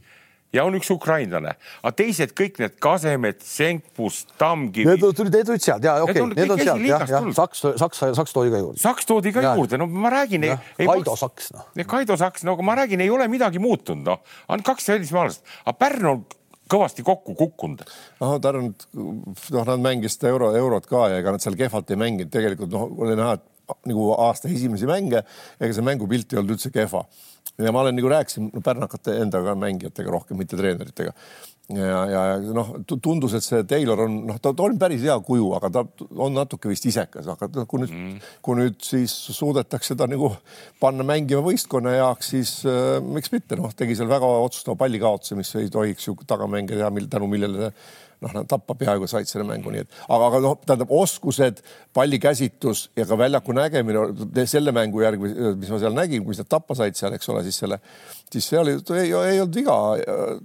ja 0.56 0.64
on 0.66 0.78
üks 0.78 0.90
ukrainlane, 0.94 1.56
aga 1.82 1.94
teised 1.98 2.34
kõik 2.38 2.60
need 2.62 2.78
Kasemet, 2.84 3.44
Senkpus, 3.46 4.24
Tamkivi. 4.40 4.88
Need 4.88 5.04
tulid, 5.04 5.34
need 5.34 5.50
tulid 5.50 5.66
sealt 5.66 5.86
ja 5.86 5.98
okei 6.04 6.22
okay,, 6.22 6.38
need 6.38 6.54
on 6.56 6.62
sealt 6.62 6.86
jah, 6.88 7.06
jah, 7.10 7.28
Saks, 7.36 7.66
Saks, 7.82 8.04
Saks 8.20 8.36
toodi 8.36 8.54
ka 8.54 8.62
juurde. 8.62 8.82
Saks 8.82 9.10
toodi 9.10 9.34
ka 9.36 9.44
ja. 9.44 9.56
juurde, 9.60 9.80
no 9.82 9.90
ma 9.92 10.14
räägin. 10.14 10.48
Kaido 10.80 11.18
Saks 11.20 11.52
noh. 11.56 11.68
Kaido 11.92 12.18
Saks, 12.20 12.46
no 12.48 12.56
aga 12.56 12.68
ma 12.68 12.78
räägin, 12.80 13.04
ei 13.04 13.12
ole 13.14 13.28
midagi 13.32 13.62
muutunud, 13.64 14.06
noh, 14.08 14.40
on 14.52 14.64
kaks 14.66 14.90
välismaalast, 14.94 15.44
aga 15.66 15.78
Pärnu 15.82 16.14
on 16.14 16.26
kõvasti 16.72 17.06
kokku 17.06 17.36
kukkunud. 17.38 17.84
noh, 18.22 18.38
ta 18.42 18.54
on, 18.56 18.74
noh, 18.96 19.66
nad 19.66 19.84
mängisid 19.84 20.26
euro, 20.32 20.52
eurot 20.58 20.90
ka 20.90 21.10
ja 21.14 21.22
ega 21.22 21.36
nad 21.36 21.44
seal 21.44 21.58
kehvalt 21.60 21.92
ei 21.92 22.02
mänginud, 22.02 22.32
tegelikult 22.34 22.74
noh, 22.74 22.90
oli 23.06 23.18
näha, 23.20 23.38
et 23.38 23.78
nagu 23.90 24.12
aasta 24.14 24.50
esimesi 24.52 24.90
mänge, 24.90 25.24
ega 25.60 25.74
see 25.74 25.86
mängupilt 25.86 26.34
ei 26.34 26.42
olnud 26.42 26.58
üldse 26.58 26.74
kehva 26.74 27.06
ja 27.58 27.72
ma 27.72 27.82
olen 27.82 27.96
nagu 27.96 28.10
rääkisin 28.12 28.50
no, 28.54 28.62
pärnakate 28.62 29.18
endaga 29.24 29.56
mängijatega 29.60 30.12
rohkem, 30.12 30.38
mitte 30.38 30.58
treeneritega. 30.60 31.14
Ja, 31.74 32.02
ja 32.10 32.24
noh, 32.54 32.72
tundus, 33.02 33.34
et 33.38 33.46
see 33.46 33.64
Taylor 33.70 34.04
on 34.06 34.20
noh, 34.30 34.38
ta, 34.42 34.52
ta 34.54 34.66
on 34.68 34.78
päris 34.82 35.02
hea 35.06 35.16
kuju, 35.26 35.48
aga 35.58 35.72
ta 35.74 35.84
on 36.22 36.36
natuke 36.38 36.70
vist 36.70 36.86
isekas, 36.86 37.30
aga 37.32 37.66
kui 37.66 37.82
nüüd 37.82 37.94
mm., 37.96 38.32
kui 38.46 38.60
nüüd 38.60 38.78
siis 38.86 39.14
suudetakse 39.34 39.98
ta 39.98 40.06
nagu 40.10 40.30
panna 40.82 41.06
mängima 41.08 41.42
võistkonna 41.46 41.96
jaoks, 41.98 42.32
siis 42.36 42.56
äh, 42.70 43.00
miks 43.02 43.34
mitte, 43.34 43.58
noh, 43.58 43.74
tegi 43.74 43.98
seal 43.98 44.12
väga 44.12 44.30
otsustava 44.46 44.78
pallikaotuse, 44.84 45.40
mis 45.40 45.56
ei 45.58 45.72
tohiks 45.74 46.10
ju 46.10 46.18
tagamängija 46.28 46.84
teha, 46.84 46.94
mille, 46.94 47.10
tänu 47.12 47.30
millele 47.32 47.72
noh, 48.24 48.34
nad 48.36 48.48
tappa 48.50 48.76
peaaegu 48.80 49.08
said 49.10 49.30
selle 49.30 49.46
mängu, 49.48 49.72
nii 49.74 49.84
et 49.86 49.98
aga, 50.06 50.30
aga 50.30 50.42
noh, 50.44 50.56
tähendab 50.64 50.92
oskused, 50.96 51.62
pallikäsitlus 51.96 52.90
ja 52.98 53.06
ka 53.10 53.18
väljaku 53.20 53.56
nägemine 53.56 54.46
selle 54.50 54.74
mängu 54.76 55.04
järgi, 55.04 55.32
mis 55.60 55.72
ma 55.72 55.80
seal 55.82 55.96
nägin, 55.98 56.26
kui 56.26 56.38
nad 56.38 56.50
tappa 56.52 56.78
said 56.78 56.98
seal, 56.98 57.16
eks 57.18 57.32
ole, 57.34 57.44
siis 57.48 57.60
selle, 57.64 57.80
siis 58.32 58.50
seal 58.52 58.72
ei, 58.72 58.80
ei, 58.98 59.14
ei 59.34 59.42
olnud 59.44 59.60
viga. 59.60 59.78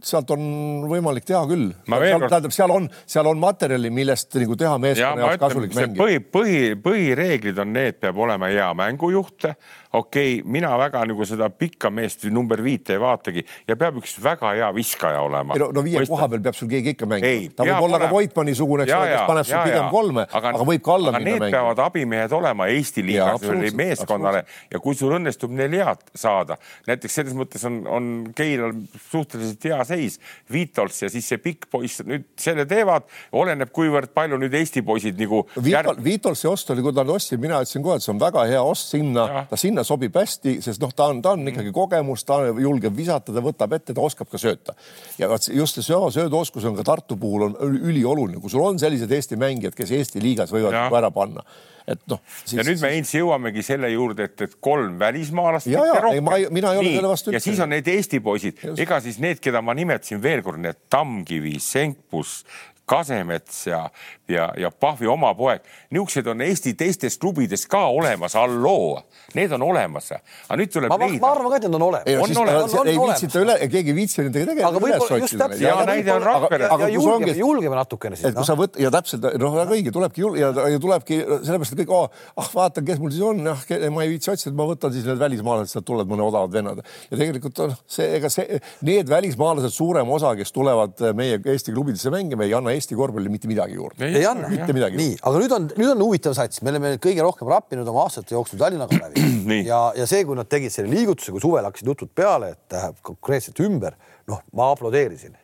sealt 0.07 0.31
on 0.35 0.45
võimalik 0.91 1.27
teha 1.29 1.43
küll. 1.51 1.71
tähendab, 1.87 2.55
seal 2.55 2.75
on, 2.75 2.89
seal 3.11 3.31
on 3.31 3.41
materjali, 3.43 3.93
millest 3.95 4.35
nagu 4.41 4.59
teha 4.59 4.77
meeskonna 4.83 5.27
jaoks 5.27 5.43
kasulik 5.45 5.77
mäng. 5.79 5.99
põhi, 5.99 6.21
põhi, 6.39 6.63
põhireeglid 6.83 7.61
on 7.63 7.75
need, 7.77 8.01
peab 8.03 8.19
olema 8.21 8.51
hea 8.53 8.71
mängujuht 8.79 9.51
okei 9.93 10.41
okay,, 10.41 10.51
mina 10.53 10.71
väga 10.79 11.03
nagu 11.11 11.25
seda 11.27 11.49
pikka 11.51 11.91
meest 11.91 12.25
number 12.31 12.63
viite 12.63 12.95
ei 12.95 13.01
vaatagi 13.03 13.43
ja 13.69 13.77
peab 13.79 13.99
üks 13.99 14.17
väga 14.23 14.53
hea 14.55 14.69
viskaja 14.75 15.23
olema. 15.27 15.57
no, 15.59 15.71
no 15.75 15.83
viie 15.83 15.99
Mõista... 15.99 16.15
koha 16.15 16.29
peal 16.31 16.45
peab 16.45 16.59
sul 16.59 16.71
keegi 16.71 16.95
ikka 16.95 17.09
mängima. 17.11 17.55
ta 17.57 17.67
võib 17.67 17.87
olla 17.89 18.01
ka 18.03 18.11
Voitmani 18.13 18.55
sugune, 18.55 18.87
eks 18.87 18.95
ole, 18.95 19.09
kes 19.11 19.27
paneb 19.31 19.49
sul 19.49 19.65
pigem 19.67 19.83
ja. 19.83 19.89
kolme, 19.91 20.27
aga, 20.31 20.53
aga 20.55 20.69
võib 20.71 20.85
ka 20.87 20.95
alla 20.95 21.15
minna 21.17 21.25
mängima. 21.25 21.47
Need 21.47 21.57
peavad 21.57 21.83
abimehed 21.87 22.37
olema 22.39 22.69
Eesti 22.71 23.05
liigas 23.07 23.75
meeskonnale 23.81 24.45
ja 24.71 24.83
kui 24.85 24.99
sul 24.99 25.17
õnnestub 25.19 25.55
neil 25.59 25.75
head 25.81 26.07
saada, 26.15 26.59
näiteks 26.87 27.19
selles 27.21 27.37
mõttes 27.39 27.67
on, 27.67 27.83
on 27.91 28.11
Keilal 28.37 28.77
suhteliselt 29.11 29.67
hea 29.71 29.81
seis, 29.89 30.21
Vitols 30.53 31.03
ja 31.03 31.11
siis 31.11 31.27
see 31.31 31.43
pikk 31.43 31.67
poiss 31.73 32.05
nüüd 32.07 32.29
selle 32.41 32.67
teevad, 32.71 33.07
oleneb, 33.37 33.73
kuivõrd 33.75 34.15
palju 34.15 34.39
nüüd 34.41 34.55
Eesti 34.61 34.85
poisid 34.87 35.19
nagu 35.21 35.43
Vitol, 35.57 35.71
järg... 35.75 36.03
Vitolsi 36.05 36.49
ost 36.51 36.71
oli, 36.71 36.85
kui 36.85 36.95
ta 36.95 37.05
ostsin, 37.11 37.41
mina 37.43 37.61
ütlesin 37.63 37.85
kohe, 37.85 37.99
et 37.99 38.05
see 38.05 38.13
on 38.15 38.23
väga 38.23 38.47
hea 38.51 38.63
ost 38.63 38.95
sinna, 38.95 39.45
ta 39.51 39.59
sinna 39.61 39.80
sinna 39.81 39.87
sobib 39.87 40.17
hästi, 40.17 40.59
sest 40.65 40.83
noh, 40.83 40.93
ta 40.97 41.09
on, 41.11 41.23
ta 41.25 41.35
on 41.37 41.49
ikkagi 41.49 41.73
kogemus, 41.75 42.25
ta 42.29 42.41
julgeb 42.51 42.95
visata, 42.97 43.33
ta 43.33 43.43
võtab 43.45 43.75
ette, 43.77 43.95
ta 43.97 44.05
oskab 44.05 44.31
ka 44.31 44.39
sööta. 44.41 44.75
ja 45.19 45.29
vot 45.29 45.49
just 45.49 45.81
see 45.81 45.97
sööduoskus 46.17 46.65
on 46.65 46.77
ka 46.77 46.85
Tartu 46.85 47.17
puhul 47.17 47.49
on 47.49 47.57
ülioluline, 47.61 48.41
kui 48.41 48.51
sul 48.51 48.65
on 48.65 48.79
sellised 48.79 49.11
Eesti 49.11 49.37
mängijad, 49.41 49.75
kes 49.75 49.91
Eesti 49.91 50.23
liigas 50.23 50.53
võivad 50.53 50.77
ja. 50.77 50.89
ära 50.91 51.11
panna 51.11 51.45
et 51.91 52.01
noh. 52.11 52.21
ja 52.53 52.63
nüüd 52.67 52.81
me 52.83 52.91
Heinz 52.93 53.11
jõuamegi 53.15 53.63
selle 53.65 53.89
juurde, 53.91 54.29
et, 54.29 54.45
et 54.45 54.57
kolm 54.63 54.99
välismaalast. 55.01 55.71
ja, 55.71 55.83
ja 55.89 56.01
ei, 56.13 56.21
ma, 56.23 56.37
mina 56.53 56.75
ei 56.75 56.83
ole 56.83 56.93
selle 56.95 57.13
vastu. 57.13 57.35
ja 57.35 57.41
siis 57.43 57.61
on 57.63 57.73
need 57.73 57.89
Eesti 57.91 58.21
poisid, 58.25 58.61
ega 58.77 59.01
siis 59.03 59.19
need, 59.23 59.41
keda 59.43 59.63
ma 59.65 59.75
nimetasin 59.79 60.21
veel 60.23 60.45
kord, 60.47 60.61
need 60.63 60.79
Tamkivi, 60.93 61.57
Senkpus, 61.63 62.43
Kasemets 62.91 63.67
ja, 63.67 63.85
ja, 64.29 64.49
ja 64.59 64.71
Pahvi 64.71 65.07
oma 65.11 65.31
poeg, 65.39 65.63
niisugused 65.95 66.27
on 66.33 66.43
Eesti 66.43 66.73
teistes 66.79 67.19
klubides 67.23 67.67
ka 67.71 67.85
olemas, 67.95 68.35
halloo, 68.39 68.99
need 69.39 69.53
on 69.55 69.63
olemas. 69.63 70.11
aga 70.13 70.59
nüüd 70.59 70.73
tuleb 70.75 70.91
ma, 70.91 70.99
leida. 71.05 71.21
ma 71.23 71.31
arvan 71.37 71.53
ka, 71.53 71.61
et 71.61 71.67
need 71.69 71.77
on 71.79 71.85
olemas. 71.87 72.25
on 72.25 72.41
olemas. 72.43 72.75
ei 72.83 72.99
viitsita 72.99 73.45
üle, 73.45 73.57
keegi 73.75 73.93
ei 73.93 73.97
viitsi 74.01 74.25
nendega 74.27 74.73
tegeleda. 74.75 75.19
just 75.23 75.37
täpselt. 75.39 75.63
ja 75.63 75.77
näide 75.87 76.15
on 76.17 76.27
Rakvere. 76.27 76.71
julgeme, 76.91 77.37
julgeme 77.39 77.79
natukene 77.79 78.19
siis. 78.19 78.31
et 78.31 78.39
kui 78.39 78.49
sa 78.49 78.57
võt- 78.59 78.81
ja 78.83 78.91
täpselt 78.95 79.29
noh, 79.39 79.55
väga 79.61 79.77
õige, 79.77 79.95
tulebki 79.95 80.25
jul- 80.25 80.41
ja, 80.41 80.51
ja 80.75 80.83
tulebki 80.83 81.21
sellepärast, 81.23 81.77
et 81.77 81.85
kõik 81.85 81.95
oh,, 81.95 82.11
ah 82.43 82.51
vaata, 82.55 82.83
kes 82.87 82.99
mul 83.03 83.15
siis 83.15 83.23
on, 83.27 83.45
ah 83.55 83.65
ma 83.95 84.07
ei 84.07 84.15
viitsi 84.17 84.35
otsida, 84.35 84.55
ma 84.59 84.67
võtan 84.73 84.95
siis 84.95 85.07
need 85.07 85.23
välismaalased, 85.23 85.77
sealt 85.77 85.87
tulevad 85.87 86.11
mõne 86.11 86.27
odavad 86.27 86.59
vennad 86.59 86.83
ja 86.83 87.15
tegelikult 87.15 87.63
on 87.67 87.79
see, 87.87 88.11
ega 88.19 88.33
see, 88.33 88.61
need 88.87 89.11
välismaalased, 89.11 89.75
suurem 89.75 90.11
osa, 90.11 90.35
kes 90.39 90.51
tulevad 90.55 91.07
meie 91.15 91.39
Eesti 91.41 91.75
klubidesse 91.75 92.11
mängima, 92.13 92.47
ei 92.47 92.55
anna 92.57 92.75
Eesti 92.81 92.97
korvpallile 92.97 93.33
mitte 93.33 93.49
midagi 93.51 93.77
juurde. 93.77 94.09
ei 94.09 94.25
anna. 94.27 94.49
mitte 94.49 94.73
midagi. 94.77 94.97
nii, 94.97 95.17
aga 95.21 95.43
nüüd 95.43 95.55
on, 95.57 95.67
nüüd 95.77 95.93
on 95.93 96.05
huvitav 96.07 96.35
sats, 96.37 96.63
me 96.65 96.73
oleme 96.73 96.95
kõige 97.03 97.25
rohkem 97.25 97.49
rappinud 97.51 97.89
oma 97.93 98.07
aastate 98.07 98.35
jooksul 98.35 98.61
Tallinna 98.61 98.89
Kalevi 98.91 99.61
ja, 99.71 99.81
ja 99.99 100.07
see, 100.09 100.25
kui 100.29 100.39
nad 100.39 100.49
tegid 100.51 100.73
selle 100.73 100.93
liigutuse, 100.93 101.35
kui 101.35 101.43
suvel 101.43 101.67
hakkasid 101.69 101.91
jutud 101.93 102.13
peale, 102.17 102.55
et 102.57 102.77
läheb 102.77 103.01
konkreetselt 103.07 103.61
ümber, 103.67 103.97
noh, 104.31 104.43
ma 104.57 104.71
aplodeerisin. 104.75 105.37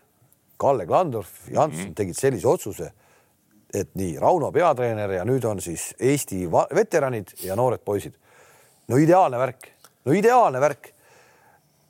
Kalle 0.57 0.87
Klandorf, 0.89 1.33
Janson 1.51 1.83
mm 1.83 1.91
-hmm. 1.91 1.97
tegid 1.99 2.17
sellise 2.17 2.49
otsuse, 2.49 2.93
et 3.75 3.91
nii 3.95 4.17
Rauno 4.23 4.49
peatreener 4.53 5.19
ja 5.19 5.25
nüüd 5.29 5.45
on 5.45 5.61
siis 5.61 5.91
Eesti 6.01 6.47
veteranid 6.75 7.35
ja 7.45 7.57
noored 7.57 7.85
poisid. 7.85 8.15
no 8.89 8.97
ideaalne 8.97 9.39
värk, 9.39 9.69
no 10.05 10.13
ideaalne 10.13 10.61
värk. 10.61 10.93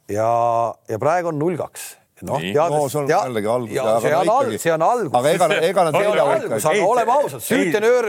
ja, 0.09 0.75
ja 0.89 0.99
praegu 0.99 1.29
on 1.29 1.39
null 1.39 1.57
kaks 1.57 1.97
noh, 2.25 2.41
teades 2.41 2.73
no,, 2.73 2.89
see 2.89 3.01
on 3.03 3.11
jällegi 3.11 3.49
algus. 3.53 3.75
see 3.77 4.15
on 4.17 4.31
algus, 4.33 4.63
see 4.63 4.73
on 4.73 4.85
algus. 4.87 5.13
aga 5.19 5.33
ega, 5.35 5.49
ega 5.69 5.85
nad 5.89 5.99
ei 6.01 6.09
ole 6.09 6.23
algus, 6.25 6.69
aga 6.71 6.87
oleme 6.89 7.13
ausad, 7.13 7.43
süütenöör, 7.45 8.09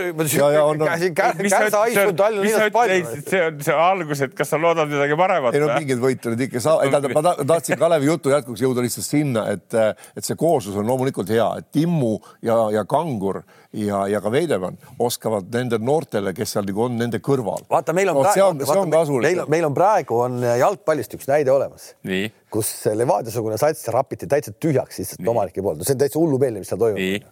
käsa 1.51 1.83
istunud 1.91 2.15
Tallinna 2.21 2.45
linnas 2.45 2.71
palju. 2.77 3.21
see 3.27 3.43
on 3.49 3.59
see 3.67 3.77
algus, 3.87 4.23
et 4.23 4.37
kas 4.37 4.53
sa 4.53 4.61
loodad 4.63 4.87
midagi 4.91 5.19
paremat? 5.19 5.57
ei 5.57 5.63
no 5.63 5.69
mingeid 5.73 6.03
võite 6.03 6.31
nüüd 6.31 6.45
ikka 6.47 6.63
saa-, 6.63 6.79
tähendab, 6.85 7.17
ma 7.19 7.35
tahtsin 7.43 7.81
Kalevi 7.83 8.07
jutu 8.07 8.31
jätkuks 8.31 8.63
jõuda 8.63 8.85
lihtsalt 8.85 9.09
sinna, 9.09 9.47
et, 9.57 9.75
et 10.15 10.23
see 10.23 10.39
kooslus 10.39 10.79
on 10.79 10.87
loomulikult 10.87 11.35
hea, 11.35 11.49
et 11.59 11.71
Timmu 11.75 12.15
ja, 12.47 12.61
ja 12.77 12.87
Kangur 12.87 13.43
ja, 13.73 14.07
ja 14.07 14.21
ka 14.23 14.31
Veidemann 14.31 14.77
oskavad 14.99 15.49
nendele 15.53 15.83
noortele, 15.83 16.33
kes 16.37 16.55
seal 16.55 16.67
nagu 16.67 16.85
on 16.87 16.97
nende 16.99 17.19
kõrval. 17.23 17.67
vaata, 17.69 17.95
meil 17.97 18.11
on 18.13 18.21
praegu, 18.23 19.21
meil, 19.23 19.43
meil 19.51 19.69
on 19.69 19.77
praegu 19.77 20.19
on 20.23 20.41
jalgpallist 20.43 21.17
üks 21.19 21.29
näide 21.29 21.53
olemas. 21.53 21.93
nii 22.07 22.31
kus 22.53 22.69
Levadia-sugune 22.95 23.57
sats 23.59 23.89
rapiti 23.93 24.27
täitsa 24.29 24.53
tühjaks 24.55 25.01
lihtsalt 25.01 25.31
omanike 25.33 25.63
poolt, 25.63 25.81
no 25.81 25.87
see 25.87 25.97
on 25.97 26.03
täitsa 26.03 26.19
hullumeelne, 26.21 26.63
mis 26.63 26.71
seal 26.71 26.79
toimub. 26.79 27.31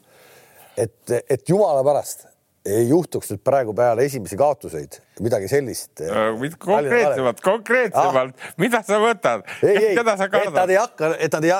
et, 0.85 1.13
et 1.23 1.49
jumala 1.49 1.83
pärast 1.87 2.27
ei 2.65 2.87
juhtuks 2.89 3.29
nüüd 3.29 3.41
praegu 3.45 3.73
peale 3.77 4.05
esimesi 4.07 4.37
kaotuseid 4.39 4.97
midagi 5.21 5.47
sellist 5.47 6.01
äh,. 6.01 6.55
konkreetsemalt, 6.59 7.41
konkreetsemalt 7.43 8.33
ah., 8.35 8.53
mida 8.57 8.81
sa 8.83 8.97
võtad? 8.99 9.43
keda 9.61 10.15
sa 10.17 10.27
kardad? 10.31 10.47
et 10.49 10.57
nad 10.57 10.73
ei 10.73 10.79
hakka, 10.79 11.09
et 11.27 11.35
nad 11.37 11.45
ei, 11.45 11.51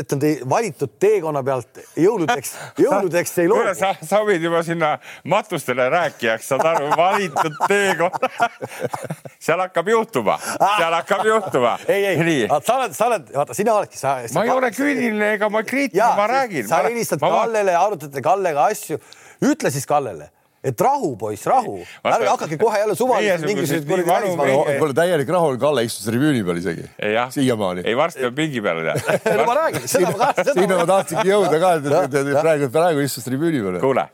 et 0.00 0.14
nad 0.14 0.26
ei 0.28 0.34
valitud 0.52 0.92
teekonna 1.00 1.42
pealt 1.46 1.80
jõuludeks, 1.98 2.52
jõuludeks 2.84 3.32
ei 3.40 3.48
loobu. 3.50 3.74
sa, 3.78 3.94
sa 4.04 4.20
võid 4.26 4.44
juba 4.44 4.60
sinna 4.66 4.90
matustele 5.32 5.88
rääkijaks, 5.94 6.50
saad 6.52 6.66
aru, 6.74 6.90
valitud 6.98 7.56
teekonna 7.64 8.50
seal 9.46 9.64
hakkab 9.64 9.88
juhtuma, 9.90 10.36
seal 10.42 10.96
hakkab 10.98 11.24
juhtuma. 11.26 11.76
ei, 11.94 12.04
ei, 12.12 12.42
sa 12.50 12.76
oled, 12.76 12.96
sa 12.96 13.08
oled, 13.08 13.30
vaata, 13.32 13.56
sina 13.56 13.78
oledki, 13.80 14.00
sa. 14.00 14.18
ma 14.36 14.44
ei 14.44 14.52
ole 14.52 14.70
küüniline 14.76 15.32
ega 15.38 15.48
ma 15.52 15.64
kriitiline, 15.64 16.10
ma 16.20 16.28
räägin. 16.30 16.68
sa 16.68 16.82
helistad 16.84 17.24
Kallele, 17.24 17.72
arutate 17.78 18.22
Kallega 18.24 18.68
asju, 18.68 19.00
ütle 19.48 19.72
siis 19.72 19.88
Kallele 19.88 20.28
et 20.64 20.80
rahu, 20.84 21.14
poiss, 21.16 21.46
rahu, 21.48 21.78
ärge 22.04 22.28
hakake 22.28 22.58
kohe 22.60 22.78
jälle 22.82 22.94
suvaliselt 22.96 23.46
mingisuguseid 23.48 23.86
kuradi 23.88 24.06
välismaa. 24.08 24.46
kuule, 24.78 24.94
täielik 24.94 25.28
rahu, 25.32 25.54
Kalle 25.60 25.84
istus 25.84 26.04
tribüüni 26.04 26.42
peal 26.44 26.60
isegi. 26.60 26.84
siiamaani. 27.30 27.84
ei, 27.84 27.96
varsti 27.96 28.26
on 28.28 28.34
pingi 28.34 28.60
peal 28.64 28.82
tead 28.84 29.38
no 29.40 29.46
ma 29.48 29.54
räägin, 29.56 29.86
seda 29.88 30.12
ma 30.12 30.32
ka. 30.34 30.44
sinna 30.52 30.76
ma 30.82 30.86
tahtsingi 30.90 31.32
jõuda 31.32 31.60
ka, 31.62 31.72
et 31.78 32.28
praegu, 32.36 32.68
praegu 32.74 33.06
istus 33.06 33.24
tribüüni 33.24 33.62
peal. 33.64 33.80
kuule, 33.80 34.06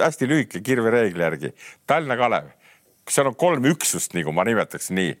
hästi 0.00 0.28
lühike 0.30 0.62
kirvereegli 0.64 1.26
järgi. 1.26 1.52
Tallinna 1.86 2.16
Kalev, 2.16 2.48
seal 3.08 3.28
on 3.28 3.36
kolm 3.36 3.68
üksust, 3.74 4.16
nagu 4.16 4.32
ma 4.32 4.46
nimetaks 4.48 4.88
nii, 4.96 5.12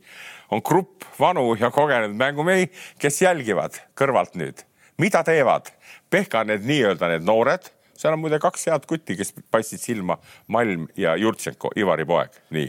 on 0.56 0.64
grupp 0.64 1.04
vanu 1.20 1.50
ja 1.60 1.68
kogenud 1.74 2.16
mängumehi, 2.16 2.70
kes 3.00 3.22
jälgivad 3.26 3.76
kõrvalt 3.98 4.40
nüüd, 4.40 4.64
mida 5.00 5.24
teevad 5.26 5.68
Pehka 6.12 6.42
need 6.44 6.64
nii-öelda 6.68 7.08
need 7.08 7.24
noored 7.24 7.70
seal 8.02 8.16
on 8.16 8.22
muide 8.22 8.40
kaks 8.42 8.66
head 8.70 8.86
kutti, 8.90 9.16
kes 9.18 9.34
paistsid 9.52 9.82
silma, 9.82 10.18
Malm 10.52 10.88
ja 10.98 11.14
Jurtšenko, 11.20 11.72
Ivari 11.78 12.06
poeg, 12.08 12.34
nii. 12.54 12.68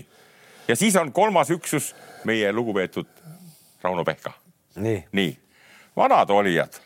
Ja 0.67 0.77
siis 0.79 0.95
on 0.99 1.11
kolmas 1.11 1.51
üksus, 1.51 1.91
meie 2.27 2.51
lugupeetud 2.53 3.09
Rauno 3.83 4.05
Pehka. 4.07 4.33
nii, 4.75 5.03
nii, 5.11 5.33
vanad 5.97 6.29
olijad. 6.33 6.79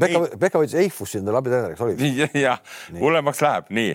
Pekka, 0.00 0.60
võttis 0.60 0.78
Eifusi 0.80 1.18
endale 1.18 1.40
abitreeneriks, 1.40 1.80
oli? 1.84 2.10
jah, 2.46 2.60
hullemaks 2.98 3.42
läheb, 3.44 3.70
nii, 3.74 3.94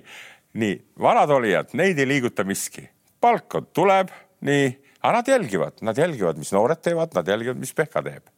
nii. 0.61 0.75
Vanad 1.01 1.31
olijad, 1.33 1.73
neid 1.73 1.99
ei 1.99 2.07
liiguta 2.09 2.45
miski, 2.47 2.85
palk 3.21 3.57
on, 3.57 3.69
tuleb, 3.73 4.11
nii, 4.45 4.67
aga 5.01 5.13
nad 5.17 5.33
jälgivad, 5.33 5.81
nad 5.87 5.97
jälgivad, 5.97 6.39
mis 6.41 6.53
noored 6.55 6.83
teevad, 6.83 7.15
nad 7.17 7.27
jälgivad, 7.27 7.59
mis 7.59 7.73
Pehka 7.73 8.03
teeb. 8.05 8.29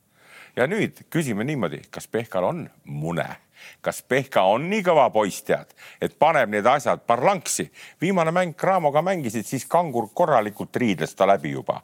ja 0.57 0.65
nüüd 0.65 1.03
küsime 1.13 1.45
niimoodi, 1.45 1.83
kas 1.93 2.07
Pehkal 2.09 2.47
on 2.47 2.63
mune, 2.85 3.27
kas 3.81 4.01
Pehka 4.03 4.43
on 4.43 4.69
nii 4.69 4.83
kõva 4.85 5.09
poiss, 5.13 5.43
tead, 5.43 5.73
et 6.01 6.15
paneb 6.19 6.49
need 6.49 6.65
asjad 6.65 7.03
parlanksi. 7.07 7.71
viimane 8.01 8.31
mäng 8.31 8.55
Craamoga 8.55 9.01
mängisid, 9.01 9.45
siis 9.45 9.65
kangur 9.65 10.09
korralikult 10.13 10.75
riidles 10.75 11.15
ta 11.15 11.27
läbi 11.27 11.51
juba 11.51 11.81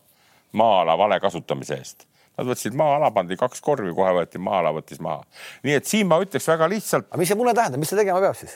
maa-ala 0.53 0.97
vale 0.97 1.19
kasutamise 1.19 1.77
eest. 1.77 2.05
Nad 2.37 2.49
võtsid 2.49 2.73
maa-ala, 2.77 3.11
pandi 3.13 3.37
kaks 3.37 3.61
korvi, 3.61 3.93
kohe 3.93 4.13
võeti 4.17 4.41
maa-ala, 4.41 4.73
võttis 4.73 5.01
maha. 5.01 5.21
nii 5.63 5.75
et 5.77 5.89
siin 5.89 6.07
ma 6.09 6.17
ütleks 6.21 6.47
väga 6.49 6.69
lihtsalt, 6.69 7.09
aga 7.09 7.21
mis 7.21 7.29
see 7.29 7.37
mune 7.37 7.53
tähendab, 7.57 7.81
mis 7.81 7.93
ta 7.93 7.99
tegema 7.99 8.21
peab 8.23 8.37
siis? 8.37 8.55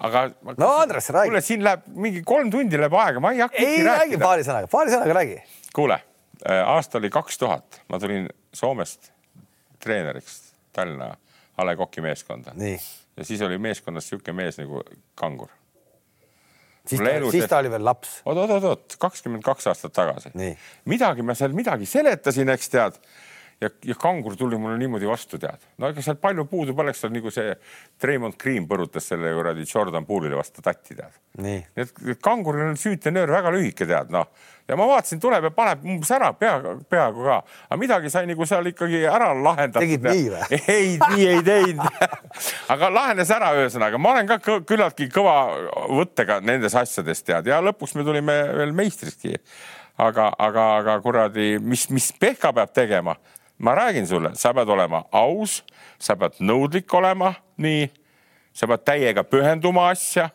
aga. 0.00 0.30
No 0.56 0.70
Andres, 0.80 1.10
räägi. 1.12 1.32
kuule, 1.32 1.40
siin 1.44 1.64
läheb 1.64 1.88
mingi 2.06 2.22
kolm 2.26 2.50
tundi 2.52 2.80
läheb 2.80 2.96
aega, 2.96 3.20
ma 3.20 3.32
ei 3.36 3.42
hakka 3.44 3.64
ei 3.64 3.82
räägi 3.84 4.20
paari 4.20 4.46
sõnaga, 4.46 4.70
paari 4.72 4.94
sõnaga 4.94 5.16
räägi. 5.20 5.40
kuule, 5.76 6.00
aasta 6.48 7.00
oli 7.00 7.12
kaks 7.12 7.40
tuhat, 7.42 7.82
ma 7.92 8.00
tulin 8.00 8.28
Soomest 8.56 9.12
treeneriks 9.80 10.40
Tallinna 10.72 11.14
A 11.58 11.64
Le 11.66 11.76
Coq'i 11.76 12.00
meeskonda 12.04 12.52
ja 13.16 13.24
siis 13.24 13.40
oli 13.42 13.58
meeskonnas 13.58 14.06
niisugune 14.06 14.36
mees 14.42 14.58
nagu 14.58 14.82
Kangur. 15.14 15.48
siis 16.86 17.00
ta, 17.00 17.10
elus- 17.10 17.30
siis 17.32 17.48
ta 17.50 17.58
oli 17.58 17.70
veel 17.70 17.84
laps. 17.84 18.20
oot-oot-oot, 18.24 18.96
kakskümmend 18.98 19.42
kaks 19.44 19.66
aastat 19.66 19.92
tagasi 19.92 20.30
midagi 20.84 21.22
ma 21.22 21.34
seal 21.34 21.52
midagi 21.52 21.86
seletasin, 21.86 22.48
eks 22.48 22.68
tead. 22.68 22.96
ja, 23.60 23.68
ja 23.84 23.94
kangur 23.94 24.36
tuli 24.36 24.58
mulle 24.58 24.78
niimoodi 24.78 25.08
vastu, 25.08 25.38
tead. 25.38 25.60
no 25.78 25.90
ega 25.90 26.02
seal 26.04 26.16
palju 26.20 26.46
puudu 26.48 26.74
poleks, 26.76 27.02
seal 27.02 27.12
nagu 27.12 27.32
see 27.34 27.52
Treimond 28.00 28.38
Green 28.40 28.66
põrutas 28.68 29.08
selle 29.10 29.32
kuradi 29.36 29.66
Jordan 29.68 30.06
Poole'ile 30.08 30.38
vastu 30.38 30.64
tatti, 30.64 30.96
tead. 30.96 31.18
nii, 31.44 31.58
et 31.76 31.92
kanguril 32.24 32.70
on 32.70 32.78
süütenöör 32.80 33.32
väga 33.36 33.52
lühike, 33.52 33.86
tead 33.88 34.12
noh. 34.14 34.30
ja 34.68 34.78
ma 34.80 34.86
vaatasin, 34.88 35.20
tuleb 35.20 35.48
ja 35.48 35.52
paneb 35.54 35.84
umbes 35.84 36.12
ära 36.16 36.30
pea, 36.32 36.54
peaaegu 36.88 37.26
ka, 37.26 37.40
aga 37.68 37.78
midagi 37.80 38.12
sai 38.12 38.30
nagu 38.30 38.46
seal 38.48 38.70
ikkagi 38.70 39.02
ära 39.10 39.32
lahendatud. 39.36 39.84
Tegid 39.84 40.06
nii 40.08 40.30
või? 40.32 40.60
ei, 40.76 40.94
nii 41.02 41.26
ei 41.34 41.42
teinud. 41.44 42.06
aga 42.74 42.92
lahenes 42.94 43.32
ära, 43.34 43.50
ühesõnaga, 43.58 44.00
ma 44.00 44.14
olen 44.14 44.30
ka 44.30 44.38
küllaltki 44.46 45.10
kõva 45.12 45.36
võttega 45.98 46.38
nendes 46.44 46.76
asjades 46.78 47.20
tead 47.26 47.50
ja 47.50 47.60
lõpuks 47.64 47.92
me 47.98 48.06
tulime 48.08 48.38
veel 48.56 48.72
meistrikski. 48.76 49.36
aga, 50.00 50.30
aga, 50.38 50.64
aga 50.78 50.96
kuradi, 51.04 51.58
mis, 51.60 51.90
mis 51.92 52.08
Pehka 52.16 52.54
peab 52.56 52.72
tegema, 52.72 53.18
ma 53.60 53.74
räägin 53.76 54.06
sulle, 54.08 54.34
sa 54.34 54.54
pead 54.56 54.68
olema 54.72 55.04
aus, 55.12 55.60
sa 56.00 56.16
pead 56.16 56.40
nõudlik 56.40 56.92
olema, 56.96 57.34
nii, 57.60 57.88
sa 58.56 58.68
pead 58.70 58.84
täiega 58.88 59.24
pühenduma 59.28 59.90
asja 59.92 60.30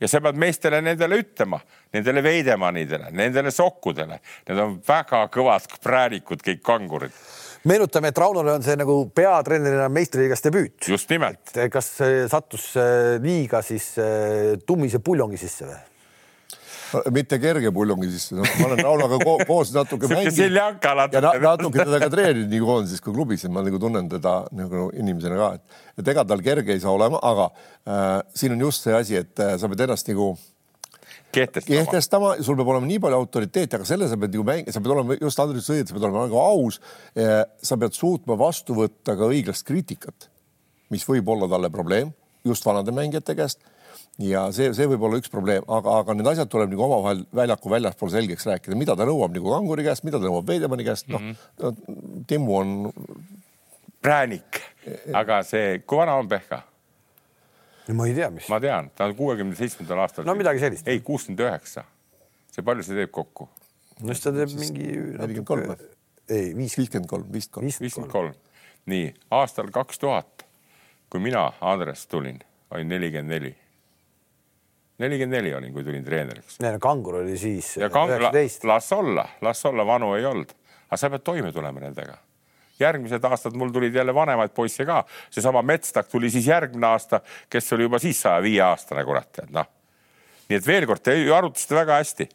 ja 0.00 0.10
sa 0.10 0.20
pead 0.20 0.36
meestele 0.40 0.82
nendele 0.84 1.22
ütlema, 1.22 1.60
nendele 1.96 2.22
veidemannidele, 2.24 3.10
nendele 3.16 3.52
sokkudele, 3.54 4.20
need 4.48 4.60
on 4.60 4.78
väga 4.88 5.24
kõvad 5.32 5.78
präänikud, 5.82 6.44
kõik 6.44 6.62
kangurid, 6.66 7.16
meenutame, 7.66 8.12
et 8.12 8.20
Raunole 8.20 8.52
on 8.58 8.64
see 8.64 8.76
nagu 8.78 8.98
peatreenerina 9.14 9.88
meistriliigas 9.92 10.44
debüüt. 10.44 10.88
just 10.88 11.10
nimelt. 11.10 11.56
kas 11.72 11.92
see 11.98 12.24
sattus 12.30 12.70
äh, 12.76 13.16
liiga 13.22 13.62
siis 13.64 13.94
äh, 13.98 14.56
tummise 14.66 15.00
puljongi 15.00 15.40
sisse 15.40 15.68
või? 15.68 15.80
Mitte 17.14 17.38
kerge 17.42 17.70
pullongi 17.74 18.08
sisse 18.12 18.36
no,, 18.36 18.44
ma 18.60 18.68
olen 18.68 18.82
Raunoga 18.84 19.18
ko 19.22 19.36
koos 19.48 19.72
natuke 19.74 20.08
mänginud 20.12 20.36
ja 21.12 21.22
na 21.24 21.32
natuke. 21.42 21.78
teda 21.82 22.00
ka 22.02 22.10
treeninud 22.12 22.50
nii 22.52 22.62
koondises 22.62 23.04
kui 23.04 23.14
klubis, 23.14 23.46
et 23.46 23.52
ma 23.52 23.64
nagu 23.66 23.80
tunnen 23.82 24.10
teda 24.10 24.34
nagu 24.56 24.88
inimesena 24.96 25.38
ka, 25.40 25.52
et, 25.58 25.80
et 26.00 26.12
ega 26.14 26.26
tal 26.28 26.44
kerge 26.44 26.74
ei 26.74 26.82
saa 26.82 26.94
olema, 26.96 27.20
aga 27.22 27.48
äh, 27.50 28.20
siin 28.34 28.56
on 28.56 28.66
just 28.68 28.86
see 28.86 28.94
asi, 28.96 29.18
et 29.22 29.42
äh, 29.42 29.56
sa 29.60 29.70
pead 29.72 29.86
ennast 29.86 30.10
nagu 30.12 30.32
kehtestama. 31.36 31.70
kehtestama, 31.72 32.34
sul 32.46 32.58
peab 32.58 32.74
olema 32.74 32.90
nii 32.90 33.00
palju 33.02 33.22
autoriteeti, 33.24 33.78
aga 33.78 33.88
selle 33.88 34.10
sa 34.10 34.18
pead 34.20 34.36
nagu 34.36 34.46
mäng-, 34.48 34.70
sa 34.72 34.82
pead 34.82 34.96
olema 34.96 35.18
just 35.20 35.42
Andres 35.42 35.70
õieti, 35.72 35.90
sa 35.90 35.98
pead 35.98 36.08
olema 36.08 36.26
nagu 36.28 36.40
aus. 36.42 36.80
sa 37.62 37.80
pead 37.80 37.96
suutma 37.96 38.38
vastu 38.38 38.76
võtta 38.78 39.16
ka 39.18 39.30
õiglast 39.32 39.66
kriitikat, 39.66 40.30
mis 40.94 41.06
võib 41.08 41.34
olla 41.34 41.50
talle 41.50 41.72
probleem 41.74 42.14
just 42.46 42.66
vanade 42.66 42.94
mängijate 42.94 43.34
käest 43.34 43.64
ja 44.22 44.46
see, 44.56 44.70
see 44.76 44.86
võib 44.90 45.02
olla 45.08 45.20
üks 45.20 45.32
probleem, 45.32 45.64
aga, 45.68 45.98
aga 46.02 46.16
need 46.16 46.30
asjad 46.32 46.50
tuleb 46.52 46.72
nagu 46.72 46.86
omavahel 46.86 47.24
väljaku 47.36 47.72
väljaspool 47.72 48.12
selgeks 48.14 48.46
rääkida, 48.48 48.78
mida 48.78 48.96
ta 48.96 49.08
nõuab 49.08 49.34
nagu 49.36 49.52
kanguri 49.52 49.86
käest, 49.86 50.06
mida 50.06 50.20
ta 50.20 50.28
nõuab 50.28 50.48
Veidemanni 50.48 50.86
käest, 50.86 51.08
noh 51.12 51.22
mm 51.22 51.34
-hmm. 51.58 52.24
Timmu 52.26 52.56
on 52.56 52.72
präänik, 54.02 54.62
aga 55.14 55.42
see, 55.42 55.82
kui 55.86 55.98
vana 55.98 56.14
on 56.20 56.28
Pehka? 56.28 56.62
ma 57.94 58.06
ei 58.06 58.14
tea, 58.14 58.30
mis. 58.30 58.48
ma 58.50 58.58
tean, 58.60 58.90
ta 58.96 59.06
on 59.06 59.14
kuuekümne 59.18 59.54
seitsmendal 59.54 60.00
aastal. 60.02 60.26
No 60.26 60.34
midagi 60.34 60.62
sellist. 60.62 60.88
ei, 60.88 61.00
kuuskümmend 61.00 61.42
üheksa. 61.44 61.84
see 62.52 62.64
palju 62.64 62.82
see 62.82 62.96
teeb 62.98 63.12
kokku? 63.14 63.48
no 64.00 64.14
siis 64.14 64.24
ta 64.24 64.32
teeb 64.34 64.56
mingi. 64.58 64.88
nelikümmend 65.18 65.46
kolm 65.46 65.70
või? 65.70 65.92
ei, 66.28 66.50
viis, 66.56 66.74
viiskümmend 66.78 67.10
kolm, 67.10 67.28
viiskümmend 67.32 67.70
kolm. 67.70 67.84
viiskümmend 67.84 68.12
kolm. 68.12 68.34
nii 68.90 69.12
aastal 69.38 69.70
kaks 69.74 70.02
tuhat, 70.02 70.46
kui 71.10 71.22
mina, 71.22 71.48
Andres 71.60 72.06
tulin, 72.10 72.40
olin 72.74 72.90
nelikümmend 72.90 73.34
neli. 73.34 73.54
Nelikümmend 74.98 75.36
neli 75.36 75.54
olin, 75.54 75.72
kui 75.72 75.84
tulin 75.84 76.04
treeneriks. 76.04 76.58
kangur 76.80 77.20
oli 77.22 77.36
siis 77.38 77.76
ja 77.76 77.90
üheksateist. 77.90 78.64
las 78.64 78.92
olla, 78.92 79.28
las 79.40 79.64
olla, 79.66 79.86
vanu 79.86 80.14
ei 80.14 80.24
olnud, 80.24 80.54
aga 80.88 81.00
sa 81.00 81.10
pead 81.10 81.24
toime 81.24 81.52
tulema 81.52 81.80
nendega. 81.80 82.18
järgmised 82.80 83.24
aastad 83.24 83.54
mul 83.56 83.70
tulid 83.72 83.94
jälle 83.94 84.14
vanemaid 84.14 84.52
poisse 84.52 84.84
ka, 84.84 85.04
seesama 85.30 85.62
Metstak 85.62 86.08
tuli 86.12 86.30
siis 86.30 86.46
järgmine 86.46 86.86
aasta, 86.86 87.20
kes 87.50 87.72
oli 87.72 87.82
juba 87.88 87.98
siis 87.98 88.20
saja 88.20 88.42
viie 88.42 88.60
aastane, 88.62 89.04
kurat, 89.04 89.30
tead 89.32 89.52
noh. 89.52 89.68
nii 90.48 90.58
et 90.58 90.66
veel 90.66 90.86
kord, 90.86 91.02
te 91.02 91.16
arutasite 91.34 91.74
väga 91.74 92.00
hästi. 92.00 92.28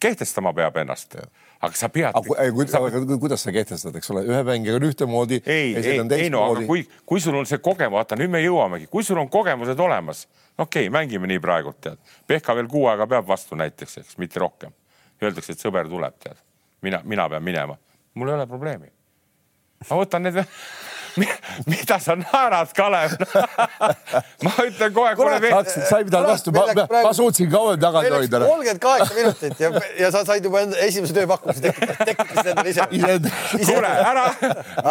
kehtestama 0.00 0.52
peab 0.52 0.76
ennast, 0.76 1.16
aga 1.60 1.74
sa 1.74 1.88
pead. 1.88 2.14
aga 2.14 3.18
kuidas 3.18 3.42
sa 3.42 3.52
kehtestad, 3.54 3.96
eks 3.98 4.10
ole, 4.14 4.24
ühe 4.28 4.42
mängijaga 4.46 4.80
on 4.80 4.88
ühtemoodi. 4.88 5.40
ei, 5.46 5.74
ei, 5.76 5.98
ei 6.18 6.30
no 6.30 6.44
aga 6.46 6.66
kui, 6.66 6.84
kui 7.06 7.20
sul 7.20 7.38
on 7.38 7.48
see 7.50 7.58
kogemus, 7.62 7.96
vaata 7.98 8.18
nüüd 8.18 8.30
me 8.32 8.42
jõuamegi, 8.42 8.86
kui 8.90 9.06
sul 9.06 9.18
on 9.18 9.30
kogemused 9.32 9.80
olemas, 9.82 10.26
okei 10.56 10.86
okay,, 10.86 10.92
mängime 10.94 11.30
nii 11.30 11.40
praegult 11.42 11.80
tead. 11.82 11.98
Pehka 12.30 12.54
veel 12.58 12.70
kuu 12.70 12.86
aega 12.90 13.08
peab 13.10 13.26
vastu 13.26 13.58
näiteks, 13.58 13.98
eks 14.04 14.20
mitte 14.22 14.42
rohkem. 14.42 14.74
Öeldakse, 15.22 15.56
et 15.56 15.62
sõber 15.62 15.90
tuleb, 15.90 16.14
tead. 16.22 16.38
mina, 16.82 17.02
mina 17.04 17.26
pean 17.28 17.42
minema, 17.42 17.74
mul 18.14 18.30
ei 18.30 18.38
ole 18.38 18.46
probleemi. 18.46 18.92
ma 19.90 19.98
võtan 19.98 20.28
need, 20.28 20.38
mida 21.66 21.98
sa 22.02 22.16
naerad, 22.18 22.72
Kalev 22.76 23.14
ma 24.44 24.52
ütlen 24.64 24.92
kohe, 24.94 25.14
kuule 25.18 25.38
veel, 25.42 25.56
sa 25.68 26.00
ei 26.00 26.06
pidanud 26.06 26.30
vastu, 26.32 26.52
ma, 26.54 26.66
ma, 26.76 26.86
ma 27.08 27.12
suutsin 27.16 27.50
kauem 27.52 27.80
tagasi 27.80 28.12
hoida. 28.14 28.40
kolmkümmend 28.44 28.82
kaheksa 28.82 29.16
minutit 29.16 29.62
ja, 29.62 29.70
ja 29.98 30.10
sa 30.14 30.24
said 30.28 30.44
juba 30.44 30.62
enda 30.66 30.78
esimese 30.84 31.16
tööpakkumise 31.16 31.64
tekitasid, 31.64 32.04
tekitasid 32.10 32.52
endale 32.52 32.74
ise. 32.74 32.86
kuule 33.72 33.94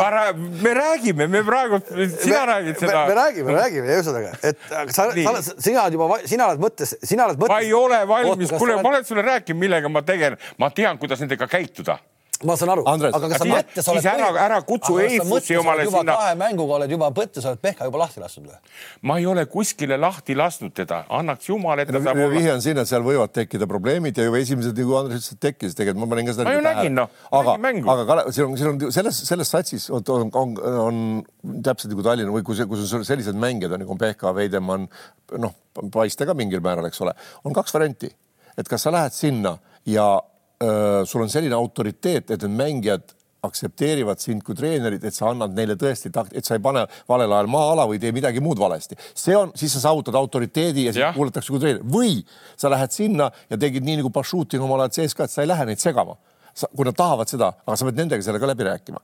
ära, 0.02 0.26
me 0.64 0.76
räägime, 0.80 1.30
me 1.32 1.44
praegu, 1.48 1.82
sina 2.18 2.44
räägid 2.52 2.82
seda 2.82 3.06
me. 3.08 3.16
räägime, 3.22 3.56
räägime, 3.58 3.96
ühesõnaga, 3.96 4.34
et 4.42 4.76
aga 4.84 4.98
sa, 4.98 5.10
sa, 5.14 5.56
sina 5.56 5.86
oled 5.86 5.98
juba, 6.00 6.20
sina 6.26 6.52
oled 6.52 6.68
mõttes, 6.68 6.98
sina 7.04 7.30
oled 7.30 7.40
mõttes. 7.40 7.56
ma 7.56 7.64
ei 7.66 7.74
ole 7.78 8.04
valmis, 8.10 8.54
kuule, 8.58 8.78
ma 8.82 8.94
olen 8.94 9.08
sulle 9.08 9.26
rääkinud, 9.28 9.62
millega 9.68 9.92
ma 9.92 10.06
tegelen, 10.08 10.40
ma 10.62 10.72
tean, 10.74 11.00
kuidas 11.02 11.24
nendega 11.24 11.50
käituda 11.52 12.00
ma 12.46 12.56
saan 12.60 12.70
aru, 12.70 12.84
Andres, 12.86 13.14
aga 13.18 13.30
kas 13.32 13.40
sa 13.42 13.46
mõttes 13.50 13.88
oled 13.90 14.04
siis 14.04 14.12
ära- 14.12 14.42
ära 14.44 14.58
kutsu 14.68 14.98
Eifusi 15.02 15.56
omale 15.58 15.86
sinna- 15.90 16.16
kahe 16.20 16.36
mänguga 16.38 16.76
oled 16.78 16.92
juba 16.92 17.10
mõttes 17.10 17.46
oled 17.50 17.62
Pehka 17.62 17.86
juba 17.88 17.98
lahti 18.04 18.22
lasknud 18.22 18.52
või? 18.52 18.58
ma 19.02 19.18
ei 19.18 19.26
ole 19.26 19.46
kuskile 19.50 19.98
lahti 19.98 20.36
lasknud 20.38 20.74
teda, 20.78 21.00
annaks 21.10 21.50
jumal, 21.50 21.80
et 21.80 21.88
ta 21.90 21.98
saab 22.02 22.16
olla. 22.18 22.30
vihje 22.36 22.54
on 22.54 22.62
siin, 22.62 22.78
et 22.78 22.88
seal 22.88 23.02
võivad 23.02 23.34
tekkida 23.34 23.68
probleemid 23.68 24.18
ja 24.18 24.28
juba 24.28 24.38
esimesed, 24.44 24.78
nagu 24.78 24.96
Andres 25.00 25.24
ütles, 25.24 25.32
et 25.34 25.40
tekkis, 25.48 25.74
tegelikult 25.80 26.06
ma 26.06 26.12
panin 26.16 26.30
ka 26.30 26.34
seda. 26.38 26.44
Ma 26.50 26.54
ju 26.54 26.62
nägin, 26.68 26.94
noh. 27.02 27.10
aga 27.32 27.58
Nägin, 27.58 27.62
mängu. 27.82 27.90
aga 27.96 28.06
Kalev, 28.12 28.32
siin 28.32 28.46
on, 28.52 28.58
siin 28.58 28.70
on 28.74 28.92
selles, 28.92 29.24
selles 29.32 29.50
satsis 29.50 29.90
on, 29.90 30.04
on, 30.10 30.30
on, 30.34 30.56
on 30.86 31.62
täpselt 31.66 31.92
nagu 31.96 32.04
Tallinna 32.06 32.32
või 32.32 32.44
kui 32.46 32.56
see, 32.56 32.68
kus 32.70 32.86
on 32.94 33.04
sellised 33.08 33.36
mängijad 33.36 33.74
on 33.74 33.82
nagu 33.86 33.98
Pehka, 33.98 34.36
Veidemann, 34.38 34.88
noh, 35.38 35.54
Paiste 35.94 36.26
ka 36.26 36.34
mingil 36.38 36.62
määral, 36.66 36.86
eks 36.90 37.02
ole, 37.02 37.14
on 37.46 37.54
kaks 37.54 37.74
varianti, 37.74 38.10
et 38.58 38.68
kas 38.70 38.82
sa 38.86 38.92
lähed 38.94 39.14
sinna 39.14 39.58
ja 39.86 40.08
sul 41.06 41.22
on 41.22 41.30
selline 41.30 41.54
autoriteet, 41.54 42.32
et 42.32 42.44
need 42.48 42.58
mängijad 42.58 43.14
aktsepteerivad 43.48 44.22
sind 44.22 44.44
kui 44.46 44.56
treenerit, 44.58 45.04
et 45.06 45.16
sa 45.16 45.30
annad 45.32 45.54
neile 45.58 45.78
tõesti 45.80 46.12
takt-, 46.14 46.34
et 46.38 46.46
sa 46.48 46.58
ei 46.58 46.64
pane 46.64 46.86
valel 47.10 47.36
ajal 47.38 47.50
maa-ala 47.54 47.86
või 47.90 48.00
tee 48.02 48.14
midagi 48.16 48.42
muud 48.44 48.60
valesti. 48.60 48.98
see 49.14 49.36
on, 49.38 49.52
siis 49.56 49.76
sa 49.78 49.84
saavutad 49.88 50.18
autoriteedi 50.18 50.88
ja 50.88 50.96
siis 50.96 51.16
kuulatakse 51.16 51.54
kui 51.54 51.62
treener 51.62 51.84
või 51.86 52.20
sa 52.58 52.72
lähed 52.74 52.96
sinna 52.96 53.30
ja 53.50 53.60
tegid 53.62 53.86
nii 53.86 54.02
nagu 54.02 54.12
Pašutin 54.14 54.64
omal 54.66 54.88
ajal 54.88 54.96
CSKA, 54.98 55.28
et 55.28 55.36
sa 55.36 55.46
ei 55.46 55.52
lähe 55.54 55.70
neid 55.70 55.84
segama. 55.84 56.18
sa, 56.58 56.66
kui 56.74 56.86
nad 56.88 56.96
tahavad 56.98 57.30
seda, 57.30 57.52
aga 57.68 57.76
sa 57.78 57.86
pead 57.86 58.00
nendega 58.00 58.24
selle 58.26 58.40
ka 58.42 58.48
läbi 58.50 58.66
rääkima. 58.66 58.98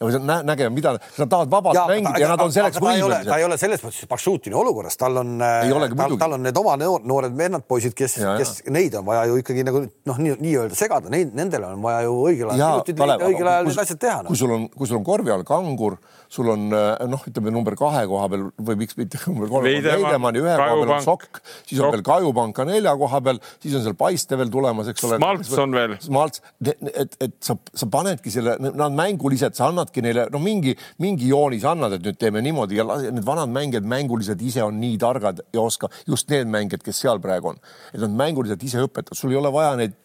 Nägema, 0.00 0.70
mida 0.72 0.92
nad 1.18 1.28
tahavad 1.28 1.50
vabalt 1.50 1.76
ja, 1.76 1.84
mängida 1.86 2.20
ja 2.22 2.28
nad 2.30 2.40
on 2.40 2.52
selleks 2.52 2.80
võimelised. 2.80 3.26
ta 3.28 3.36
ei 3.36 3.44
ole 3.44 3.58
selles 3.60 3.82
mõttes 3.84 4.08
Baksutini 4.08 4.56
olukorras, 4.56 4.96
tal 4.96 5.20
on, 5.20 5.34
tal, 5.40 6.14
tal 6.22 6.36
on 6.38 6.46
need 6.46 6.56
oma 6.56 6.76
noored 6.80 7.36
vennad 7.36 7.66
poisid, 7.68 7.92
kes, 7.96 8.16
kes 8.40 8.54
neid 8.72 8.96
on 8.96 9.04
vaja 9.04 9.26
ju 9.28 9.36
ikkagi 9.42 9.64
nagu 9.68 9.82
noh, 9.84 10.22
nii-öelda 10.24 10.70
nii 10.72 10.78
segada, 10.78 11.12
neid, 11.12 11.34
nendele 11.36 11.68
on 11.74 11.84
vaja 11.84 12.06
ju 12.06 12.14
õigel 12.30 12.54
ajal, 12.54 12.80
õigel 13.28 13.52
ajal 13.52 13.68
need 13.68 13.82
asjad 13.84 14.00
teha 14.00 14.22
no.. 14.22 14.30
kui 14.32 14.40
sul 14.40 14.54
on, 14.56 14.64
kui 14.72 14.88
sul 14.88 15.02
on 15.02 15.04
korvi 15.04 15.34
all 15.34 15.44
kangur, 15.44 15.98
sul 16.32 16.48
on 16.54 16.70
noh, 16.70 17.28
ütleme 17.28 17.52
number 17.52 17.76
kahe 17.76 18.06
koha 18.08 18.30
peal 18.32 18.48
või 18.56 18.80
miks 18.80 18.96
mitte 18.96 19.20
number 19.28 19.52
kolme, 19.52 19.74
Veidemanni 19.84 20.40
ühe 20.40 20.56
koha 20.56 20.80
peal 20.80 20.94
on 20.96 21.04
Sokk, 21.04 21.42
siis 21.68 21.82
on 21.84 21.92
veel 21.92 22.06
Kajupank 22.08 22.56
ka 22.56 22.64
nelja 22.68 22.96
koha 22.96 23.20
peal, 23.28 23.42
siis 23.60 23.76
on 23.76 23.84
seal 23.84 23.98
Paiste 24.00 24.40
veel 24.40 24.48
tulemas, 24.48 24.88
eks 24.94 25.04
ole. 25.04 25.20
Smalts 25.20 25.52
on 25.60 25.76
veel. 25.76 25.96
Smalts, 26.00 26.40
et, 26.64 27.16
et 27.20 27.36
sa, 27.44 27.58
sa 27.76 27.88
panedki 27.92 28.32
selle, 28.32 28.56
nad 28.60 28.96
mängulised, 28.96 29.58
sa 29.58 29.68
annadki 29.90 30.02
neile 30.04 30.26
no 30.30 30.38
mingi, 30.38 30.74
mingi 30.98 31.28
joonis 31.30 31.64
annad, 31.64 31.96
et 31.98 32.04
nüüd 32.04 32.18
teeme 32.18 32.40
niimoodi 32.42 32.78
ja 32.78 32.84
need 33.10 33.24
vanad 33.26 33.50
mängijad 33.50 33.84
mängulised 33.84 34.40
ise 34.40 34.62
on 34.62 34.78
nii 34.80 34.98
targad 34.98 35.42
ja 35.52 35.60
oska 35.60 35.88
just 36.06 36.30
need 36.30 36.46
mängijad, 36.46 36.82
kes 36.82 37.00
seal 37.00 37.20
praegu 37.20 37.52
on, 37.52 37.58
et 37.92 38.00
nad 38.00 38.10
mänguliselt 38.10 38.62
ise 38.62 38.82
õpetavad, 38.86 39.18
sul 39.18 39.32
ei 39.32 39.40
ole 39.40 39.52
vaja 39.52 39.76
neid 39.76 39.96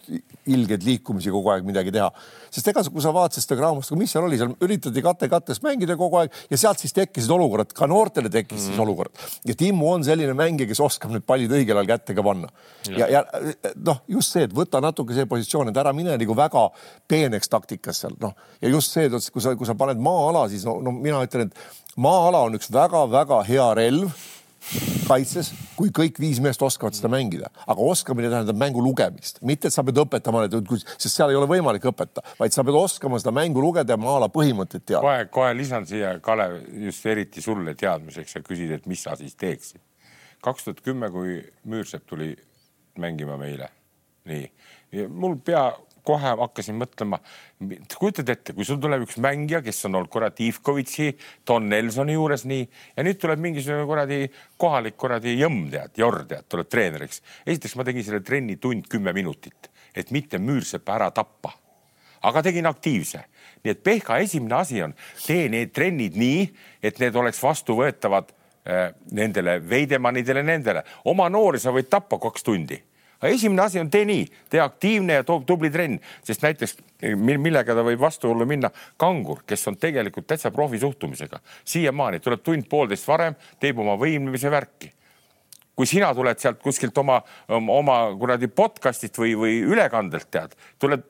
ilgeid 0.45 0.83
liikumisi 0.85 1.31
kogu 1.33 1.49
aeg 1.53 1.65
midagi 1.65 1.93
teha, 1.93 2.09
sest 2.53 2.67
ega 2.69 2.83
kui 2.87 3.03
sa 3.03 3.13
vaatasid 3.15 3.45
seda 3.45 3.57
Graamust, 3.59 3.93
mis 3.97 4.11
seal 4.13 4.27
oli, 4.27 4.37
seal 4.39 4.53
üritati 4.65 5.03
kate 5.05 5.29
kattest 5.31 5.63
mängida 5.65 5.97
kogu 5.99 6.21
aeg 6.21 6.35
ja 6.51 6.59
sealt 6.59 6.81
siis 6.81 6.93
tekkisid 6.95 7.31
olukorrad, 7.33 7.73
ka 7.75 7.87
noortele 7.89 8.29
tekkis 8.33 8.59
mm. 8.59 8.65
siis 8.69 8.81
olukord. 8.81 9.23
Ja 9.45 9.55
Timmu 9.57 9.89
on 9.95 10.05
selline 10.05 10.35
mängija, 10.37 10.69
kes 10.69 10.81
oskab 10.85 11.13
need 11.13 11.25
pallid 11.27 11.53
õigel 11.53 11.79
ajal 11.79 11.89
kätte 11.95 12.15
ka 12.17 12.25
panna. 12.25 12.51
Ja, 12.89 13.09
ja, 13.09 13.23
ja 13.25 13.73
noh, 13.87 14.03
just 14.11 14.35
see, 14.35 14.45
et 14.45 14.53
võta 14.55 14.81
natuke 14.83 15.17
see 15.17 15.27
positsioon, 15.29 15.71
et 15.71 15.81
ära 15.81 15.93
mine 15.95 16.17
nagu 16.21 16.37
väga 16.37 16.67
peeneks 17.09 17.49
taktikas 17.51 18.03
seal 18.03 18.17
noh. 18.21 18.35
Ja 18.61 18.71
just 18.71 18.93
see, 18.93 19.09
kui 19.09 19.43
sa, 19.43 19.55
kui 19.57 19.67
sa 19.67 19.74
paned 19.79 20.01
maa-ala, 20.03 20.47
siis 20.51 20.65
no, 20.67 20.77
no 20.83 20.93
mina 20.95 21.23
ütlen, 21.25 21.49
et 21.49 21.99
maa-ala 22.01 22.45
on 22.47 22.57
üks 22.59 22.71
väga-väga 22.73 23.43
hea 23.47 23.67
relv 23.77 24.15
kaitses, 25.05 25.51
kui 25.77 25.91
kõik 25.93 26.17
viis 26.21 26.39
meest 26.41 26.61
oskavad 26.65 26.95
seda 26.97 27.09
mängida, 27.11 27.51
aga 27.69 27.85
oskamine 27.85 28.31
tähendab 28.31 28.57
mängu 28.59 28.81
lugemist, 28.83 29.37
mitte 29.45 29.69
et 29.69 29.75
sa 29.75 29.83
pead 29.85 29.99
õpetama 30.01 30.45
sest 30.49 31.11
seal 31.11 31.33
ei 31.33 31.37
ole 31.37 31.49
võimalik 31.49 31.85
õppida, 31.91 32.23
vaid 32.39 32.55
sa 32.55 32.65
pead 32.65 32.77
oskama 32.79 33.19
seda 33.21 33.33
mängu 33.35 33.61
lugeda 33.61 33.93
ja 33.93 34.01
maa-ala 34.01 34.31
põhimõtteid 34.33 34.85
teada. 34.85 35.03
kohe, 35.05 35.27
kohe 35.33 35.53
lisan 35.57 35.85
siia, 35.89 36.15
Kalev, 36.25 36.57
just 36.87 37.05
eriti 37.05 37.43
sulle 37.45 37.75
teadmiseks, 37.77 38.37
sa 38.37 38.41
küsid, 38.45 38.73
et 38.73 38.89
mis 38.89 39.05
sa 39.05 39.15
siis 39.19 39.37
teeksid. 39.37 39.81
kaks 40.45 40.65
tuhat 40.65 40.81
kümme, 40.85 41.09
kui 41.11 41.39
Müürsepp 41.69 42.05
tuli 42.09 42.33
mängima 43.01 43.37
meile, 43.37 43.69
nii, 44.29 44.49
mul 45.09 45.37
pea 45.45 45.69
kohe 46.05 46.31
hakkasin 46.39 46.77
mõtlema, 46.79 47.19
kujutad 47.97 48.29
ette, 48.31 48.53
kui 48.55 48.65
sul 48.67 48.79
tuleb 48.81 49.05
üks 49.05 49.17
mängija, 49.23 49.61
kes 49.65 49.85
on 49.89 49.99
olnud 49.99 50.11
kuradi 50.13 50.49
Ivkovitši, 50.51 51.09
Don 51.47 51.67
Nelsoni 51.71 52.15
juures 52.15 52.45
nii 52.49 52.63
ja 52.95 53.05
nüüd 53.05 53.19
tuleb 53.21 53.41
mingisugune 53.43 53.87
kuradi 53.89 54.19
kohalik 54.61 54.97
kuradi 55.01 55.35
jõmm 55.39 55.67
tead, 55.73 55.95
Jor 55.99 56.21
tead, 56.29 56.47
tuleb 56.51 56.69
treeneriks. 56.71 57.21
esiteks 57.45 57.75
ma 57.79 57.87
tegin 57.87 58.07
selle 58.07 58.21
trenni 58.25 58.57
tund 58.61 58.89
kümme 58.91 59.13
minutit, 59.13 59.69
et 59.95 60.11
mitte 60.11 60.39
Müürsepa 60.41 60.97
ära 60.99 61.11
tappa. 61.11 61.53
aga 62.25 62.41
tegin 62.41 62.65
aktiivse, 62.65 63.19
nii 63.63 63.71
et 63.71 63.83
Pehka 63.83 64.17
esimene 64.17 64.55
asi 64.55 64.81
on, 64.81 64.95
tee 65.25 65.49
need 65.49 65.73
trennid 65.73 66.15
nii, 66.17 66.47
et 66.81 66.99
need 66.99 67.15
oleks 67.15 67.41
vastuvõetavad 67.43 68.31
äh, 68.31 68.91
nendele 69.11 69.59
Veidemannidele, 69.69 70.43
nendele. 70.43 70.83
oma 71.05 71.29
noori 71.29 71.59
sa 71.59 71.71
võid 71.71 71.89
tappa 71.89 72.19
kaks 72.19 72.43
tundi 72.43 72.81
aga 73.19 73.31
esimene 73.31 73.61
asi 73.61 73.79
on 73.79 73.89
tee 73.91 74.05
nii, 74.05 74.25
tee 74.49 74.61
aktiivne 74.63 75.19
ja 75.19 75.23
tubli 75.25 75.71
trenn, 75.71 75.99
sest 76.23 76.43
näiteks 76.45 76.77
millega 77.15 77.75
ta 77.75 77.85
võib 77.85 78.01
vastuollu 78.01 78.47
minna, 78.49 78.71
kangur, 78.97 79.43
kes 79.47 79.67
on 79.71 79.79
tegelikult 79.79 80.27
täitsa 80.27 80.51
profi 80.51 80.79
suhtumisega, 80.81 81.39
siiamaani 81.63 82.19
tuleb 82.19 82.43
tund-poolteist 82.45 83.07
varem, 83.07 83.35
teeb 83.59 83.79
oma 83.79 83.97
võimlemise 83.99 84.51
värki 84.51 84.91
kui 85.75 85.87
sina 85.89 86.11
tuled 86.15 86.39
sealt 86.39 86.61
kuskilt 86.63 86.97
oma, 86.97 87.19
oma 87.51 87.97
kuradi 88.19 88.47
podcast'ist 88.47 89.17
või, 89.19 89.33
või 89.39 89.57
ülekandelt 89.67 90.29
tead, 90.31 90.55
tuled, 90.79 91.03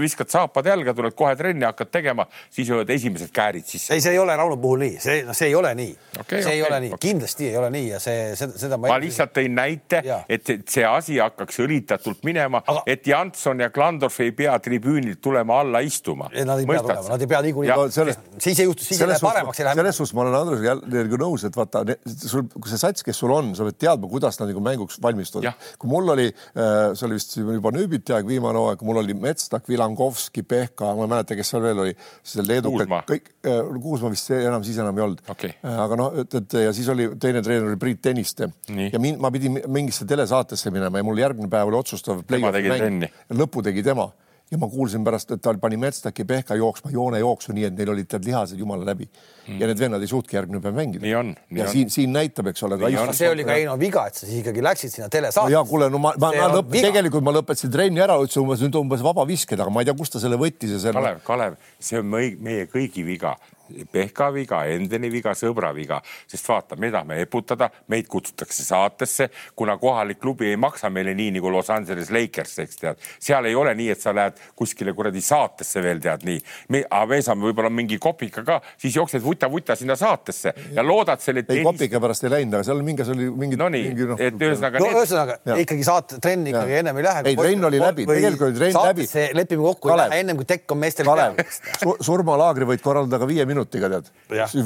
viskad 0.00 0.30
saapad 0.32 0.68
jalga, 0.68 0.94
tuled 0.96 1.16
kohe 1.16 1.32
trenni, 1.38 1.64
hakkad 1.64 1.92
tegema, 1.92 2.26
siis 2.52 2.68
jõuad 2.70 2.90
esimesed 2.92 3.32
käärid 3.34 3.66
sisse. 3.68 3.94
ei, 3.94 4.04
see 4.04 4.12
ei 4.14 4.20
ole 4.20 4.36
Rauno 4.36 4.58
puhul 4.60 4.84
nii, 4.84 4.98
see, 5.00 5.22
noh, 5.26 5.36
see 5.36 5.48
ei 5.48 5.56
ole 5.56 5.72
nii 5.78 5.94
okay,. 6.20 6.42
see 6.42 6.50
okay, 6.50 6.58
ei 6.58 6.64
ole 6.66 6.80
nii 6.84 6.92
okay., 6.92 7.02
kindlasti 7.06 7.48
ei 7.48 7.56
ole 7.56 7.70
nii 7.74 7.88
ja 7.88 8.00
see, 8.02 8.26
seda, 8.38 8.58
seda 8.60 8.78
ma. 8.80 8.92
ma 8.92 8.98
lihtsalt 9.00 9.32
tõin 9.38 9.56
näite, 9.56 10.02
et 10.28 10.52
see 10.68 10.84
asi 10.86 11.18
hakkaks 11.22 11.62
õlitatult 11.64 12.24
minema 12.28 12.62
Aga..., 12.66 12.84
et 12.90 13.08
Janson 13.08 13.64
ja 13.64 13.70
Klandorf 13.72 14.20
ei 14.20 14.34
pea 14.36 14.58
tribüünilt 14.60 15.22
tulema 15.24 15.60
alla 15.64 15.80
istuma. 15.84 16.28
Nad 16.28 16.60
ei 16.60 16.68
pea 16.68 16.84
tulema, 16.84 17.08
nad 17.14 17.24
ei 17.24 17.30
pea 17.30 17.42
niikuinii 17.48 17.72
no,, 17.72 17.88
siis 18.36 18.60
ei 18.60 18.68
juhtu, 18.68 18.84
siis 18.84 19.00
ei 19.00 19.08
lähe 19.08 19.24
paremaks, 19.24 19.62
selles 19.64 20.00
suhtes 20.00 20.14
ma 20.16 20.26
olen 20.26 20.38
Andresega 20.42 20.76
jällegi 20.76 21.20
nõus, 21.24 21.48
et 21.48 21.56
vaata, 21.56 21.84
sul, 22.04 22.46
see 22.68 22.80
sats, 22.80 23.06
kes 23.06 23.24
sul 23.24 23.32
on, 23.34 23.54
sa 23.56 23.66
pead 23.68 23.80
teadma, 23.80 24.09
kuidas 24.12 24.38
nad 24.40 24.50
nagu 24.50 24.62
mänguks 24.64 25.00
valmistuvad. 25.02 25.66
kui 25.78 25.90
mul 25.90 26.14
oli, 26.14 26.28
äh, 26.30 26.92
see 26.94 27.06
oli 27.08 27.18
vist 27.18 27.36
juba 27.40 27.72
Nüübiti 27.74 28.14
aeg, 28.16 28.28
viimane 28.28 28.58
hooaeg, 28.60 28.84
mul 28.86 29.02
oli 29.02 29.14
Metstak, 29.14 29.68
Vilankovski, 29.70 30.42
Pehka, 30.42 30.92
ma 30.98 31.06
ei 31.06 31.12
mäleta, 31.14 31.38
kes 31.38 31.52
seal 31.54 31.64
veel 31.64 31.84
oli, 31.86 31.96
see 32.22 32.44
leedukad, 32.46 32.94
kõik, 33.10 33.30
äh, 33.46 33.60
Kuusma 33.80 34.10
vist 34.12 34.30
enam 34.36 34.64
siis 34.66 34.78
enam 34.82 34.98
ei 34.98 35.06
olnud. 35.06 35.22
Okay.. 35.32 35.54
Äh, 35.64 35.82
aga 35.86 35.98
noh, 35.98 36.16
et, 36.22 36.34
et 36.42 36.58
ja 36.66 36.72
siis 36.76 36.88
oli 36.92 37.08
teine 37.20 37.42
treener 37.44 37.70
oli 37.70 37.80
Priit 37.80 38.02
Tõniste 38.04 38.50
Nii. 38.70 38.90
ja 38.92 39.02
min, 39.02 39.20
ma 39.20 39.30
pidin 39.34 39.60
mingisse 39.68 40.06
telesaatesse 40.08 40.72
minema 40.74 41.00
ja 41.00 41.06
mul 41.06 41.20
järgmine 41.20 41.50
päev 41.52 41.70
oli 41.70 41.80
otsustav. 41.80 42.24
lõpu 43.36 43.64
tegi 43.66 43.84
tema 43.86 44.10
ja 44.50 44.58
ma 44.58 44.66
kuulsin 44.68 45.04
pärast, 45.06 45.30
et 45.30 45.42
ta 45.42 45.52
pani 45.60 45.76
Metstaki 45.78 46.24
Pehka 46.26 46.56
jooksma 46.58 46.90
joonejooksu, 46.90 47.52
nii 47.54 47.68
et 47.68 47.76
neil 47.78 47.92
olid 47.92 48.08
tead 48.10 48.26
lihased 48.26 48.58
jumala 48.58 48.86
läbi 48.88 49.06
mm. 49.06 49.60
ja 49.60 49.68
need 49.70 49.78
vennad 49.78 50.02
ei 50.02 50.10
suutki 50.10 50.36
järgmine 50.36 50.62
päev 50.64 50.74
mängida. 50.74 51.04
nii 51.04 51.14
on. 51.14 51.30
ja 51.54 51.68
on. 51.68 51.70
siin, 51.70 51.90
siin 51.90 52.12
näitab, 52.12 52.50
eks 52.50 52.66
ole. 52.66 52.80
see 53.14 53.30
oli 53.30 53.46
ka 53.46 53.54
Heino 53.54 53.78
viga, 53.78 54.06
et 54.10 54.18
sa 54.18 54.26
siis 54.26 54.42
ikkagi 54.42 54.64
läksid 54.66 54.96
sinna 54.96 55.08
telesaatesse 55.12 55.54
no. 55.54 55.60
ja 55.60 55.62
kuule, 55.70 55.90
no 55.92 56.02
ma, 56.02 56.14
ma, 56.18 56.32
ma 56.34 56.50
lõpp, 56.56 56.74
tegelikult 56.74 57.26
ma 57.26 57.36
lõpetasin 57.38 57.70
trenni 57.74 58.02
ära, 58.02 58.18
ütlesin 58.18 58.42
umbes 58.42 58.66
nüüd 58.66 58.80
umbes 58.82 59.06
vabavisked, 59.06 59.60
aga 59.60 59.70
ma 59.70 59.84
ei 59.84 59.90
tea, 59.90 59.96
kust 60.02 60.16
ta 60.16 60.22
selle 60.22 60.40
võttis 60.40 60.74
ja 60.74 60.82
selle. 60.82 60.98
Kalev, 60.98 61.22
Kalev, 61.26 61.58
see 61.78 62.02
on 62.02 62.10
meie 62.10 62.66
kõigi 62.70 63.06
viga 63.06 63.36
Pehka 63.92 64.30
viga, 64.34 64.62
Endeni 64.70 65.10
viga, 65.12 65.34
sõbra 65.38 65.72
viga, 65.74 66.00
sest 66.30 66.48
vaata, 66.48 66.76
me 66.80 66.90
tahame 66.92 67.20
eputada, 67.24 67.70
meid 67.90 68.08
kutsutakse 68.10 68.64
saatesse, 68.66 69.30
kuna 69.56 69.76
kohalik 69.80 70.20
klubi 70.20 70.50
ei 70.50 70.58
maksa 70.60 70.90
meile 70.90 71.14
nii 71.16 71.36
nagu 71.36 71.50
Los 71.52 71.70
Angeles 71.70 72.10
Lakers, 72.10 72.58
eks 72.64 72.80
tead. 72.80 73.06
seal 73.20 73.46
ei 73.48 73.54
ole 73.54 73.74
nii, 73.78 73.90
et 73.94 74.00
sa 74.00 74.14
lähed 74.16 74.38
kuskile 74.56 74.94
kuradi 74.96 75.22
saatesse 75.24 75.82
veel 75.82 76.00
tead 76.02 76.26
nii. 76.28 76.40
me, 76.68 76.84
me 77.08 77.20
saame 77.22 77.48
võib-olla 77.48 77.70
mingi 77.72 77.98
kopika 77.98 78.44
ka, 78.46 78.60
siis 78.78 78.96
jooksed 78.96 79.22
vuta-vuta 79.22 79.76
sinna 79.78 79.96
saatesse 79.96 80.54
ja 80.76 80.84
loodad 80.86 81.22
selle. 81.22 81.44
ei, 81.48 81.64
kopika 81.64 82.00
pärast 82.00 82.26
ei 82.26 82.34
läinud, 82.36 82.58
aga 82.58 82.68
seal 82.68 82.82
mingi, 82.86 83.06
seal 83.06 83.18
oli 83.18 83.30
mingi. 83.44 83.60
no 83.60 83.70
nii, 83.72 83.92
et 84.18 84.40
ühesõnaga 84.40 84.82
no,. 84.82 84.90
ühesõnaga 84.94 85.58
ikkagi 85.64 85.86
saate 85.86 86.20
trenni 86.22 86.54
ikkagi 86.54 86.80
ennem 86.80 87.00
ei 87.00 87.08
lähe. 87.08 87.24
ei, 87.32 87.40
trenn 87.40 87.70
oli 87.70 87.82
läbi, 87.82 88.06
tegelikult 88.10 88.48
oli 88.50 88.58
trenn 88.60 88.80
läbi. 88.90 89.08
lepime 89.40 89.66
kokku, 89.70 89.94
ennem 90.20 90.40
kui 90.40 90.48
tekk 90.48 90.76
on 90.76 90.82
meestel 90.82 91.10
peal. 91.10 91.38
surmalaagri 92.00 92.68
võid 92.74 92.84
korraldada 92.84 93.22
ka 93.22 93.28
viie 93.30 93.46
minutiga 93.48 93.59
minutiga 93.60 93.90
tead. 93.92 94.10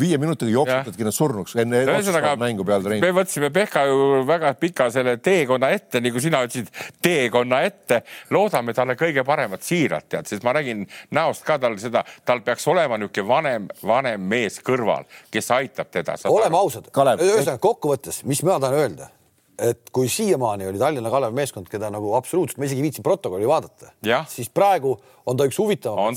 viie 0.00 0.18
minutiga 0.18 0.52
jooksutadki 0.52 1.06
nad 1.06 1.16
surnuks 1.16 1.56
enne 1.60 1.82
ühesõnaga 1.84 2.34
mängu 2.40 2.66
peale 2.66 2.86
trenni. 2.86 3.02
me 3.04 3.12
võtsime 3.16 3.50
Pehka 3.54 3.84
ju 3.88 4.22
väga 4.28 4.54
pika 4.60 4.88
selle 4.94 5.16
teekonna 5.22 5.70
ette, 5.74 6.00
nagu 6.04 6.22
sina 6.22 6.44
ütlesid, 6.46 6.70
teekonna 7.02 7.62
ette. 7.66 8.02
loodame 8.34 8.74
talle 8.76 8.96
kõige 9.00 9.24
paremat 9.26 9.66
siiralt 9.66 10.08
tead, 10.08 10.30
sest 10.30 10.46
ma 10.46 10.54
nägin 10.56 10.86
näost 11.14 11.44
ka 11.46 11.58
tal 11.58 11.76
seda, 11.82 12.04
tal 12.24 12.44
peaks 12.46 12.66
olema 12.70 12.98
niisugune 12.98 13.28
vanem, 13.28 13.68
vanem 13.82 14.30
mees 14.30 14.60
kõrval, 14.64 15.04
kes 15.30 15.50
aitab 15.56 15.90
teda. 15.92 16.16
oleme 16.30 16.58
ausad, 16.58 16.88
ühesõnaga 16.94 17.60
kokkuvõttes, 17.62 18.24
mis 18.28 18.42
ma 18.46 18.60
tahan 18.62 18.80
öelda 18.84 19.10
et 19.58 19.90
kui 19.94 20.08
siiamaani 20.10 20.66
oli 20.66 20.78
Tallinna 20.78 21.10
Kalev 21.12 21.34
meeskond, 21.36 21.68
keda 21.70 21.90
nagu 21.94 22.14
absoluutselt, 22.18 22.58
ma 22.58 22.66
isegi 22.68 22.82
viitsin 22.82 23.04
protokolli 23.06 23.46
vaadata, 23.48 23.92
siis 24.30 24.50
praegu 24.54 24.94
on 25.26 25.38
ta 25.38 25.46
üks 25.48 25.58
huvitavam, 25.60 26.16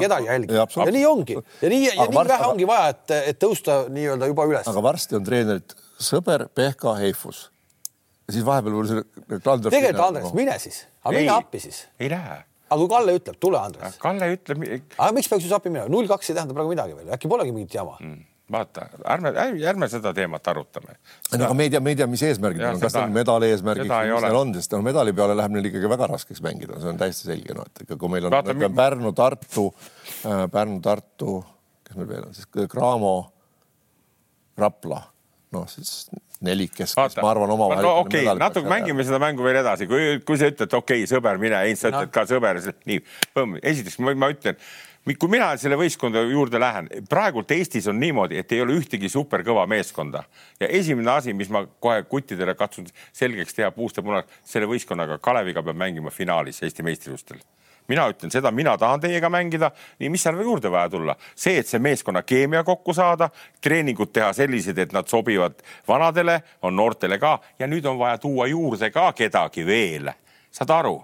keda 0.00 0.20
jälgida 0.24 0.62
ja, 0.62 0.66
ja 0.86 0.94
nii 0.96 1.06
ongi 1.08 1.36
ja 1.36 1.70
nii, 1.72 1.80
ja 1.90 1.94
nii 1.98 2.16
varsti, 2.16 2.32
vähe 2.32 2.48
ongi 2.48 2.68
vaja, 2.70 2.92
et, 2.94 3.16
et 3.32 3.40
tõusta 3.42 3.82
nii-öelda 3.92 4.30
juba 4.30 4.46
üles. 4.48 4.68
aga 4.70 4.84
varsti 4.84 5.18
on 5.20 5.26
treenerid 5.26 5.76
Sõber, 6.00 6.46
Pehka, 6.56 6.94
Heifus. 6.96 7.50
ja 8.28 8.36
siis 8.38 8.46
vahepeal 8.46 8.78
veel 8.78 8.88
see 8.88 9.42
Klandorf. 9.42 9.74
tegelikult 9.74 10.06
Andres, 10.06 10.32
mine 10.38 10.56
siis, 10.62 10.86
aga 11.04 11.18
mine 11.18 11.36
appi 11.36 11.60
siis. 11.66 11.84
ei 12.00 12.08
lähe. 12.12 12.40
aga 12.70 12.80
kui 12.80 12.90
Kalle 12.94 13.18
ütleb, 13.20 13.36
tule 13.42 13.60
Andres. 13.60 14.00
Kalle 14.00 14.32
ütleb. 14.38 14.64
aga 14.96 15.12
miks 15.16 15.28
peaks 15.28 15.44
siis 15.44 15.54
appi 15.56 15.72
minema, 15.72 15.92
null 15.92 16.08
kaks 16.08 16.32
ei 16.32 16.40
tähenda 16.40 16.56
praegu 16.56 16.72
midagi 16.72 16.96
veel, 16.96 17.12
äkki 17.12 17.28
polegi 17.28 17.52
mingit 17.56 17.76
jama 17.76 17.98
mm 18.00 18.29
vaata, 18.52 18.86
ärme, 19.14 19.32
ärme 19.68 19.88
seda 19.90 20.12
teemat 20.14 20.48
arutame. 20.52 20.96
aga 21.36 21.52
me 21.54 21.66
ei 21.66 21.72
tea, 21.72 21.80
me 21.80 21.94
ei 21.94 21.98
tea, 22.00 22.08
mis 22.10 22.22
eesmärgid 22.26 22.64
on, 22.66 22.80
kas 22.82 22.94
see 22.96 23.02
on 23.02 23.14
medali 23.14 23.50
eesmärgiks 23.54 23.90
või 23.90 24.14
mis 24.14 24.24
neil 24.26 24.38
on, 24.40 24.54
sest 24.58 24.74
no 24.74 24.82
medali 24.86 25.14
peale 25.16 25.36
läheb 25.38 25.54
neil 25.54 25.70
ikkagi 25.70 25.90
väga 25.92 26.08
raskeks 26.10 26.42
mängida, 26.44 26.80
see 26.82 26.92
on 26.92 26.98
täiesti 27.00 27.30
selge, 27.30 27.54
noh, 27.56 27.68
et 27.70 27.84
ikka 27.84 27.98
kui 28.00 28.12
meil 28.12 28.26
on 28.28 28.34
vaata, 28.34 28.56
mi... 28.56 28.70
Pärnu, 28.80 29.12
Tartu 29.16 29.68
äh,, 29.70 30.46
Pärnu, 30.52 30.80
Tartu, 30.84 31.36
kes 31.86 32.00
meil 32.00 32.10
veel 32.10 32.26
on 32.26 32.34
siis, 32.36 32.50
Cramo, 32.72 33.14
Rapla, 34.58 35.04
noh 35.54 35.70
siis 35.70 36.10
nelikest, 36.44 36.96
kes 36.96 37.18
ma 37.20 37.30
arvan 37.34 37.50
omavahel 37.52 37.84
no, 37.84 37.96
okei 38.02 38.24
okay,, 38.24 38.38
natuke 38.40 38.70
mängime 38.70 39.04
seda 39.06 39.20
mängu 39.22 39.44
veel 39.44 39.60
edasi, 39.60 39.86
kui, 39.90 40.18
kui 40.26 40.40
sa 40.40 40.48
ütled, 40.50 40.72
okei 40.72 41.04
okay,, 41.04 41.10
sõber, 41.10 41.40
mine, 41.42 41.58
Heinz, 41.66 41.82
sa 41.84 41.90
ütled 41.92 42.08
no. 42.08 42.14
ka 42.14 42.24
sõber, 42.28 42.62
nii, 42.88 43.02
esiteks 43.60 44.00
ma, 44.00 44.14
ma 44.24 44.30
ütlen 44.32 44.56
kui 45.18 45.30
mina 45.32 45.48
selle 45.56 45.78
võistkonda 45.80 46.20
juurde 46.28 46.60
lähen, 46.60 46.88
praegult 47.08 47.50
Eestis 47.54 47.88
on 47.88 47.98
niimoodi, 48.00 48.36
et 48.40 48.52
ei 48.52 48.60
ole 48.60 48.76
ühtegi 48.76 49.08
superkõva 49.08 49.64
meeskonda. 49.70 50.22
Ja 50.60 50.68
esimene 50.68 51.10
asi, 51.14 51.32
mis 51.34 51.48
ma 51.48 51.64
kohe 51.66 52.02
kuttidele 52.08 52.54
katsun 52.54 52.86
selgeks 53.16 53.56
teha 53.56 53.70
puust 53.72 53.96
ja 53.96 54.04
punast, 54.04 54.28
selle 54.44 54.68
võistkonnaga 54.68 55.18
Kaleviga 55.18 55.64
peab 55.64 55.80
mängima 55.80 56.12
finaalis 56.12 56.62
Eesti 56.62 56.84
meistrivõistlustel. 56.84 57.40
Mina 57.88 58.04
ütlen 58.12 58.30
seda, 58.30 58.52
mina 58.54 58.76
tahan 58.78 59.00
teiega 59.02 59.30
mängida, 59.32 59.72
nii 59.98 60.12
mis 60.12 60.22
seal 60.22 60.38
juurde 60.44 60.70
vaja 60.70 60.92
tulla, 60.92 61.16
see, 61.34 61.56
et 61.58 61.66
see 61.66 61.80
meeskonna 61.82 62.22
keemia 62.22 62.62
kokku 62.62 62.94
saada, 62.94 63.32
treeningud 63.64 64.12
teha 64.14 64.30
sellised, 64.36 64.78
et 64.78 64.92
nad 64.94 65.08
sobivad 65.10 65.58
vanadele, 65.88 66.42
on 66.62 66.76
noortele 66.76 67.18
ka 67.18 67.38
ja 67.58 67.66
nüüd 67.66 67.88
on 67.88 67.98
vaja 67.98 68.20
tuua 68.22 68.46
juurde 68.52 68.92
ka 68.94 69.10
kedagi 69.16 69.66
veel, 69.66 70.12
saad 70.54 70.76
aru 70.76 71.00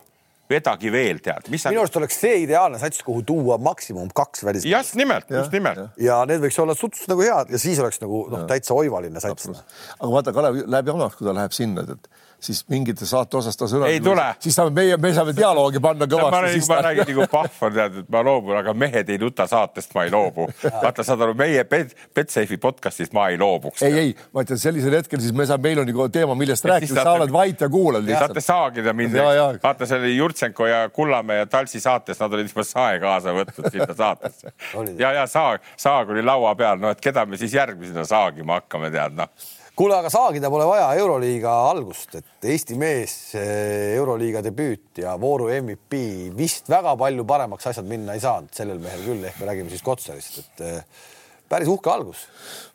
vedagi 0.51 0.93
veel, 0.93 1.19
tead. 1.25 1.49
minu 1.51 1.83
arust 1.83 1.97
oleks 2.01 2.19
see 2.23 2.43
ideaalne 2.45 2.79
sats, 2.83 3.03
kuhu 3.07 3.23
tuua 3.27 3.59
maksimum 3.63 4.11
kaks 4.15 4.45
välismaalast. 4.47 4.93
just 4.93 5.01
nimelt, 5.01 5.31
just 5.31 5.55
nimelt. 5.55 5.91
ja 6.01 6.21
need 6.29 6.45
võiks 6.45 6.61
olla 6.63 6.77
suhteliselt 6.79 7.13
nagu 7.15 7.27
head 7.27 7.53
ja 7.55 7.61
siis 7.63 7.81
oleks 7.83 8.01
nagu 8.03 8.23
noh, 8.33 8.47
täitsa 8.51 8.77
oivaline 8.77 9.23
sats. 9.23 9.51
aga 9.99 10.13
vaata, 10.13 10.35
Kalev 10.37 10.63
läheb 10.67 10.93
jamaks, 10.93 11.19
kui 11.19 11.29
ta 11.29 11.35
läheb 11.37 11.57
sinna, 11.57 11.87
et 11.97 12.11
siis 12.41 12.63
mingite 12.69 13.07
saate 13.07 13.37
osas 13.39 13.57
ta 13.57 13.69
sõnab. 13.71 13.91
ei 13.91 14.01
tule. 14.01 14.25
siis 14.43 14.57
saame 14.57 14.73
meie, 14.77 14.97
me 15.01 15.13
saame 15.17 15.35
dialoogi 15.37 15.81
panna 15.83 16.09
kõvasti. 16.11 16.61
ma 16.69 16.81
räägin, 16.85 17.09
nagu 17.11 17.27
Pahv 17.33 17.63
on 17.69 17.75
tead, 17.77 17.99
et 18.03 18.11
ma 18.13 18.23
loobun, 18.27 18.57
aga 18.61 18.75
mehed 18.77 19.11
ei 19.13 19.19
nuta 19.23 19.47
saatest, 19.51 19.95
ma 19.97 20.05
ei 20.07 20.13
loobu. 20.13 20.49
vaata, 20.65 21.05
saad 21.07 21.25
aru, 21.27 21.35
meie 21.39 21.65
Betsafe'i 21.67 22.61
podcast'ist 22.63 23.17
ma 23.17 23.29
ei 23.33 23.41
loobuks. 23.41 23.83
ei, 23.87 23.99
ei, 24.03 24.15
ma 24.37 24.45
ütlen 24.47 24.61
sellisel 24.61 24.99
hetkel 24.99 25.23
siis 25.25 25.35
me 25.37 25.49
saame, 25.49 25.69
meil 25.69 25.83
on 25.83 25.93
ju 25.93 26.09
teema, 26.13 26.39
millest 26.39 26.69
rääkida, 26.69 27.03
sa 27.03 27.17
oled 27.17 27.33
vait 27.33 27.67
ja 27.67 27.71
kuulad 27.73 28.07
lihtsalt. 28.07 28.37
saate 28.37 28.45
saagida 28.45 28.97
mind. 28.97 29.21
vaata, 29.63 29.89
see 29.89 30.01
oli 30.01 30.17
Jurtšenko 30.17 30.71
ja 30.71 30.87
Kullamäe 30.93 31.43
ja 31.43 31.51
Talsi 31.51 31.81
saates, 31.81 32.21
nad 32.21 32.33
olid 32.33 32.51
juba 32.53 32.67
sae 32.67 33.01
kaasa 33.03 33.35
võtnud 33.37 33.71
sinna 33.73 33.95
saatesse. 33.97 34.53
ja, 34.99 35.13
ja 35.21 35.29
saag, 35.31 35.65
saag 35.77 36.13
oli 36.15 36.25
laua 36.25 36.55
peal, 36.59 36.81
no 36.81 36.93
et 36.93 37.01
keda 37.01 37.27
me 37.27 37.41
siis 37.41 37.57
järgmisena 37.57 38.05
saagima 38.09 38.61
hakkame, 38.61 38.93
tead 38.95 39.17
noh 39.17 39.56
kuule, 39.77 39.97
aga 39.99 40.11
saagida 40.13 40.49
pole 40.53 40.65
vaja 40.69 40.87
Euroliiga 40.97 41.53
algust, 41.69 42.15
et 42.17 42.49
Eesti 42.53 42.79
mees 42.81 43.17
Euroliiga 43.37 44.41
debüüt 44.45 45.03
ja 45.03 45.17
vooru 45.21 45.51
MVP 45.53 45.99
vist 46.37 46.71
väga 46.73 46.95
palju 46.97 47.27
paremaks 47.29 47.69
asjad 47.73 47.89
minna 47.89 48.17
ei 48.17 48.23
saanud. 48.25 48.53
Sellel 48.57 48.81
mehel 48.81 49.05
küll, 49.05 49.27
ehk 49.29 49.37
me 49.41 49.51
räägime 49.51 49.73
siis 49.73 49.85
Kotsarist, 49.85 50.39
et 50.41 50.65
eh, 50.65 51.05
päris 51.53 51.69
uhke 51.69 51.93
algus 51.93 52.25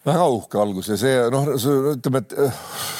väga 0.01 0.23
uhke 0.33 0.57
algus 0.57 0.87
ja 0.89 0.95
see 0.97 1.17
noh, 1.29 1.45
ütleme, 1.93 2.23
et 2.23 2.31
äh, 2.33 2.55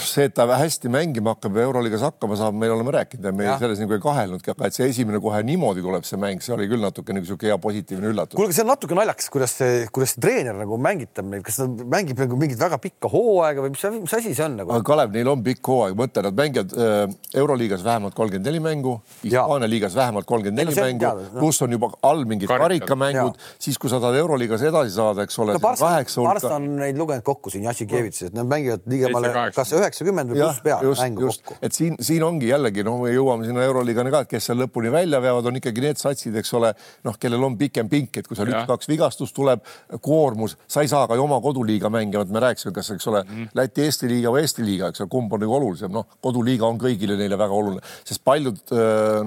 see, 0.06 0.28
et 0.28 0.36
ta 0.38 0.45
hästi 0.45 0.89
mängima 0.93 1.34
hakkab 1.34 1.56
ja 1.58 1.64
Euroliigas 1.66 2.04
hakkama 2.06 2.36
saab, 2.38 2.58
me 2.62 2.70
oleme 2.70 2.93
rääkinud 2.93 3.26
ja 3.26 3.32
me 3.34 3.47
ja. 3.47 3.56
selles 3.62 3.80
nagu 3.82 3.95
ei 3.95 4.04
kahelnudki, 4.04 4.54
aga 4.54 4.70
et 4.70 4.78
see 4.78 4.86
esimene 4.91 5.22
kohe 5.24 5.39
niimoodi 5.47 5.82
tuleb 5.82 6.06
see 6.06 6.20
mäng, 6.22 6.43
see 6.45 6.54
oli 6.54 6.68
küll 6.70 6.84
natuke 6.86 7.16
nagu 7.18 7.26
sihuke 7.26 7.49
hea 7.49 7.58
positiivne 7.62 8.12
üllatus. 8.12 8.38
kuulge, 8.38 8.54
see 8.54 8.62
on 8.66 8.70
natuke 8.70 8.97
naljakas, 8.97 9.32
kuidas 9.34 9.56
see, 9.58 9.88
kuidas 9.93 10.14
see 10.14 10.22
treener 10.28 10.60
nagu 10.60 10.78
mängitab 10.82 11.26
neid, 11.32 11.41
kas 11.47 11.58
ta 11.64 11.66
mängib 11.66 12.22
nagu 12.22 12.38
mingit 12.43 12.62
väga 12.62 12.78
pikka 12.84 13.10
hooaega 13.10 13.66
või 13.66 13.74
mis, 13.74 13.88
mis 14.06 14.16
asi 14.20 14.36
see 14.38 14.45
on 14.45 14.60
nagu? 14.62 14.76
aga 14.78 14.86
Kalev, 14.91 15.18
neil 15.18 15.34
on 15.34 15.41
pikk 15.47 15.72
hooaeg, 15.74 15.97
mõtle, 15.97 16.26
nad 16.28 16.38
mängivad 16.38 16.78
äh, 16.78 17.18
Euroliigas 17.41 17.82
vähemalt 17.88 18.18
kolmkümmend 18.20 18.52
neli 18.52 18.62
mängu, 18.62 18.99
Hispaania 19.26 19.72
liigas 19.74 19.97
vähemalt 19.97 20.30
kolmkümmend 20.30 20.68
neli 20.68 20.78
mängu, 20.78 21.34
pluss 21.39 21.66
on 21.66 21.74
juba 21.74 21.89
all 22.06 22.28
mingid 22.30 22.52
karikamängud, 22.52 23.41
siis 23.58 23.82
kui 23.82 23.89
sa 23.89 23.97
tahad 23.97 24.22
Euroliigas 24.22 24.70
edasi 24.70 24.93
saada, 24.93 25.26
eks 25.26 25.41
ole 25.41 25.58
kaheksa 25.58 26.22
hulka. 26.22 26.62
Neid 26.91 26.99
lugenud 27.01 27.25
kokku 27.25 27.51
siin 27.53 27.65
Jassikevitsis, 27.67 28.29
et 28.29 28.37
nad 28.37 28.49
mängivad 28.49 28.85
ligemale 28.91 29.31
kas 29.55 29.73
üheksakümmend 29.77 30.33
või 30.33 30.41
pluss 30.43 30.63
peale 30.65 30.93
mängu 30.99 31.25
just. 31.27 31.43
kokku. 31.45 31.59
et 31.65 31.77
siin, 31.77 31.97
siin 32.03 32.25
ongi 32.27 32.51
jällegi 32.51 32.85
noh, 32.87 32.99
me 33.01 33.13
jõuame 33.13 33.47
sinna 33.47 33.63
Euroliigani 33.65 34.13
ka, 34.13 34.23
et 34.25 34.31
kes 34.31 34.49
seal 34.49 34.59
lõpuni 34.61 34.91
välja 34.93 35.21
veavad, 35.23 35.49
on 35.49 35.59
ikkagi 35.61 35.85
need 35.85 36.01
satsid, 36.01 36.35
eks 36.41 36.53
ole, 36.59 36.73
noh, 37.07 37.17
kellel 37.21 37.47
on 37.47 37.57
pikem 37.59 37.89
pink, 37.91 38.21
et 38.21 38.29
kui 38.29 38.37
seal 38.37 38.51
üks-kaks 38.51 38.91
vigastust 38.91 39.35
tuleb, 39.37 39.63
koormus, 40.03 40.57
sa 40.69 40.83
ei 40.85 40.91
saa 40.91 41.07
ka 41.09 41.17
ju 41.17 41.25
oma 41.25 41.41
koduliiga 41.43 41.91
mängima, 41.93 42.25
et 42.25 42.33
me 42.33 42.43
rääkisime, 42.43 42.75
kas, 42.75 42.91
eks 42.95 43.09
ole 43.11 43.23
mm., 43.25 43.51
Läti-Eesti 43.57 44.09
liiga 44.11 44.33
või 44.33 44.45
Eesti 44.45 44.65
liiga, 44.65 44.91
eks 44.91 45.03
ole, 45.03 45.11
kumb 45.11 45.33
on 45.35 45.43
nagu 45.43 45.55
olulisem, 45.57 45.91
noh, 45.93 46.07
koduliiga 46.23 46.67
on 46.67 46.79
kõigile 46.81 47.17
neile 47.19 47.39
väga 47.39 47.57
oluline, 47.57 47.83
sest 48.07 48.23
paljud 48.27 48.75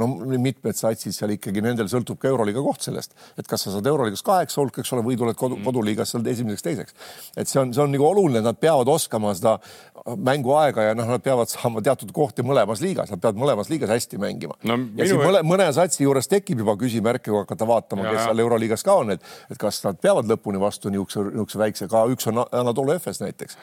no 0.01 0.09
mitmed 0.41 0.77
satsid 0.79 1.15
seal 1.15 1.35
ikkagi 1.35 1.63
nendel 1.65 1.89
sõltub 1.91 2.19
ka 2.21 2.31
Euroliiga 2.31 2.63
koht 2.65 2.85
sellest, 2.87 3.15
et 3.39 3.49
kas 3.49 3.67
sa 3.67 3.75
saad 3.75 3.87
Euroliigas 3.89 4.25
kaheksa 4.27 4.61
hulka, 4.61 4.83
eks 4.83 4.95
ole, 4.97 5.05
või 5.07 5.19
tuled 5.21 5.39
kodu, 5.39 5.59
mm. 5.59 5.67
koduliigas 5.69 6.15
seal 6.15 6.27
esimeseks-teiseks. 6.35 6.97
et 7.37 7.51
see 7.55 7.63
on, 7.63 7.73
see 7.75 7.83
on 7.85 7.93
nagu 7.95 8.07
oluline, 8.09 8.43
nad 8.45 8.59
peavad 8.61 8.91
oskama 8.91 9.33
seda 9.37 9.57
mänguaega 10.05 10.89
ja 10.91 10.97
noh, 10.99 11.09
nad 11.15 11.23
peavad 11.25 11.49
saama 11.51 11.83
teatud 11.85 12.11
kohti 12.15 12.45
mõlemas 12.47 12.83
liigas, 12.85 13.13
nad 13.15 13.23
peavad 13.23 13.41
mõlemas 13.41 13.71
liigas 13.73 13.93
hästi 13.95 14.21
mängima 14.21 14.59
no,. 14.69 14.79
ja 14.99 15.09
siin 15.09 15.23
mõne, 15.23 15.41
mõne 15.47 15.71
satsi 15.77 16.05
juures 16.05 16.29
tekib 16.31 16.61
juba 16.65 16.77
küsimärke, 16.81 17.31
kui 17.31 17.41
hakata 17.41 17.69
vaatama, 17.69 18.07
kes 18.11 18.27
seal 18.27 18.45
Euroliigas 18.45 18.85
ka 18.85 18.99
on, 19.05 19.15
et, 19.17 19.33
et 19.51 19.61
kas 19.61 19.81
nad 19.87 20.01
peavad 20.03 20.29
lõpuni 20.31 20.61
vastu 20.61 20.93
niisuguse, 20.93 21.29
niisuguse 21.31 21.63
väikse, 21.65 21.91
ka 21.91 22.05
üks 22.13 22.31
on 22.33 22.45
Anatolu 22.45 22.97
Efes 22.99 23.23
näiteks 23.25 23.59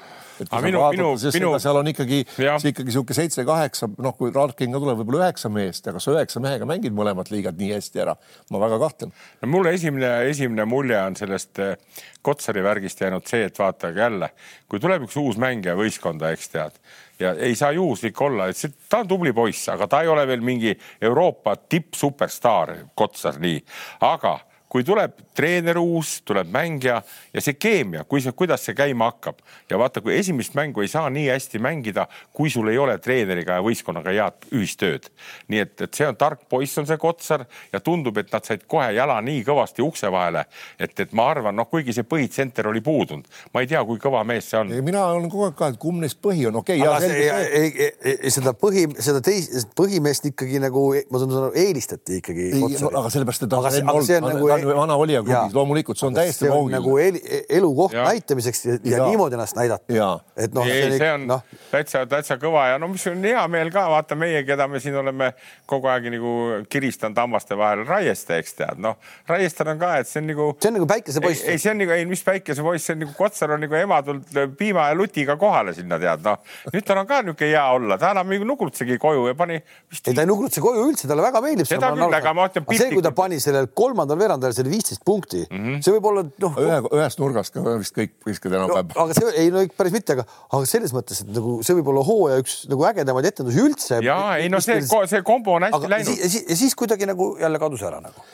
aga 0.47 0.61
minu, 0.65 0.81
minu, 0.95 1.09
minu. 1.35 1.51
seal 1.61 1.79
on 1.79 1.89
ikkagi, 1.91 2.21
ikkagi 2.25 2.87
niisugune 2.87 3.17
seitse-kaheksa, 3.17 3.89
noh, 4.01 4.15
kui 4.17 4.33
Rarkin 4.35 4.73
ka 4.73 4.81
tuleb, 4.81 5.01
võib-olla 5.01 5.27
üheksa 5.27 5.51
meest, 5.53 5.87
aga 5.91 6.01
sa 6.03 6.15
üheksa 6.15 6.41
mehega 6.43 6.67
mängid 6.69 6.95
mõlemat 6.97 7.31
liigat 7.33 7.57
nii 7.59 7.71
hästi 7.75 8.03
ära? 8.05 8.15
ma 8.51 8.61
väga 8.63 8.79
kahtlen. 8.81 9.13
no 9.41 9.51
mulle 9.51 9.75
esimene, 9.77 10.11
esimene 10.31 10.65
mulje 10.69 10.99
on 10.99 11.17
sellest 11.19 11.61
eh, 11.63 12.01
Kotsari 12.21 12.63
värgist 12.63 13.01
jäänud 13.01 13.25
see, 13.27 13.47
et 13.47 13.57
vaadake 13.57 13.97
jälle, 13.99 14.29
kui 14.69 14.81
tuleb 14.81 15.07
üks 15.07 15.17
uus 15.21 15.39
mängija 15.41 15.73
võistkonda, 15.79 16.29
eks 16.35 16.51
tead, 16.53 16.77
ja 17.21 17.33
ei 17.33 17.55
saa 17.55 17.71
juhuslik 17.75 18.21
olla, 18.21 18.49
et 18.49 18.57
see, 18.57 18.73
ta 18.89 19.01
on 19.01 19.09
tubli 19.09 19.33
poiss, 19.33 19.69
aga 19.73 19.87
ta 19.89 20.03
ei 20.03 20.11
ole 20.11 20.27
veel 20.29 20.45
mingi 20.45 20.75
Euroopa 21.01 21.55
tippsuperstaar, 21.69 22.75
Kotsar 22.95 23.39
nii, 23.41 23.59
aga 24.05 24.37
kui 24.71 24.85
tuleb 24.87 25.17
treener 25.35 25.75
uus, 25.81 26.21
tuleb 26.27 26.47
mängija 26.51 27.01
ja 27.33 27.41
see 27.43 27.57
keemia, 27.59 28.05
kui 28.07 28.21
see, 28.23 28.31
kuidas 28.37 28.63
see 28.63 28.75
käima 28.77 29.09
hakkab 29.09 29.41
ja 29.69 29.79
vaata, 29.79 29.99
kui 30.03 30.15
esimest 30.15 30.55
mängu 30.55 30.83
ei 30.83 30.91
saa 30.91 31.09
nii 31.11 31.27
hästi 31.27 31.59
mängida, 31.59 32.05
kui 32.33 32.49
sul 32.49 32.69
ei 32.71 32.79
ole 32.79 32.95
treeneriga 33.03 33.57
ja 33.59 33.65
võistkonnaga 33.65 34.13
head 34.15 34.47
ühistööd. 34.55 35.09
nii 35.51 35.63
et, 35.65 35.73
et 35.87 35.99
see 35.99 36.07
on 36.07 36.15
tark 36.15 36.45
poiss, 36.49 36.77
on 36.79 36.87
see 36.87 36.99
Kotsar 37.01 37.43
ja 37.73 37.81
tundub, 37.83 38.17
et 38.21 38.31
nad 38.31 38.47
said 38.47 38.63
kohe 38.67 38.87
jala 38.95 39.17
nii 39.25 39.41
kõvasti 39.47 39.83
ukse 39.83 40.11
vahele, 40.11 40.45
et, 40.79 40.95
et 40.99 41.11
ma 41.17 41.27
arvan, 41.33 41.55
noh, 41.55 41.67
kuigi 41.67 41.95
see 41.95 42.07
põhitsenter 42.07 42.71
oli 42.71 42.83
puudunud, 42.85 43.27
ma 43.51 43.65
ei 43.65 43.67
tea, 43.71 43.83
kui 43.87 43.99
kõva 43.99 44.23
mees 44.27 44.47
see 44.53 44.59
on. 44.61 44.71
mina 44.87 45.03
olen 45.09 45.27
kogu 45.31 45.49
aeg 45.49 45.59
ka, 45.59 45.71
et 45.73 45.81
kumb 45.83 45.99
neist 46.03 46.21
põhi 46.23 46.47
on, 46.47 46.61
okei 46.61 46.79
okay,. 46.79 48.31
seda 48.31 48.55
põhi, 48.55 48.87
seda 49.03 49.19
teist, 49.25 49.75
põhimeest 49.75 50.31
ikkagi 50.31 50.63
nagu, 50.63 50.87
ma 51.11 51.23
saan 51.23 51.37
aru, 51.41 51.51
eelistati 51.59 52.21
ikkagi. 52.21 52.49
aga 52.87 53.11
sellepärast, 53.11 53.47
et 53.47 53.51
ta 53.51 53.59
on, 53.59 53.99
on 53.99 54.29
nagu 54.31 54.51
vana 54.67 54.95
olija 54.99 55.23
klubis, 55.23 55.55
loomulikult 55.55 55.99
see 55.99 56.07
on 56.07 56.17
täiesti 56.17 56.49
loogiline. 56.49 56.77
nagu 56.77 56.97
el, 57.01 57.17
elukoht 57.49 57.95
ja. 57.95 58.05
näitamiseks 58.07 58.65
ja, 58.65 58.77
ja, 58.83 58.97
ja 58.97 59.07
niimoodi 59.09 59.37
ennast 59.37 59.55
näidata. 59.55 60.19
et 60.37 60.53
noh, 60.53 60.67
see, 60.67 60.97
see 60.97 61.11
on 61.13 61.25
no. 61.27 61.39
täitsa, 61.71 62.03
täitsa 62.09 62.37
kõva 62.41 62.67
ja 62.71 62.79
no 62.81 62.91
mis 62.91 63.05
on 63.09 63.23
hea 63.25 63.41
meel 63.51 63.71
ka, 63.73 63.87
vaata 63.91 64.17
meie, 64.19 64.43
keda 64.47 64.67
me 64.71 64.81
siin 64.83 64.97
oleme 65.01 65.31
kogu 65.69 65.89
aeg 65.91 66.09
nagu 66.13 66.33
kiristanud 66.71 67.17
hammaste 67.17 67.57
vahel, 67.57 67.83
Raieste, 67.87 68.37
eks 68.41 68.57
tead, 68.59 68.81
noh, 68.83 68.99
Raiestel 69.29 69.73
on 69.73 69.81
ka, 69.81 69.93
et 70.01 70.09
see 70.09 70.21
on 70.21 70.29
nagu. 70.31 70.47
see 70.61 70.71
on 70.71 70.77
nagu 70.79 70.89
päikesepoiss. 70.91 71.45
ei, 71.47 71.61
see 71.61 71.73
on 71.73 71.81
nagu, 71.81 71.95
ei, 71.95 72.05
mis 72.09 72.23
päikesepoiss, 72.27 72.85
see 72.87 72.97
on 72.97 73.03
nagu 73.05 73.17
Kotsar 73.17 73.55
on 73.55 73.65
nagu 73.65 73.79
ema 73.79 74.01
tulnud 74.05 74.55
piima 74.59 74.89
ja 74.91 74.97
lutiga 74.97 75.37
kohale 75.41 75.73
sinna 75.77 75.99
tead, 76.01 76.23
noh. 76.27 76.39
nüüd 76.73 76.87
tal 76.87 77.01
on 77.01 77.09
ka 77.09 77.21
niisugune 77.25 77.51
hea 77.51 77.65
olla, 77.75 77.97
ta 78.01 78.13
enam 78.15 78.35
ei 78.35 78.45
nugrutsegi 78.45 78.99
koju 79.01 79.27
ja 79.31 79.37
pani. 79.37 79.61
ei, 79.61 80.13
ta 80.13 80.21
ei 80.21 80.29
nugrutse 80.29 80.63
koju 80.63 80.87
üldse, 80.91 81.09
talle 81.09 81.25
väga 81.25 81.43
meeldib. 81.43 81.69
seda 81.69 81.93
küll, 81.95 82.19
aga 82.21 82.35
ma 82.37 82.47
ütlen. 82.51 82.67
see, 82.77 82.91
kui 82.93 83.05
ta 83.05 83.13
pani 83.15 83.39
sellel 83.41 83.71
kolmandal 83.75 84.19
veerandajal 84.19 84.50
peale, 84.50 84.50
see 84.55 84.65
oli 84.65 84.73
viisteist 84.75 85.03
punkti 85.05 85.43
mm, 85.45 85.63
-hmm. 85.63 85.79
see 85.85 85.95
võib 85.95 86.09
olla 86.11 86.25
noh. 86.43 86.59
ühe, 86.65 86.77
ühest 86.99 87.23
nurgast 87.23 87.55
ka 87.55 87.77
vist 87.81 87.97
kõik 87.97 88.13
viskad 88.27 88.57
enam-vähem 88.57 88.91
no,. 88.91 89.05
aga 89.05 89.17
see 89.17 89.33
ei 89.43 89.53
no 89.53 89.63
päris 89.77 89.95
mitte, 89.95 90.17
aga, 90.17 90.27
aga 90.49 90.69
selles 90.69 90.93
mõttes, 90.95 91.23
et 91.23 91.33
nagu 91.35 91.57
see 91.65 91.77
võib 91.79 91.91
olla 91.93 92.05
hooaja 92.07 92.43
üks 92.43 92.59
nagu 92.71 92.87
ägedamaid 92.91 93.31
etendusi 93.31 93.65
üldse. 93.65 94.03
ja 94.05 94.19
ei 94.37 94.51
no 94.51 94.61
see, 94.63 94.81
see 94.85 95.25
kombo 95.27 95.57
on 95.57 95.67
hästi 95.67 95.81
aga, 95.81 95.95
läinud. 95.95 96.15
ja 96.15 96.29
siis, 96.29 96.45
ja 96.49 96.61
siis 96.65 96.77
kuidagi 96.77 97.09
nagu 97.09 97.33
jälle 97.41 97.61
kadus 97.61 97.85
ära 97.87 98.01
nagu 98.03 98.29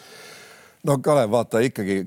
no 0.88 0.97
Kalev, 1.03 1.32
vaata 1.32 1.61
ikkagi, 1.65 1.97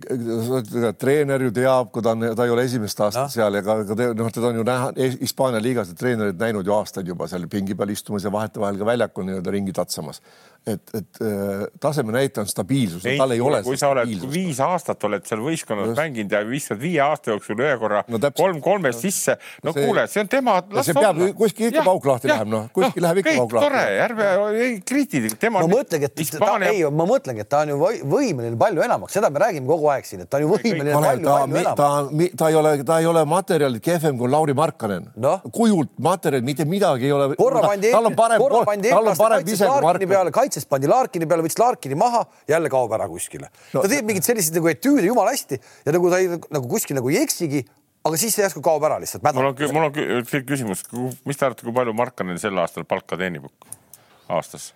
treener 1.00 1.44
ju 1.46 1.52
teab, 1.54 1.90
kui 1.94 2.04
ta 2.04 2.14
on, 2.14 2.30
ta 2.36 2.46
ei 2.46 2.52
ole 2.54 2.64
esimest 2.68 3.02
aastat 3.04 3.28
no. 3.28 3.32
seal 3.32 3.58
ja 3.58 3.62
ka, 3.66 3.76
ka 3.88 3.96
noh, 4.16 4.30
teda 4.34 4.50
on 4.50 4.61
ju 4.61 4.66
näha 4.66 4.92
Hispaania 5.20 5.62
liigas 5.62 5.92
treenerid 5.98 6.38
näinud 6.40 6.68
ju 6.68 6.74
aastaid 6.76 7.11
juba 7.11 7.28
seal 7.30 7.48
pingi 7.50 7.76
peal 7.78 7.92
istumas 7.92 8.26
ja 8.26 8.32
vahetevahel 8.32 8.78
ka 8.80 8.88
väljakul 8.88 9.26
nii-öelda 9.28 9.54
ringi 9.54 9.74
tatsamas 9.76 10.22
et, 10.66 10.90
et 10.94 11.20
äh, 11.24 11.64
taseme 11.80 12.12
näitaja 12.12 12.44
on 12.44 12.48
stabiilsus, 12.48 13.04
tal 13.16 13.32
ei 13.32 13.40
ole. 13.40 13.62
kui 13.64 13.78
sa 13.80 13.88
oled 13.94 14.11
viis 14.32 14.61
aastat 14.61 15.04
oled 15.08 15.24
seal 15.28 15.40
võistkonnas 15.44 15.90
Just. 15.90 16.00
mänginud 16.00 16.34
ja 16.34 16.42
viskad 16.46 16.80
viie 16.80 17.00
aasta 17.04 17.32
jooksul 17.32 17.62
ühe 17.64 17.76
korra 17.80 18.02
no, 18.08 18.20
kolm 18.36 18.61
kolmest 18.64 19.00
sisse, 19.00 19.38
no 19.64 19.72
see, 19.72 19.86
kuule, 19.86 20.04
see 20.11 20.20
on 20.24 20.30
tema. 20.32 20.58
see 20.84 20.96
peab 20.96 21.20
kuskil 21.38 21.70
ikka 21.70 21.84
pauk 21.86 22.08
lahti 22.11 22.28
läheb, 22.30 22.50
noh, 22.52 22.66
kuskil 22.76 23.00
no, 23.00 23.06
läheb 23.06 23.22
ikka 23.22 23.34
pauk 23.38 23.56
lahti. 23.56 23.70
tore, 23.70 23.84
ärme 24.04 24.28
ei 24.66 24.76
kriiti, 24.84 25.22
tema. 25.40 25.64
ma 25.64 25.70
mõtlengi, 25.72 26.11
et 26.11 26.24
Hispaania... 26.24 26.68
ta, 26.68 26.74
ei, 26.74 26.84
ma 27.00 27.08
mõtlengi, 27.08 27.46
et 27.46 27.50
ta 27.50 27.62
on 27.64 27.72
ju 27.72 27.80
võimeline 28.12 28.61
palju 28.61 28.84
enamaks, 28.84 29.16
seda 29.16 29.32
me 29.32 29.42
räägime 29.42 29.68
kogu 29.70 29.88
aeg 29.94 30.08
siin, 30.08 30.26
et 30.26 30.30
ta 30.30 30.42
on 30.42 30.44
ju 30.44 30.52
võimeline 30.58 30.92
palju, 30.98 31.24
ta, 31.24 31.38
palju 31.40 31.61
enamaks. 31.62 31.80
ta, 31.80 32.36
ta 32.44 32.52
ei 32.52 32.61
ole, 32.61 32.74
ta 32.92 33.00
ei 33.00 33.08
ole 33.08 33.24
materjalilt 33.32 33.84
kehvem 33.84 34.20
kui 34.20 34.28
Lauri 34.28 34.56
Markkanen 34.58 35.08
no.. 35.16 35.38
kujult 35.56 35.96
materjal, 36.04 36.44
mitte 36.44 36.68
midagi 36.68 37.08
ei 37.08 37.16
ole. 37.16 37.32
korra 37.40 37.64
pandi, 37.64 37.94
tal 37.96 38.12
on 38.12 38.18
parem, 38.18 38.46
tal 38.90 39.12
on 39.14 39.20
parem 39.24 39.48
ise 39.48 39.64
kui 39.64 39.88
Markkanen. 39.88 40.49
Peale, 40.51 40.57
kaitsest 40.57 40.70
pandi 40.70 40.90
Larkini 40.90 41.28
peale, 41.30 41.44
võttis 41.46 41.61
Larkini 41.61 41.98
maha, 41.98 42.24
jälle 42.48 42.70
kaob 42.72 42.92
ära 42.96 43.07
kuskile 43.09 43.48
no.. 43.72 43.82
ta 43.82 43.88
teeb 43.88 44.07
mingeid 44.09 44.26
selliseid 44.26 44.59
nagu 44.59 44.70
etüüde 44.72 45.07
jumala 45.07 45.34
hästi 45.34 45.61
ja 45.86 45.94
nagu 45.94 46.11
ta 46.11 46.20
ei, 46.20 46.28
nagu 46.51 46.68
kuskil 46.68 46.98
nagu 46.98 47.11
ei 47.11 47.20
eksigi, 47.22 47.64
aga 48.05 48.20
siis 48.20 48.34
see 48.34 48.44
järsku 48.44 48.62
kaob 48.64 48.84
ära 48.88 48.98
lihtsalt. 49.01 49.24
mul 49.36 49.53
on, 49.53 49.64
mul 49.76 49.88
on 49.88 50.46
küsimus, 50.48 50.84
mis 51.28 51.38
te 51.38 51.46
arvate, 51.46 51.66
kui 51.66 51.74
palju 51.76 51.94
Markkanen 51.96 52.40
sel 52.42 52.59
aastal 52.62 52.86
palka 52.88 53.18
teenib 53.20 53.48
aastas? 54.28 54.72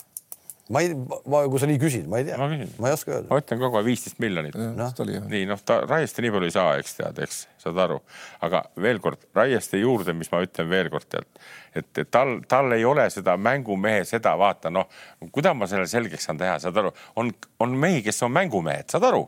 Ma 0.72 0.80
ei, 0.80 0.94
ma, 0.96 1.42
kui 1.50 1.60
sa 1.60 1.68
nii 1.68 1.78
küsid, 1.80 2.06
ma 2.08 2.20
ei 2.20 2.26
tea, 2.28 2.38
ma 2.40 2.88
ei 2.88 2.94
oska 2.94 3.12
öelda. 3.12 3.28
ma 3.28 3.40
ütlen 3.42 3.60
kogu 3.60 3.78
aeg 3.80 3.88
viisteist 3.88 4.20
miljonit. 4.22 4.56
No. 4.56 4.88
nii 5.28 5.48
noh, 5.50 5.60
ta 5.60 5.82
Raieste 5.84 6.24
nii 6.24 6.32
palju 6.32 6.48
ei 6.48 6.54
saa, 6.54 6.70
eks 6.80 6.96
tead, 7.00 7.20
eks 7.26 7.40
saad 7.60 7.80
aru, 7.84 7.98
aga 8.46 8.64
veel 8.80 9.02
kord 9.04 9.26
Raieste 9.36 9.82
juurde, 9.82 10.16
mis 10.16 10.32
ma 10.32 10.40
ütlen 10.46 10.70
veel 10.72 10.88
kord 10.94 11.08
tead, 11.12 11.28
et, 11.76 11.90
et 12.00 12.08
tal, 12.08 12.38
tal 12.48 12.72
ei 12.76 12.86
ole 12.88 13.04
seda 13.12 13.36
mängumehe 13.36 14.06
seda 14.08 14.32
vaata 14.40 14.72
noh, 14.72 14.88
kuidas 15.28 15.56
ma 15.58 15.68
selle 15.68 15.88
selgeks 15.90 16.30
saan 16.30 16.40
teha, 16.40 16.56
saad 16.64 16.80
aru, 16.80 16.94
on, 17.20 17.32
on 17.60 17.76
mehi, 17.84 18.00
kes 18.06 18.24
on 18.24 18.32
mängumehed, 18.32 18.88
saad 18.94 19.12
aru 19.12 19.26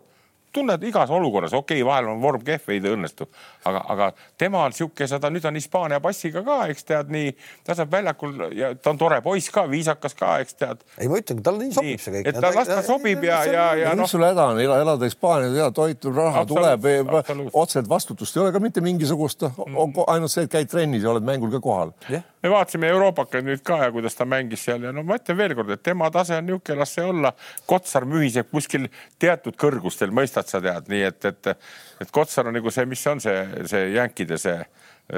tunned 0.56 0.86
igas 0.88 1.12
olukorras, 1.12 1.54
okei 1.56 1.80
okay,, 1.82 1.86
vahel 1.86 2.10
on 2.12 2.22
vorm 2.22 2.44
kehv, 2.46 2.70
ei 2.74 2.80
õnnestu, 2.92 3.28
aga, 3.68 3.82
aga 3.94 4.10
tema 4.40 4.64
on 4.66 4.76
sihuke, 4.76 5.08
seda 5.10 5.30
nüüd 5.32 5.46
on 5.48 5.58
Hispaania 5.58 6.00
passiga 6.04 6.42
ka, 6.46 6.58
eks 6.72 6.88
tead 6.88 7.12
nii, 7.12 7.32
ta 7.66 7.76
saab 7.78 7.92
väljakul 7.92 8.46
ja 8.56 8.72
ta 8.74 8.92
on 8.92 9.00
tore 9.00 9.20
poiss 9.24 9.52
ka, 9.54 9.66
viisakas 9.70 10.16
ka, 10.18 10.36
eks 10.44 10.58
tead. 10.60 10.84
ei, 10.98 11.10
ma 11.12 11.20
ütlengi, 11.22 11.44
talle 11.46 11.64
nii 11.64 11.76
sobib 11.76 12.04
see 12.04 12.16
kõik. 12.18 12.30
et 12.32 12.40
ta 12.40 12.52
las 12.56 12.70
ta 12.72 12.82
sobib 12.86 13.26
ja, 13.26 13.42
ja, 13.50 13.66
ja 13.82 13.94
noh. 13.94 14.04
mis 14.06 14.16
sul 14.16 14.26
häda 14.26 14.50
on, 14.52 14.62
elada 14.66 15.10
Hispaanias, 15.10 15.56
hea 15.56 15.70
toit, 15.76 16.08
raha 16.20 16.46
tuleb, 16.48 16.88
otseselt 17.52 17.90
vastutust 17.90 18.36
ei 18.36 18.46
ole 18.46 18.54
ka 18.54 18.62
mitte 18.62 18.84
mingisugust, 18.84 19.48
ainult 20.06 20.32
see, 20.32 20.46
et 20.46 20.56
käid 20.58 20.72
trennis 20.72 21.04
ja 21.06 21.12
oled 21.12 21.26
mängul 21.26 21.52
ka 21.54 21.62
kohal 21.64 21.94
yeah 22.10 22.24
me 22.46 22.52
vaatasime 22.54 22.88
Euroopakat 22.94 23.44
nüüd 23.44 23.62
ka 23.66 23.80
ja 23.84 23.92
kuidas 23.94 24.14
ta 24.14 24.26
mängis 24.28 24.62
seal 24.66 24.86
ja 24.86 24.92
no 24.94 25.02
ma 25.06 25.18
ütlen 25.18 25.38
veelkord, 25.38 25.72
et 25.74 25.82
tema 25.82 26.10
tase 26.14 26.36
on 26.38 26.46
niisugune, 26.46 26.78
las 26.80 26.94
see 26.94 27.06
olla. 27.06 27.32
Kotsar 27.66 28.06
mühiseb 28.08 28.50
kuskil 28.52 28.86
teatud 29.22 29.58
kõrgustel, 29.58 30.14
mõistad 30.14 30.48
sa 30.50 30.62
tead, 30.62 30.90
nii 30.92 31.02
et, 31.08 31.30
et, 31.32 31.52
et 32.04 32.12
Kotsar 32.14 32.50
on 32.50 32.56
nagu 32.56 32.72
see, 32.74 32.86
mis 32.88 33.02
on 33.10 33.22
see, 33.22 33.40
see 33.70 33.88
jänkide 33.96 34.38
see 34.40 34.60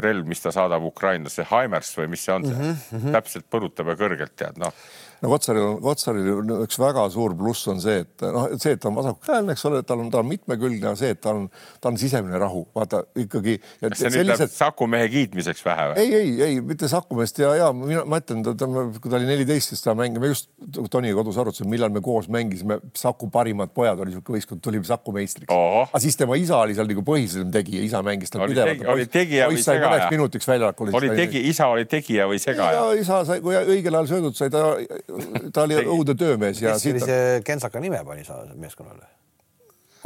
relv, 0.05 0.27
mis 0.29 0.41
ta 0.45 0.53
saadab 0.53 0.85
ukrainlasse, 0.85 1.47
Haimers 1.49 1.95
või 1.97 2.11
mis 2.15 2.25
see 2.25 2.35
on 2.35 2.49
see 2.49 2.57
mm, 2.57 2.81
-hmm. 2.91 3.13
täpselt 3.17 3.47
põrutab 3.51 3.93
ja 3.93 4.01
kõrgelt 4.01 4.37
tead 4.37 4.61
noh 4.61 4.75
no 5.23 5.31
Kotsaril, 5.33 5.79
Kotsaril 5.83 6.29
üks 6.63 6.79
väga 6.81 7.05
suur 7.13 7.35
pluss 7.39 7.67
on 7.71 7.81
see, 7.83 8.03
et 8.05 8.25
noh, 8.25 8.47
see, 8.61 8.75
et 8.77 8.83
ta 8.83 8.91
on 8.91 8.99
vasakukäeline, 8.99 9.55
eks 9.55 9.65
ole, 9.69 9.83
tal 9.87 10.03
on, 10.05 10.11
ta 10.13 10.21
on 10.23 10.29
mitmekülgne, 10.31 10.93
see, 10.99 11.11
et 11.17 11.21
ta 11.25 11.35
on, 11.35 11.49
ta 11.83 11.91
on 11.91 11.99
sisemine 12.01 12.39
rahu, 12.41 12.65
vaata 12.77 13.03
ikkagi. 13.19 13.59
kas 13.83 14.03
see 14.05 14.13
nüüd 14.15 14.31
läheb 14.31 14.53
Saku 14.55 14.89
mehe 14.91 15.09
kiitmiseks 15.13 15.65
vähe 15.67 15.89
või? 15.91 16.05
ei, 16.05 16.15
ei, 16.19 16.31
ei 16.47 16.61
mitte 16.65 16.91
Saku 16.91 17.19
meest 17.19 17.41
ja, 17.43 17.55
ja 17.59 17.71
mina, 17.77 18.05
ma 18.09 18.21
ütlen, 18.23 18.45
kui 18.47 19.11
ta 19.11 19.19
oli 19.19 19.29
neliteist, 19.29 19.75
siis 19.75 19.85
ta 19.85 19.97
mängib, 19.99 20.23
me 20.23 20.33
just 20.33 20.51
Toniga 20.93 21.19
kodus 21.19 21.39
arutasime, 21.41 21.71
millal 21.75 21.93
me 21.95 22.03
koos 22.05 22.31
mängisime, 22.33 22.79
Saku 22.99 23.31
parimad 23.35 23.75
pojad 23.75 23.99
oli 24.05 24.15
niisugune 24.15 24.39
võistkond, 24.39 24.63
tulime 24.65 24.87
Saku 24.89 25.15
meistriks. 25.17 25.51
aga 25.51 26.03
siis 26.03 26.19
tema 26.19 26.39
isa 26.39 26.61
oli 26.63 26.79
seal 26.79 26.89
nagu 26.91 27.05
põhiline 27.07 27.51
tegija, 27.55 27.83
isa 27.87 28.03
mängis 28.07 28.33
tal 28.35 28.47
pidevalt. 28.47 28.87
oli 28.95 29.09
tegija 29.11 29.51
või 29.51 29.63
segaja? 29.65 30.09
minutiks 30.15 30.49
väljakul. 30.49 30.95
oli 30.95 31.11
tegi, 31.19 31.43
isa 31.51 31.69
oli 31.73 31.89
tegija 31.91 32.31
või 32.31 32.39
segaja? 32.43 32.87
isa 32.99 33.25
sai, 33.29 33.43
kui 33.45 33.59
õigel 33.59 33.99
ajal 33.99 34.13
söödud 34.15 34.39
sai 34.39 34.53
ta 34.55 34.65
ta 35.55 35.65
oli 35.65 35.79
õudne 35.85 36.17
töömees 36.19 36.63
ja. 36.63 36.75
kes 36.75 36.89
sellise 36.89 37.21
kentsaka 37.47 37.81
nime 37.81 38.03
pani 38.05 38.27
sa 38.27 38.43
meeskonnale? 38.55 39.07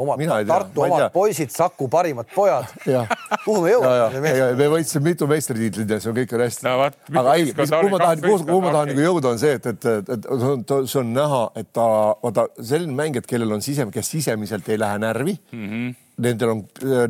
omad 0.03 0.47
Tartu 0.49 0.83
omad 0.83 1.11
poisid, 1.13 1.51
Saku 1.53 1.89
parimad 1.89 2.27
pojad. 2.35 2.65
kuhu 3.45 3.63
me 3.63 3.73
jõuame? 3.75 4.23
me 4.57 4.69
võitsime 4.73 5.13
mitu 5.13 5.29
meistritiitlit 5.31 5.91
ja 5.91 5.99
see 6.01 6.11
on 6.11 6.17
kõik 6.17 6.35
on 6.37 6.45
hästi 6.47 6.67
no,. 6.67 6.87
aga 7.21 7.35
ei, 7.37 7.53
kuhu 7.53 7.91
ma 7.93 8.01
tahan, 8.01 8.23
kuhu 8.25 8.61
ma 8.63 8.73
tahan 8.73 8.93
nagu 8.93 9.05
jõuda, 9.05 9.35
on 9.35 9.43
see, 9.43 9.59
et, 9.59 9.69
et, 9.75 9.89
et, 10.01 10.31
et 10.31 10.73
see 10.89 11.01
on 11.03 11.13
näha, 11.17 11.43
et 11.61 11.69
ta, 11.77 11.89
vaata 12.23 12.49
selline 12.59 12.97
mängijad, 12.99 13.29
kellel 13.29 13.59
on 13.59 13.65
sisem, 13.65 13.93
kes 13.95 14.15
sisemiselt 14.17 14.73
ei 14.73 14.81
lähe 14.81 15.03
närvi 15.03 15.37
mm. 15.53 15.69
-hmm 15.69 16.01
nendel 16.23 16.55
on, 16.55 16.63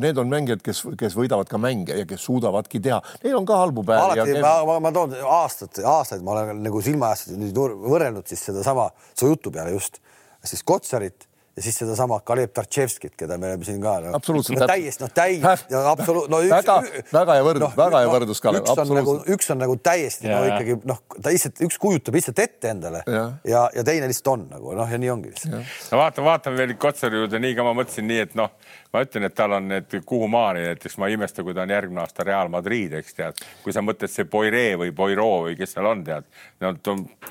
need 0.03 0.21
on 0.21 0.31
mängijad, 0.31 0.63
kes, 0.65 0.83
kes 0.99 1.17
võidavad 1.17 1.49
ka 1.49 1.59
mänge 1.61 1.97
ja 2.01 2.07
kes 2.09 2.25
suudavadki 2.27 2.81
teha, 2.83 3.01
neil 3.23 3.37
on 3.39 3.49
ka 3.49 3.59
halbu 3.63 3.85
päevi. 3.87 4.19
alati, 4.19 4.39
ma, 4.43 4.55
ma, 4.69 4.79
ma 4.83 4.93
toon 4.95 5.17
aastad, 5.39 5.83
aastaid 5.95 6.25
ma 6.25 6.37
olen 6.37 6.63
nagu 6.65 6.81
silmaasjad 6.83 7.37
nüüd 7.39 7.57
võrrelnud 7.57 8.27
siis 8.29 8.43
sedasama 8.49 8.89
su 9.13 9.29
jutu 9.31 9.53
peale 9.53 9.75
just 9.75 10.01
siis 10.43 10.63
Kotsarit 10.67 11.29
ja 11.55 11.61
siis 11.61 11.75
sedasama 11.77 12.17
Kalev 12.25 12.49
Tartševskit, 12.53 13.13
keda 13.17 13.37
me 13.37 13.51
oleme 13.51 13.65
siin 13.65 13.81
ka 13.81 13.93
no,. 14.01 14.13
absoluutselt 14.17 14.57
no,. 14.57 14.67
täiesti, 14.67 15.03
noh, 15.03 15.11
täiesti, 15.13 15.75
absoluut-, 15.77 16.31
no 16.33 16.39
üks, 16.41 16.53
väga, 16.53 16.77
väga 17.13 17.35
hea 17.37 17.43
võrdlus 17.45 17.67
no,, 17.67 17.77
väga 17.77 18.01
hea 18.01 18.07
no, 18.07 18.13
võrdlus, 18.15 18.41
Kalev. 18.41 18.63
üks 18.65 18.81
on 18.81 18.97
nagu, 18.97 19.15
üks 19.35 19.51
on 19.53 19.61
nagu 19.61 19.75
täiesti 19.89 20.29
ja, 20.31 20.39
no 20.39 20.49
ikkagi 20.49 20.77
noh, 20.89 21.03
ta 21.13 21.33
lihtsalt, 21.33 21.61
üks 21.67 21.77
kujutab 21.81 22.17
lihtsalt 22.17 22.41
ette 22.41 22.73
endale 22.73 23.03
ja, 23.05 23.25
ja, 23.45 23.67
ja 23.77 23.85
teine 23.85 24.09
lihtsalt 24.09 24.31
on 24.33 24.47
nagu 24.49 24.73
noh, 24.79 24.89
ja 24.89 25.01
nii 25.03 25.13
ongi 25.13 25.33
lihtsalt. 25.35 25.75
no 25.93 26.01
vaata, 26.01 26.25
vaatame 26.25 26.63
veel 26.63 26.73
Kotsari 26.81 27.21
juurde, 27.21 27.41
nii 27.43 27.57
ka 27.59 27.67
ma 27.69 27.75
mõtlesin 27.77 28.09
nii, 28.09 28.25
et 28.25 28.33
noh 28.39 28.49
ma 28.93 29.01
ütlen, 29.01 29.25
et 29.25 29.33
tal 29.33 29.55
on 29.57 29.65
need 29.71 29.95
kuhumaani, 30.05 30.67
näiteks 30.67 30.99
ma 31.01 31.07
ei 31.09 31.15
imesta, 31.17 31.41
kui 31.41 31.55
ta 31.57 31.63
on 31.63 31.71
järgmine 31.73 32.03
aasta 32.03 32.23
Real 32.27 32.49
Madrid, 32.53 32.93
eks 32.99 33.15
tead, 33.17 33.39
kui 33.63 33.73
sa 33.73 33.81
mõtled 33.81 34.11
see 34.11 34.27
Poiree 34.29 34.75
või 34.77 34.91
Poirot 34.93 35.47
või 35.47 35.55
kes 35.57 35.71
seal 35.73 35.87
on, 35.89 36.03
tead, 36.05 36.27
no 36.61 36.73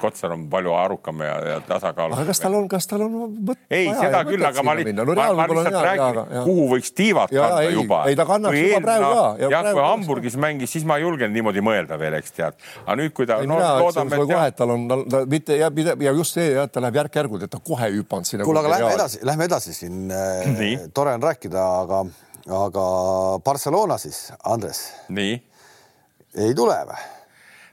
Kotsar 0.00 0.34
on 0.34 0.48
palju 0.50 0.72
arukam 0.74 1.22
ja, 1.22 1.36
ja 1.46 1.60
tasakaalus. 1.62 2.18
aga 2.18 2.32
kas 2.32 2.42
tal 2.42 2.56
on, 2.58 2.66
kas 2.70 2.90
tal 2.90 3.04
on 3.06 3.14
mõt-? 3.46 3.60
ei, 3.70 3.92
seda 3.94 4.24
küll, 4.26 4.42
aga 4.48 4.64
ma, 4.66 4.74
no, 4.74 5.04
ma, 5.14 5.28
ma 5.38 5.46
lihtsalt 5.52 5.86
räägin, 5.86 6.18
kuhu 6.48 6.64
võiks 6.72 6.90
tiivad 6.98 7.30
kanda 7.36 7.62
juba. 7.68 8.00
ei, 8.10 8.18
ta 8.18 8.26
kannaks 8.26 8.58
juba 8.58 8.82
praegu 8.88 9.12
ka. 9.12 9.22
jah, 9.54 9.70
kui 9.70 9.86
Hamburgis 9.86 10.38
mängis, 10.46 10.74
siis 10.74 10.88
ma 10.88 10.98
ei 10.98 11.06
julgenud 11.06 11.36
niimoodi 11.38 11.62
mõelda 11.62 12.00
veel, 12.02 12.18
eks 12.18 12.36
tead. 12.40 12.58
aga 12.82 12.98
nüüd, 12.98 13.14
kui 13.14 13.30
ta. 13.30 13.38
no 13.46 13.60
loodame, 13.84 14.18
et 14.18 14.34
kohe, 14.34 14.50
et 14.50 14.58
tal 14.58 14.74
on, 14.74 14.90
ta 14.90 15.22
mitte 15.30 15.62
ja, 15.62 15.70
ja 15.70 16.16
just 16.18 16.40
see, 16.40 16.50
et 16.58 16.74
ta 16.74 16.82
läheb 16.82 16.98
järk-järgult, 17.04 17.46
et 17.46 17.54
ta 17.54 17.62
kohe 17.62 17.92
hüpanud 17.94 18.26
sinna. 18.26 18.50
kuule, 18.50 18.66
aga 18.66 18.74
lähme 18.74 18.92
edasi, 18.98 19.22
lähme 19.30 19.50
edasi 19.52 19.78
siin. 19.78 20.10
tore 20.90 21.14
on 21.14 21.22
rääkida 21.22 21.51
rääkida, 21.52 21.80
aga, 21.80 22.04
aga 22.48 23.38
Barcelona 23.44 23.98
siis, 23.98 24.32
Andres. 24.44 24.92
nii? 25.08 25.40
ei 26.34 26.54
tule 26.54 26.76
või? 26.88 27.21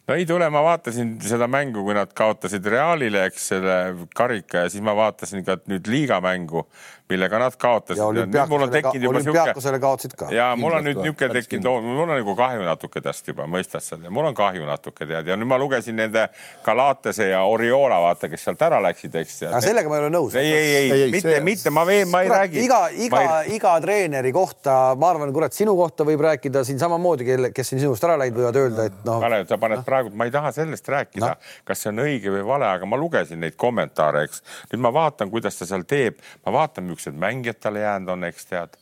No 0.10 0.16
ei 0.18 0.26
tule, 0.26 0.50
ma 0.50 0.64
vaatasin 0.66 1.16
seda 1.22 1.48
mängu, 1.52 1.84
kui 1.86 1.94
nad 1.98 2.14
kaotasid 2.18 2.66
Realile, 2.66 3.28
eks 3.30 3.50
selle 3.54 3.76
karika 4.18 4.66
ja 4.66 4.72
siis 4.74 4.84
ma 4.86 4.96
vaatasin 4.98 5.46
ka 5.46 5.60
nüüd 5.70 5.90
liiga 5.92 6.18
mängu 6.24 6.66
millega 7.10 7.40
nad 7.40 7.54
kaotasid. 7.58 8.04
olümpiaakosele 8.04 9.80
kaotasid 9.80 10.14
ka. 10.18 10.28
ja 10.32 10.56
mul 10.56 10.74
on 10.78 10.84
nüüd 10.86 11.00
niisugune 11.02 11.34
tekkinud, 11.34 11.86
mul 11.86 12.04
on 12.06 12.12
nagu 12.14 12.36
kahju 12.38 12.66
natuke 12.68 13.02
tast 13.02 13.28
juba, 13.28 13.48
mõistad 13.50 13.82
sa, 13.82 13.98
mul 13.98 14.30
on 14.30 14.38
kahju 14.38 14.68
natuke 14.68 15.08
tead 15.10 15.32
ja 15.32 15.38
nüüd 15.40 15.50
ma 15.50 15.58
lugesin 15.58 15.98
nende 15.98 16.28
Galatese 16.66 17.32
ja 17.32 17.42
Oriola, 17.50 17.98
vaata, 18.04 18.30
kes 18.30 18.46
sealt 18.46 18.62
ära 18.66 18.82
läksid, 18.86 19.18
eks. 19.24 19.40
aga 19.50 19.62
sellega 19.66 19.90
ma 19.90 19.98
ei 19.98 20.04
ole 20.06 20.12
nõus. 20.14 20.38
ei, 20.38 20.52
ei, 20.54 20.76
ei, 20.76 20.92
ei, 20.92 21.08
mitte, 21.16 21.40
mitte 21.48 21.74
ma 21.74 21.86
veel, 21.90 22.06
ma 22.12 22.22
ei 22.22 22.30
kurat, 22.30 22.44
räägi. 22.44 22.66
iga, 22.68 22.80
iga 23.08 23.24
ei..., 23.26 23.58
iga 23.58 23.74
treeneri 23.82 24.34
kohta, 24.36 24.78
ma 25.00 25.10
arvan, 25.10 25.34
kurat, 25.34 25.58
sinu 25.58 25.74
kohta 25.80 26.06
võib 26.06 26.22
rääkida 26.28 26.62
siin 26.68 26.78
samamoodi, 26.82 27.26
kelle, 27.26 27.54
kes 27.56 27.74
on 27.74 27.86
sinust 27.88 28.06
ära 28.06 28.20
läinud, 28.22 28.38
võivad 28.44 28.62
öelda, 28.62 28.86
et 28.92 29.02
noh. 29.10 29.18
Kalev, 29.26 29.50
sa 29.50 29.58
paned 29.58 29.82
no. 29.82 29.88
Praegu, 30.00 30.16
ma 30.16 30.28
ei 30.28 30.32
taha 30.32 30.52
sellest 30.56 30.88
rääkida 30.90 31.34
no., 31.34 31.50
kas 31.68 31.84
see 31.84 31.94
on 31.94 32.04
õige 32.06 32.34
või 32.34 32.46
vale, 32.48 32.70
aga 32.70 32.88
ma 32.90 33.00
lugesin 33.00 33.42
neid 33.44 33.58
kommentaare, 33.60 34.24
eks. 34.28 34.44
nüüd 34.74 34.86
ma 34.86 34.94
vaatan, 34.94 35.32
kuidas 35.32 35.60
ta 35.60 35.68
seal 35.70 35.84
teeb, 35.90 36.22
ma 36.46 36.56
vaatan, 36.60 36.88
niisugused 36.88 37.20
mängijad 37.20 37.60
talle 37.60 37.84
jäänud 37.84 38.16
on, 38.16 38.30
eks 38.30 38.50
tead. 38.50 38.80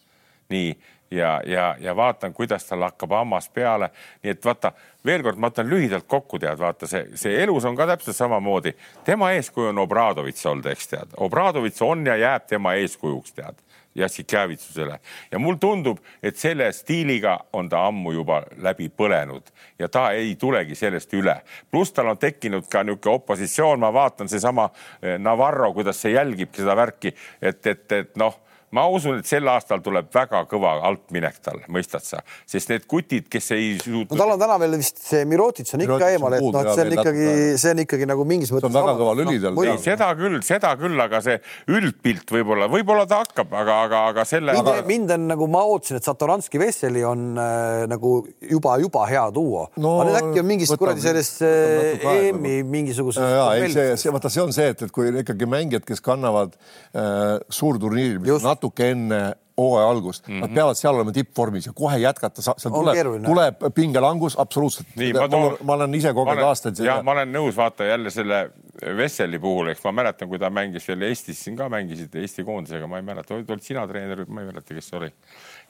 nii 0.53 0.77
ja, 1.11 1.41
ja, 1.45 1.75
ja 1.79 1.95
vaatan, 1.95 2.33
kuidas 2.33 2.65
tal 2.65 2.81
hakkab 2.81 3.11
hammas 3.11 3.49
peale. 3.49 3.89
nii 4.23 4.31
et 4.31 4.45
vaata 4.45 4.71
veel 5.05 5.23
kord, 5.23 5.39
ma 5.39 5.51
ütlen 5.51 5.69
lühidalt 5.69 6.07
kokku, 6.07 6.39
tead, 6.39 6.59
vaata 6.59 6.87
see, 6.87 7.05
see 7.15 7.37
elus 7.43 7.65
on 7.65 7.75
ka 7.75 7.87
täpselt 7.87 8.15
samamoodi. 8.15 8.75
tema 9.05 9.31
eeskuju 9.37 9.71
on 9.71 9.83
Obradovitš 9.85 10.45
olnud, 10.45 10.65
eks 10.71 10.87
tead. 10.87 11.15
Obradovitš 11.17 11.81
on 11.81 12.05
ja 12.05 12.15
jääb 12.15 12.47
tema 12.47 12.75
eeskujuks, 12.81 13.31
tead. 13.31 13.63
Jassikjavitsusele 13.97 14.99
ja 15.31 15.39
mul 15.39 15.57
tundub, 15.61 15.99
et 16.23 16.37
selle 16.37 16.71
stiiliga 16.73 17.37
on 17.53 17.69
ta 17.69 17.85
ammu 17.87 18.13
juba 18.13 18.41
läbi 18.63 18.89
põlenud 18.89 19.51
ja 19.79 19.89
ta 19.89 20.11
ei 20.11 20.35
tulegi 20.35 20.75
sellest 20.75 21.13
üle. 21.13 21.41
pluss 21.71 21.91
tal 21.91 22.13
on 22.13 22.17
tekkinud 22.17 22.67
ka 22.69 22.83
niisugune 22.83 23.15
opositsioon, 23.15 23.79
ma 23.79 23.93
vaatan 23.93 24.29
seesama 24.29 24.69
eh, 25.01 25.17
Navarro, 25.19 25.73
kuidas 25.73 26.01
see 26.01 26.13
jälgib 26.13 26.55
seda 26.55 26.75
värki, 26.75 27.13
et, 27.41 27.65
et, 27.67 27.91
et 27.91 28.15
noh 28.15 28.46
ma 28.75 28.83
usun, 28.91 29.21
et 29.21 29.27
sel 29.27 29.47
aastal 29.47 29.79
tuleb 29.83 30.09
väga 30.11 30.41
kõva 30.51 30.73
altminek 30.89 31.37
tal, 31.43 31.61
mõistad 31.71 32.03
sa, 32.03 32.19
sest 32.49 32.71
need 32.73 32.83
kutid, 32.89 33.29
kes 33.31 33.51
ei 33.55 33.69
suutnud. 33.79 34.11
no 34.11 34.19
tal 34.19 34.33
on 34.33 34.41
täna 34.41 34.57
veel 34.59 34.75
vist 34.81 34.99
see 34.99 35.23
Mirotits 35.29 35.75
on 35.77 35.85
ikka 35.85 36.09
eemal, 36.11 36.35
et 36.35 36.43
noh, 36.43 36.65
et 36.65 36.71
see 36.75 36.83
on 36.83 36.95
ikkagi, 36.97 37.29
see 37.63 37.71
on 37.71 37.81
ikkagi 37.85 38.09
nagu 38.11 38.25
mingis 38.27 38.51
mõttes. 38.51 38.67
see 38.67 38.81
on 38.81 38.89
väga 38.89 38.95
kõva 38.99 39.13
lüli 39.21 39.39
tal 39.43 39.55
no,. 39.55 39.77
seda 39.83 40.09
küll, 40.19 40.39
seda 40.43 40.73
küll, 40.81 40.99
aga 40.99 41.21
see 41.23 41.37
üldpilt 41.77 42.33
võib-olla, 42.35 42.67
võib-olla 42.73 43.05
ta 43.07 43.21
hakkab, 43.21 43.55
aga, 43.61 43.77
aga, 43.87 44.01
aga 44.11 44.27
selle. 44.27 44.57
mind, 44.57 44.71
aga... 44.73 44.85
mind 44.91 45.15
on 45.15 45.29
nagu 45.31 45.47
ma 45.55 45.63
ootasin, 45.71 46.01
et 46.01 46.11
Satoranski 46.11 46.59
Vesseli 46.59 47.05
on 47.07 47.39
äh, 47.39 47.85
nagu 47.87 48.17
juba, 48.51 48.75
juba 48.83 49.07
hea 49.07 49.23
duo 49.31 49.69
no,. 49.79 49.95
aga 50.01 50.09
nüüd 50.09 50.19
äkki 50.25 50.43
on 50.43 50.51
mingist 50.51 50.75
kuradi 50.75 51.07
sellest 51.07 51.39
äh, 51.47 52.03
EM-i 52.17 52.59
mingisugusest. 52.67 53.23
ja, 53.23 53.47
ei 53.55 53.71
see, 53.71 53.95
see 54.03 54.11
vaata, 54.11 54.33
see 54.33 54.43
on 54.43 54.51
see, 54.55 54.67
et, 54.75 54.83
et 54.89 54.91
kui 54.91 55.15
ikkagi 55.23 55.47
mängijad, 55.47 55.87
kes 55.87 56.03
kannavad 56.03 56.59
äh, 56.91 57.39
suurturniiri, 57.47 58.19
mis 58.19 58.35
Just 58.35 58.56
natuke 58.57 58.91
enne 58.91 59.21
hooaja 59.57 59.89
algust 59.89 60.27
mm, 60.27 60.33
-hmm. 60.33 60.41
nad 60.41 60.53
peavad 60.53 60.77
seal 60.77 60.95
olema 60.95 61.11
tippvormis 61.11 61.65
ja 61.65 61.73
kohe 61.75 61.97
jätkata, 61.97 62.41
seal 62.41 62.73
tuleb, 62.73 63.23
tuleb 63.25 63.73
pingelangus 63.73 64.39
absoluutselt. 64.39 64.87
Ma, 65.19 65.27
toon, 65.29 65.57
ma 65.63 65.73
olen 65.73 65.95
ise 65.95 66.13
kogenud 66.13 66.43
aastaid. 66.43 66.79
ja 66.85 66.99
ma 67.03 67.11
olen 67.11 67.33
nõus, 67.33 67.57
vaata 67.57 67.85
jälle 67.85 68.09
selle 68.13 68.49
Vesseli 68.97 69.39
puhul, 69.39 69.71
eks 69.71 69.81
ma 69.83 69.91
mäletan, 69.91 70.29
kui 70.29 70.39
ta 70.39 70.51
mängis 70.53 70.85
veel 70.87 71.01
Eestis, 71.09 71.39
siin 71.43 71.57
ka 71.57 71.69
mängisid 71.69 72.15
Eesti 72.15 72.43
koondisega, 72.45 72.87
ma 72.87 73.01
ei 73.01 73.07
mäleta, 73.07 73.33
olid 73.33 73.63
sina 73.65 73.87
treener, 73.87 74.21
ma 74.27 74.43
ei 74.43 74.51
mäleta, 74.51 74.73
kes 74.77 74.89
see 74.91 74.99
oli. 74.99 75.09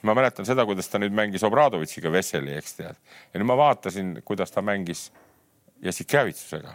ma 0.02 0.14
mäletan 0.14 0.46
seda, 0.46 0.66
kuidas 0.68 0.92
ta 0.92 1.00
nüüd 1.00 1.16
mängis 1.16 1.44
Obradovitšiga 1.48 2.12
Vesseli, 2.12 2.52
eks 2.60 2.76
tead. 2.76 3.00
ja 3.32 3.40
nüüd 3.40 3.48
ma 3.48 3.56
vaatasin, 3.56 4.18
kuidas 4.24 4.52
ta 4.52 4.62
mängis 4.62 5.08
Jassikjevitsusega. 5.82 6.74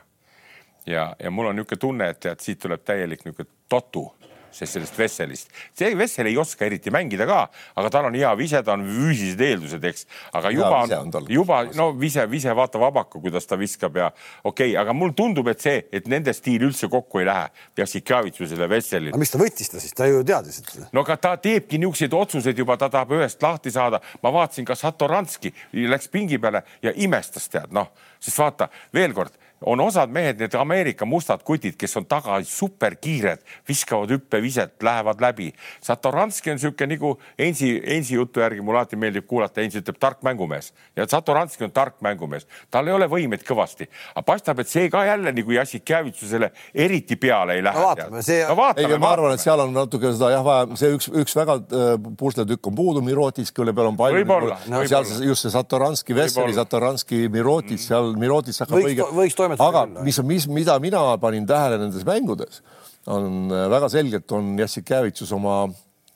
ja, 0.85 1.15
ja 1.19 1.31
mul 1.31 1.53
on 1.53 1.55
niisugune 1.55 1.79
tunne, 1.79 2.09
et 2.09 2.19
tead, 2.19 2.41
siit 2.41 2.59
tuleb 2.59 2.81
täielik 2.81 3.25
niisugune 3.25 3.49
totu 3.69 4.09
sest 4.53 4.77
sellest 4.77 4.97
Vesselist. 4.99 5.51
see 5.73 5.97
Vessel 5.97 6.29
ei 6.29 6.37
oska 6.37 6.65
eriti 6.65 6.91
mängida 6.93 7.25
ka, 7.29 7.39
aga 7.75 7.91
tal 7.93 8.07
on 8.09 8.17
hea 8.17 8.31
vise, 8.39 8.61
ta 8.63 8.75
on 8.77 8.85
füüsilised 8.87 9.41
eeldused, 9.41 9.87
eks, 9.89 10.05
aga 10.37 10.51
juba, 10.53 10.83
juba 11.29 11.59
no 11.77 11.89
vise, 11.97 12.25
vise 12.29 12.53
vaata 12.55 12.81
vabaku, 12.81 13.21
kuidas 13.23 13.49
ta 13.49 13.57
viskab 13.59 13.97
ja 13.99 14.09
okei 14.43 14.71
okay,, 14.73 14.77
aga 14.81 14.95
mulle 14.97 15.17
tundub, 15.17 15.49
et 15.51 15.61
see, 15.63 15.83
et 15.91 16.07
nende 16.11 16.33
stiil 16.35 16.67
üldse 16.69 16.89
kokku 16.91 17.23
ei 17.23 17.29
lähe, 17.29 17.49
Jassikavitsusele 17.77 18.69
Vesselile. 18.69 19.13
aga 19.13 19.21
mis 19.21 19.33
ta 19.33 19.41
võttis 19.41 19.71
ta 19.73 19.83
siis, 19.83 19.95
ta 19.97 20.09
ju 20.09 20.23
teadis, 20.27 20.61
et. 20.63 20.73
no 20.93 21.05
aga 21.05 21.17
ta 21.27 21.35
teebki 21.41 21.81
niisuguseid 21.81 22.17
otsuseid 22.17 22.63
juba, 22.63 22.77
ta 22.79 22.91
tahab 22.93 23.15
ühest 23.17 23.41
lahti 23.43 23.73
saada. 23.73 24.01
ma 24.23 24.33
vaatasin, 24.33 24.65
ka 24.65 24.77
Satoranski 24.77 25.53
läks 25.89 26.11
pingi 26.13 26.39
peale 26.41 26.63
ja 26.83 26.93
imestas, 26.95 27.49
tead 27.49 27.73
noh, 27.75 27.91
sest 28.21 28.39
vaata 28.39 28.69
veel 28.93 29.13
kord 29.15 29.42
on 29.65 29.79
osad 29.79 30.11
mehed, 30.13 30.39
need 30.39 30.55
Ameerika 30.59 31.05
mustad 31.05 31.43
kutid, 31.45 31.75
kes 31.79 31.97
on 31.97 32.05
taga 32.09 32.39
superkiired, 32.47 33.43
viskavad 33.67 34.11
hüppeviset, 34.13 34.75
lähevad 34.83 35.21
läbi. 35.21 35.51
Satoranski 35.81 36.51
on 36.51 36.59
niisugune 36.59 36.95
nagu 36.95 37.13
Ensi, 37.39 37.73
Ensi 37.95 38.15
jutu 38.15 38.43
järgi 38.43 38.61
mulle 38.61 38.81
alati 38.83 38.99
meeldib 38.99 39.27
kuulata, 39.27 39.61
Ensi 39.61 39.81
ütleb 39.81 39.99
tark 39.99 40.21
mängumees 40.25 40.71
ja 40.95 41.07
Satoranski 41.09 41.63
on 41.67 41.71
tark 41.71 42.01
mängumees, 42.05 42.47
tal 42.71 42.87
ei 42.87 42.95
ole 42.95 43.07
võimeid 43.11 43.45
kõvasti, 43.47 43.87
aga 44.13 44.25
paistab, 44.27 44.59
et 44.59 44.71
see 44.71 44.89
ka 44.93 45.05
jälle 45.07 45.33
nagu 45.35 45.55
Jassikjevitsusele 45.57 46.51
eriti 46.85 47.17
peale 47.19 47.57
ei 47.57 47.63
lähe. 47.63 47.79
no 47.79 47.87
vaatame, 47.87 48.23
see 48.25 48.43
no,. 48.47 48.69
ei, 48.77 48.97
ma 48.97 49.13
arvan, 49.15 49.35
et 49.37 49.43
seal 49.43 49.63
on 49.63 49.73
natuke 49.75 50.13
seda 50.13 50.31
jah 50.35 50.45
vaja, 50.45 50.67
see 50.79 50.93
üks, 50.97 51.09
üks 51.23 51.37
väga 51.39 51.57
äh, 51.63 51.93
pusletükk 52.19 52.71
on 52.71 52.77
puudu, 52.77 53.03
Mirotis, 53.05 53.51
kelle 53.55 53.73
peal 53.75 53.91
on 53.91 53.99
palju. 53.99 54.21
võib-olla 54.21 54.59
no,. 54.71 54.83
seal 54.89 55.07
just 55.29 55.47
see 55.47 55.53
Satoranski, 55.53 56.15
Vesseli, 56.17 56.55
Satoranski, 56.57 57.25
Mirotis, 57.33 57.87
seal 57.89 58.13
Mirotis 58.19 58.61
hakkab 58.63 58.79
võiks, 58.79 58.93
õige. 58.93 59.09
võiks 59.17 59.37
toimetada 59.37 59.52
aga 59.59 59.85
mis, 60.03 60.19
mis, 60.23 60.47
mida 60.47 60.77
mina 60.79 61.03
panin 61.21 61.45
tähele 61.49 61.77
nendes 61.81 62.05
mängudes, 62.07 62.61
on 63.07 63.51
äh, 63.51 63.67
väga 63.71 63.89
selgelt 63.91 64.31
on 64.31 64.53
Jassikevitsus 64.59 65.31
oma, 65.35 65.67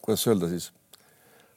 kuidas 0.01 0.25
öelda 0.27 0.49
siis, 0.51 0.71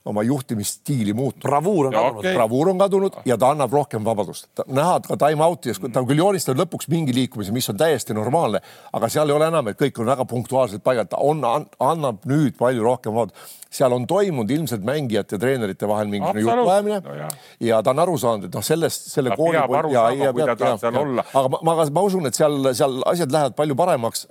oma 0.05 0.22
juhtimisstiili 0.22 1.12
muutnud. 1.12 1.42
bravuur 1.42 1.86
on 1.86 1.92
kadunud 1.92 2.18
okay.. 2.18 2.34
bravuur 2.34 2.68
on 2.72 2.78
kadunud 2.78 3.18
ja 3.24 3.36
ta 3.38 3.51
annab 3.51 3.72
rohkem 3.72 4.05
vabadust. 4.05 4.48
näha 4.66 5.01
ka 5.07 5.16
time-out'i, 5.20 5.74
ta 5.92 6.01
on 6.01 6.09
küll 6.09 6.22
joonistanud 6.22 6.64
lõpuks 6.64 6.88
mingi 6.88 7.14
liikumise, 7.14 7.53
mis 7.53 7.68
on 7.68 7.76
täiesti 7.80 8.16
normaalne, 8.16 8.62
aga 8.92 9.09
seal 9.12 9.28
ei 9.28 9.36
ole 9.36 9.51
enam, 9.53 9.68
et 9.68 9.80
kõik 9.80 10.01
on 10.01 10.09
väga 10.12 10.24
punktuaalselt 10.24 10.84
paigal, 10.84 11.09
ta 11.11 11.20
on, 11.20 11.44
annab 11.44 12.24
nüüd 12.28 12.57
palju 12.61 12.84
rohkem 12.84 13.16
vabadust 13.16 13.59
seal 13.70 13.92
on 13.94 14.07
toimunud 14.07 14.51
ilmselt 14.51 14.82
mängijate 14.84 15.36
ja 15.36 15.40
treenerite 15.40 15.88
vahel 15.88 16.09
mingisugune 16.11 16.42
jutuajamine 16.42 16.96
no, 17.05 17.28
ja 17.62 17.78
ta 17.86 17.92
on 17.94 18.03
aru 18.03 18.16
saanud, 18.18 18.48
et 18.48 18.57
noh, 18.59 18.64
sellest, 18.66 19.07
selle 19.12 19.36
kooli. 19.38 19.55
peab 19.55 19.74
aru 19.78 19.92
ja, 19.94 20.07
saama, 20.09 20.30
kui 20.34 20.46
ta 20.48 20.57
tahab 20.59 20.80
seal 20.82 20.98
olla. 20.98 21.24
aga 21.38 21.53
ma, 21.53 21.61
ma, 21.68 21.86
ma 21.98 22.05
usun, 22.09 22.26
et 22.26 22.38
seal, 22.38 22.72
seal 22.74 22.98
asjad 23.12 23.30
lähevad 23.30 23.55
palju 23.59 23.76
paremaks. 23.78 24.26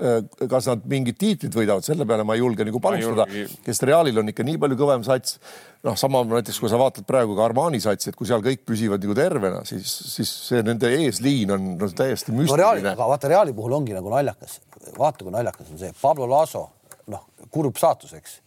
kas 0.52 0.68
nad 0.68 0.84
mingid 0.92 1.20
tiitrid 1.22 1.56
võidavad, 1.56 1.88
selle 1.88 2.08
peale 2.10 2.28
ma 2.28 2.36
ei 2.36 2.44
julge 2.44 2.68
nagu 2.68 2.84
panustada, 2.84 3.28
kes 3.66 3.82
Realil 3.88 4.20
on 4.20 4.34
ikka 4.34 4.44
nii 4.44 4.60
palju 4.60 4.80
kõvem 4.84 5.08
sats. 5.08 5.40
Noh, 5.88 5.96
sama 6.00 6.24
näiteks, 6.28 6.60
kui 6.60 6.72
sa 6.72 6.80
vaatad 6.82 7.08
praegu 7.08 7.38
ka 7.38 7.46
Armani 7.46 7.80
satsi, 7.84 8.12
et 8.12 8.20
kui 8.20 8.28
seal 8.28 8.44
kõik 8.46 8.66
püsivad 8.68 9.04
nagu 9.06 9.16
tervena, 9.18 9.64
siis, 9.68 9.94
siis 10.16 10.34
see 10.50 10.66
nende 10.66 10.92
eesliin 10.98 11.56
on 11.56 11.72
no, 11.80 11.90
täiesti 11.96 12.36
müstiline 12.36 12.84
no,. 12.84 12.94
aga 12.96 13.10
vaata 13.14 13.32
Reali 13.32 13.56
puhul 13.56 13.78
ongi 13.80 13.96
nagu 13.96 14.12
naljakas, 14.14 14.60
vaata 14.98 15.26
kui 15.26 15.34
naljakas 15.36 15.72
on 15.72 15.82
see 15.82 15.96
Pablo 16.02 16.28
Laso, 16.30 16.66
noh, 17.10 17.26
kurb 17.54 17.80
saatus, 17.80 18.18
eks 18.20 18.40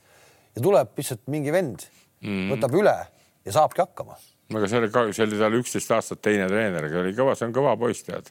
ja 0.52 0.62
tuleb 0.62 0.92
lihtsalt 0.98 1.24
mingi 1.32 1.52
vend 1.54 1.86
mm., 2.22 2.52
võtab 2.52 2.76
üle 2.76 2.94
ja 3.46 3.56
saabki 3.56 3.82
hakkama. 3.84 4.18
aga 4.52 4.68
see 4.68 4.82
oli 4.82 4.90
ka, 4.92 5.06
see 5.16 5.26
oli 5.26 5.40
tal 5.40 5.58
üksteist 5.58 5.94
aastat 5.96 6.22
teine 6.24 6.48
treener, 6.50 6.88
aga 6.88 7.02
oli 7.02 7.14
kõva, 7.16 7.36
see 7.38 7.48
on 7.48 7.54
kõva 7.56 7.74
poiss, 7.80 8.04
tead. 8.06 8.28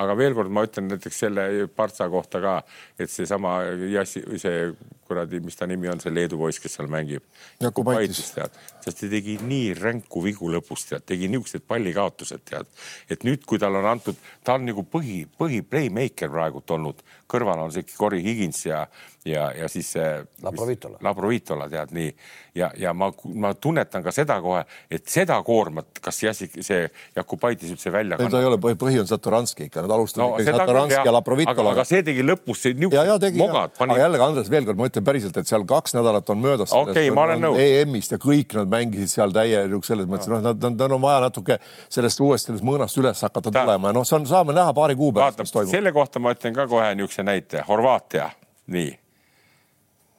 Aga 0.00 0.16
veel 0.18 0.34
kord 0.36 0.52
ma 0.52 0.64
ütlen 0.66 0.88
näiteks 0.90 1.22
selle 1.24 1.46
Partsa 1.74 2.08
kohta 2.10 2.40
ka, 2.42 2.54
et 2.98 3.10
seesama 3.10 3.60
Jassi, 3.92 4.24
see 4.40 4.68
kuradi, 5.04 5.40
mis 5.44 5.56
ta 5.58 5.68
nimi 5.68 5.88
on, 5.92 6.00
see 6.00 6.12
Leedu 6.12 6.38
poiss, 6.40 6.60
kes 6.62 6.78
seal 6.78 6.88
mängib. 6.90 7.24
Jakubaitis 7.62 8.32
tead, 8.34 8.54
sest 8.84 9.02
ta 9.02 9.10
tegi 9.12 9.36
nii 9.44 9.74
ränku 9.78 10.22
vigu 10.24 10.48
lõpus, 10.52 10.86
tead, 10.88 11.04
tegi 11.08 11.28
niisugused 11.32 11.66
pallikaotused, 11.68 12.44
tead. 12.48 12.70
et 13.10 13.26
nüüd, 13.28 13.44
kui 13.48 13.60
tal 13.60 13.76
on 13.80 13.88
antud, 13.94 14.18
ta 14.44 14.56
on 14.58 14.66
nagu 14.68 14.86
põhi, 14.88 15.24
põhi 15.38 15.60
playmaker 15.66 16.32
praegult 16.32 16.76
olnud, 16.76 17.04
kõrval 17.30 17.66
on 17.66 17.74
see 17.74 17.86
Cory 17.94 18.22
Higins 18.24 18.64
ja 18.66 18.84
ja, 19.24 19.52
ja 19.56 19.68
siis 19.68 19.92
see. 19.96 20.08
Labrovitola. 20.42 20.98
Labrovitola 21.02 21.68
tead 21.72 21.94
nii 21.96 22.10
ja, 22.54 22.70
ja 22.78 22.92
ma, 22.94 23.10
ma 23.34 23.54
tunnetan 23.54 24.04
ka 24.04 24.12
seda 24.14 24.36
kohe, 24.44 24.62
et 24.92 25.06
seda 25.10 25.38
koormat, 25.46 25.98
kas 26.04 26.20
Jassik, 26.22 26.58
see 26.64 26.84
Jakubaitis 27.16 27.72
üldse 27.74 27.92
välja 27.92 28.18
kannab. 28.18 28.34
ta 28.34 28.42
ei 28.42 28.48
ole, 28.48 28.58
põhi 28.60 29.00
on 29.00 29.08
Satoranski 29.08 29.68
ikka, 29.68 29.84
nad 29.84 29.94
alustavad 29.96 30.36
no, 30.36 30.42
ikkagi 30.42 30.60
Satoranski 30.60 31.08
ja 31.08 31.14
Labrovitola. 31.16 31.74
aga 31.74 31.86
see 31.88 32.04
tegi 32.06 32.26
lõpus 32.26 32.64
see 32.66 32.76
niisugused 32.78 33.38
mogad. 33.40 33.74
Pani... 33.78 33.96
aga 33.96 34.04
jällegi, 34.04 34.26
Andres, 34.28 34.50
veel 34.52 34.68
kord 34.68 34.80
ma 34.80 34.88
ütlen 34.90 35.06
päriselt, 35.08 35.40
et 35.40 35.50
seal 35.50 35.66
kaks 35.68 35.96
nädalat 35.98 36.34
on 36.34 36.42
möödas. 36.42 36.72
okei 36.72 37.08
okay,, 37.08 37.14
ma 37.14 37.26
olen 37.28 37.44
nõus. 37.48 37.60
EM-ist 37.64 38.14
ja 38.14 38.20
kõik 38.22 38.56
nad 38.60 38.70
mängisid 38.76 39.14
seal 39.16 39.34
täie 39.34 39.64
selles 39.84 40.08
mõttes, 40.10 40.30
noh, 40.30 40.42
nad, 40.44 40.60
nad 40.60 40.84
on 40.88 41.00
vaja 41.02 41.24
natuke 41.26 41.58
sellest 41.92 42.20
uuesti 42.22 42.52
sellest 42.52 42.66
mõõnast 42.66 43.00
üles 43.00 43.24
hakata 43.26 43.50
ta... 43.50 43.64
tulema 43.64 43.90
ja 43.90 43.98
noh, 43.98 44.06
see 44.06 44.18
on, 44.20 44.28
saame 44.30 44.56
näha 44.56 44.74
paari 44.76 44.96
kuu 44.98 45.12
pärast, 45.16 45.42
mis 45.42 45.54
toimub. 45.54 45.72
selle 45.74 45.92
kohta 45.96 46.22
ma 46.22 46.34
ütlen 46.36 46.56
ka 46.56 46.68
kohe 46.70 46.92
niisuguse 46.94 47.26
näite, 47.26 47.64
Horvaatia, 47.68 48.30
nii 48.74 48.92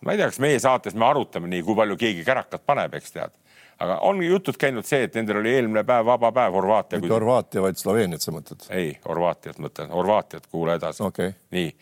ma 0.06 0.14
ei 0.14 0.18
tea, 0.22 0.30
kas 0.30 0.40
meie 0.44 0.60
saates 0.62 0.96
me 0.96 1.08
arutame 1.08 1.50
nii, 1.52 1.64
kui 1.66 1.76
palju 1.78 1.98
keegi 2.00 2.24
kärakat 2.26 2.64
paneb, 2.66 2.94
eks 3.00 3.16
tead. 3.16 3.34
aga 3.82 3.98
on 4.08 4.22
jutud 4.24 4.56
käinud 4.56 4.88
see, 4.88 5.02
et 5.04 5.16
nendel 5.18 5.42
oli 5.42 5.52
eelmine 5.52 5.84
päev 5.84 6.06
vaba 6.08 6.32
päev 6.32 6.54
Horvaatia. 6.56 7.00
mitte 7.02 7.14
Horvaatia, 7.14 7.64
vaid 7.66 7.80
Sloveeniat 7.82 8.24
sa 8.24 8.32
mõtled? 8.36 8.68
ei, 8.70 8.94
Horvaatiat 9.08 9.60
mõtlen, 9.60 9.92
Horvaatiat, 9.92 10.48
kuula 10.52 10.78
edasi 10.80 11.04
okay.. 11.04 11.34
nii, 11.56 11.74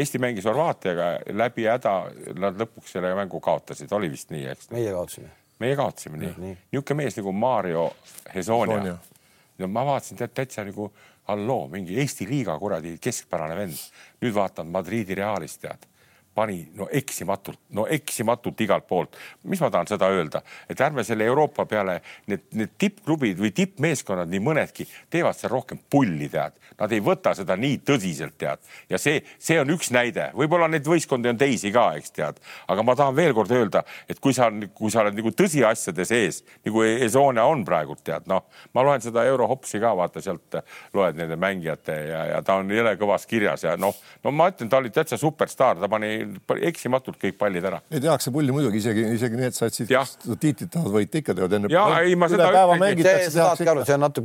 Eesti 0.00 0.20
mängis 0.22 0.46
Horvaatiaga 0.46 1.10
läbi 1.42 1.66
häda, 1.66 1.94
nad 2.38 2.60
lõpuks 2.60 2.94
selle 2.96 3.14
mängu 3.18 3.40
kaotasid, 3.42 3.92
oli 3.96 4.12
vist 4.12 4.30
nii, 4.34 4.46
eks? 4.52 4.70
meie 4.76 4.92
kaotasime. 4.94 5.32
meie 5.64 5.76
kaotasime, 5.80 6.20
nii, 6.24 6.34
nii.. 6.36 6.56
niisugune 6.72 7.02
mees 7.02 7.18
nagu 7.18 7.32
Mario 7.32 7.86
Hesonia. 8.34 8.98
no 9.58 9.72
ma 9.72 9.86
vaatasin 9.88 10.20
tead 10.20 10.36
täitsa 10.36 10.68
nagu 10.68 10.92
halloo, 11.30 11.64
mingi 11.72 11.96
Eesti 11.98 12.28
liiga 12.28 12.58
kuradi 12.58 12.98
keskpärane 13.00 13.56
vend. 13.56 13.86
nüüd 14.20 14.36
vaatan 14.36 14.68
Madridi 14.68 15.16
Realist 15.18 15.64
tead 15.64 15.89
pani 16.40 16.60
no 16.78 16.88
eksimatult, 17.00 17.60
no 17.76 17.86
eksimatult 17.90 18.60
igalt 18.64 18.86
poolt. 18.88 19.18
mis 19.44 19.60
ma 19.60 19.70
tahan 19.70 19.90
seda 19.90 20.08
öelda, 20.12 20.42
et 20.68 20.80
ärme 20.80 21.04
selle 21.04 21.28
Euroopa 21.28 21.66
peale, 21.68 22.00
need, 22.30 22.46
need 22.56 22.72
tippklubid 22.80 23.38
või 23.40 23.52
tippmeeskonnad, 23.56 24.30
nii 24.30 24.42
mõnedki 24.44 24.86
teevad 25.12 25.36
seal 25.36 25.52
rohkem 25.52 25.80
pulli, 25.90 26.30
tead. 26.32 26.56
Nad 26.80 26.92
ei 26.96 27.02
võta 27.04 27.34
seda 27.36 27.56
nii 27.60 27.80
tõsiselt, 27.84 28.38
tead. 28.40 28.62
ja 28.88 28.98
see, 28.98 29.20
see 29.38 29.58
on 29.60 29.70
üks 29.74 29.90
näide, 29.92 30.30
võib-olla 30.36 30.68
neid 30.70 30.86
võistkondi 30.86 31.28
on 31.28 31.40
teisi 31.40 31.72
ka, 31.74 31.90
eks 32.00 32.14
tead. 32.16 32.40
aga 32.68 32.84
ma 32.86 32.96
tahan 32.96 33.16
veel 33.16 33.34
kord 33.36 33.52
öelda, 33.52 33.84
et 34.08 34.20
kui 34.20 34.34
sa, 34.36 34.48
kui 34.74 34.90
sa 34.90 35.04
oled 35.04 35.18
nagu 35.18 35.34
tõsiasjade 35.36 36.06
sees 36.08 36.42
nagu 36.64 36.84
Ezonia 36.84 37.44
on 37.48 37.64
praegult 37.66 38.02
tead, 38.06 38.26
noh, 38.30 38.46
ma 38.76 38.84
loen 38.86 39.02
seda 39.04 39.24
Eurohopsi 39.28 39.80
ka, 39.82 39.92
vaata 39.98 40.22
sealt 40.24 40.60
loed 40.96 41.18
nende 41.18 41.36
mängijate 41.40 41.96
ja, 42.10 42.24
ja 42.34 42.40
ta 42.46 42.58
on 42.60 42.70
jõle 42.72 42.94
kõvas 43.00 43.26
kirjas 43.28 43.64
ja 43.66 43.76
noh, 43.80 43.96
no 44.24 44.32
ma 44.34 44.50
ütlen, 44.52 44.70
ta 44.70 44.80
oli 44.80 44.92
täitsa 44.94 45.18
superstaar, 45.20 45.80
ta 45.80 45.90
pani 45.90 46.12
eksimatult 46.70 47.18
kõik 47.20 47.36
pallid 47.40 47.66
ära. 47.70 47.80
ei 47.90 48.02
tehakse 48.02 48.32
pulli 48.34 48.54
muidugi, 48.54 48.80
isegi, 48.82 49.04
isegi 49.16 49.40
need 49.40 49.56
satsid, 49.56 49.90
kes 49.90 50.16
tiitlit 50.40 50.70
tahavad 50.72 50.96
võita, 50.98 51.22
ikka 51.22 51.36
teevad 51.36 51.56
enne. 51.58 51.70
ja 51.72 51.84
ei, 52.04 52.16
ma 52.18 52.28
seda 52.32 52.50
ütlengi, 52.50 53.06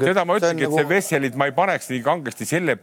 seda 0.09 0.25
ma 0.27 0.39
ütlengi, 0.39 0.65
et 0.65 0.71
nagu... 0.71 0.81
see 0.81 0.89
Vesselit 0.89 1.39
ma 1.39 1.49
ei 1.49 1.55
paneks 1.57 1.89
nii 1.93 2.01
kangesti 2.05 2.49
selle 2.49 2.77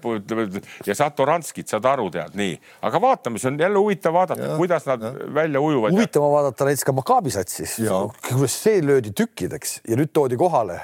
ja 0.87 0.97
Satoranskit, 0.99 1.71
saad 1.73 1.87
aru, 1.93 2.09
tead 2.15 2.39
nii, 2.39 2.57
aga 2.89 3.03
vaatame, 3.03 3.43
see 3.43 3.53
on 3.53 3.61
jälle 3.63 3.83
huvitav 3.83 4.17
vaadata, 4.17 4.55
kuidas 4.61 4.89
nad 4.89 5.07
ja. 5.09 5.13
välja 5.43 5.63
ujuvad. 5.65 5.95
huvitav 5.97 6.27
on 6.27 6.35
vaadata 6.39 6.71
näiteks 6.71 6.89
ka 6.89 6.97
Maccabi 6.97 7.35
satsis, 7.35 7.79
kuidas 8.29 8.59
see 8.65 8.83
löödi 8.85 9.15
tükkideks 9.17 9.81
ja 9.89 9.99
nüüd 10.01 10.13
toodi 10.15 10.41
kohale 10.41 10.81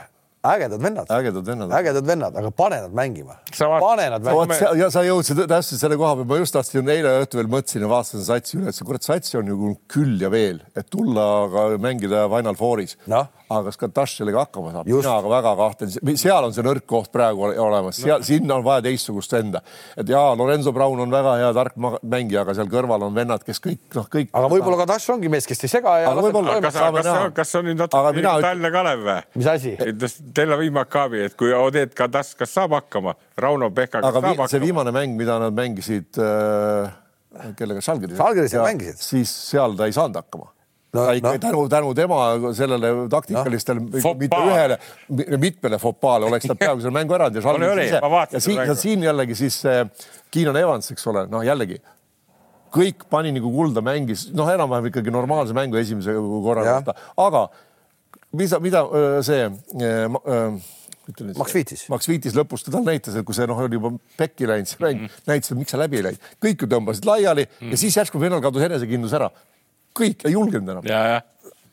ägedad 0.54 0.82
vennad, 0.82 1.10
ägedad 1.10 1.46
vennad, 1.46 1.72
ägedad 1.78 2.06
vennad, 2.06 2.36
aga 2.36 2.50
pane 2.50 2.80
nad 2.84 2.92
mängima. 2.92 3.38
pane 3.58 4.10
nad 4.10 4.22
mängima. 4.22 4.60
ja 4.78 4.90
sa 4.90 5.04
jõudsid 5.06 5.44
täpselt 5.46 5.80
selle 5.80 5.98
koha 6.00 6.14
peal, 6.20 6.28
ma 6.30 6.40
just 6.40 6.56
tahtsin 6.56 6.88
eile 6.94 7.16
õhtul 7.22 7.42
veel 7.42 7.52
mõtlesin 7.56 7.84
ja 7.86 7.90
vaatasin 7.90 8.24
satsi 8.26 8.58
üle, 8.58 8.72
et 8.72 8.78
see 8.78 8.88
kurat 8.88 9.06
sats 9.06 9.34
on 9.38 9.50
ju 9.52 9.74
küll 9.90 10.20
ja 10.22 10.30
veel, 10.32 10.62
et 10.76 10.88
tulla 10.90 11.26
ka 11.52 11.68
mängida 11.82 12.26
Final 12.32 12.58
Fouris 12.58 12.98
no 13.06 13.26
aga 13.48 13.70
kas 13.70 13.78
Kataš 13.80 14.14
sellega 14.18 14.42
hakkama 14.44 14.72
saab? 14.74 14.88
mina 14.88 15.12
aga 15.16 15.30
väga 15.32 15.52
kahtlen, 15.58 16.16
seal 16.20 16.46
on 16.46 16.54
see 16.54 16.64
nõrk 16.66 16.84
koht 16.88 17.10
praegu 17.14 17.46
olemas, 17.48 17.96
seal 17.96 18.20
no., 18.20 18.26
sinna 18.28 18.58
on 18.58 18.64
vaja 18.66 18.84
teistsugust 18.84 19.32
venda. 19.32 19.62
et 19.96 20.10
jaa, 20.12 20.34
Lorenzo 20.36 20.72
Brown 20.76 21.00
on 21.04 21.12
väga 21.12 21.36
hea 21.40 21.48
tark 21.56 21.78
mängija, 21.78 22.42
aga 22.44 22.56
seal 22.58 22.68
kõrval 22.72 23.06
on 23.08 23.16
vennad, 23.16 23.44
kes 23.46 23.62
kõik, 23.64 23.80
noh, 23.96 24.08
kõik. 24.12 24.28
aga 24.36 24.52
võib-olla 24.52 24.82
Kataš 24.82 25.08
ongi 25.16 25.32
mees, 25.32 25.48
kes 25.48 25.64
ei 25.64 25.72
sega 25.72 25.96
ja. 26.02 26.10
aga 26.12 26.26
võib-olla. 26.28 26.58
kas, 26.64 26.76
kas, 26.76 27.08
kas, 27.08 27.32
kas 27.40 27.54
on 27.60 27.68
nüüd 27.70 27.80
natuke 27.80 28.26
Tallinna 28.28 28.72
Kalev 28.74 29.06
või? 29.08 29.18
mis 29.40 29.50
asi? 29.54 29.74
Tel 30.36 30.56
Aviv 30.58 30.76
Maccabi, 30.76 31.24
et 31.30 31.38
kui 31.38 31.54
Odet 31.56 31.96
Kataš, 31.96 32.34
kas 32.38 32.52
saab 32.58 32.76
hakkama? 32.76 33.16
Rauno 33.40 33.72
Pehka, 33.72 34.02
kas 34.02 34.10
aga 34.10 34.20
saab 34.20 34.30
hakkama? 34.34 34.52
see 34.52 34.62
viimane 34.62 34.92
mäng, 34.94 35.16
mida 35.16 35.40
nad 35.40 35.56
mängisid 35.56 36.20
äh, 36.20 36.92
kellega, 37.56 37.80
Žalgiris. 37.84 38.20
Žalgiris 38.20 38.60
mängisid. 38.60 39.02
siis 39.08 39.32
seal 39.48 39.76
ta 39.78 39.88
ei 39.88 39.96
saanud 39.96 40.20
hakkama 40.20 40.52
no, 40.92 41.04
no. 41.22 41.38
tänu, 41.38 41.68
tänu 41.68 41.94
tema 41.94 42.20
sellele 42.56 42.92
taktikalistele 43.10 43.80
no., 43.80 44.14
mitte 44.18 44.40
ühele, 44.40 44.78
mitmele 45.38 45.78
fopaale 45.82 46.28
oleks 46.30 46.48
ta 46.48 46.56
peaaegu 46.58 46.84
selle 46.84 46.96
mängu 46.96 47.16
ära 47.18 47.28
teinud 47.32 47.82
ja, 47.84 48.24
ja 48.32 48.40
siin, 48.40 48.62
ja 48.70 48.74
siin 48.78 49.04
jällegi 49.04 49.36
siis 49.38 49.60
äh, 49.68 49.84
Keenan 50.30 50.56
Evans, 50.56 50.90
eks 50.94 51.06
ole, 51.12 51.26
noh 51.32 51.44
jällegi 51.46 51.80
kõik 52.74 53.06
pani 53.10 53.32
nagu 53.32 53.50
kulda, 53.52 53.84
mängis 53.84 54.28
noh, 54.36 54.48
enam-vähem 54.52 54.90
ikkagi 54.90 55.12
normaalse 55.12 55.56
mängu 55.56 55.78
esimese 55.80 56.16
korra 56.44 56.64
kohta, 56.66 56.96
aga 57.20 57.46
mida, 58.36 58.60
mida 58.64 58.84
see 59.24 59.44
äh, 59.44 60.04
äh, 60.08 60.74
Max 61.38 61.54
Viitis. 61.56 61.86
Max 61.88 62.08
Viitis 62.08 62.34
lõpus 62.36 62.66
ta 62.66 62.82
näitas, 62.84 63.14
et 63.16 63.24
kui 63.24 63.36
see 63.36 63.46
noh, 63.48 63.60
oli 63.64 63.78
juba 63.78 63.94
pekki 64.20 64.48
läinud, 64.48 64.68
see 64.68 64.82
mäng 64.82 64.98
mm 64.98 65.06
-hmm. 65.06 65.28
näitas, 65.30 65.52
et 65.52 65.58
miks 65.58 65.72
see 65.72 65.80
läbi 65.80 65.96
ei 65.96 66.04
läinud, 66.04 66.26
kõik 66.44 66.64
ju 66.64 66.68
tõmbasid 66.68 67.08
laiali 67.08 67.44
mm 67.46 67.54
-hmm. 67.60 67.70
ja 67.72 67.76
siis 67.76 67.96
järsku 67.96 68.20
vennal 68.20 68.42
kadus 68.44 68.62
enesekindlus 68.62 69.12
ära 69.16 69.30
kõik 69.98 70.24
ei 70.28 70.36
julgenud 70.36 70.76
enam. 70.76 70.86
ja, 70.88 71.02
ja 71.14 71.26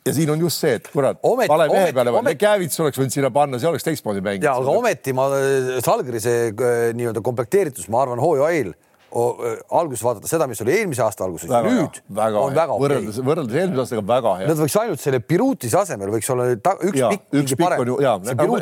ja 0.06 0.14
siin 0.14 0.30
on 0.30 0.42
just 0.46 0.62
see, 0.62 0.76
et 0.78 0.88
kurat, 0.94 1.18
vale 1.24 1.66
mehe 1.72 1.94
peale, 1.96 2.12
Kävits 2.38 2.78
oleks 2.84 3.00
võinud 3.02 3.14
sinna 3.16 3.32
panna, 3.34 3.58
see 3.62 3.70
oleks 3.72 3.86
teistmoodi 3.88 4.22
mänginud. 4.22 4.46
ja 4.46 4.54
aga 4.60 4.76
ometi 4.78 5.16
ma, 5.18 5.30
Salgrise 5.86 6.36
äh, 6.52 6.74
nii-öelda 6.98 7.24
komplekteeritus, 7.26 7.88
ma 7.90 8.04
arvan, 8.04 8.22
hooaja 8.22 8.52
eel 8.54 8.76
alguses 9.16 10.04
vaadata 10.04 10.30
seda, 10.30 10.48
mis 10.52 10.60
oli 10.66 10.74
eelmise 10.76 11.04
aasta 11.06 11.24
alguses, 11.26 11.50
nüüd 11.50 12.00
väga 12.16 12.42
on 12.42 12.56
väga 12.56 12.78
võrreldes 12.82 13.20
okay., 13.20 13.28
võrreldes 13.30 13.60
eelmise 13.62 13.84
aastaga 13.86 14.04
väga 14.10 14.34
hea. 14.42 14.50
Nad 14.50 14.60
võiks 14.60 14.76
ainult 14.82 15.04
selle 15.04 15.22
Pirutise 15.24 15.80
asemel 15.80 16.12
võiks 16.14 16.32
olla 16.34 16.48
ta, 16.60 16.76
üks 16.84 17.00
ja, 17.00 17.12
pikk, 17.14 17.28
üks 17.42 17.56
pikk 17.56 17.84
on 17.84 17.92
ju 17.94 17.98
ja, 18.04 18.16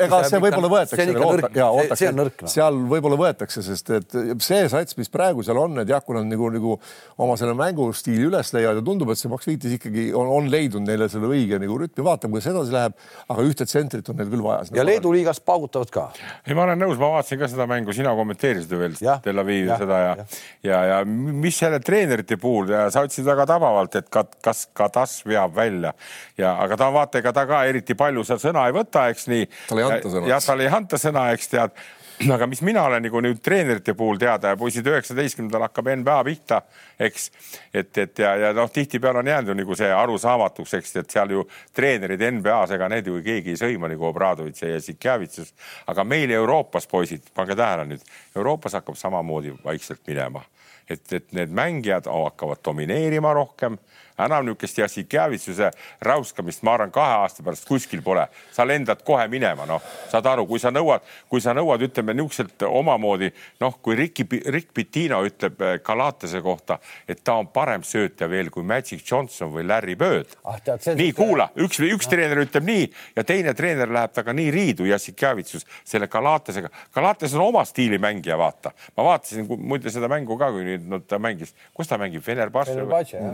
ega 0.05 0.21
see 0.29 0.41
võib-olla 0.43 0.69
võetakse. 0.75 0.99
see 0.99 2.03
see, 2.03 2.11
on 2.11 2.19
nõrk 2.21 2.43
no.. 2.43 2.51
seal 2.53 2.77
võib-olla 2.91 3.19
võetakse, 3.23 3.63
sest 3.65 3.91
et 3.97 4.17
see 4.45 4.61
sats, 4.71 4.97
mis 4.99 5.11
praegu 5.13 5.45
seal 5.45 5.59
on, 5.61 5.81
et 5.83 5.89
jah, 5.89 6.03
kui 6.05 6.17
nad 6.17 6.27
nagu, 6.29 6.49
nagu 6.53 6.77
oma 7.23 7.37
selle 7.39 7.55
mängustiili 7.57 8.27
üles 8.29 8.53
leiavad 8.55 8.81
ja 8.81 8.85
tundub, 8.85 9.13
et 9.13 9.21
see 9.21 9.31
Max 9.31 9.49
Viitis 9.49 9.77
ikkagi 9.79 10.09
on, 10.17 10.29
on 10.37 10.49
leidnud 10.53 10.85
neile 10.85 11.09
selle 11.11 11.29
õige 11.31 11.59
nagu 11.61 11.79
rütmi, 11.81 12.05
vaatame, 12.05 12.37
kuidas 12.37 12.49
edasi 12.51 12.75
läheb, 12.75 12.97
aga 13.33 13.47
ühte 13.49 13.67
tsentrit 13.69 14.13
on 14.13 14.19
neil 14.19 14.31
küll 14.31 14.45
vaja. 14.45 14.69
ja 14.77 14.85
Leedu 14.85 15.13
liigas 15.15 15.41
paugutavad 15.43 15.93
ka. 15.93 16.07
ei, 16.45 16.53
ma 16.53 16.67
olen 16.67 16.81
nõus, 16.85 16.99
ma 17.01 17.15
vaatasin 17.17 17.41
ka 17.41 17.49
seda 17.51 17.67
mängu, 17.69 17.95
sina 17.95 18.13
kommenteerisid 18.17 18.73
ju 18.73 18.81
veel 18.81 18.97
Tel 19.23 19.41
Avivi 19.41 19.71
seda 19.71 19.99
ja, 20.03 20.15
ja, 20.21 20.27
ja, 20.63 20.83
ja 20.89 20.99
mis 21.05 21.57
selle 21.59 21.79
treenerite 21.83 22.37
puhul, 22.41 22.71
sa 22.93 23.05
ütlesid 23.05 23.27
väga 23.27 23.47
tabavalt, 23.49 23.97
et 23.99 24.09
kas 24.11 24.67
Kadas 24.73 25.19
veab 25.27 25.55
välja 25.55 25.93
ja, 26.37 26.55
aga 26.55 26.77
ta 26.79 26.91
vaata, 26.93 27.21
ega 27.23 27.33
ta 27.35 27.47
ka 27.49 27.63
eriti 27.69 27.97
palju 27.99 28.25
seal 28.27 28.41
sõna 28.41 28.67
ei 28.69 28.75
võta, 28.75 29.07
eks 29.13 29.27
nii. 29.31 29.49
talle 29.69 29.83
ei 29.83 29.91
anta 29.91 30.15
sõna. 30.15 30.31
jah, 30.33 30.47
talle 30.47 30.67
ei 30.67 30.73
anta 30.79 31.01
sõna, 31.01 31.27
eks 31.35 31.53
tead 31.53 31.83
aga 32.35 32.47
mis 32.47 32.61
mina 32.61 32.83
olen 32.87 33.03
nagu 33.05 33.21
nüüd 33.23 33.39
treenerite 33.43 33.93
puhul 33.97 34.19
teada 34.21 34.53
ja 34.53 34.57
poisid 34.59 34.87
üheksateistkümnendal 34.89 35.65
hakkab 35.67 35.89
NBA 36.01 36.17
pihta, 36.27 36.61
eks, 36.99 37.29
et, 37.73 37.97
et 37.97 38.21
ja, 38.23 38.33
ja 38.39 38.51
noh, 38.55 38.69
tihtipeale 38.71 39.23
on 39.23 39.31
jäänud 39.31 39.53
ju 39.53 39.57
nagu 39.57 39.77
see 39.77 39.89
arusaamatuks, 39.93 40.75
eks, 40.79 40.95
et 41.01 41.15
seal 41.17 41.33
ju 41.33 41.45
treenerid 41.75 42.23
NBA-s, 42.37 42.75
ega 42.77 42.89
need 42.93 43.09
ju 43.09 43.19
keegi 43.25 43.55
ei 43.55 43.59
sõima 43.59 43.89
nagu 43.91 44.09
Obradovitš 44.09 44.65
ja 44.67 44.81
Sikjavitsus, 44.83 45.53
aga 45.91 46.05
meil 46.07 46.31
Euroopas, 46.37 46.87
poisid, 46.91 47.25
pange 47.35 47.57
tähele 47.59 47.87
nüüd, 47.93 48.05
Euroopas 48.35 48.77
hakkab 48.79 48.99
samamoodi 48.99 49.55
vaikselt 49.63 50.05
minema. 50.07 50.43
Et, 50.89 51.03
et 51.15 51.29
need 51.31 51.53
mängijad 51.55 52.09
hakkavad 52.11 52.59
domineerima 52.65 53.31
rohkem 53.33 53.77
enam 54.19 54.45
niisugust 54.45 54.77
Jassikjavitsuse 54.77 55.71
räuskamist, 56.01 56.63
ma 56.63 56.73
arvan, 56.77 56.91
kahe 56.91 57.17
aasta 57.23 57.43
pärast 57.43 57.67
kuskil 57.67 58.01
pole. 58.01 58.27
sa 58.51 58.67
lendad 58.67 59.03
kohe 59.03 59.27
minema, 59.27 59.65
noh, 59.65 59.81
saad 60.11 60.25
aru, 60.25 60.45
kui 60.47 60.59
sa 60.59 60.71
nõuad, 60.71 61.01
kui 61.29 61.41
sa 61.41 61.53
nõuad, 61.53 61.81
ütleme 61.81 62.13
niisuguselt 62.13 62.63
omamoodi, 62.67 63.31
noh, 63.59 63.77
kui 63.81 63.95
Ricky, 63.95 64.25
Rick 64.45 64.73
Pitino 64.73 65.23
ütleb 65.25 65.59
Galatase 65.83 66.37
eh, 66.37 66.43
kohta, 66.43 66.77
et 67.07 67.23
ta 67.23 67.37
on 67.41 67.49
parem 67.53 67.83
söötja 67.83 68.29
veel 68.29 68.51
kui 68.53 68.63
Magic 68.63 69.03
Johnson 69.11 69.51
või 69.53 69.65
Larry 69.67 69.95
Bird 69.95 70.37
ah,. 70.45 70.59
nii, 70.95 71.11
kuula, 71.17 71.49
üks, 71.57 71.81
üks 71.83 72.07
no. 72.07 72.13
treener 72.13 72.43
ütleb 72.45 72.67
nii 72.67 72.87
ja 73.15 73.25
teine 73.27 73.53
treener 73.57 73.91
läheb 73.91 74.13
temaga 74.13 74.37
nii 74.37 74.51
riidu, 74.53 74.87
Jassikjavitsus 74.89 75.67
selle 75.83 76.07
Galatasega. 76.07 76.69
Galatas 76.93 77.33
on 77.37 77.47
oma 77.47 77.65
stiili 77.65 77.97
mängija, 78.01 78.37
vaata. 78.37 78.71
ma 78.97 79.09
vaatasin 79.09 79.47
muide 79.57 79.91
seda 79.93 80.09
mängu 80.11 80.37
ka, 80.37 80.51
kui 80.53 80.65
nüüd 80.67 80.87
no, 80.89 80.99
ta 80.99 81.19
mängis, 81.21 81.53
kus 81.73 81.89
ta 81.89 81.97
mängib, 82.01 82.23
Fenerbahce 82.23 82.77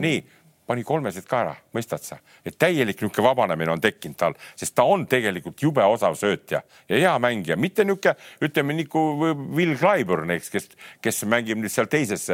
nii 0.00 0.20
pani 0.70 0.84
kolmesed 0.86 1.26
ka 1.26 1.40
ära, 1.42 1.56
mõistad 1.74 2.04
sa, 2.06 2.20
et 2.46 2.54
täielik 2.60 3.00
niisugune 3.00 3.26
vabanemine 3.26 3.72
on 3.74 3.82
tekkinud 3.82 4.18
tal, 4.20 4.36
sest 4.54 4.76
ta 4.78 4.84
on 4.86 5.02
tegelikult 5.10 5.58
jube 5.64 5.82
osav 5.82 6.14
söötja 6.18 6.62
ja 6.88 7.00
hea 7.02 7.16
mängija, 7.22 7.58
mitte 7.58 7.82
niisugune, 7.86 8.14
ütleme 8.46 8.78
nagu 8.78 9.04
Will 9.50 9.74
Clyburn, 9.80 10.30
eks, 10.36 10.52
kes, 10.54 10.70
kes 11.02 11.24
mängib 11.26 11.58
nüüd 11.58 11.74
seal 11.74 11.90
teises 11.90 12.28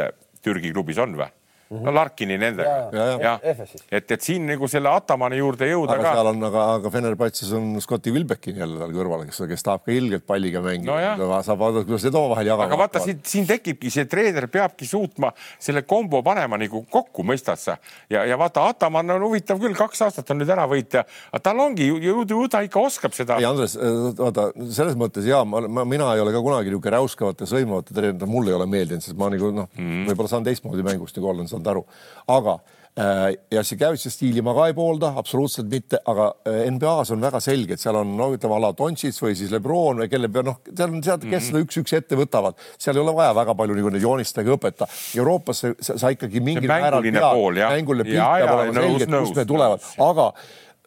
Türgi 0.44 0.74
klubis 0.74 1.00
on 1.00 1.16
või 1.16 1.30
Mm 1.70 1.78
-hmm. 1.78 1.84
no 1.84 1.94
Larkini 1.94 2.38
nendega. 2.38 2.74
jah 2.92 3.20
ja. 3.20 3.38
ja., 3.42 3.54
et, 3.90 4.10
et 4.10 4.22
siin 4.22 4.46
nagu 4.46 4.68
selle 4.70 4.88
Atamani 4.88 5.40
juurde 5.40 5.66
jõuda 5.66 5.96
aga 5.96 6.02
ka. 6.02 6.12
seal 6.14 6.28
on, 6.30 6.44
aga, 6.48 6.66
aga 6.76 6.90
Fenerbahce's 6.94 7.52
on 7.58 7.80
Scotti 7.82 8.12
Wilbeckin 8.14 8.60
jälle 8.60 8.78
tal 8.78 8.92
kõrval, 8.94 9.24
kes, 9.26 9.40
kes 9.50 9.66
tahab 9.66 9.82
ka 9.82 9.90
ilgelt 9.90 10.26
palliga 10.26 10.62
mängida 10.62 11.16
no. 11.18 11.30
saab 11.42 11.58
vaadata, 11.58 11.88
kuidas 11.88 12.06
need 12.06 12.18
omavahel 12.20 12.46
jagavad. 12.52 12.70
aga 12.70 12.78
vaata, 12.78 13.02
siin, 13.02 13.18
siin 13.26 13.48
tekibki 13.50 13.90
see 13.90 14.04
treener 14.06 14.46
peabki 14.46 14.86
suutma 14.86 15.32
selle 15.58 15.82
kombo 15.82 16.22
panema 16.22 16.58
nagu 16.62 16.84
kokku, 16.90 17.24
mõistad 17.26 17.58
sa? 17.58 17.76
ja, 18.10 18.22
ja 18.22 18.38
vaata, 18.38 18.68
Ataman 18.70 19.16
on 19.16 19.26
huvitav 19.26 19.58
küll, 19.58 19.74
kaks 19.74 20.04
aastat 20.06 20.30
on 20.30 20.38
nüüd 20.42 20.54
ära 20.54 20.68
võitja, 20.70 21.02
aga 21.32 21.42
tal 21.48 21.64
ongi 21.66 21.90
ju, 21.90 21.98
ju, 21.98 22.46
ta 22.52 22.62
ikka 22.62 22.78
oskab 22.78 23.18
seda. 23.18 23.40
ei, 23.42 23.48
Andres, 23.48 23.74
vaata 24.22 24.52
selles 24.70 24.94
mõttes 24.94 25.26
ja 25.26 25.42
ma, 25.42 25.64
ma, 25.66 25.82
mina 25.88 26.14
ei 26.14 26.22
ole 26.22 26.30
ka 26.30 26.46
kunagi 26.46 26.70
niisugune 26.70 26.94
räuskavate, 26.94 27.50
sõimavate 27.50 27.90
treenerite, 27.90 28.30
mulle 28.30 28.54
ei 28.54 28.58
ole 28.60 28.70
meeldinud, 28.70 29.02
sest 29.02 29.18
ma 29.18 29.34
nagu 29.34 29.50
noh 29.50 29.66
mm 29.74 29.82
-hmm., 29.82 30.08
võib-olla 30.12 30.30
saan 30.30 30.46
teistmoodi 30.46 30.86
mängust 30.86 31.18
nagu 31.18 31.34
olla 31.34 31.42
saanud 31.56 31.70
aru, 31.72 31.84
aga 32.32 32.56
äh, 32.96 33.24
ja 33.52 33.62
see 33.66 33.78
Kävitsa 33.80 34.10
stiili 34.12 34.44
ma 34.44 34.54
ka 34.56 34.68
ei 34.70 34.76
poolda, 34.76 35.12
absoluutselt 35.20 35.68
mitte, 35.72 36.00
aga 36.08 36.28
äh, 36.48 36.62
NBA-s 36.72 37.12
on 37.16 37.24
väga 37.24 37.40
selge, 37.44 37.76
et 37.76 37.82
seal 37.82 37.98
on 38.00 38.12
no 38.18 38.30
ütleme, 38.34 38.56
a 38.56 38.62
la 38.66 38.72
Doncic 38.76 39.18
või 39.22 39.36
siis 39.38 39.54
Lebron 39.54 40.02
või 40.04 40.10
kelle 40.12 40.30
peal 40.32 40.46
noh, 40.50 40.60
seal 40.70 40.92
on 40.92 41.02
sealt, 41.04 41.24
kes 41.24 41.30
mm 41.30 41.38
-hmm. 41.38 41.48
seda 41.48 41.64
üks-üks 41.64 41.96
ette 42.00 42.20
võtavad, 42.20 42.60
seal 42.78 42.96
ei 42.96 43.04
ole 43.04 43.16
vaja 43.16 43.34
väga 43.36 43.56
palju 43.58 43.78
nagu 43.80 43.94
neid 43.94 44.06
joonistada 44.06 44.46
ega 44.46 44.56
õpeta. 44.56 44.90
Euroopas 45.16 45.64
sa, 45.64 45.98
sa 46.04 46.12
ikkagi 46.14 46.40
mingil 46.40 46.70
määral 46.70 47.02
pead, 47.02 47.20
mänguline 47.20 48.08
pilt 48.08 48.22
peab 48.22 48.54
olema 48.54 48.80
selge, 48.80 49.10
kust 49.18 49.42
me 49.42 49.48
tulevad, 49.48 49.90
aga 50.10 50.30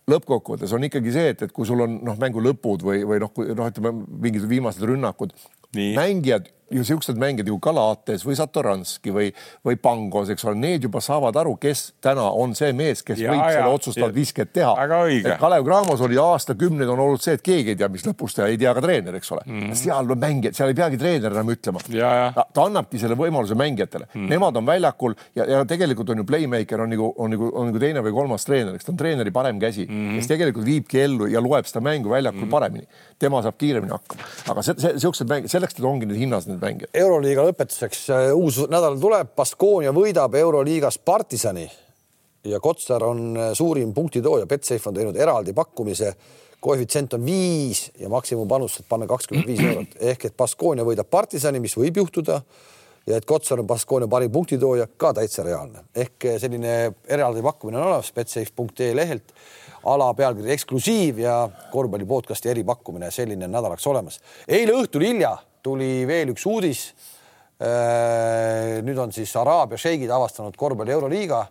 lõppkokkuvõttes 0.10 0.74
on 0.74 0.86
ikkagi 0.88 1.14
see, 1.14 1.34
et, 1.34 1.42
et 1.46 1.52
kui 1.54 1.68
sul 1.68 1.86
on 1.86 2.00
noh, 2.06 2.18
mängu 2.22 2.42
lõpud 2.44 2.86
või, 2.86 3.04
või 3.08 3.22
noh, 3.22 3.34
noh, 3.54 3.70
ütleme 3.70 3.94
mingid 4.26 4.48
viimased 4.50 4.86
rünnakud, 4.90 5.36
mängijad 5.76 6.50
ju 6.72 6.84
siuksed 6.84 7.20
mängijad 7.20 7.50
nagu 7.50 7.60
Galates 7.64 8.26
või 8.28 8.38
Satoranski 8.40 9.14
või, 9.16 9.30
või 9.66 9.78
Pangos, 9.82 10.30
eks 10.34 10.46
ole, 10.46 10.56
need 10.60 10.86
juba 10.88 11.02
saavad 11.04 11.36
aru, 11.42 11.56
kes 11.62 11.94
täna 12.02 12.30
on 12.32 12.56
see 12.58 12.74
mees, 12.78 13.04
kes 13.06 13.20
ja, 13.22 13.34
võib 13.34 13.44
ja, 13.44 13.52
selle 13.58 13.74
otsustavat 13.80 14.16
visket 14.16 14.54
teha. 14.54 14.74
Kalev 15.40 15.66
Cramos 15.66 16.02
oli 16.06 16.18
aastakümneid 16.22 16.90
on 16.90 17.04
olnud 17.06 17.24
see, 17.24 17.38
et 17.40 17.46
keegi 17.46 17.74
ei 17.74 17.80
tea, 17.80 17.90
mis 17.92 18.06
lõpus 18.08 18.38
teha, 18.38 18.50
ei 18.52 18.60
tea 18.62 18.74
ka 18.76 18.84
treener, 18.84 19.18
eks 19.20 19.32
ole 19.36 19.46
mm. 19.46 19.60
-hmm. 19.60 19.80
seal 19.82 20.14
on 20.16 20.22
mängijad, 20.22 20.58
seal 20.58 20.74
ei 20.74 20.78
peagi 20.78 21.00
treener 21.02 21.36
enam 21.36 21.54
ütlema. 21.54 21.84
Ta, 22.36 22.46
ta 22.54 22.66
annabki 22.70 23.02
selle 23.02 23.18
võimaluse 23.20 23.58
mängijatele 23.60 24.08
mm, 24.08 24.14
-hmm. 24.14 24.30
nemad 24.30 24.58
on 24.62 24.66
väljakul 24.66 25.16
ja, 25.36 25.46
ja 25.46 25.64
tegelikult 25.66 26.10
on 26.10 26.24
ju 26.24 26.28
playmaker 26.30 26.82
on 26.82 26.94
nagu, 26.94 27.14
on 27.18 27.34
nagu, 27.36 27.52
on 27.54 27.72
nagu 27.72 27.82
teine 27.82 28.04
või 28.06 28.14
kolmas 28.16 28.46
treener, 28.46 28.76
eks 28.76 28.88
ta 28.88 28.94
on 28.94 29.00
treeneri 29.02 29.32
parem 29.32 29.60
käsi 29.60 29.86
mm, 29.88 29.96
-hmm. 29.96 30.20
kes 30.20 30.32
tegelikult 30.34 30.66
viibki 30.66 31.02
ellu 31.02 31.30
ja 31.32 31.42
loeb 31.44 31.66
seda 31.70 31.82
mängu 31.82 32.10
väljakul 32.10 32.40
mm 32.40 32.46
-hmm. 32.46 32.52
paremini. 32.52 32.88
tema 33.20 33.42
saab 33.42 33.58
kiiremini 33.58 33.92
hakkama, 33.92 34.28
aga 34.52 34.62
see, 34.64 34.76
see, 34.80 35.00
siuksed 35.00 35.28
mängijad, 35.28 35.52
selleks 35.52 35.80
ongi 35.84 36.06
need 36.06 36.20
hinnased 36.20 36.52
need 36.52 36.59
mängijad. 36.62 36.90
euroliiga 36.94 37.46
lõpetuseks 37.48 38.08
äh, 38.14 38.32
uus 38.36 38.60
nädal 38.70 38.98
tuleb, 39.00 39.36
Baskonia 39.36 39.94
võidab 39.96 40.36
euroliigas 40.40 41.00
Partisani 41.00 41.68
ja 42.44 42.60
Kotsar 42.60 43.04
on 43.04 43.38
äh, 43.38 43.52
suurim 43.54 43.94
punktitooja, 43.94 44.48
Betsafe 44.48 44.90
on 44.90 44.96
teinud 44.96 45.16
eraldi 45.16 45.54
pakkumise. 45.54 46.14
koefitsient 46.60 47.14
on 47.14 47.26
viis 47.26 47.92
ja 48.00 48.10
maksimumpanus 48.10 48.82
panna 48.90 49.08
kakskümmend 49.08 49.48
viis 49.48 49.62
eurot 49.64 49.96
ehk 50.00 50.26
et 50.26 50.38
Baskonia 50.38 50.84
võidab 50.84 51.08
Partisani, 51.10 51.60
mis 51.60 51.78
võib 51.78 51.98
juhtuda 51.98 52.42
ja 53.08 53.18
et 53.18 53.26
Kotsar 53.26 53.60
on 53.60 53.68
Baskonia 53.68 54.08
parim 54.08 54.32
punktitooja 54.32 54.88
ka 54.98 55.14
täitsa 55.14 55.44
reaalne 55.44 55.86
ehk 55.96 56.26
äh, 56.26 56.40
selline 56.40 56.94
eraldi 57.08 57.42
pakkumine 57.42 57.80
on 57.80 57.88
olemas 57.88 58.12
betsafe.ee 58.14 58.96
lehelt 58.96 59.34
ala 59.84 60.14
pealkiri 60.14 60.52
eksklusiiv 60.52 61.20
ja 61.20 61.50
korvpalli 61.72 62.06
podcasti 62.06 62.50
eripakkumine, 62.50 63.12
selline 63.12 63.46
on 63.46 63.52
nädalaks 63.52 63.88
olemas. 63.88 64.20
eile 64.48 64.74
õhtul 64.76 65.06
hilja 65.08 65.38
tuli 65.64 66.08
veel 66.08 66.34
üks 66.36 66.46
uudis. 66.50 66.90
nüüd 68.86 69.00
on 69.04 69.12
siis 69.12 69.34
Araabia 69.36 69.78
šeigid 69.78 70.12
avastanud 70.16 70.56
korvpalli 70.56 70.94
Euroliiga. 70.96 71.46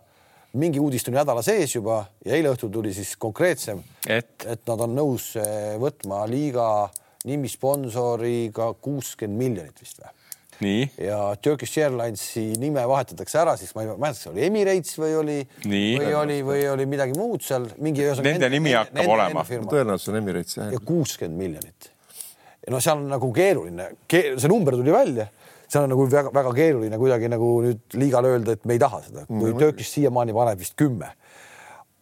mingi 0.53 0.79
uudis 0.79 1.03
tuli 1.05 1.17
nädala 1.17 1.43
sees 1.45 1.75
juba 1.75 2.05
ja 2.25 2.33
eile 2.33 2.49
õhtul 2.49 2.71
tuli 2.73 2.93
siis 2.93 3.15
konkreetsem, 3.21 3.83
et, 4.07 4.45
et 4.45 4.61
nad 4.65 4.81
on 4.81 4.95
nõus 4.97 5.35
võtma 5.77 6.23
liiga 6.25 6.89
nimisponsoriga 7.29 8.73
kuuskümmend 8.81 9.37
miljonit 9.37 9.83
vist 9.83 10.01
või? 10.01 10.15
nii. 10.59 10.89
ja 10.97 11.35
Turkish 11.41 11.79
Airlinesi 11.79 12.43
nime 12.59 12.83
vahetatakse 12.87 13.39
ära, 13.41 13.55
siis 13.59 13.71
ma 13.75 13.83
ei 13.83 13.91
mäleta, 13.91 14.17
kas 14.17 14.31
oli 14.31 14.45
Emirates 14.47 14.97
või 14.99 15.13
oli, 15.19 15.37
või 15.65 16.09
oli, 16.21 16.39
või 16.45 16.65
oli 16.73 16.87
midagi 16.89 17.15
muud 17.17 17.43
seal, 17.45 17.69
mingi. 17.83 18.07
Nende 18.25 18.51
nimi 18.51 18.75
hakkab 18.75 19.13
olema. 19.15 19.45
tõenäoliselt 19.47 20.13
on 20.13 20.19
Emirates 20.21 20.59
jah. 20.59 20.73
ja 20.75 20.81
kuuskümmend 20.83 21.39
miljonit. 21.39 21.91
No 22.69 22.81
seal 22.83 23.01
on 23.01 23.09
nagu 23.11 23.31
keeruline 23.35 23.89
Ke, 24.09 24.23
see 24.37 24.51
number 24.51 24.77
tuli 24.77 24.93
välja, 24.93 25.29
seal 25.67 25.85
on 25.87 25.93
nagu 25.93 26.05
väga-väga 26.11 26.53
keeruline 26.57 27.01
kuidagi 27.01 27.31
nagu 27.31 27.51
nüüd 27.65 27.99
liigale 27.99 28.35
öelda, 28.35 28.57
et 28.57 28.69
me 28.69 28.77
ei 28.77 28.81
taha 28.81 29.01
seda, 29.05 29.25
kui 29.29 29.51
mm. 29.51 29.59
Turkish 29.59 29.97
siiamaani 29.97 30.35
paneb 30.35 30.61
vist 30.61 30.77
kümme. 30.79 31.11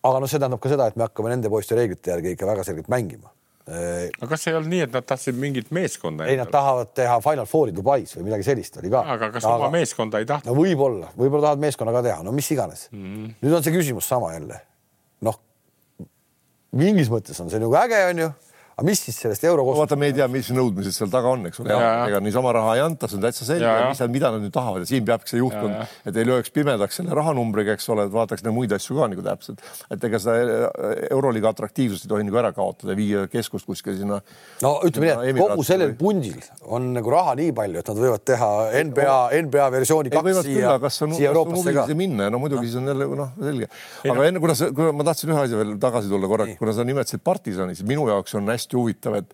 aga 0.08 0.22
noh, 0.22 0.30
see 0.30 0.40
tähendab 0.40 0.62
ka 0.64 0.72
seda, 0.72 0.88
et 0.88 1.00
me 1.00 1.08
hakkame 1.08 1.34
nende 1.34 1.52
poiste 1.52 1.76
reeglite 1.76 2.14
järgi 2.14 2.38
ikka 2.38 2.48
väga 2.48 2.68
selgelt 2.68 2.92
mängima 2.92 3.32
aga 3.68 4.30
kas 4.32 4.48
ei 4.48 4.56
olnud 4.56 4.72
nii, 4.72 4.84
et 4.86 4.94
nad 4.96 5.06
tahtsid 5.08 5.36
mingit 5.40 5.74
meeskonda? 5.76 6.28
ei, 6.32 6.38
nad 6.40 6.48
tahavad 6.52 6.94
teha 6.96 7.18
Final 7.24 7.48
Fouri 7.50 7.74
Dubais 7.76 8.14
või 8.16 8.30
midagi 8.30 8.48
sellist 8.48 8.78
oli 8.80 8.92
ka. 8.94 9.02
aga 9.16 9.28
kas 9.34 9.44
aga... 9.44 9.58
oma 9.60 9.72
meeskonda 9.74 10.22
ei 10.24 10.30
tahtnud? 10.30 10.54
no 10.54 10.56
võib-olla, 10.56 11.12
võib-olla 11.18 11.50
tahavad 11.50 11.66
meeskonnaga 11.66 12.04
teha, 12.06 12.22
no 12.24 12.32
mis 12.36 12.48
iganes 12.56 12.86
mm.. 12.94 13.34
nüüd 13.44 13.58
on 13.58 13.66
see 13.66 13.76
küsimus 13.76 14.08
sama 14.08 14.32
jälle. 14.38 14.62
noh, 15.28 15.40
mingis 16.80 17.12
mõttes 17.12 17.44
on 17.44 17.52
see 17.52 17.60
nagu 17.60 17.76
äge, 17.82 18.00
onju 18.14 18.30
aga 18.78 18.86
mis 18.86 19.00
siis 19.02 19.16
sellest 19.18 19.42
eurokost-? 19.50 19.80
vaata, 19.80 19.98
me 19.98 20.12
ei 20.12 20.14
tea, 20.14 20.28
mis 20.30 20.52
nõudmised 20.54 20.94
seal 20.94 21.10
taga 21.10 21.32
on, 21.34 21.48
eks 21.50 21.64
ole. 21.64 21.74
ega 21.74 22.20
niisama 22.22 22.52
raha 22.54 22.76
ei 22.78 22.82
anta, 22.84 23.08
see 23.10 23.18
on 23.18 23.24
täitsa 23.24 23.48
selge, 23.48 23.72
mis, 23.90 24.02
mida 24.14 24.30
nad 24.36 24.44
nüüd 24.44 24.54
tahavad 24.54 24.84
ja 24.84 24.90
siin 24.92 25.06
peabki 25.08 25.32
see 25.32 25.40
juhtkond, 25.42 25.96
et 26.06 26.20
ei 26.22 26.28
lööks 26.28 26.54
pimedaks 26.54 27.00
selle 27.00 27.16
rahanumbriga, 27.18 27.74
eks 27.74 27.90
ole, 27.90 28.06
et 28.06 28.14
vaataks 28.14 28.46
neid 28.46 28.54
muid 28.54 28.76
asju 28.78 29.00
ka 29.00 29.08
nagu 29.10 29.24
täpselt. 29.26 29.64
et 29.90 30.06
ega 30.06 30.20
seda 30.22 30.70
euroliiga 31.10 31.50
atraktiivsust 31.56 32.06
ei 32.06 32.12
tohi 32.12 32.28
nagu 32.28 32.38
ära 32.44 32.52
kaotada, 32.54 32.94
viia 33.00 33.24
keskust 33.32 33.66
kuskile 33.66 33.98
sinna. 33.98 34.20
no 34.62 34.76
ütleme 34.86 35.16
nii, 35.24 35.34
et 35.34 35.42
kogu 35.42 35.66
sellel 35.66 35.96
või... 35.96 35.98
pundil 36.04 36.38
on 36.78 36.92
nagu 37.00 37.16
raha 37.16 37.34
nii 37.42 37.58
palju, 37.58 37.82
et 37.82 37.92
nad 37.92 38.04
võivad 38.04 38.28
teha 38.30 38.52
NBA, 38.92 39.18
NBA 39.48 39.72
versiooni 39.74 40.14
kaks 40.14 40.44
siia, 40.52 40.78
siia 40.94 41.32
Euroopasse 41.34 41.74
ka. 41.80 41.88
minna 41.98 42.30
ja 42.30 42.36
no 42.36 42.44
muidugi 42.46 42.70
see 42.70 42.84
on 42.84 42.94
jälle 42.94 43.10
noh, 43.24 43.34
selge. 43.42 43.74
aga 44.06 44.30
enne, 44.30 44.46
kuna 44.46 44.58
sa, 44.62 44.70
kuna 44.70 44.94
ma 44.94 45.10
tahtsin 45.10 45.34
ühe 45.34 45.42
asja 45.48 45.66
veel 45.66 45.76
tagasi 45.82 46.14
tulla 46.14 46.30
korraks, 46.30 46.62
kuna 46.62 46.78
sa 46.78 46.86
nimetasid 46.86 47.26
Partisani, 47.26 47.74
siis 47.74 47.90
minu 47.90 48.06
jaoks 48.12 48.38
on 48.38 48.54
hästi 48.54 48.67
hästi 48.68 48.78
huvitav, 48.78 49.16
et, 49.16 49.34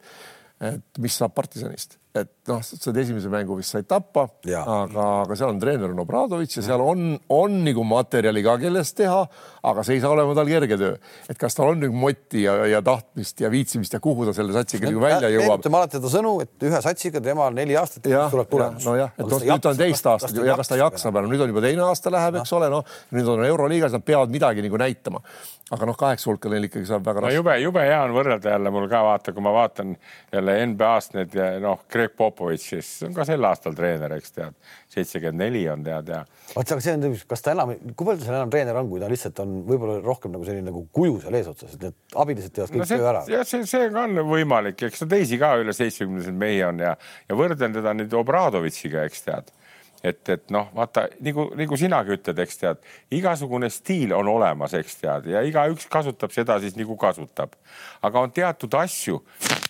et 0.61 1.01
mis 1.01 1.17
saab 1.17 1.33
partisanist 1.33 1.97
et 2.13 2.29
noh, 2.45 2.59
sa 2.61 2.77
said 2.77 2.97
esimese 3.01 3.29
mängu 3.31 3.55
vist 3.57 3.73
said 3.73 3.87
tappa, 3.89 4.27
aga, 4.45 5.05
aga 5.23 5.37
seal 5.37 5.49
on 5.49 5.61
treener 5.61 5.89
on 5.89 6.01
Obradovitš 6.03 6.59
ja 6.59 6.65
seal 6.67 6.83
on, 6.85 7.15
on 7.33 7.55
nagu 7.65 7.85
materjali 7.89 8.43
ka, 8.45 8.53
kellest 8.61 8.95
teha, 8.99 9.23
aga 9.65 9.85
see 9.87 9.97
ei 9.97 10.03
saa 10.03 10.11
olema 10.13 10.35
tal 10.37 10.51
kerge 10.51 10.77
töö. 10.77 10.99
et 11.29 11.39
kas 11.41 11.57
tal 11.57 11.71
on 11.71 11.81
nüüd 11.81 11.95
motti 11.97 12.43
ja, 12.45 12.53
ja 12.69 12.83
tahtmist 12.85 13.41
ja 13.41 13.49
viitsimist 13.53 13.97
ja 13.97 14.01
kuhu 14.03 14.27
ta 14.29 14.35
selle 14.37 14.53
satsiga 14.53 14.91
nagu 14.91 15.01
välja 15.01 15.31
jõuab. 15.33 15.63
ütleme 15.63 15.81
alati 15.81 16.03
ta 16.03 16.13
sõnu, 16.13 16.35
et 16.45 16.67
ühe 16.69 16.83
satsiga 16.85 17.23
temal 17.23 17.57
neli 17.57 17.79
aastat 17.81 18.05
ja, 18.11 18.27
tuleb 18.33 18.51
tulemus. 18.51 18.85
nojah, 18.85 19.15
et 19.17 19.25
noh, 19.25 19.43
nüüd 19.49 19.65
ta 19.65 19.73
on 19.73 19.81
teist 19.81 20.11
aastat 20.13 20.37
ja 20.37 20.59
kas 20.61 20.69
ta 20.69 20.77
jaksab 20.83 21.17
enam, 21.17 21.33
nüüd 21.33 21.47
on 21.47 21.55
juba 21.55 21.65
teine 21.65 21.87
aasta 21.87 22.13
läheb, 22.13 22.43
eks 22.43 22.53
ole, 22.59 22.69
noh, 22.73 22.85
nüüd 23.17 23.33
on 23.33 23.41
Euroliigas, 23.49 23.97
nad 23.97 24.05
peavad 24.05 24.33
midagi 24.33 24.61
nagu 24.67 24.83
näitama 24.85 25.25
aga 25.73 25.87
noh, 25.87 25.97
kaheksa 25.97 26.29
hulka 26.29 26.51
neil 26.51 26.67
ikkagi 26.67 26.87
saab 26.89 27.05
väga 27.07 27.23
raske 27.23 27.33
no,. 27.33 27.39
jube, 27.39 27.55
jube 27.63 27.83
hea 27.87 27.99
on 28.03 28.13
võrrelda 28.15 28.53
jälle 28.55 28.71
mul 28.73 28.87
ka 28.91 29.01
vaata, 29.05 29.33
kui 29.35 29.45
ma 29.45 29.53
vaatan 29.55 29.93
jälle 30.33 30.57
NBA-st 30.73 31.17
need 31.17 31.37
noh, 31.63 31.85
Greg 32.03 32.15
Popovitš, 32.19 32.67
kes 32.73 32.89
on 33.07 33.15
ka 33.15 33.25
sel 33.27 33.47
aastal 33.47 33.75
treener, 33.77 34.11
eks 34.17 34.35
tead, 34.35 34.57
seitsekümmend 34.93 35.39
neli 35.45 35.63
on 35.71 35.85
tead 35.85 36.11
ja. 36.11 36.21
vot 36.53 36.73
see 36.83 36.95
on, 36.97 37.17
kas 37.29 37.45
ta 37.45 37.55
enam, 37.55 37.73
kui 37.93 38.07
palju 38.07 38.21
ta 38.21 38.27
seal 38.27 38.37
enam 38.41 38.53
treener 38.53 38.79
on, 38.81 38.91
kui 38.91 39.01
ta 39.01 39.09
lihtsalt 39.11 39.41
on 39.43 39.55
võib-olla 39.69 39.97
rohkem 40.03 40.35
nagu 40.35 40.47
selline 40.47 40.67
nagu 40.67 40.85
kuju 40.95 41.21
seal 41.23 41.39
eesotsas, 41.39 41.77
et 41.77 41.87
need 41.87 42.19
abilised 42.25 42.55
teevad 42.55 42.75
kõik 42.75 42.83
no 42.83 42.89
töö 42.91 43.09
ära. 43.13 43.25
jah, 43.31 43.47
see, 43.47 43.65
see 43.69 43.89
ka 43.93 44.05
on 44.05 44.23
võimalik, 44.29 44.85
eks 44.89 45.05
ta 45.05 45.09
teisi 45.15 45.39
ka 45.41 45.55
üle 45.63 45.75
seitsmekümneseid 45.77 46.39
mehi 46.45 46.63
on 46.67 46.83
ja, 46.83 46.95
ja 47.29 47.39
võrdlen 47.39 47.79
teda 47.79 47.95
nüüd 47.97 48.15
Obradovitšiga, 48.23 49.07
eks 49.09 49.27
tead 49.29 49.53
et, 50.03 50.29
et 50.29 50.51
noh, 50.51 50.67
vaata 50.75 51.05
nagu, 51.23 51.47
nagu 51.57 51.77
sinagi 51.79 52.17
ütled, 52.17 52.39
eks 52.43 52.59
tead, 52.59 52.81
igasugune 53.15 53.69
stiil 53.71 54.13
on 54.17 54.29
olemas, 54.33 54.75
eks 54.77 54.99
tead, 54.99 55.29
ja 55.31 55.43
igaüks 55.47 55.87
kasutab 55.91 56.35
seda 56.35 56.59
siis 56.63 56.75
nagu 56.79 56.97
kasutab. 56.99 57.55
aga 58.03 58.25
on 58.27 58.33
teatud 58.35 58.75
asju 58.83 59.21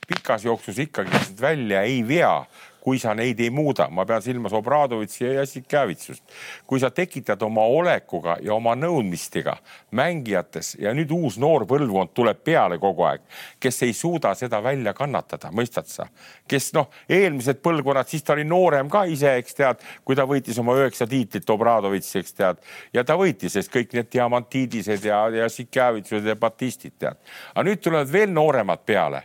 pikas 0.08 0.46
jooksus 0.46 0.80
ikkagi 0.80 1.20
välja 1.42 1.82
ei 1.82 2.08
vea 2.08 2.46
kui 2.84 3.00
sa 3.00 3.14
neid 3.16 3.40
ei 3.40 3.50
muuda, 3.54 3.86
ma 3.88 4.04
pean 4.06 4.22
silmas 4.22 4.54
Obradovitši 4.54 5.24
ja 5.24 5.34
Jassikevitsust. 5.38 6.24
kui 6.68 6.80
sa 6.80 6.90
tekitad 6.92 7.42
oma 7.42 7.64
olekuga 7.64 8.36
ja 8.44 8.54
oma 8.54 8.74
nõudmistega 8.76 9.56
mängijates 9.96 10.74
ja 10.80 10.92
nüüd 10.94 11.12
uus 11.16 11.38
noor 11.40 11.64
põlvkond 11.70 12.12
tuleb 12.14 12.42
peale 12.44 12.78
kogu 12.82 13.06
aeg, 13.08 13.24
kes 13.60 13.84
ei 13.88 13.94
suuda 13.96 14.34
seda 14.36 14.60
välja 14.64 14.94
kannatada, 14.94 15.52
mõistad 15.52 15.88
sa? 15.88 16.10
kes 16.48 16.74
noh, 16.76 16.90
eelmised 17.08 17.62
põlvkonnad, 17.64 18.10
siis 18.12 18.24
ta 18.28 18.36
oli 18.36 18.44
noorem 18.44 18.92
ka 18.92 19.06
ise, 19.08 19.32
eks 19.40 19.56
tead, 19.56 19.88
kui 20.04 20.20
ta 20.20 20.28
võitis 20.28 20.60
oma 20.60 20.76
üheksa 20.76 21.08
tiitlit, 21.08 21.50
Obradovitš, 21.56 22.12
eks 22.20 22.36
tead, 22.36 22.60
ja 22.94 23.06
ta 23.08 23.16
võitis, 23.20 23.56
sest 23.56 23.72
kõik 23.72 23.96
need 23.96 24.12
diamantidised 24.12 25.08
ja, 25.08 25.24
ja 25.32 25.48
Sikjavitsused 25.50 26.28
ja 26.28 26.36
Batistid 26.36 27.00
tead. 27.00 27.16
aga 27.56 27.68
nüüd 27.70 27.80
tulevad 27.80 28.12
veel 28.12 28.36
nooremad 28.36 28.84
peale 28.84 29.24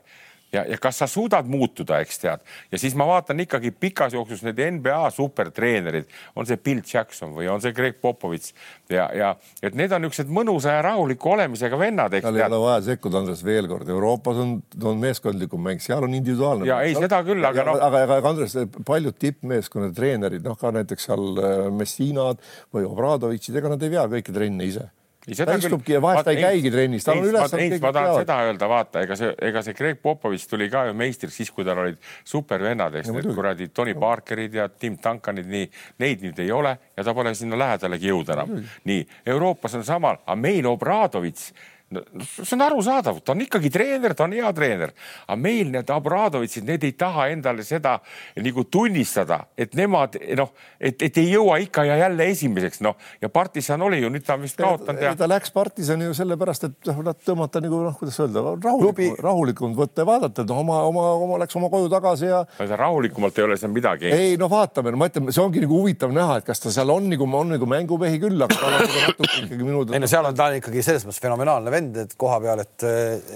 ja, 0.52 0.64
ja 0.68 0.78
kas 0.80 0.98
sa 1.02 1.06
suudad 1.10 1.46
muutuda, 1.50 2.00
eks 2.04 2.22
tead, 2.22 2.44
ja 2.72 2.80
siis 2.80 2.96
ma 2.98 3.06
vaatan 3.08 3.40
ikkagi 3.44 3.70
pikas 3.70 4.14
jooksus 4.16 4.42
need 4.46 4.60
NBA 4.78 5.10
supertreenerid, 5.14 6.08
on 6.36 6.48
see 6.48 6.56
Bill 6.56 6.82
Jackson 6.84 7.34
või 7.36 7.48
on 7.52 7.62
see 7.64 7.74
Greg 7.76 7.98
Popovitš 8.02 8.52
ja, 8.92 9.08
ja 9.14 9.34
et 9.62 9.76
need 9.78 9.92
on 9.92 10.04
niisugused 10.04 10.32
mõnusa 10.32 10.78
ja 10.78 10.84
rahuliku 10.88 11.34
olemisega 11.34 11.78
vennad, 11.80 12.16
tead. 12.16 12.28
ei 12.32 12.46
ole 12.46 12.62
vaja 12.64 12.82
sekkuda, 12.90 13.22
Andres, 13.22 13.44
veel 13.44 13.68
kord, 13.70 13.88
Euroopas 13.92 14.42
on, 14.44 14.58
on 14.82 15.02
meeskondlikum 15.02 15.64
mäng, 15.64 15.82
seal 15.84 16.06
on 16.06 16.16
individuaalne. 16.16 16.68
ja 16.68 16.80
ei, 16.86 16.96
seda 16.96 17.22
küll, 17.26 17.44
aga 17.44 17.66
noh. 17.68 17.80
aga, 17.88 18.04
aga 18.18 18.32
Andres, 18.32 18.56
paljud 18.88 19.18
tippmeeskonna 19.18 19.92
treenerid, 19.96 20.44
noh 20.46 20.58
ka 20.58 20.72
näiteks 20.74 21.10
seal 21.10 21.42
äh, 21.42 21.66
Messinad 21.74 22.40
või 22.74 22.88
Obradovitšid, 22.88 23.60
ega 23.60 23.74
nad 23.74 23.84
ei 23.84 23.92
vea 23.98 24.08
kõiki 24.08 24.34
trenne 24.34 24.68
ise 24.68 24.88
ta 25.36 25.56
istubki 25.60 25.96
ja 25.96 26.02
vahest 26.02 26.24
ta 26.24 26.34
ei 26.34 26.42
käigi 26.42 26.72
trennis, 26.72 27.04
tal 27.06 27.20
on 27.20 27.28
ülesanne. 27.28 27.80
ma 27.82 27.92
tahan 27.92 28.20
seda 28.22 28.38
öelda, 28.48 28.68
vaata, 28.70 29.04
ega 29.06 29.16
see, 29.18 29.32
ega 29.50 29.62
see 29.66 29.76
Greg 29.78 30.00
Popovitš 30.02 30.48
tuli 30.50 30.68
ka 30.72 30.86
ju 30.88 30.96
meistriks 30.98 31.40
siis, 31.40 31.52
kui 31.54 31.66
tal 31.68 31.82
olid 31.84 31.98
supervennad, 32.24 32.98
eks 33.00 33.12
need 33.14 33.30
kuradi 33.36 33.70
Tony 33.74 33.94
Parkerid 33.98 34.54
ja 34.60 34.68
Tim 34.68 34.98
Duncanid, 35.02 35.48
nii 35.48 35.70
neid 36.04 36.24
nüüd 36.26 36.44
ei 36.44 36.52
ole 36.54 36.76
ja 36.96 37.04
ta 37.04 37.14
pole 37.16 37.34
sinna 37.38 37.58
lähedalegi 37.60 38.12
jõudnud 38.12 38.34
enam. 38.36 38.54
nii 38.88 39.06
Euroopas 39.34 39.78
on 39.78 39.84
sama, 39.84 40.16
aga 40.24 40.38
meil 40.38 40.66
Obradovitš 40.70 41.52
no 41.94 42.02
see 42.20 42.56
on 42.56 42.64
arusaadav, 42.66 43.20
ta 43.24 43.32
on 43.32 43.42
ikkagi 43.44 43.70
treener, 43.72 44.14
ta 44.16 44.26
on 44.26 44.34
hea 44.36 44.48
treener, 44.56 44.92
aga 45.26 45.36
meil 45.40 45.70
need 45.72 45.90
Abradovitšid, 45.92 46.66
need 46.68 46.84
ei 46.84 46.94
taha 46.98 47.28
endale 47.32 47.64
seda 47.64 47.96
nagu 48.44 48.64
tunnistada, 48.68 49.40
et 49.56 49.72
nemad 49.78 50.18
noh, 50.36 50.52
et, 50.76 51.00
et 51.08 51.20
ei 51.22 51.32
jõua 51.32 51.58
ikka 51.64 51.86
ja 51.88 51.96
jälle 52.02 52.28
esimeseks, 52.34 52.82
noh 52.84 52.98
ja 53.22 53.30
partisan 53.32 53.82
oli 53.86 54.02
ju, 54.02 54.10
nüüd 54.12 54.26
ta 54.26 54.36
on 54.36 54.44
vist 54.44 54.60
kaotanud 54.60 55.02
ja. 55.02 55.14
ta 55.18 55.28
läks 55.30 55.54
partisani 55.54 56.10
ju 56.10 56.16
sellepärast, 56.18 56.68
et 56.68 56.90
noh, 56.90 57.00
nad 57.08 57.22
tõmmata 57.24 57.62
nagu 57.64 57.80
noh, 57.86 57.96
kuidas 57.98 58.20
öelda, 58.20 58.44
rahulikumalt, 58.52 59.24
rahulikumalt 59.24 59.80
võtta 59.80 60.04
ja 60.04 60.10
vaadata, 60.12 60.44
et 60.44 60.52
noh, 60.52 60.60
oma, 60.64 60.82
oma, 60.90 61.06
oma 61.24 61.40
läks 61.44 61.56
oma 61.56 61.72
koju 61.72 61.88
tagasi 61.92 62.28
ja. 62.28 62.42
rahulikumalt 62.74 63.40
ei 63.40 63.48
ole 63.48 63.58
seal 63.60 63.72
midagi. 63.72 64.12
ei 64.12 64.36
no 64.40 64.50
vaatame, 64.52 64.92
no 64.92 65.00
ma 65.00 65.08
ütlen, 65.08 65.32
see 65.32 65.44
ongi 65.44 65.64
nagu 65.64 65.80
huvitav 65.80 66.12
näha, 66.12 66.38
et 66.42 66.48
kas 66.48 66.60
ta 66.60 66.74
seal 66.74 66.92
on 66.92 67.08
nagu, 67.08 67.30
on 67.40 67.56
nagu 67.56 67.70
mängumehi 67.70 68.20
küll, 68.20 68.44
aga 68.44 68.60
tal 68.60 68.76
on 68.76 68.86
natuke 68.92 69.32
ikkagi 69.46 69.64
minu. 69.64 69.86
ei 69.94 70.04
no 70.04 70.10
seal 70.10 70.28
on 70.28 70.36
ta 70.36 70.52
ikkagi 70.58 70.84
selles 70.84 71.08
mõttes 71.08 71.24
fenomenaalne 71.24 71.77
vend 71.78 71.98
et 72.02 72.14
koha 72.18 72.38
peal, 72.42 72.62
et, 72.62 72.86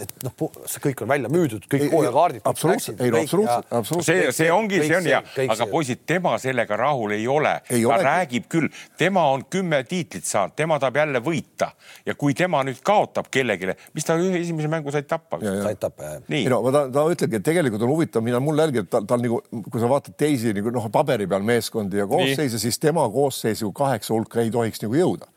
et 0.03 0.13
noh, 0.27 0.51
see 0.69 0.83
kõik 0.83 1.03
on 1.05 1.11
välja 1.13 1.31
müüdud, 1.33 1.67
kõik 1.71 1.87
hooajakaardid. 1.93 2.45
absoluutselt, 2.49 3.01
ei 3.03 3.13
no 3.13 3.23
absoluutselt, 3.23 3.69
absoluutselt. 3.71 4.21
see, 4.23 4.35
see 4.37 4.53
ongi, 4.53 4.81
see 4.87 4.99
on 4.99 5.09
hea, 5.09 5.21
aga 5.55 5.69
poisid, 5.71 6.03
tema 6.09 6.35
sellega 6.43 6.79
rahul 6.81 7.15
ei 7.17 7.27
ole. 7.31 7.55
ta 7.69 7.79
olegi. 7.79 8.07
räägib 8.09 8.49
küll, 8.53 8.69
tema 8.99 9.25
on 9.33 9.45
kümme 9.51 9.83
tiitlit 9.89 10.29
saanud, 10.29 10.57
tema 10.59 10.79
tahab 10.83 11.01
jälle 11.03 11.23
võita 11.25 11.73
ja 12.07 12.17
kui 12.19 12.37
tema 12.39 12.63
nüüd 12.67 12.83
kaotab 12.85 13.31
kellelegi, 13.33 13.77
mis 13.97 14.09
ta 14.09 14.17
ühe 14.21 14.41
esimese 14.43 14.71
mängu 14.73 14.95
said 14.95 15.09
tappa. 15.11 15.41
said 15.43 15.81
tappa, 15.83 16.15
jah. 16.15 16.31
ei 16.31 16.47
no 16.51 16.63
ta, 16.75 16.87
ta 16.93 17.07
ütlebki, 17.13 17.41
et 17.41 17.47
tegelikult 17.47 17.87
on 17.87 17.95
huvitav, 17.95 18.25
mida 18.27 18.41
mul 18.43 18.59
jälgib, 18.65 18.89
tal, 18.93 19.07
tal 19.09 19.23
nagu, 19.23 19.43
kui 19.69 19.83
sa 19.83 19.91
vaatad 19.91 20.17
teisi 20.19 20.55
nagu 20.57 20.75
noh, 20.75 20.89
paberi 20.93 21.29
peal 21.31 21.45
meeskondi 21.47 22.03
ja 22.03 22.09
koosseise, 22.11 22.61
siis 22.63 22.81
tema 22.83 23.05
koosseisu 23.13 23.73
kaheksa 23.77 24.15
hulka 24.15 24.43
ei 24.43 24.53
tohiks 24.55 24.83
nagu 24.85 24.99
jõuda 24.99 25.32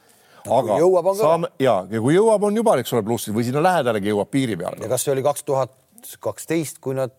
aga 0.45 0.77
jõuab, 0.81 1.09
saame 1.19 1.51
ja, 1.61 1.79
ja 1.89 2.01
kui 2.03 2.15
jõuab, 2.17 2.45
on 2.49 2.61
juba, 2.61 2.77
eks 2.81 2.93
ole, 2.95 3.03
plussid 3.07 3.35
või 3.35 3.47
sinna 3.47 3.63
lähedalegi 3.65 4.11
jõuab 4.11 4.31
piiri 4.33 4.57
peale. 4.59 4.81
ja 4.83 4.91
kas 4.91 5.05
see 5.05 5.15
oli 5.15 5.25
kaks 5.25 5.45
tuhat 5.47 5.75
kaksteist, 6.21 6.81
kui 6.83 6.97
nad. 6.97 7.13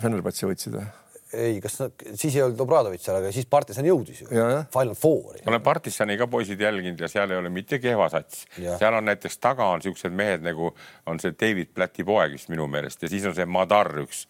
Fenerbahce 0.00 0.48
võitsid 0.48 0.74
või? 0.74 0.86
Ei, 1.32 1.60
kas 1.64 1.78
siis 2.14 2.36
ei 2.36 2.42
olnud 2.44 2.60
Obradovitš 2.64 3.06
seal, 3.08 3.18
aga 3.20 3.30
siis 3.34 3.48
partisan 3.50 3.86
jõudis 3.88 4.22
ju. 4.24 4.28
Final 4.72 4.96
Fouri. 4.98 5.42
ma 5.46 5.54
olen 5.54 5.64
partisani 5.64 6.18
ka 6.20 6.28
poisid 6.30 6.60
jälginud 6.60 7.00
ja 7.00 7.08
seal 7.10 7.30
ei 7.32 7.40
ole 7.40 7.52
mitte 7.52 7.78
kehva 7.82 8.08
sats. 8.12 8.44
seal 8.56 8.98
on 8.98 9.08
näiteks 9.08 9.38
taga 9.42 9.70
on 9.72 9.82
siuksed 9.84 10.14
mehed 10.16 10.44
nagu 10.44 10.72
on 11.06 11.22
see 11.22 11.36
David 11.38 11.72
Plati 11.74 12.04
poeg 12.04 12.36
vist 12.36 12.52
minu 12.52 12.68
meelest 12.70 13.02
ja 13.02 13.10
siis 13.12 13.26
on 13.28 13.36
see 13.36 13.48
Madar 13.48 13.92
üks. 14.04 14.26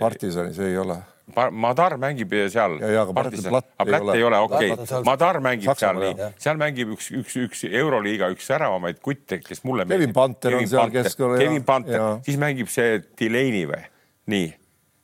partisanis 0.00 0.60
ei 0.62 0.78
ole 0.78 1.00
Madar 1.32 1.96
mängib 2.02 2.32
seal. 2.52 2.76
aga 2.82 3.12
Platt 3.14 4.14
ei 4.14 4.24
ole, 4.26 4.38
okei 4.42 4.72
okay.. 4.74 5.02
Madar 5.06 5.38
mängib 5.44 5.70
Saksamaa, 5.70 6.02
seal 6.02 6.16
nii, 6.18 6.30
seal 6.44 6.58
mängib 6.60 6.96
üks, 6.96 7.12
üks, 7.14 7.36
üks 7.46 7.62
Euroliiga 7.70 8.28
üks 8.34 8.50
säravamaid 8.50 8.98
kutte, 9.00 9.38
kes 9.40 9.62
mulle 9.64 9.86
meeldib. 9.86 10.10
Kevin 10.10 10.16
Panter 10.18 10.58
on 10.58 10.66
seal 10.68 10.92
keskel. 10.92 11.36
Kevin 11.40 11.64
Panter, 11.64 12.08
siis 12.26 12.40
mängib 12.42 12.72
see 12.72 12.98
Delaney 13.20 13.64
või? 13.70 13.86
nii 14.32 14.50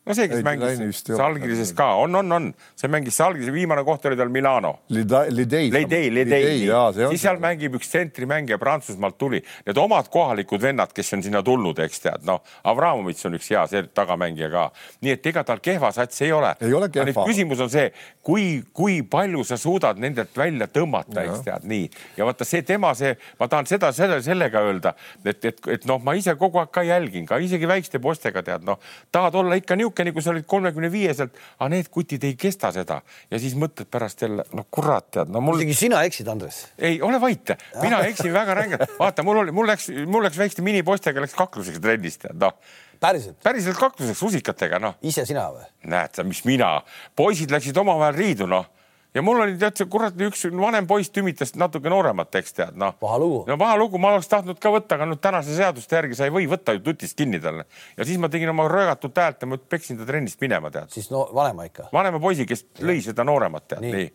no 0.09 0.17
see, 0.17 0.29
kes 0.31 0.45
mängis 0.47 1.03
Salgirises 1.05 1.73
ka, 1.77 1.89
on, 2.03 2.15
on, 2.21 2.33
on, 2.33 2.49
see 2.79 2.91
mängis 2.93 3.19
Salgirise, 3.21 3.53
viimane 3.53 3.85
koht 3.87 4.07
oli 4.09 4.17
tal 4.19 4.33
Milano. 4.33 4.75
Lidei, 4.89 5.69
Lidei, 5.73 6.09
Lidei, 6.15 6.61
siis 6.97 7.23
seal 7.23 7.41
mängib 7.43 7.77
üks 7.79 7.91
tsentrimängija 7.93 8.59
Prantsusmaalt 8.61 9.19
tuli, 9.21 9.43
need 9.67 9.81
omad 9.81 10.09
kohalikud 10.13 10.63
vennad, 10.63 10.93
kes 10.97 11.13
on 11.17 11.25
sinna 11.27 11.43
tulnud, 11.45 11.79
eks 11.85 12.05
tead, 12.05 12.25
noh, 12.29 12.41
Avramovitš 12.69 13.29
on 13.29 13.39
üks 13.39 13.51
hea 13.53 13.85
tagamängija 13.95 14.51
ka, 14.53 14.69
nii 15.05 15.17
et 15.17 15.29
ega 15.33 15.45
tal 15.47 15.61
kehva 15.65 15.93
sats 15.95 16.25
ei 16.25 16.33
ole. 16.33 16.55
ei 16.65 16.75
ole 16.75 16.89
kehva. 16.93 17.27
küsimus 17.29 17.63
on 17.65 17.73
see, 17.73 17.91
kui, 18.25 18.49
kui 18.73 19.01
palju 19.03 19.45
sa 19.47 19.61
suudad 19.61 20.01
nendelt 20.01 20.37
välja 20.37 20.69
tõmmata, 20.73 21.25
eks 21.27 21.45
tead, 21.47 21.69
nii. 21.69 21.89
Ja 22.17 22.29
vaata 22.29 22.47
see 22.49 22.65
tema, 22.67 22.95
see, 22.99 23.15
ma 23.41 23.49
tahan 23.51 23.69
seda, 23.69 23.93
selle, 23.97 24.21
sellega 24.25 24.65
öelda, 24.65 24.95
et, 25.25 25.45
et, 25.45 25.63
et 25.77 25.87
noh, 25.89 26.01
ma 26.05 26.17
ise 26.19 26.35
kogu 26.41 26.63
aeg 26.63 26.73
ka 26.75 26.85
jälgin 26.87 27.29
ka 27.29 27.39
isegi 27.43 27.69
väikeste 27.69 28.01
poistega 28.03 28.43
tead, 28.47 28.65
noh, 28.67 28.81
tahad 29.13 29.37
olla 29.39 29.59
ikka 29.59 29.77
niisugune 29.77 29.98
niisugune, 30.05 30.15
kui 30.17 30.25
sa 30.25 30.33
olid 30.35 30.47
kolmekümne 30.49 30.91
viieselt, 30.93 31.37
aga 31.59 31.71
need 31.73 31.91
kutid 31.95 32.25
ei 32.25 32.37
kesta 32.39 32.71
seda 32.75 33.01
ja 33.31 33.41
siis 33.41 33.57
mõtled 33.59 33.91
pärast 33.91 34.23
jälle, 34.25 34.47
no 34.57 34.67
kurat, 34.71 35.11
tead, 35.15 35.33
no 35.35 35.43
mul. 35.45 35.61
isegi 35.61 35.79
sina 35.87 36.03
eksid, 36.09 36.29
Andres. 36.33 36.65
ei, 36.79 37.01
ole 37.03 37.21
vait, 37.23 37.55
mina 37.83 38.01
eksin 38.09 38.33
väga 38.35 38.59
rängalt, 38.59 38.97
vaata, 38.99 39.27
mul 39.27 39.43
oli, 39.45 39.55
mul 39.55 39.69
läks, 39.69 39.91
mul 40.07 40.27
läks 40.27 40.39
väikeste 40.41 40.65
minipoistega 40.67 41.25
läks 41.25 41.37
kakluseks 41.39 41.83
trennis, 41.85 42.19
tead, 42.23 42.39
noh 42.41 42.57
päriselt? 43.01 43.39
päriselt 43.43 43.79
kakluseks 43.79 44.23
rusikatega, 44.23 44.81
noh. 44.83 44.99
ise 45.03 45.27
sina 45.29 45.49
või? 45.55 45.67
näed 45.91 46.17
sa, 46.17 46.27
mis 46.27 46.45
mina, 46.49 46.79
poisid 47.17 47.53
läksid 47.55 47.77
omavahel 47.85 48.19
riidu, 48.19 48.49
noh 48.51 48.67
ja 49.15 49.23
mul 49.23 49.41
oli 49.41 49.57
tead 49.59 49.79
see 49.79 49.89
kurat 49.91 50.19
üks 50.21 50.45
vanem 50.53 50.87
poiss 50.89 51.11
tümitas 51.13 51.55
natuke 51.59 51.91
nooremat, 51.93 52.35
eks 52.41 52.55
tead 52.57 52.77
noh. 52.81 52.95
paha 53.01 53.19
lugu. 53.21 53.41
no 53.49 53.57
paha 53.61 53.79
lugu, 53.81 54.01
ma 54.03 54.13
oleks 54.13 54.29
tahtnud 54.29 54.61
ka 54.61 54.73
võtta, 54.75 54.99
aga 54.99 55.09
nüüd 55.09 55.23
tänase 55.25 55.57
seaduste 55.57 55.97
järgi 55.97 56.19
sa 56.19 56.29
ei 56.29 56.35
või 56.35 56.49
võtta 56.51 56.75
ju 56.77 56.83
tutist 56.85 57.17
kinni 57.19 57.41
talle. 57.41 57.65
ja 57.97 58.07
siis 58.09 58.21
ma 58.21 58.29
tegin 58.33 58.53
oma 58.53 58.69
röögatut 58.69 59.17
häält 59.17 59.43
ja 59.43 59.49
ma 59.49 59.59
peksin 59.59 59.99
ta 60.01 60.07
trennist 60.09 60.41
minema 60.45 60.71
tead. 60.75 60.93
siis 60.93 61.09
no 61.15 61.25
vanema 61.35 61.65
ikka. 61.69 61.89
vanema 61.93 62.21
poisi, 62.21 62.47
kes 62.49 62.67
ja. 62.67 62.87
lõi 62.91 63.01
seda 63.05 63.25
nooremat 63.29 63.69
tead 63.73 63.87
nii, 63.87 63.95
nii.. 63.97 64.11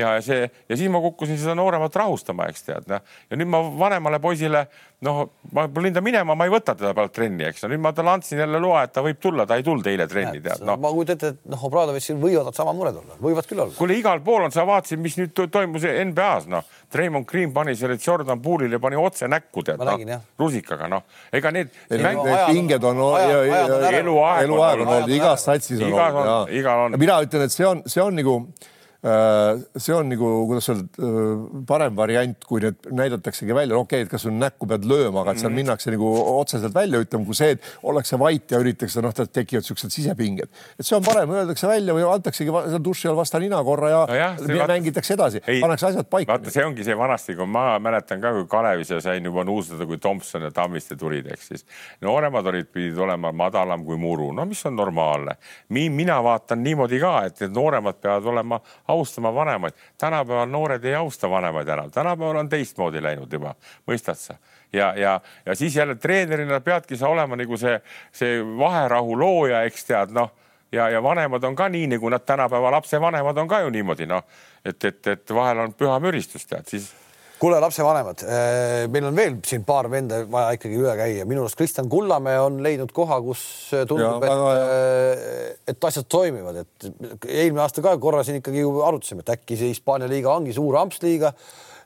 ja 0.00 0.16
see 0.24 0.48
ja 0.48 0.80
siis 0.80 0.88
ma 0.92 1.02
kukkusin 1.04 1.40
seda 1.40 1.56
nooremat 1.58 2.00
rahustama, 2.00 2.48
eks 2.48 2.64
tead 2.70 2.88
noh. 2.88 3.04
ja 3.28 3.40
nüüd 3.40 3.52
ma 3.52 3.62
vanemale 3.84 4.20
poisile 4.24 4.66
noh, 5.06 5.18
ma 5.52 5.68
panin 5.70 5.94
ta 5.94 6.00
minema, 6.02 6.34
ma 6.34 6.46
ei 6.48 6.50
võta 6.50 6.74
teda 6.74 6.90
pealt 6.96 7.12
trenni, 7.14 7.44
eks 7.46 7.62
no 7.62 7.70
nüüd 7.70 7.82
ma 7.84 7.92
talle 7.94 8.16
andsin 8.16 8.40
jälle 8.42 8.58
loa, 8.62 8.82
et 8.86 8.92
ta 8.94 9.02
võib 9.04 9.20
tulla, 9.22 9.44
ta 9.46 9.58
ei 9.58 9.62
tulnud 9.66 9.86
eile 9.86 10.08
trenni 10.10 10.40
tead 10.42 10.64
no.. 10.66 10.74
ma 10.80 10.90
kujutan 10.94 11.18
ette, 11.18 11.30
et 11.36 11.52
noh, 11.52 11.64
Obradovitšil 11.68 12.18
võivad 12.18 12.56
sama 12.56 12.74
mured 12.74 12.98
olla, 12.98 13.18
võivad 13.22 13.46
küll 13.46 13.62
olla. 13.62 13.74
kuule, 13.78 13.98
igal 14.00 14.22
pool 14.26 14.48
on, 14.48 14.54
sa 14.54 14.64
vaatasid, 14.66 14.98
mis 15.02 15.14
nüüd 15.20 15.34
toimus 15.38 15.86
NBA-s, 15.86 16.48
noh. 16.50 16.66
Raymond 16.98 17.28
Green 17.28 17.52
pani 17.54 17.76
selle 17.78 17.98
Jordan 18.00 18.40
Poole'ile 18.42 18.80
pani 18.82 18.98
otse 18.98 19.28
näkku, 19.30 19.62
tead, 19.66 19.82
noh, 19.84 20.24
rusikaga, 20.40 20.88
noh, 20.90 21.04
ega 21.36 21.52
need. 21.54 21.70
Mäng... 21.92 22.22
pinged 22.48 22.86
on 22.88 23.02
eluaeg, 23.20 24.48
eluaeg 24.48 24.82
on 24.82 24.94
olnud, 24.96 25.14
igas 25.14 25.46
satsis 25.46 25.84
on 25.84 25.94
olnud. 25.94 26.98
mina 26.98 27.20
ütlen, 27.22 27.46
et 27.46 27.54
see 27.54 27.68
on, 27.68 27.84
see 27.86 28.02
on 28.02 28.18
nagu 28.18 28.40
Äh, 28.58 28.74
see 28.98 29.94
on 29.94 30.08
nagu, 30.10 30.26
kuidas 30.48 30.66
öelda, 30.72 30.88
äh, 30.98 31.42
parem 31.68 31.94
variant, 31.94 32.40
kui 32.48 32.58
need 32.64 32.88
näidataksegi 32.90 33.54
välja, 33.54 33.76
okei 33.78 34.00
okay,, 34.00 34.06
et 34.06 34.10
kas 34.10 34.24
sul 34.26 34.32
näkku 34.34 34.66
pead 34.66 34.88
lööma, 34.90 35.20
aga 35.22 35.36
et 35.36 35.38
seal 35.38 35.52
mm 35.52 35.54
-hmm. 35.54 35.62
minnakse 35.62 35.92
nagu 35.94 36.08
otseselt 36.40 36.74
välja 36.74 36.98
ütlema, 36.98 37.24
kui 37.24 37.38
see, 37.38 37.52
et 37.54 37.62
ollakse 37.82 38.18
vait 38.18 38.50
ja 38.50 38.58
üritatakse, 38.58 39.02
noh, 39.02 39.14
tekivad 39.14 39.62
siuksed 39.62 39.94
sisepinged, 39.94 40.50
et 40.78 40.86
see 40.86 40.96
on 40.96 41.04
parem, 41.04 41.30
öeldakse 41.30 41.68
välja 41.68 41.94
või 41.94 42.08
antaksegi 42.10 42.50
seal 42.50 42.84
duši 42.84 43.08
all 43.08 43.16
vastu 43.16 43.38
nina 43.38 43.62
korra 43.62 43.90
ja, 43.90 44.00
no 44.08 44.14
jah, 44.14 44.66
mängitakse 44.66 45.14
edasi, 45.14 45.40
pannakse 45.46 45.86
asjad 45.86 46.10
paika. 46.10 46.32
vaata, 46.32 46.50
see 46.50 46.66
ongi 46.66 46.84
see 46.84 46.98
vanasti, 46.98 47.36
kui 47.38 47.46
ma 47.46 47.78
mäletan 47.78 48.20
ka, 48.20 48.32
kui 48.32 48.46
Kalevis 48.50 48.90
ja 48.90 49.00
sain 49.00 49.24
juba 49.24 49.44
nuustada, 49.44 49.86
kui 49.86 49.98
Tomson 49.98 50.42
ja 50.42 50.50
Tammiste 50.50 50.96
tulid, 50.96 51.30
ehk 51.30 51.42
siis 51.42 51.66
nooremad 52.00 52.46
olid, 52.46 52.66
pidid 52.66 52.98
olema 52.98 53.30
madalam 53.32 53.84
kui 53.84 53.96
muru, 53.96 54.32
no 54.32 54.44
mis 54.44 54.66
on 54.66 54.74
normaalne. 54.76 55.36
mina 55.68 56.22
vaatan 56.22 56.64
niimoodi 56.64 56.98
ka, 56.98 57.24
et 57.26 57.40
need 57.40 57.54
nooremad 57.54 58.02
peavad 58.02 58.26
olema 58.26 58.60
austama 58.98 59.32
vanemaid. 59.34 59.74
tänapäeval 59.98 60.50
noored 60.50 60.84
ei 60.84 60.94
austa 60.94 61.30
vanemaid 61.30 61.68
enam, 61.68 61.90
tänapäeval 61.90 62.42
on 62.42 62.48
teistmoodi 62.48 63.02
läinud 63.02 63.32
juba, 63.32 63.54
mõistad 63.86 64.18
sa? 64.18 64.36
ja, 64.72 64.92
ja, 64.96 65.20
ja 65.46 65.54
siis 65.54 65.76
jälle 65.76 65.94
treenerina 65.94 66.60
peadki 66.60 66.96
sa 66.96 67.08
olema 67.08 67.36
nagu 67.36 67.56
see, 67.56 67.78
see 68.12 68.42
vaherahu 68.42 69.18
looja, 69.18 69.62
eks 69.68 69.88
tead, 69.88 70.14
noh 70.14 70.34
ja, 70.72 70.88
ja 70.90 71.02
vanemad 71.02 71.44
on 71.44 71.56
ka 71.56 71.68
nii, 71.68 71.86
nagu 71.94 72.08
nad 72.08 72.24
tänapäeva 72.26 72.70
lapsevanemad 72.70 73.38
on 73.38 73.48
ka 73.48 73.60
ju 73.60 73.70
niimoodi, 73.70 74.06
noh, 74.06 74.24
et, 74.64 74.84
et, 74.84 75.06
et 75.06 75.34
vahel 75.34 75.64
on 75.64 75.74
püha 75.74 75.98
müristus, 76.00 76.46
tead, 76.46 76.66
siis 76.68 76.90
kuule, 77.38 77.58
lapsevanemad, 77.62 78.22
eh, 78.26 78.84
meil 78.90 79.06
on 79.08 79.16
veel 79.16 79.36
siin 79.46 79.64
paar 79.66 79.88
venda 79.90 80.20
vaja 80.30 80.56
ikkagi 80.56 80.78
üle 80.80 80.94
käia. 80.98 81.26
minu 81.28 81.44
arust 81.44 81.58
Kristjan 81.58 81.88
Kullamäe 81.90 82.40
on 82.42 82.58
leidnud 82.62 82.92
koha, 82.94 83.20
kus 83.22 83.42
tundub, 83.88 84.24
et, 84.26 84.32
eh, 84.64 85.54
et 85.72 85.88
asjad 85.90 86.08
toimivad, 86.10 86.56
et 86.64 86.88
eelmine 87.28 87.62
aasta 87.62 87.82
ka 87.84 87.96
korra 87.98 88.24
siin 88.26 88.40
ikkagi 88.40 88.64
ju 88.64 88.72
arutasime, 88.82 89.22
et 89.24 89.34
äkki 89.36 89.58
see 89.58 89.72
Hispaania 89.72 90.10
liiga 90.10 90.34
ongi 90.34 90.54
suur 90.56 90.80
ampsliiga 90.82 91.32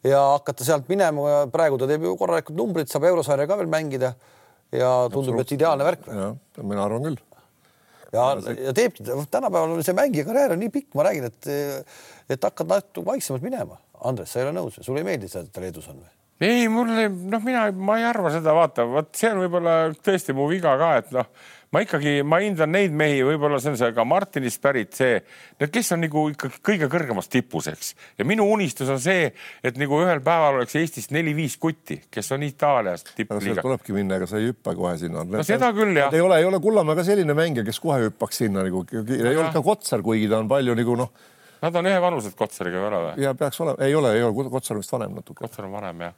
ja 0.05 0.23
hakata 0.39 0.65
sealt 0.65 0.89
minema. 0.89 1.47
praegu 1.53 1.79
ta 1.79 1.87
teeb 1.87 2.03
ju 2.03 2.17
korralikud 2.17 2.57
numbrid, 2.57 2.89
saab 2.89 3.05
eurosarja 3.05 3.47
ka 3.47 3.57
veel 3.57 3.69
mängida 3.69 4.15
ja 4.73 5.09
tundub, 5.13 5.39
et 5.41 5.53
ideaalne 5.53 5.85
värk. 5.85 6.09
mina 6.63 6.85
arvan 6.85 7.05
küll 7.05 7.21
ja, 8.13 8.25
ja 8.67 8.73
teebki, 8.77 9.05
tänapäeval 9.33 9.81
see 9.85 9.97
mängija 9.97 10.27
karjäär 10.29 10.55
on 10.55 10.61
nii 10.61 10.73
pikk, 10.73 10.91
ma 10.99 11.07
räägin, 11.07 11.29
et, 11.31 11.49
et 12.37 12.51
hakkad 12.51 12.71
natuke 12.73 13.07
vaiksemalt 13.07 13.47
minema 13.47 13.79
Andres, 14.03 14.33
sa 14.33 14.41
ei 14.41 14.49
ole 14.49 14.57
nõus, 14.57 14.81
sulle 14.83 15.03
ei 15.03 15.07
meeldi 15.07 15.31
see, 15.31 15.45
et 15.45 15.55
ta 15.55 15.63
Leedus 15.63 15.89
on 15.93 16.03
või? 16.03 16.11
ei, 16.43 16.69
mulle, 16.69 17.09
noh, 17.09 17.43
mina, 17.45 17.67
ma 17.71 17.99
ei 18.01 18.07
arva 18.09 18.33
seda, 18.35 18.55
vaata, 18.57 18.87
vot 18.89 19.13
see 19.15 19.31
on 19.31 19.43
võib-olla 19.45 19.77
tõesti 20.03 20.35
mu 20.35 20.49
viga 20.51 20.73
ka, 20.81 20.89
et 20.99 21.13
noh, 21.15 21.29
ma 21.73 21.83
ikkagi, 21.85 22.17
ma 22.27 22.41
hindan 22.43 22.73
neid 22.75 22.95
mehi, 22.97 23.21
võib-olla 23.25 23.61
see 23.63 23.73
on 23.73 23.79
see 23.81 23.93
ka 23.95 24.05
Martinist 24.09 24.61
pärit 24.65 24.97
see, 24.97 25.21
need, 25.61 25.71
kes 25.73 25.93
on 25.95 26.03
nagu 26.03 26.25
ikkagi 26.33 26.61
kõige 26.67 26.89
kõrgemas 26.93 27.31
tipus, 27.33 27.69
eks. 27.71 27.93
ja 28.19 28.27
minu 28.29 28.49
unistus 28.51 28.91
on 28.93 29.01
see, 29.03 29.31
et 29.63 29.79
nagu 29.81 30.03
ühel 30.03 30.23
päeval 30.25 30.61
oleks 30.61 30.77
Eestist 30.81 31.15
neli-viis 31.15 31.57
kutti, 31.63 32.01
kes 32.13 32.35
on 32.35 32.45
Itaalias 32.49 33.07
tippliiga. 33.13 33.63
tulebki 33.63 33.97
minna, 33.97 34.19
ega 34.19 34.29
sa 34.29 34.41
ei 34.43 34.51
hüppa 34.51 34.75
kohe 34.79 34.97
sinna. 35.01 35.25
no 35.25 35.47
seda 35.47 35.71
küll 35.77 35.95
jah. 35.97 36.13
ei 36.13 36.25
ole, 36.25 36.43
ei 36.43 36.49
ole 36.49 36.61
Kullamäe 36.65 36.99
ka 36.99 37.07
selline 37.07 37.39
mängija, 37.39 37.65
kes 37.69 37.81
kohe 37.83 38.03
hüppaks 38.09 38.43
sinna 38.45 38.67
nagu, 38.67 38.83
ei 38.93 39.37
ole 39.37 39.53
ka 39.55 39.63
Kotsar, 39.63 40.03
kuigi 40.05 40.29
ta 40.33 40.43
on 40.43 40.51
palju 40.51 40.75
nagu 40.83 40.99
noh 41.05 41.31
Nad 41.63 41.77
on 41.79 41.87
ühevanused 41.87 42.35
Kotsariga 42.39 42.79
ei 42.79 42.87
ole 42.89 43.01
või? 43.05 43.13
ja 43.23 43.35
peaks 43.39 43.61
olema, 43.63 43.87
ei 43.87 43.95
ole, 43.95 44.15
ei 44.17 44.25
ole, 44.27 44.49
Kotsar 44.51 44.77
on 44.77 44.83
vist 44.83 44.95
vanem 44.95 45.15
natuke. 45.19 45.45
Kotsar 45.45 45.69
on 45.69 45.77
vanem 45.77 46.01
jah. 46.09 46.17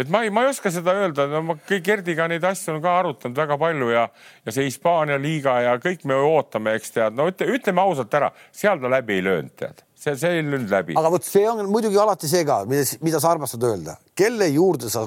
et 0.00 0.12
ma 0.12 0.22
ei, 0.24 0.32
ma 0.32 0.46
ei 0.46 0.52
oska 0.52 0.72
seda 0.72 0.94
öelda, 0.96 1.26
no 1.32 1.42
ma 1.50 1.58
Gerdiga 1.68 2.28
neid 2.30 2.44
asju 2.48 2.76
on 2.76 2.80
ka 2.84 2.94
arutanud 3.02 3.36
väga 3.36 3.58
palju 3.60 3.90
ja, 3.92 4.06
ja 4.46 4.54
see 4.54 4.68
Hispaania 4.68 5.18
liiga 5.20 5.58
ja 5.66 5.76
kõik 5.82 6.06
me 6.08 6.16
ootame, 6.16 6.76
eks 6.78 6.94
tead, 6.96 7.18
no 7.18 7.28
ütle, 7.28 7.50
ütleme 7.58 7.84
ausalt 7.84 8.16
ära, 8.16 8.32
seal 8.54 8.80
ta 8.80 8.92
läbi 8.96 9.18
ei 9.18 9.26
löönud, 9.26 9.54
tead, 9.60 9.84
see, 9.92 10.16
see 10.16 10.38
ei 10.38 10.46
löönud 10.46 10.72
läbi. 10.72 10.96
aga 11.00 11.12
vot 11.12 11.26
see 11.26 11.44
on 11.50 11.66
muidugi 11.68 12.00
alati 12.00 12.30
see 12.30 12.46
ka, 12.48 12.62
mida, 12.70 12.86
mida 13.04 13.20
sa 13.20 13.34
armastad 13.34 13.68
öelda, 13.68 13.98
kelle 14.16 14.48
juurde 14.54 14.88
sa 14.92 15.04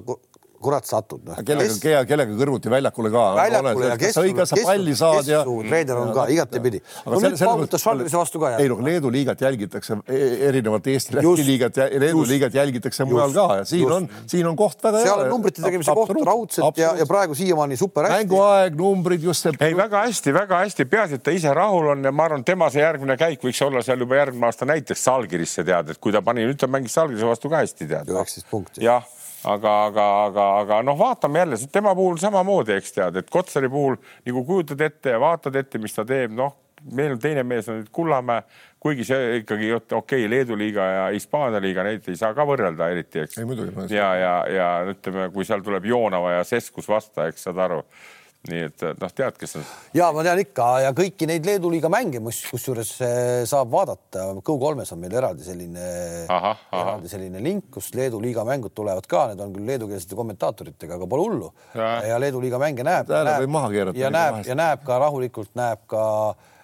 kurat 0.62 0.88
satud 0.88 1.24
no.. 1.26 1.36
kellega 1.46 1.74
kes..., 1.74 2.06
kellega 2.10 2.36
kõrvuti 2.38 2.72
väljakule 2.72 3.12
ka. 3.14 3.24
väljakule 3.38 3.90
ja 3.90 3.98
kes, 4.00 4.18
kes, 4.18 4.54
kes 4.54 4.66
palli 4.68 4.96
saad 4.98 5.30
ja. 5.30 5.42
treener 5.46 6.02
on 6.02 6.12
ka 6.16 6.26
igatepidi. 6.34 6.82
no 7.06 7.22
nüüd 7.24 7.38
paugutas 7.42 7.86
Žalgirise 7.86 8.20
vastu 8.20 8.42
ka. 8.44 8.54
ei 8.62 8.70
noh, 8.72 8.82
Leedu 8.86 9.12
liigat 9.14 9.42
jälgitakse 9.46 9.98
e-, 10.06 10.30
erinevalt 10.50 10.90
Eesti 10.94 11.18
Läti 11.18 11.46
liigat 11.48 11.82
ja 11.82 11.88
Leedu 11.92 12.26
liigat 12.30 12.58
jälgitakse 12.58 13.08
mujal 13.10 13.34
ka 13.36 13.48
ja 13.62 13.68
siin 13.68 13.86
just. 13.86 13.96
on, 13.98 14.28
siin 14.34 14.50
on 14.50 14.58
koht 14.60 14.84
väga 14.84 15.02
hea. 15.02 15.10
seal 15.10 15.24
on 15.26 15.32
numbrite 15.36 15.66
tegemise 15.66 15.96
koht 15.98 16.14
raudselt 16.32 16.82
ja, 16.82 16.94
ja 17.00 17.08
praegu 17.10 17.38
siiamaani 17.38 17.80
super 17.80 18.10
hästi. 18.10 18.26
mänguaeg, 18.26 18.78
numbrid 18.80 19.26
just 19.30 19.48
see. 19.48 19.56
ei, 19.60 19.78
väga 19.78 20.06
hästi, 20.06 20.36
väga 20.36 20.62
hästi, 20.66 20.88
peaasi, 20.92 21.20
et 21.20 21.26
ta 21.26 21.36
ise 21.36 21.54
rahul 21.58 21.94
on 21.96 22.06
ja 22.06 22.14
ma 22.16 22.28
arvan, 22.30 22.46
tema 22.48 22.70
see 22.74 22.84
järgmine 22.84 23.18
käik 23.20 23.42
võiks 23.46 23.64
olla 23.66 23.84
seal 23.86 24.06
juba 24.06 24.20
järgmine 24.22 24.52
aasta 24.52 24.68
näiteks 24.70 25.08
Salgirisse 25.10 25.66
tead, 25.68 25.96
et 25.96 26.02
kui 26.02 26.14
ta 26.14 26.22
pani, 26.26 26.46
nüüd 26.50 26.60
ta 26.62 26.70
mängis 26.72 26.96
Salgirise 26.98 27.28
vastu 27.28 27.50
ka 27.52 27.64
hästi 27.64 27.90
tead. 27.90 28.14
üheksateist 28.14 28.50
punkti. 28.52 28.86
jah 28.86 29.08
aga, 29.44 29.76
aga, 29.86 30.08
aga, 30.26 30.48
aga 30.62 30.82
noh, 30.86 30.98
vaatame 31.00 31.40
jälle 31.40 31.60
tema 31.72 31.96
puhul 31.98 32.18
samamoodi, 32.22 32.76
eks 32.78 32.98
tead, 32.98 33.22
et 33.22 33.30
Kotsari 33.30 33.70
puhul 33.70 33.98
nagu 34.28 34.44
kujutad 34.46 34.82
ette 34.86 35.16
ja 35.16 35.22
vaatad 35.22 35.56
ette, 35.62 35.82
mis 35.82 35.96
ta 35.96 36.06
teeb, 36.08 36.34
noh, 36.38 36.56
meil 36.92 37.16
on 37.16 37.20
teine 37.22 37.44
mees 37.46 37.70
on 37.70 37.80
nüüd 37.80 37.92
Kullamäe, 37.94 38.46
kuigi 38.82 39.06
see 39.06 39.42
ikkagi 39.42 39.74
okei 39.76 39.94
okay,, 39.98 40.30
Leedu 40.30 40.58
liiga 40.58 40.88
ja 40.88 41.04
Hispaania 41.14 41.62
liiga, 41.62 41.86
neid 41.86 42.08
ei 42.10 42.18
saa 42.18 42.34
ka 42.38 42.46
võrrelda 42.48 42.90
eriti, 42.94 43.26
eks. 43.26 43.38
ja, 43.94 44.10
ja, 44.18 44.34
ja 44.50 44.72
ütleme, 44.94 45.30
kui 45.34 45.46
seal 45.48 45.62
tuleb 45.66 45.86
Joonava 45.90 46.40
ja 46.40 46.48
Seskus 46.48 46.90
vasta, 46.90 47.30
eks 47.30 47.48
saad 47.48 47.62
aru 47.62 47.84
nii 48.50 48.62
et 48.66 48.84
noh, 48.98 49.12
tead, 49.14 49.36
kes 49.38 49.58
on. 49.60 49.66
ja 49.94 50.08
ma 50.16 50.24
tean 50.26 50.40
ikka 50.42 50.68
ja 50.82 50.92
kõiki 50.98 51.28
neid 51.30 51.46
Leedu 51.46 51.70
liiga 51.70 51.92
mänge, 51.94 52.22
kusjuures 52.50 52.94
eh, 53.06 53.42
saab 53.50 53.70
vaadata, 53.74 54.28
Go3-s 54.42 54.96
on 54.96 55.02
meil 55.04 55.18
eraldi 55.20 55.46
selline, 55.46 55.90
eraldi 56.26 57.12
selline 57.12 57.44
link, 57.44 57.68
kus 57.76 57.92
Leedu 57.98 58.22
liiga 58.24 58.46
mängud 58.48 58.74
tulevad 58.78 59.06
ka, 59.10 59.28
need 59.32 59.44
on 59.46 59.54
küll 59.54 59.70
leedukeelsete 59.70 60.18
kommentaatoritega, 60.18 60.98
aga 60.98 61.10
pole 61.12 61.28
hullu. 61.28 61.52
ja 61.76 62.18
Leedu 62.22 62.42
liiga 62.42 62.62
mänge 62.62 62.86
näeb. 62.88 63.12
näeb 63.12 64.00
ja 64.00 64.10
näeb 64.14 64.42
ja 64.48 64.58
näeb 64.58 64.88
ka 64.88 64.98
rahulikult 65.06 65.54
näeb 65.60 65.86
ka 65.92 66.08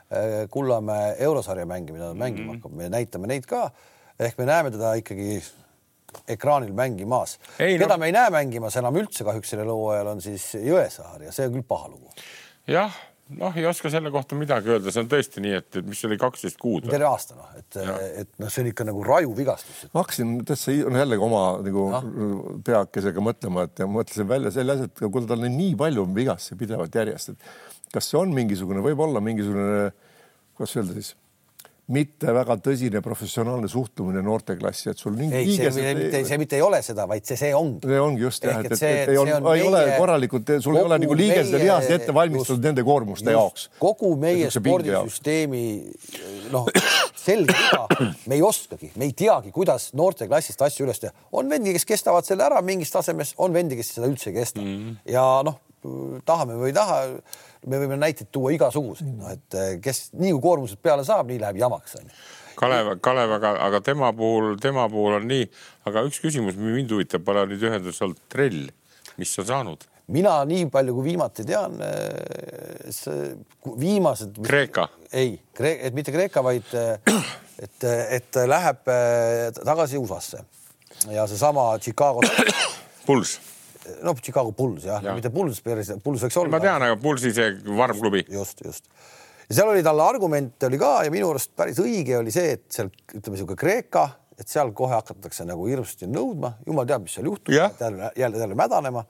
eh, 0.10 0.48
Kullamäe 0.50 1.14
eurosarja 1.30 1.70
mänge, 1.70 1.94
mida 1.94 2.10
ta 2.10 2.18
mängima 2.18 2.44
mm 2.44 2.50
-hmm. 2.50 2.64
hakkab, 2.64 2.78
me 2.82 2.90
näitame 2.90 3.28
neid 3.28 3.46
ka 3.46 3.70
ehk 4.20 4.38
me 4.38 4.46
näeme 4.50 4.72
teda 4.74 4.96
ikkagi 4.98 5.38
ekraanil 6.28 6.74
mängimas. 6.78 7.38
keda 7.58 7.94
no... 7.94 8.00
me 8.02 8.10
ei 8.12 8.16
näe 8.16 8.32
mängimas 8.34 8.78
enam 8.80 8.98
üldse 9.02 9.28
kahjuks 9.28 9.54
sellel 9.54 9.74
hooajal 9.74 10.14
on 10.16 10.24
siis 10.24 10.50
Jõesaar 10.58 11.28
ja 11.28 11.36
see 11.36 11.50
on 11.50 11.58
küll 11.58 11.68
paha 11.68 11.92
lugu. 11.94 12.12
jah, 12.68 12.96
noh, 13.36 13.58
ei 13.60 13.66
oska 13.68 13.92
selle 13.92 14.12
kohta 14.14 14.38
midagi 14.40 14.72
öelda, 14.72 14.92
see 14.94 15.04
on 15.04 15.12
tõesti 15.12 15.44
nii, 15.44 15.54
et, 15.60 15.70
et 15.82 15.88
mis 15.88 16.02
oli 16.08 16.18
kaksteist 16.22 16.60
kuud. 16.62 16.88
terve 16.88 17.10
aasta 17.10 17.38
noh, 17.38 17.52
et, 17.60 17.80
et 18.24 18.32
noh, 18.42 18.52
see 18.54 18.64
on 18.64 18.72
ikka 18.72 18.88
nagu 18.88 19.04
raju 19.06 19.36
vigastus. 19.38 19.86
ma 19.94 20.04
hakkasin 20.04 20.34
täitsa 20.48 20.76
jällegi 20.76 21.28
oma 21.28 21.44
nagu 21.66 21.88
no. 21.94 22.58
peakesega 22.68 23.24
mõtlema, 23.24 23.68
et 23.68 23.84
ja 23.84 23.90
mõtlesin 23.92 24.30
välja 24.30 24.54
selle 24.56 24.78
asja, 24.78 24.90
et 24.92 25.06
kuule, 25.06 25.28
tal 25.30 25.44
on 25.44 25.58
nii 25.60 25.76
palju 25.80 26.08
vigastusi 26.16 26.60
pidevalt 26.60 27.00
järjest, 27.02 27.36
et 27.36 27.94
kas 27.94 28.12
see 28.12 28.20
on 28.20 28.34
mingisugune, 28.36 28.84
võib-olla 28.86 29.24
mingisugune, 29.24 29.90
kuidas 30.58 30.78
öelda 30.80 31.00
siis 31.00 31.16
mitte 31.94 32.34
väga 32.36 32.58
tõsine 32.60 33.00
professionaalne 33.04 33.70
suhtumine 33.72 34.20
noorteklassi, 34.26 34.90
et 34.92 35.00
sul 35.00 35.14
mingi 35.16 35.38
ei, 35.40 35.54
see, 35.56 35.70
see, 35.72 35.94
mitte, 35.96 36.20
see 36.28 36.40
mitte 36.42 36.58
ei 36.58 36.64
ole 36.66 36.82
seda, 36.84 37.06
vaid 37.08 37.24
see, 37.28 37.38
see 37.40 37.54
ongi. 37.56 37.88
see 37.88 38.02
ongi 38.04 38.26
just 38.26 38.44
jah, 38.44 38.60
et, 38.60 38.74
et, 38.76 38.82
et 38.84 39.12
ei, 39.14 39.20
on, 39.22 39.32
ei 39.32 39.44
meie, 39.46 39.68
ole 39.70 39.84
korralikult, 39.96 40.52
sul 40.64 40.76
ei 40.76 40.84
ole 40.84 40.98
nagu 41.00 41.18
liigesed 41.22 41.56
ja 41.56 41.62
lihased 41.62 41.96
ette 41.96 42.16
valmistatud 42.18 42.68
nende 42.68 42.84
koormuste 42.88 43.32
just, 43.32 43.38
jaoks. 43.38 43.70
kogu 43.80 44.12
meie 44.20 44.50
spordisüsteemi 44.52 45.64
noh, 46.52 46.68
selge 47.28 47.56
viga, 47.56 48.10
me 48.28 48.36
ei 48.36 48.44
oskagi, 48.44 48.92
me 49.00 49.08
ei 49.08 49.16
teagi, 49.16 49.54
kuidas 49.56 49.94
noorteklassist 49.96 50.68
asju 50.68 50.90
üles 50.90 51.00
teha. 51.04 51.16
on 51.40 51.48
vendi, 51.52 51.72
kes 51.78 51.88
kestavad 51.88 52.28
selle 52.28 52.44
ära 52.50 52.60
mingis 52.68 52.92
tasemes, 52.92 53.32
on 53.40 53.56
vendi, 53.56 53.80
kes 53.80 53.96
seda 53.96 54.12
üldse 54.12 54.34
ei 54.34 54.42
kesta 54.42 54.60
mm 54.60 54.76
-hmm. 54.76 55.00
ja 55.16 55.24
noh, 55.48 55.62
tahame 56.28 56.60
või 56.60 56.74
ei 56.74 56.76
taha 56.76 57.04
me 57.66 57.80
võime 57.82 57.98
näiteid 58.00 58.30
tuua 58.34 58.54
igasuguseid, 58.56 59.14
noh 59.18 59.32
et 59.34 59.58
eh, 59.58 59.76
kes 59.84 60.10
nii 60.18 60.34
kui 60.36 60.44
koormused 60.44 60.82
peale 60.84 61.06
saab, 61.08 61.30
nii 61.32 61.42
läheb 61.42 61.62
jamaks 61.64 61.98
onju. 62.00 62.14
Kalev, 62.58 62.96
Kalev, 63.06 63.36
aga, 63.38 63.52
aga 63.68 63.82
tema 63.86 64.10
puhul, 64.18 64.56
tema 64.62 64.88
puhul 64.90 65.20
on 65.20 65.28
nii, 65.30 65.46
aga 65.90 66.06
üks 66.08 66.22
küsimus 66.24 66.58
mind 66.58 66.94
huvitab, 66.94 67.26
pole 67.26 67.46
nüüd 67.50 67.66
ühenduses 67.68 68.02
olnud 68.06 68.22
trell, 68.32 68.66
mis 69.18 69.38
on 69.42 69.50
saanud? 69.52 69.88
mina 70.08 70.38
nii 70.48 70.70
palju, 70.72 70.94
kui 70.96 71.04
viimati 71.10 71.44
tean, 71.44 71.74
eh, 71.84 73.34
viimased. 73.76 74.40
Kreeka? 74.46 74.88
ei, 75.12 75.36
et 75.60 75.98
mitte 75.98 76.14
Kreeka, 76.16 76.44
vaid 76.46 76.72
eh, 76.80 77.20
et, 77.66 77.90
et 78.22 78.42
läheb 78.48 78.88
tagasi 79.60 80.00
USA-sse 80.00 80.46
ja 81.12 81.28
seesama 81.30 81.74
Chicago. 81.84 82.24
Bulls 83.08 83.38
noh, 84.06 84.18
Chicago 84.22 84.52
Bulls 84.56 84.88
jah 84.88 85.04
ja., 85.04 85.16
mitte 85.18 85.32
Bulls 85.34 85.62
Bulls 85.64 86.26
võiks 86.26 86.40
olla. 86.42 86.52
ma 86.54 86.62
tean, 86.64 86.84
aga 86.84 86.98
Bullsi 87.02 87.34
see 87.36 87.56
varmklubi. 87.78 88.26
just, 88.34 88.62
just. 88.66 88.90
ja 89.48 89.60
seal 89.60 89.72
oli 89.74 89.84
talle 89.86 90.06
argumente 90.06 90.70
oli 90.70 90.80
ka 90.82 90.94
ja 91.08 91.14
minu 91.14 91.32
arust 91.34 91.54
päris 91.58 91.80
õige 91.84 92.20
oli 92.20 92.34
see, 92.34 92.58
et 92.58 92.66
seal 92.74 92.92
ütleme 92.92 93.38
niisugune 93.38 93.60
Kreeka, 93.60 94.06
et 94.38 94.50
seal 94.52 94.74
kohe 94.78 94.96
hakatakse 94.96 95.48
nagu 95.50 95.66
hirmsasti 95.70 96.10
nõudma, 96.12 96.56
jumal 96.68 96.88
teab, 96.90 97.08
mis 97.08 97.18
seal 97.18 97.30
juhtub, 97.30 97.54
jälle, 97.56 98.12
jälle 98.18 98.58
mädanema. 98.58 99.06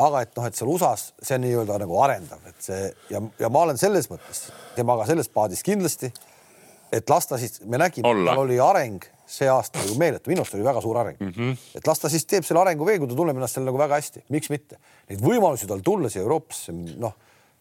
aga 0.00 0.24
et 0.24 0.32
noh, 0.36 0.46
et 0.48 0.56
seal 0.56 0.70
USA-s 0.72 1.12
see 1.20 1.36
on 1.36 1.44
nii-öelda 1.44 1.82
nagu 1.82 2.00
arendav, 2.00 2.40
et 2.48 2.64
see 2.64 2.88
ja, 3.12 3.22
ja 3.38 3.52
ma 3.52 3.66
olen 3.66 3.80
selles 3.80 4.08
mõttes 4.10 4.48
temaga 4.76 5.04
selles 5.10 5.28
paadis 5.28 5.62
kindlasti, 5.66 6.12
et 6.92 7.10
las 7.10 7.28
ta 7.28 7.36
siis, 7.40 7.60
me 7.64 7.80
nägime, 7.80 8.08
tal 8.08 8.44
oli 8.46 8.60
areng 8.62 9.04
see 9.28 9.48
aasta 9.52 9.82
ju 9.84 9.96
meeletu, 10.00 10.30
minu 10.32 10.42
arust 10.42 10.56
oli 10.56 10.64
väga 10.66 10.80
suur 10.80 10.98
areng 11.02 11.18
mm. 11.20 11.32
-hmm. 11.36 11.56
et 11.78 11.86
las 11.86 12.00
ta 12.00 12.08
siis 12.08 12.24
teeb 12.26 12.46
selle 12.46 12.62
arengu 12.62 12.86
veel, 12.86 12.98
kui 13.02 13.08
ta 13.08 13.16
tunneb 13.16 13.36
ennast 13.36 13.58
seal 13.58 13.66
nagu 13.68 13.78
väga 13.78 13.98
hästi, 14.00 14.24
miks 14.34 14.50
mitte. 14.50 14.78
Neid 15.08 15.24
võimalusi 15.24 15.68
tal 15.68 15.84
tulla 15.84 16.08
siia 16.08 16.22
Euroopasse, 16.24 16.72
noh, 16.72 17.14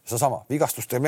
seesama 0.08 0.40
vigastuste, 0.50 1.02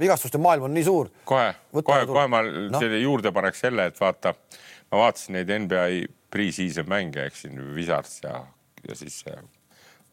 vigastuste 0.00 0.38
maailm 0.38 0.68
on 0.68 0.74
nii 0.74 0.84
suur. 0.84 1.10
kohe, 1.24 1.52
kohe, 1.82 2.06
kohe 2.06 2.26
ma 2.26 2.42
no. 2.42 2.80
juurde 2.80 3.32
paneks 3.32 3.60
selle, 3.66 3.86
et 3.92 4.00
vaata, 4.00 4.34
ma 4.92 5.04
vaatasin 5.04 5.36
neid 5.36 5.52
NBA 5.64 5.86
pre-season 6.30 6.88
mänge, 6.88 7.26
eks 7.28 7.44
siin 7.44 7.60
Wizards 7.74 8.20
ja, 8.24 8.46
ja 8.88 8.96
siis 8.96 9.24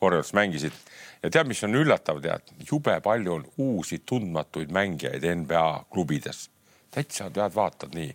Warriors 0.02 0.34
mängisid 0.34 0.76
ja 1.24 1.32
tead, 1.32 1.48
mis 1.48 1.64
on 1.64 1.80
üllatav, 1.80 2.20
tead, 2.22 2.52
jube 2.68 3.00
palju 3.04 3.40
on 3.40 3.48
uusi 3.58 4.02
tundmatuid 4.06 4.72
mängijaid 4.76 5.24
NBA 5.42 5.86
klubides. 5.92 6.50
täitsa 6.92 7.30
tead, 7.30 7.56
vaatad 7.56 7.96
nii 7.96 8.12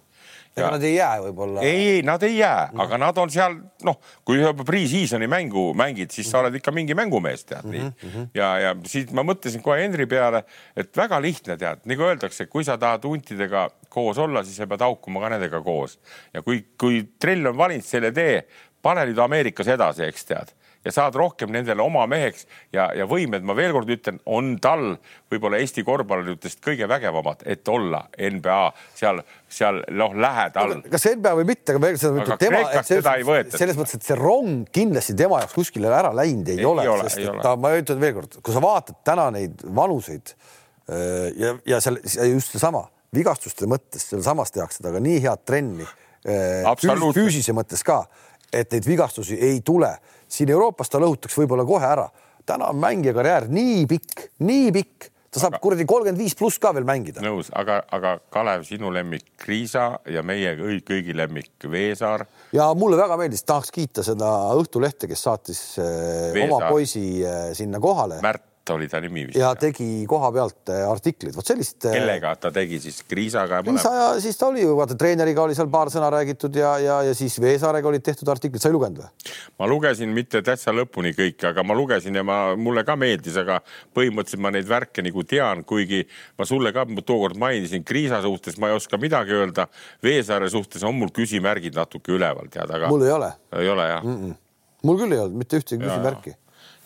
ega 0.56 0.70
nad 0.74 0.84
ei 0.84 0.94
jää 0.96 1.16
võib-olla. 1.24 1.62
ei, 1.66 1.82
ei, 1.94 2.02
nad 2.06 2.22
ei 2.26 2.36
jää 2.38 2.70
no., 2.72 2.82
aga 2.84 2.98
nad 3.00 3.18
on 3.22 3.32
seal 3.32 3.56
noh, 3.86 3.98
kui 4.26 4.40
juba 4.40 4.66
pre-season'i 4.66 5.28
mängu 5.30 5.70
mängid, 5.78 6.12
siis 6.14 6.30
sa 6.30 6.42
oled 6.42 6.58
ikka 6.58 6.74
mingi 6.74 6.96
mängumees 6.98 7.46
tead 7.48 7.68
nii 7.70 7.82
mm. 7.82 7.92
-hmm. 8.02 8.30
ja, 8.34 8.50
ja 8.64 8.74
siis 8.90 9.12
ma 9.16 9.24
mõtlesin 9.26 9.62
kohe 9.64 9.80
Henri 9.82 10.06
peale, 10.10 10.42
et 10.76 10.90
väga 10.96 11.20
lihtne 11.22 11.56
tead, 11.60 11.84
nagu 11.90 12.08
öeldakse, 12.08 12.46
kui 12.50 12.66
sa 12.66 12.78
tahad 12.78 13.06
huntidega 13.06 13.68
koos 13.88 14.18
olla, 14.18 14.44
siis 14.44 14.58
sa 14.60 14.66
pead 14.70 14.82
haukuma 14.86 15.22
ka 15.22 15.34
nendega 15.36 15.62
koos 15.62 15.98
ja 16.34 16.42
kui, 16.42 16.64
kui 16.78 17.04
trell 17.18 17.46
on 17.52 17.56
valinud 17.56 17.86
selle 17.86 18.12
tee, 18.12 18.42
pane 18.82 19.06
nüüd 19.06 19.18
Ameerikas 19.22 19.68
edasi, 19.68 20.08
eks 20.08 20.24
tead 20.32 20.56
ja 20.84 20.92
saad 20.94 21.16
rohkem 21.18 21.50
nendele 21.52 21.82
oma 21.84 22.06
meheks 22.08 22.46
ja, 22.72 22.88
ja 22.96 23.04
võimed, 23.08 23.44
ma 23.46 23.54
veel 23.56 23.72
kord 23.76 23.90
ütlen, 23.92 24.20
on 24.30 24.54
tal 24.62 24.94
võib-olla 25.32 25.60
Eesti 25.60 25.84
korvpalluritest 25.84 26.62
kõige 26.64 26.88
vägevamad, 26.88 27.42
et 27.44 27.68
olla 27.68 28.02
NBA 28.16 28.60
seal, 28.96 29.20
seal 29.50 29.82
noh, 29.92 30.14
lähedal. 30.16 30.78
kas 30.92 31.04
NBA 31.12 31.34
või 31.40 31.48
mitte, 31.50 31.74
aga 31.74 31.82
mõttes, 31.84 32.06
et 32.08 32.32
tema, 32.40 32.62
selles, 32.88 33.58
selles 33.60 33.80
mõttes, 33.80 33.98
et 33.98 34.08
see 34.08 34.16
rong 34.18 34.70
kindlasti 34.72 35.16
tema 35.18 35.42
jaoks 35.42 35.58
kuskile 35.58 35.92
ära 35.92 36.14
läinud 36.16 36.48
ei, 36.48 36.62
ei 36.62 36.68
ole, 36.68 36.86
ole, 36.88 37.10
sest 37.10 37.26
et 37.26 37.42
ta, 37.44 37.56
ma 37.60 37.74
ütlen 37.76 38.00
veel 38.00 38.16
kord, 38.16 38.40
kui 38.40 38.56
sa 38.56 38.64
vaatad 38.64 39.02
täna 39.06 39.28
neid 39.36 39.60
vanuseid 39.76 40.32
äh, 40.32 41.28
ja, 41.36 41.52
ja 41.74 41.82
seal 41.84 42.00
ja 42.06 42.30
just 42.30 42.56
seesama 42.56 42.86
vigastuste 43.14 43.68
mõttes, 43.68 44.06
sealsamas 44.08 44.54
tehakse 44.54 44.80
temaga 44.80 45.02
nii 45.04 45.20
head 45.26 45.44
trenni 45.44 45.84
äh, 45.84 46.64
füüsise 46.80 47.52
mõttes 47.56 47.84
ka, 47.84 48.04
et 48.48 48.72
neid 48.72 48.88
vigastusi 48.88 49.36
ei 49.36 49.60
tule 49.66 49.92
siin 50.30 50.50
Euroopas 50.54 50.90
ta 50.90 51.00
lõhutaks 51.02 51.38
võib-olla 51.42 51.66
kohe 51.68 51.86
ära. 51.86 52.08
täna 52.46 52.70
on 52.72 52.78
mängija 52.82 53.14
karjäär 53.14 53.48
nii 53.52 53.86
pikk, 53.86 54.22
nii 54.46 54.70
pikk, 54.74 55.10
ta 55.30 55.42
saab 55.42 55.54
aga... 55.54 55.62
kuradi 55.62 55.86
kolmkümmend 55.86 56.18
viis 56.18 56.34
pluss 56.38 56.58
ka 56.58 56.72
veel 56.74 56.86
mängida. 56.88 57.22
nõus, 57.24 57.50
aga, 57.54 57.82
aga 57.94 58.16
Kalev, 58.32 58.64
sinu 58.68 58.90
lemmik 58.94 59.32
Kriisa 59.38 60.00
ja 60.10 60.24
meie 60.26 60.56
kõigi 60.86 61.16
lemmik 61.16 61.70
Veesaar. 61.70 62.26
ja 62.56 62.70
mulle 62.74 62.98
väga 63.00 63.18
meeldis, 63.20 63.44
tahaks 63.46 63.70
kiita 63.74 64.06
seda 64.06 64.30
Õhtulehte, 64.58 65.10
kes 65.10 65.26
saatis 65.28 65.64
Veesaar. 65.78 66.36
Eh, 66.36 66.46
oma 66.46 66.70
poisi 66.70 67.04
eh, 67.22 67.50
sinna 67.58 67.82
kohale. 67.82 68.22
Märt 68.24 68.49
Märt 68.70 68.76
oli 68.76 68.88
ta 68.88 69.00
nimi 69.00 69.26
vist. 69.26 69.38
ja 69.38 69.50
tegi 69.58 70.04
koha 70.08 70.30
pealt 70.32 70.70
äh, 70.70 70.84
artiklit, 70.88 71.34
vot 71.36 71.46
sellist. 71.46 71.84
Äh, 71.86 71.94
kellega 71.96 72.34
ta 72.40 72.50
tegi 72.54 72.80
siis, 72.80 73.02
Kriisaga? 73.08 73.62
Kriisa 73.66 73.92
ja 73.94 74.08
siis 74.22 74.38
ta 74.38 74.48
oli 74.50 74.62
ju, 74.62 74.74
vaata 74.78 74.96
treeneriga 74.98 75.42
oli 75.42 75.56
seal 75.58 75.70
paar 75.72 75.90
sõna 75.92 76.10
räägitud 76.12 76.54
ja, 76.56 76.76
ja, 76.82 77.00
ja 77.08 77.14
siis 77.16 77.38
Veesaarega 77.42 77.88
olid 77.90 78.04
tehtud 78.06 78.28
artiklid, 78.30 78.62
sa 78.62 78.70
ei 78.70 78.76
lugenud 78.76 79.02
või? 79.02 79.32
ma 79.60 79.68
lugesin 79.70 80.12
mitte 80.14 80.42
täitsa 80.46 80.74
lõpuni 80.74 81.12
kõike, 81.16 81.50
aga 81.50 81.64
ma 81.66 81.76
lugesin 81.78 82.16
ja 82.16 82.24
ma, 82.26 82.38
mulle 82.56 82.84
ka 82.86 82.96
meeldis, 83.00 83.38
aga 83.40 83.60
põhimõtteliselt 83.96 84.44
ma 84.44 84.54
neid 84.54 84.68
värke 84.70 85.04
nagu 85.06 85.24
tean, 85.28 85.64
kuigi 85.68 86.04
ma 86.38 86.48
sulle 86.48 86.74
ka 86.76 86.86
tookord 87.00 87.38
mainisin, 87.40 87.84
Kriisa 87.86 88.22
suhtes 88.24 88.58
ma 88.60 88.70
ei 88.70 88.78
oska 88.78 89.00
midagi 89.00 89.34
öelda. 89.36 89.66
Veesaare 90.04 90.50
suhtes 90.52 90.84
on 90.86 90.96
mul 90.98 91.10
küsimärgid 91.14 91.76
natuke 91.76 92.14
üleval, 92.14 92.50
tead, 92.52 92.70
aga. 92.70 92.92
mul 92.92 93.06
ei 93.06 93.16
ole. 93.16 93.32
ei 93.58 93.68
ole 93.68 93.90
jah 93.90 94.04
mm? 94.04 94.22
-mm 94.22 94.38
mul 94.80 94.96
küll 94.96 95.12
ei 95.12 95.20
olnud 95.20 95.42
mitte 95.42 95.58
ühtegi 95.60 95.82
küsimärki 95.82 96.32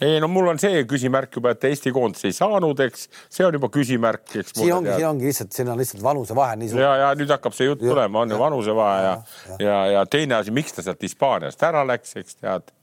ei 0.02 0.20
no 0.22 0.28
mul 0.30 0.48
on 0.50 0.58
see 0.60 0.82
küsimärk 0.90 1.38
juba, 1.38 1.54
et 1.54 1.66
Eesti 1.68 1.92
koondis 1.94 2.26
ei 2.28 2.34
saanud, 2.34 2.80
eks 2.86 3.06
see 3.32 3.46
on 3.46 3.58
juba 3.58 3.70
küsimärk, 3.74 4.24
eks. 4.40 4.54
siin 4.56 4.74
ongi, 4.74 4.94
siin 4.96 5.08
ongi 5.10 5.30
lihtsalt, 5.30 5.52
siin 5.54 5.70
on 5.70 5.78
lihtsalt 5.80 6.02
vanusevahe 6.04 6.56
nii 6.60 6.72
suur. 6.72 6.82
ja, 6.82 6.94
ja 7.02 7.12
nüüd 7.18 7.30
hakkab 7.34 7.54
see 7.56 7.68
jutt 7.68 7.84
tulema, 7.84 8.24
on 8.24 8.34
ju 8.34 8.40
vanusevahe 8.40 9.04
ja, 9.04 9.14
ja, 9.52 9.60
ja, 9.66 9.78
ja 9.98 10.06
teine 10.10 10.40
asi, 10.40 10.54
miks 10.54 10.74
ta 10.74 10.84
sealt 10.86 11.02
Hispaaniast 11.04 11.62
ära 11.66 11.84
läks, 11.86 12.16
eks 12.20 12.40
tead. 12.40 12.74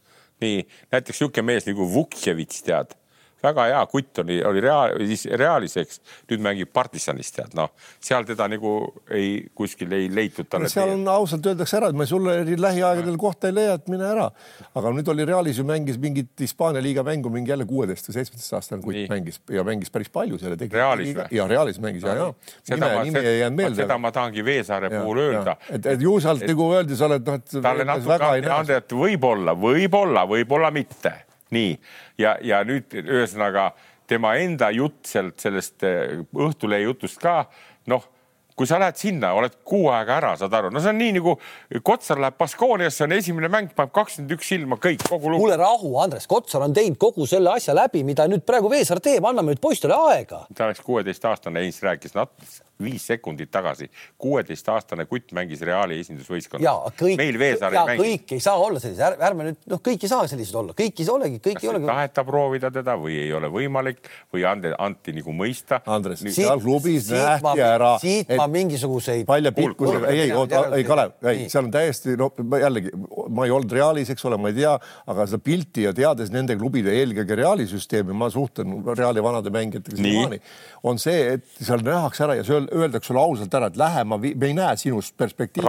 nii 0.41 0.63
näiteks 0.63 1.19
niisugune 1.19 1.47
mees 1.51 1.67
nagu 1.67 1.85
Vukjevitš 1.91 2.65
tead 2.69 2.95
väga 3.43 3.65
hea 3.69 3.81
kutt 3.91 4.21
oli, 4.23 4.39
oli 4.45 4.61
reaal, 4.63 4.95
siis 5.09 5.25
Realis, 5.39 5.75
eks 5.81 6.01
nüüd 6.29 6.43
mängib 6.45 6.71
partisanis, 6.73 7.31
tead 7.35 7.55
noh, 7.57 7.71
seal 8.03 8.25
teda 8.27 8.47
nagu 8.51 8.73
ei 9.13 9.47
kuskil 9.57 9.91
ei 9.97 10.09
leitud 10.13 10.49
talle. 10.51 10.69
seal 10.71 10.93
on 10.93 11.07
ausalt 11.11 11.45
öeldakse 11.51 11.79
ära, 11.79 11.91
et 11.91 11.97
ma 11.97 12.07
sulle 12.09 12.41
lähiaegadel 12.45 13.17
kohta 13.21 13.49
ei 13.49 13.57
leia, 13.57 13.77
et 13.79 13.89
mine 13.91 14.07
ära. 14.07 14.29
aga 14.75 14.93
nüüd 14.95 15.09
oli 15.13 15.25
Realis 15.27 15.61
ju 15.61 15.65
mängis 15.67 15.99
mingit 16.01 16.31
Hispaania 16.39 16.83
liiga 16.83 17.03
mängu 17.07 17.29
mingi 17.33 17.53
jälle 17.53 17.65
kuueteist 17.69 18.09
või 18.09 18.19
seitsmeteist 18.19 18.57
aastane 18.59 18.81
kutt 18.85 19.09
mängis 19.11 19.41
ja 19.51 19.65
mängis 19.67 19.93
päris 19.93 20.11
palju 20.13 20.39
selle. 20.41 20.59
Realis 20.71 21.15
või? 21.15 21.27
ja 21.37 21.47
Realis 21.47 21.81
mängis 21.83 22.05
ja, 22.05 22.15
ja. 22.15 22.29
nime, 22.69 22.91
nime 23.09 23.25
ei 23.25 23.39
jäänud 23.39 23.57
meelde. 23.57 23.81
seda 23.83 23.97
ma 23.97 24.13
tahangi 24.15 24.45
Veesaare 24.45 24.91
puhul 24.93 25.25
öelda. 25.25 25.57
et, 25.69 25.85
et 25.95 26.01
ju 26.01 26.19
sealt 26.23 26.45
nagu 26.47 26.69
öeldi, 26.75 26.97
sa 26.99 27.09
oled 27.09 27.27
noh, 27.27 27.41
et. 27.41 27.57
talle 27.57 27.87
natuke, 27.87 28.81
võib-olla, 29.01 29.55
võib-olla, 29.57 30.25
võib-olla 30.29 30.71
mitte 30.75 31.13
nii, 31.55 31.75
ja, 32.21 32.37
ja 32.41 32.63
nüüd 32.67 32.93
ühesõnaga 33.01 33.71
tema 34.07 34.35
enda 34.41 34.71
jutt 34.75 35.05
sealt 35.07 35.39
sellest 35.39 35.83
eh, 35.87 36.19
Õhtulehe 36.35 36.85
jutust 36.87 37.21
ka 37.21 37.45
noh 37.91 38.07
kui 38.61 38.67
sa 38.69 38.77
lähed 38.81 38.99
sinna, 38.99 39.31
oled 39.37 39.55
kuu 39.65 39.87
aega 39.89 40.17
ära, 40.19 40.31
saad 40.37 40.53
aru, 40.53 40.69
no 40.73 40.81
see 40.83 40.91
on 40.91 40.99
nii 41.01 41.15
nagu 41.15 41.35
Kotsar 41.87 42.19
läheb 42.21 42.37
Baskooniasse, 42.37 43.05
on 43.07 43.15
esimene 43.15 43.49
mäng, 43.49 43.71
paneb 43.73 43.93
kakskümmend 43.95 44.35
üks 44.35 44.51
silma, 44.51 44.77
kõik, 44.81 45.01
kogu 45.07 45.31
lugu. 45.31 45.45
kuule 45.45 45.57
rahu, 45.57 45.95
Andres, 46.03 46.27
Kotsar 46.29 46.65
on 46.67 46.75
teinud 46.75 46.99
kogu 47.01 47.25
selle 47.29 47.53
asja 47.55 47.73
läbi, 47.77 48.03
mida 48.07 48.27
nüüd 48.29 48.45
praegu 48.45 48.69
Veesaar 48.69 49.01
teeb, 49.03 49.25
anname 49.25 49.55
nüüd 49.55 49.63
poistele 49.63 49.97
aega. 50.11 50.43
ta 50.53 50.67
oleks 50.67 50.83
kuueteistaastane, 50.85 51.63
Heinz 51.63 51.81
rääkis 51.81 52.13
natuke 52.17 52.45
viis 52.83 53.05
sekundit 53.11 53.51
tagasi, 53.51 53.89
kuueteistaastane 54.21 55.05
kutt 55.09 55.33
mängis 55.37 55.61
Reali 55.65 55.99
esindusvõistkonnas. 56.01 56.93
meil 57.17 57.39
Veesaar 57.39 57.73
ei 57.73 57.85
mängi. 57.91 58.03
kõik 58.03 58.35
ei 58.37 58.43
saa 58.43 58.55
olla 58.57 58.79
sellised, 58.79 59.21
ärme 59.29 59.49
nüüd 59.49 59.69
noh, 59.71 59.81
kõik 59.83 60.05
ei 60.05 60.11
saa 60.11 60.27
sellised 60.27 60.55
olla, 60.55 60.75
kõik 60.77 61.03
ei 61.03 61.09
olegi, 61.09 61.39
kõik 61.39 61.59
Kas 61.59 61.63
ei 61.63 61.69
olegi. 61.73 61.89
taheta 61.91 62.25
proovida 62.27 62.71
teda 62.71 62.95
või 62.99 63.17
ei 63.25 63.33
ole 63.33 63.51
võimalik 63.51 64.09
või 64.33 64.45
ande, 64.47 64.73
anti 64.77 65.13
nagu 65.17 65.35
mõista. 65.35 65.81
Andres, 65.85 66.23
seal 66.35 66.61
klubis 66.61 67.09
nähti 67.11 67.61
ära. 67.65 67.97
siit 68.01 68.31
ma 68.37 68.47
mingisuguseid. 68.47 69.25
palja 69.25 69.51
pikkusega, 69.51 70.07
ei, 70.11 70.29
ei, 70.29 70.35
ei 70.77 70.83
Kalev, 70.87 71.17
ei, 71.25 71.47
seal 71.49 71.65
on 71.65 71.71
täiesti 71.71 72.17
no 72.19 72.31
jällegi 72.59 72.91
ma 73.29 73.45
ei 73.45 73.53
olnud 73.53 73.71
Realis, 73.75 74.09
eks 74.13 74.25
ole, 74.27 74.37
ma 74.41 74.51
ei 74.51 74.57
tea, 74.57 74.73
aga 75.11 75.25
seda 75.29 75.41
pilti 75.43 75.85
ja 75.85 75.93
teades 75.95 76.31
nende 76.33 76.55
klubide 76.59 76.93
eelkõige 76.95 77.37
Reali 77.39 77.67
süsteemi, 77.69 78.15
ma 78.17 78.29
suhtlen 78.33 78.81
Reali 78.97 79.23
vanade 79.23 79.53
mängijatega 79.53 79.99
siiamaani, 79.99 80.41
on 80.87 80.99
see, 81.01 81.35
et 81.37 81.47
seal 81.59 81.83
nähakse 81.85 82.25
ära 82.27 82.37
ja 82.39 82.45
see 82.47 82.57
öeldakse 82.71 83.11
sulle 83.11 83.21
ausalt 83.21 83.53
ära, 83.57 83.69
et 83.71 83.77
lähe, 83.79 84.03
ma, 84.07 84.17
me 84.21 84.47
ei 84.47 84.55
näe 84.57 84.77
sinust 84.79 85.15
perspektiivi 85.17 85.67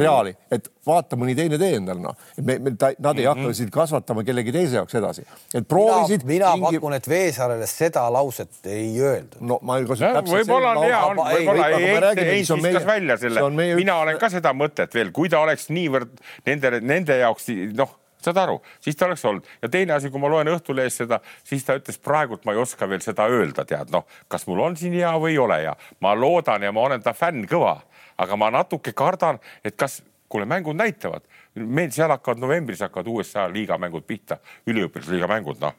reaali, 0.00 0.34
et 0.52 0.68
vaata 0.86 1.16
mõni 1.18 1.34
teine 1.38 1.58
tee 1.60 1.76
endale, 1.78 2.02
noh. 2.02 2.16
et 2.36 2.44
me, 2.46 2.58
me, 2.62 2.72
nad 2.74 3.18
ei 3.18 3.26
hakka 3.28 3.42
mm 3.42 3.48
-hmm. 3.48 3.58
sind 3.60 3.70
kasvatama 3.74 4.24
kellegi 4.24 4.52
teise 4.52 4.76
jaoks 4.80 4.94
edasi. 4.98 5.24
et 5.54 5.68
proovisid. 5.68 6.24
mina, 6.24 6.56
mingi... 6.56 6.80
pakun, 6.80 6.94
et 6.98 7.08
Veesaarele 7.08 7.66
seda 7.66 8.04
lauset 8.12 8.66
ei 8.66 9.00
öeldud. 9.00 9.40
no 9.40 9.58
ma 9.62 9.78
ei 9.78 9.86
kasuta 9.86 10.12
täpselt. 10.12 10.36
võib-olla 10.38 10.76
on 10.76 10.84
hea, 10.84 11.04
on, 11.06 11.16
võib-olla 11.16 11.68
ei, 11.68 11.84
ei, 11.84 12.36
ei 12.36 12.62
viskas 12.62 12.86
välja 12.86 13.16
selle. 13.16 13.50
mina 13.74 13.96
olen 13.96 14.18
ka 14.18 14.28
seda 14.28 14.52
mõtet 14.52 14.94
veel, 14.94 15.12
kui 15.12 15.28
ta 15.28 15.40
oleks 15.40 15.68
niivõrd 15.70 16.20
nende, 16.46 16.80
nende 16.80 17.18
jaoks 17.18 17.48
noh 17.76 18.01
saad 18.24 18.40
aru, 18.42 18.58
siis 18.80 18.96
ta 18.96 19.06
oleks 19.06 19.24
olnud 19.28 19.48
ja 19.62 19.70
teine 19.72 19.96
asi, 19.96 20.10
kui 20.10 20.20
ma 20.22 20.30
loen 20.32 20.50
Õhtulehes 20.52 21.00
seda, 21.02 21.20
siis 21.44 21.64
ta 21.66 21.76
ütles 21.78 21.98
praegult 22.02 22.44
ma 22.44 22.54
ei 22.56 22.62
oska 22.62 22.88
veel 22.88 23.02
seda 23.04 23.26
öelda, 23.30 23.64
tead 23.68 23.92
noh, 23.94 24.06
kas 24.28 24.46
mul 24.50 24.62
on 24.64 24.76
siin 24.76 24.96
hea 24.98 25.12
või 25.18 25.34
ei 25.34 25.42
ole 25.42 25.60
hea. 25.64 25.76
ma 26.00 26.14
loodan 26.14 26.62
ja 26.62 26.72
ma 26.72 26.86
olen 26.88 27.02
ta 27.02 27.14
fänn 27.16 27.46
kõva, 27.50 27.78
aga 28.18 28.36
ma 28.36 28.50
natuke 28.50 28.92
kardan, 28.92 29.40
et 29.64 29.76
kas, 29.76 30.02
kuule, 30.28 30.46
mängud 30.48 30.76
näitavad 30.76 31.22
meil 31.54 31.90
seal 31.92 32.10
hakkavad 32.14 32.40
novembris 32.40 32.80
hakkavad 32.80 33.08
USA 33.12 33.44
liiga 33.52 33.76
mängud 33.80 34.06
pihta, 34.08 34.38
üliõpilasliiga 34.70 35.28
mängud, 35.28 35.60
noh. 35.60 35.74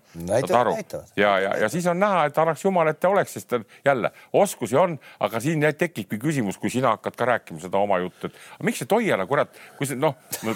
ja, 1.17 1.31
ja, 1.41 1.55
ja 1.63 1.69
siis 1.73 1.87
on 1.89 1.99
näha, 1.99 2.27
et 2.29 2.37
annaks 2.37 2.65
jumal, 2.65 2.91
et 2.91 2.99
ta 3.01 3.09
oleks, 3.09 3.33
sest 3.39 3.57
jälle 3.85 4.11
oskusi 4.33 4.77
on, 4.77 4.95
aga 5.25 5.41
siin 5.43 5.65
tekibki 5.77 6.19
küsimus, 6.21 6.59
kui 6.61 6.69
sina 6.73 6.93
hakkad 6.93 7.17
ka 7.17 7.29
rääkima 7.33 7.63
seda 7.63 7.81
oma 7.81 7.97
juttu, 8.03 8.29
et 8.29 8.67
miks 8.69 8.83
see 8.83 8.89
Toiala, 8.93 9.25
kurat, 9.29 9.53
kui 9.79 9.89
see 9.89 9.97
noh 9.97 10.13
no, 10.45 10.55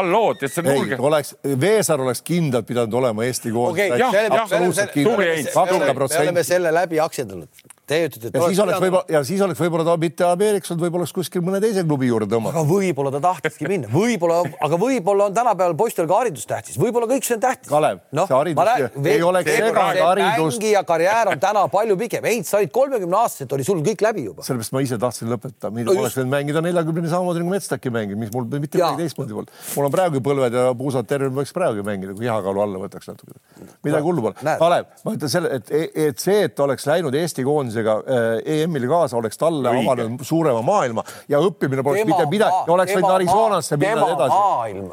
alllood, 0.00 0.42
et 0.42 0.52
see 0.52 0.66
nurge. 0.66 0.98
oleks, 0.98 1.34
Veesaar 1.60 2.02
oleks 2.02 2.22
kindlalt 2.26 2.66
pidanud 2.66 2.98
olema 2.98 3.26
Eesti 3.28 3.54
koondis 3.54 3.86
okay,. 3.86 3.98
jah, 4.00 4.14
jah, 4.14 4.38
absoluutselt 4.42 4.94
kindlalt. 4.96 5.54
me 5.54 6.24
oleme 6.24 6.46
selle 6.46 6.74
läbi 6.74 7.00
aktsendanud 7.04 7.77
Teie 7.88 8.08
ütlete, 8.10 8.28
et 8.28 8.36
ja 8.36 8.44
siis 8.44 8.58
oleks 8.60 8.80
võib-olla 8.82 9.14
ja 9.14 9.20
siis 9.24 9.40
oleks 9.44 9.60
võib-olla 9.62 9.84
ta 9.86 9.94
mitte 10.00 10.24
Ameerikas 10.28 10.72
olnud, 10.74 10.84
võib-olla 10.84 11.06
oleks 11.06 11.14
kuskil 11.16 11.40
mõne 11.44 11.60
teise 11.62 11.84
klubi 11.86 12.10
juurde 12.10 12.28
tõmmata. 12.28 12.60
aga 12.60 12.68
võib-olla 12.68 13.12
ta 13.14 13.20
tahtiski 13.24 13.68
minna, 13.70 13.88
võib-olla, 13.92 14.42
aga 14.66 14.78
võib-olla 14.82 15.28
on 15.30 15.36
tänapäeval 15.38 15.76
poistel 15.78 16.08
ka 16.10 16.18
haridus 16.20 16.44
tähtis, 16.48 16.76
võib-olla 16.80 17.08
kõik 17.08 17.24
see 17.24 17.38
on 17.38 17.42
tähtis. 17.46 17.70
Kalev 17.70 18.02
no,, 18.12 18.26
see 18.28 18.36
haridus 18.36 18.68
rääg, 18.68 18.98
ei 19.08 19.24
oleks 19.24 19.54
seganud 19.54 20.02
haridust. 20.04 20.60
mängija 20.60 20.82
karjäär 20.90 21.32
on 21.32 21.40
täna 21.40 21.64
palju 21.72 21.96
pikem. 22.02 22.28
Heinz, 22.28 22.50
sa 22.52 22.60
olid 22.60 22.74
kolmekümne 22.76 23.18
aastaselt, 23.22 23.56
oli 23.56 23.64
sul 23.64 23.80
kõik 23.86 24.04
läbi 24.04 24.26
juba. 24.26 24.44
sellepärast 24.44 24.76
ma 24.76 24.84
ise 24.84 25.00
tahtsin 25.00 25.32
lõpetada, 25.32 25.72
mida 25.72 25.88
no, 25.88 25.96
oleks 26.02 26.18
võinud 26.20 26.32
mängida 26.34 26.64
neljakümne 26.68 27.08
samamoodi 27.08 27.40
nagu 27.40 27.54
Metstaki 27.54 27.94
mängida, 27.94 28.20
mis 28.20 28.34
mul 28.34 28.44
mitte 28.52 28.76
midagi 28.76 29.00
teistmoodi 29.00 29.38
polnud. 29.38 29.56
mul 29.78 29.88
on 29.88 29.96
praegu 29.96 30.22
põlved 30.28 30.60
ja 30.60 30.68
puusad 30.76 31.08
terve, 31.08 31.32
võiks 31.40 31.56
praegu 31.56 31.86
mängida, 31.88 32.12
kui 32.18 32.28
ihakaalu 32.28 32.64
alla 32.66 32.84
võtaks 32.84 33.08
natuke. 33.08 33.40
midagi 33.86 34.10
hullu 34.10 34.28
pole. 34.28 34.56
Kalev, 34.60 34.92
ma 35.06 35.16
ütlen 35.16 35.32
selle, 35.32 35.56
et, 35.56 35.72
et 36.08 36.20
see, 36.20 36.44
et 36.50 36.64
oleks 36.64 36.84
läinud 36.88 37.16
Eesti 37.16 37.46
koondisega 37.46 37.77
äh, 37.86 38.60
EM-ile 38.62 38.88
kaasa, 38.90 39.16
oleks 39.16 39.38
talle 39.38 39.70
avanenud 39.70 40.24
suurema 40.26 40.62
maailma 40.62 41.04
ja 41.28 41.40
õppimine 41.44 41.84
poleks 41.86 42.08
mitte 42.08 42.26
midagi, 42.30 42.72
oleks 42.74 42.94
võinud 42.96 43.14
Arizonasse 43.14 43.78
minna 43.80 44.08
edasi. 44.14 44.38
maailm, 44.38 44.90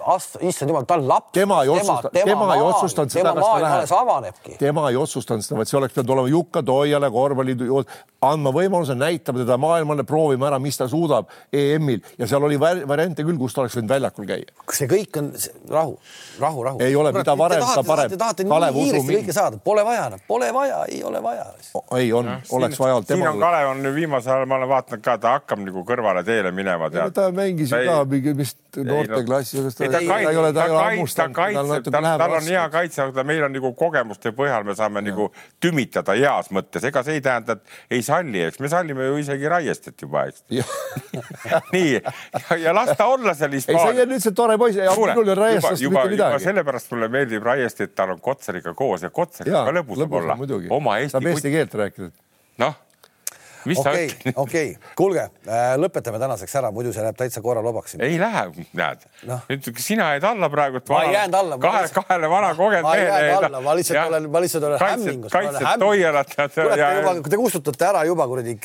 issand 0.50 0.74
jumal, 0.74 0.88
ta 0.90 1.00
on 1.00 1.08
laps. 1.10 1.32
tema 1.36 1.62
ei 1.64 1.72
otsustanud, 1.74 2.18
tema 2.18 2.50
ei 2.56 2.66
otsustanud 2.66 3.16
seda, 3.16 3.34
kas 3.38 3.48
ta 3.48 4.04
läheb. 4.06 4.52
tema 4.60 4.90
ei 4.90 5.00
otsustanud 5.00 5.46
seda, 5.46 5.60
vaid 5.62 5.72
see 5.72 5.80
oleks 5.80 5.96
pidanud 5.96 6.16
olema 6.18 6.34
Jukka 6.36 6.64
Toiale, 6.66 7.12
korvpalliidu, 7.12 7.84
andma 8.26 8.54
võimaluse, 8.56 8.96
näitama 8.98 9.44
teda 9.44 9.58
maailmale, 9.62 10.06
proovima 10.08 10.50
ära, 10.50 10.60
mis 10.62 10.78
ta 10.80 10.88
suudab 10.90 11.30
EM-il 11.54 12.02
ja 12.20 12.28
seal 12.30 12.44
oli 12.46 12.60
variante 12.60 13.26
küll, 13.26 13.38
kus 13.40 13.56
ta 13.56 13.64
oleks 13.64 13.78
võinud 13.80 13.94
väljakul 13.96 14.30
käia. 14.30 14.54
kas 14.66 14.82
see 14.82 14.90
kõik 14.92 15.20
on 15.22 15.32
rahu, 15.72 15.98
rahu, 16.40 16.64
rahu? 16.70 16.84
ei 16.86 16.96
ole, 16.96 17.14
mida 17.16 17.38
varem, 17.38 17.64
seda 17.70 17.86
parem. 17.88 18.12
Te 18.12 18.20
tahate 18.22 18.48
nii 18.48 18.72
kiiresti 18.80 19.20
kõike 19.20 19.36
saada, 19.36 19.60
pole 19.64 19.86
vaja, 19.88 20.10
pole 20.28 20.52
vaja, 20.56 20.84
ei 20.92 21.04
ole 21.04 21.22
vaja. 21.24 21.48
ei 22.00 22.12
on, 22.16 22.32
oleks 22.58 22.75
vaja 22.80 23.00
olnud 23.00 23.10
tema 23.10 23.34
Kalev 23.40 23.72
on 23.72 23.82
nüüd 23.84 23.96
viimasel 23.96 24.36
ajal, 24.36 24.50
ma 24.50 24.60
olen 24.60 24.72
vaadanud 24.72 25.04
ka, 25.06 25.18
ta 25.22 25.36
hakkab 25.38 25.64
nagu 25.66 25.84
kõrvale 25.88 26.24
teele 26.28 26.52
minema. 26.56 26.90
ta 26.92 27.30
mängis 27.36 27.74
ju 27.74 27.82
ka 27.88 27.98
mingi 28.10 28.36
vist 28.38 28.60
noorteklassi. 28.84 29.64
ta, 29.78 29.90
ta, 29.92 30.00
ta, 30.00 30.20
ei 30.20 30.38
ole, 30.38 30.52
ta, 30.54 30.68
ta, 30.68 30.90
ta 31.16 31.28
kaitseb, 31.36 31.90
tal, 31.92 32.08
tal 32.20 32.36
on 32.40 32.50
hea 32.50 32.66
kaitse, 32.74 33.02
aga 33.10 33.26
meil 33.28 33.46
on 33.48 33.56
nagu 33.56 33.72
kogemuste 33.78 34.34
põhjal, 34.36 34.66
me 34.68 34.76
saame 34.78 35.02
ja. 35.02 35.10
nagu 35.10 35.30
tümitada 35.64 36.16
heas 36.18 36.52
mõttes, 36.56 36.86
ega 36.90 37.04
see 37.06 37.20
ei 37.20 37.24
tähenda, 37.26 37.58
et 37.58 37.98
ei 37.98 38.06
salli, 38.06 38.42
eks 38.50 38.62
me 38.64 38.72
sallime 38.72 39.10
ju 39.10 39.20
isegi 39.24 39.52
Raiestet 39.52 40.06
juba, 40.06 40.26
eks. 40.30 40.44
nii 41.76 41.94
ja, 41.96 42.16
ja 42.62 42.76
las 42.76 42.94
ta 42.98 43.10
olla 43.12 43.36
seal 43.38 43.56
Hispaanias. 43.56 43.90
ei, 43.90 43.96
see 43.96 44.08
on 44.08 44.14
nüüd 44.16 44.26
see 44.26 44.36
tore 44.38 44.60
poiss, 44.62 44.80
minul 44.80 45.14
ei 45.14 45.24
ole 45.24 45.40
Raiestest 45.42 45.88
mitte 45.88 46.06
midagi. 46.16 46.44
sellepärast 46.50 46.94
mulle 46.94 47.12
meeldib 47.14 47.46
Raiest, 47.46 47.82
et 47.86 47.96
ta 47.96 48.10
on 48.10 48.22
Kotsariga 48.22 48.76
koos 48.78 49.06
ja 49.06 49.12
Kotsariga 49.14 49.66
ka 49.70 49.76
lõbus 49.80 50.04
saab 50.04 50.20
olla. 50.22 50.38
oma 50.76 51.00
Eesti. 51.02 51.16
saab 51.18 51.32
eesti 51.32 51.54
keelt 51.54 51.82
rääkida. 51.82 52.12
Ja. 52.58 52.76
Mis 53.66 53.82
sa 53.82 53.92
okay, 53.92 54.10
ütled? 54.10 54.34
okei 54.36 54.70
okay., 54.76 54.94
kuulge 54.98 55.26
äh,, 55.26 55.76
lõpetame 55.82 56.20
tänaseks 56.22 56.56
ära, 56.62 56.72
muidu 56.76 56.94
see 56.96 57.04
läheb 57.06 57.18
täitsa 57.20 57.44
korralobaks. 57.46 57.98
ei 58.00 58.20
lähe, 58.22 58.46
näed 58.78 59.06
no.. 59.30 59.40
nüüd 59.50 59.70
sina 59.82 60.12
jäid 60.16 60.28
alla 60.30 60.50
praegu. 60.54 60.82
ma 60.90 61.04
ei 61.06 61.14
jäänud 61.16 61.40
alla. 61.40 61.60
kahe, 61.62 61.88
kahele 61.96 62.30
vana 62.32 62.54
kogenud 62.58 62.90
mehele. 62.90 63.10
ma 63.12 63.20
ei 63.20 63.30
jäänud 63.30 63.50
alla, 63.50 63.62
ma 63.66 63.76
lihtsalt 63.80 64.00
ja. 64.00 64.06
olen, 64.12 64.30
ma 64.32 64.44
lihtsalt 64.44 64.68
olen 64.70 64.84
hämmingus. 64.86 65.32
kaitsed 65.32 65.86
Toielat. 65.86 66.36
kurat, 66.36 67.30
te 67.30 67.38
kustutate 67.40 67.88
ära 67.90 68.04
juba 68.08 68.28
kuradi. 68.28 68.58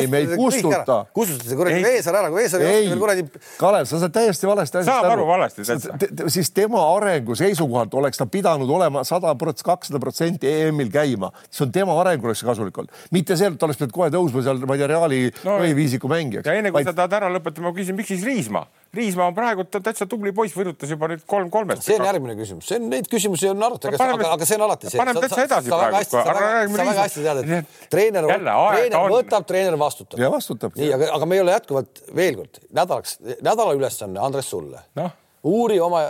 ei, 0.00 0.06
me 0.06 0.22
ei 0.22 0.28
kustuta. 0.36 0.98
kustutate 1.14 1.56
kuradi 1.56 1.82
Veesaar 1.84 2.20
ära, 2.20 2.30
kui 2.32 2.42
Veesaar 2.42 2.64
ei 2.66 2.88
veel 2.88 3.00
kuradi. 3.00 3.26
Kalev, 3.58 3.88
sa 3.88 4.00
saad 4.02 4.14
täiesti 4.14 4.48
valesti 4.48 4.80
asjast 4.80 4.92
aru. 4.94 5.08
saab 5.08 5.12
aru 5.18 5.26
valesti 5.28 5.66
täitsa. 5.68 6.28
siis 6.36 6.50
tema 6.56 6.82
arengu 6.96 7.36
seisukohalt 7.38 7.94
oleks 8.00 8.20
ta 8.20 8.26
pidanud 8.30 8.70
olema 8.70 9.04
sada 9.06 9.34
prots-, 9.40 9.66
kakssada 9.66 10.00
protsenti 10.02 10.50
EM-il 10.50 10.90
käima. 10.92 11.32
see 11.50 11.66
on 11.66 11.72
tema 11.72 11.96
areng 12.00 12.24
oleks 12.24 12.44
kasulik 12.44 12.78
olnud, 12.78 13.04
mitte 13.14 13.36
see, 13.36 13.50
et 13.50 13.58
ta 13.58 13.68
oleks 13.68 13.80
pidanud 13.80 13.96
kohe 13.96 14.10
tõusma 14.14 14.33
seal, 14.42 14.62
ma 14.66 14.76
ei 14.76 14.82
tea, 14.82 14.88
Reali 14.90 15.20
no, 15.44 15.58
võiviisiku 15.62 16.10
mängijaks. 16.10 16.48
ja 16.48 16.56
enne 16.58 16.72
kui 16.72 16.80
Vaid... 16.80 16.90
sa 16.90 16.96
tahad 16.98 17.14
ära 17.20 17.30
lõpetada, 17.34 17.64
ma 17.66 17.72
küsin, 17.76 17.96
miks 17.98 18.10
siis 18.12 18.24
Riismaa? 18.26 18.66
Riismaa 18.94 19.28
on 19.30 19.36
praegu 19.36 19.64
täitsa 19.70 20.06
tubli 20.10 20.32
poiss, 20.34 20.54
võidutas 20.56 20.90
juba 20.90 21.08
nüüd 21.10 21.24
kolm 21.30 21.50
kolmest. 21.54 21.86
see 21.86 21.98
on 21.98 22.06
järgmine 22.08 22.36
küsimus, 22.38 22.68
see 22.68 22.78
on, 22.80 22.86
neid 22.92 23.10
küsimusi 23.10 23.50
on 23.50 23.66
arutatud, 23.68 24.00
aga, 24.00 24.30
aga 24.36 24.48
see 24.48 24.58
on 24.58 24.66
alati 24.68 24.92
see. 24.92 25.00
paneme 25.00 25.24
täitsa 25.24 25.46
edasi 25.48 25.74
praegu. 25.74 26.12
sa 26.12 26.78
väga 26.78 26.94
hästi 27.00 27.26
tead, 27.26 27.42
et 27.42 27.90
treener, 27.94 28.30
treener 28.30 29.10
võtab, 29.16 29.48
treener 29.50 29.78
vastutab. 29.80 30.22
ja 30.22 30.30
vastutab. 30.32 30.78
nii, 30.78 30.92
aga, 30.98 31.10
aga 31.18 31.28
me 31.30 31.38
ei 31.38 31.44
ole 31.44 31.58
jätkuvalt 31.58 32.06
veel 32.14 32.40
kord 32.40 32.62
nädalaks, 32.70 33.18
nädala 33.42 33.76
ülesanne, 33.76 34.22
Andres 34.24 34.50
sulle 34.54 34.86
no 34.98 35.10
uuri 35.44 35.80
oma, 35.80 36.02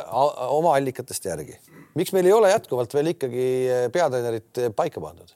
oma 0.54 0.74
allikatest 0.78 1.24
järgi. 1.26 1.56
miks 1.94 2.12
meil 2.14 2.26
ei 2.28 2.34
ole 2.34 2.50
jätkuvalt 2.52 2.94
veel 2.94 3.12
ikkagi 3.14 3.46
peatreenerit 3.92 4.62
paika 4.76 5.02
pandud? 5.02 5.34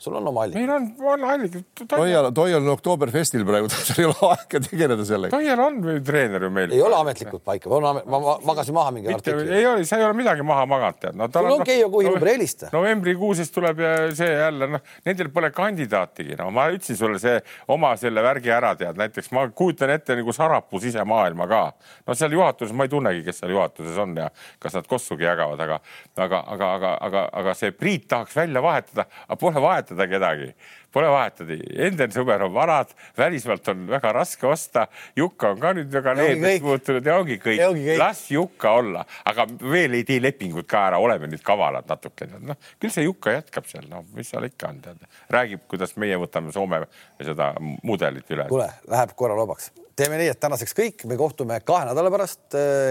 Sul 0.00 0.14
on 0.14 0.28
oma 0.28 0.42
allikad. 0.42 0.60
meil 0.60 0.70
on, 0.70 0.86
on 1.04 1.24
allikad. 1.30 1.64
Toial, 1.88 2.30
Toial 2.32 2.62
on 2.62 2.72
Oktoberfestil 2.72 3.44
praegu, 3.44 3.68
tal 3.72 3.98
ei 4.00 4.06
ole 4.08 4.28
aega 4.30 4.60
tegeleda 4.64 5.04
sellega. 5.04 5.32
Toial 5.34 5.60
on 5.60 5.80
või 5.84 5.98
treener 6.04 6.46
ju 6.46 6.50
meil. 6.56 6.72
ei 6.72 6.80
ole 6.84 6.96
ametlikult 6.96 7.44
paika, 7.44 7.68
ma, 7.68 7.92
ma, 8.00 8.20
ma 8.24 8.36
magasin 8.48 8.76
maha 8.76 8.94
mingi 8.96 9.10
Mitte, 9.10 9.34
artikli. 9.34 9.58
ei 9.58 9.66
ole, 9.68 9.84
sa 9.88 9.98
ei 10.00 10.06
ole 10.06 10.16
midagi 10.16 10.46
maha 10.46 10.64
maganud, 10.70 11.00
tead 11.02 11.18
no,. 11.20 11.28
sul 11.34 11.50
on 11.52 11.64
Keijo 11.68 11.90
Kuhi 11.92 12.08
number, 12.08 12.30
helista. 12.32 12.70
novembrikuuses 12.72 13.52
tuleb 13.52 13.82
ja 13.84 13.92
see 14.16 14.30
jälle 14.30 14.70
noh, 14.76 14.86
nendel 15.04 15.30
pole 15.34 15.52
kandidaatigi, 15.56 16.38
no 16.40 16.48
ma 16.54 16.70
ütlesin 16.72 16.96
sulle 16.96 17.20
see 17.20 17.36
oma 17.76 17.92
selle 18.00 18.24
värgi 18.24 18.54
ära 18.56 18.72
tead, 18.80 18.96
näiteks 19.00 19.28
ma 19.36 19.44
kujutan 19.52 19.92
ette 19.98 20.16
nagu 20.16 20.32
Sarapuu 20.32 20.80
sisemaailma 20.80 21.48
ka. 21.50 21.62
no 22.08 22.16
seal 22.16 22.32
juhatuses 22.38 22.72
ma 22.76 22.88
ei 22.88 22.94
tunnegi, 22.96 23.20
kes 23.28 23.42
seal 23.42 23.52
juhatuses 23.52 24.00
on 24.00 24.16
ja 24.16 24.30
kas 24.64 24.80
nad 24.80 24.88
kossugi 24.88 25.28
jagavad, 25.28 25.60
aga, 25.60 25.80
aga, 26.16 26.42
aga, 26.56 26.72
aga, 26.80 26.96
aga, 27.10 27.28
aga 27.42 27.56
see 27.58 27.76
Priit 27.76 28.08
tahaks 28.08 28.36
välja 28.36 28.64
vahetada, 28.64 29.04
aga 29.28 29.36
pole 29.40 29.60
vahetada 29.90 30.06
kedagi. 30.08 30.54
Pole 30.92 31.06
vahetada, 31.06 31.56
Enden 31.86 32.10
sõber 32.10 32.42
on 32.42 32.52
vanad, 32.54 32.90
välismaalt 33.18 33.68
on 33.70 33.84
väga 33.90 34.12
raske 34.12 34.46
osta. 34.46 34.86
Jukka 35.16 35.52
on 35.54 35.60
ka 35.60 35.72
nüüd 35.74 35.90
väga 35.92 36.14
leebeks 36.18 36.64
muutunud 36.64 37.06
ja 37.06 37.18
ongi 37.18 37.38
kõik, 37.38 37.98
las 37.98 38.24
Jukka 38.30 38.72
olla, 38.80 39.04
aga 39.24 39.46
veel 39.62 39.94
ei 40.00 40.04
tee 40.04 40.20
lepingut 40.22 40.66
ka 40.70 40.88
ära, 40.90 40.98
oleme 40.98 41.30
nüüd 41.30 41.44
kavalad 41.46 41.86
natukene, 41.90 42.40
noh 42.42 42.58
küll 42.80 42.90
see 42.90 43.06
Jukka 43.06 43.36
jätkab 43.38 43.68
seal, 43.70 43.86
no 43.90 44.02
mis 44.16 44.30
seal 44.30 44.48
ikka 44.48 44.72
on, 44.72 44.80
tead, 44.82 45.06
räägib, 45.30 45.66
kuidas 45.70 45.94
meie 45.96 46.18
võtame 46.18 46.50
Soome 46.54 46.82
seda 47.20 47.52
mudelit 47.86 48.26
üle. 48.34 48.48
kuule, 48.50 48.72
läheb 48.90 49.14
korra 49.14 49.38
lobaks 49.38 49.70
teeme 50.00 50.20
nii, 50.20 50.30
et 50.32 50.40
tänaseks 50.40 50.76
kõik, 50.76 51.04
me 51.10 51.18
kohtume 51.20 51.58
kahe 51.66 51.88
nädala 51.90 52.12
pärast. 52.12 52.40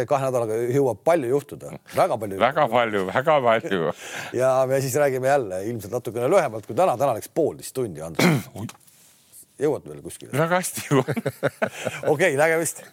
kahe 0.09 0.27
nädalaga 0.27 0.59
jõuab 0.69 1.01
palju 1.05 1.31
juhtuda, 1.33 1.73
väga 1.95 2.19
palju. 2.21 2.41
väga 2.41 2.67
palju, 2.71 3.05
väga 3.09 3.39
palju 3.47 3.95
ja 4.41 4.53
me 4.69 4.81
siis 4.83 4.95
räägime 5.01 5.31
jälle 5.33 5.63
ilmselt 5.71 5.97
natukene 5.97 6.29
lühemalt 6.31 6.69
kui 6.69 6.77
täna, 6.77 6.97
täna 6.99 7.17
läks 7.17 7.31
poolteist 7.33 7.75
tundi, 7.75 8.03
Andres. 8.05 8.47
jõuad 9.65 9.89
veel 9.89 10.01
kuskile? 10.05 10.31
väga 10.37 10.61
hästi 10.61 10.87
jõuan 10.89 11.29
okei, 12.13 12.35
nägemist 12.39 12.85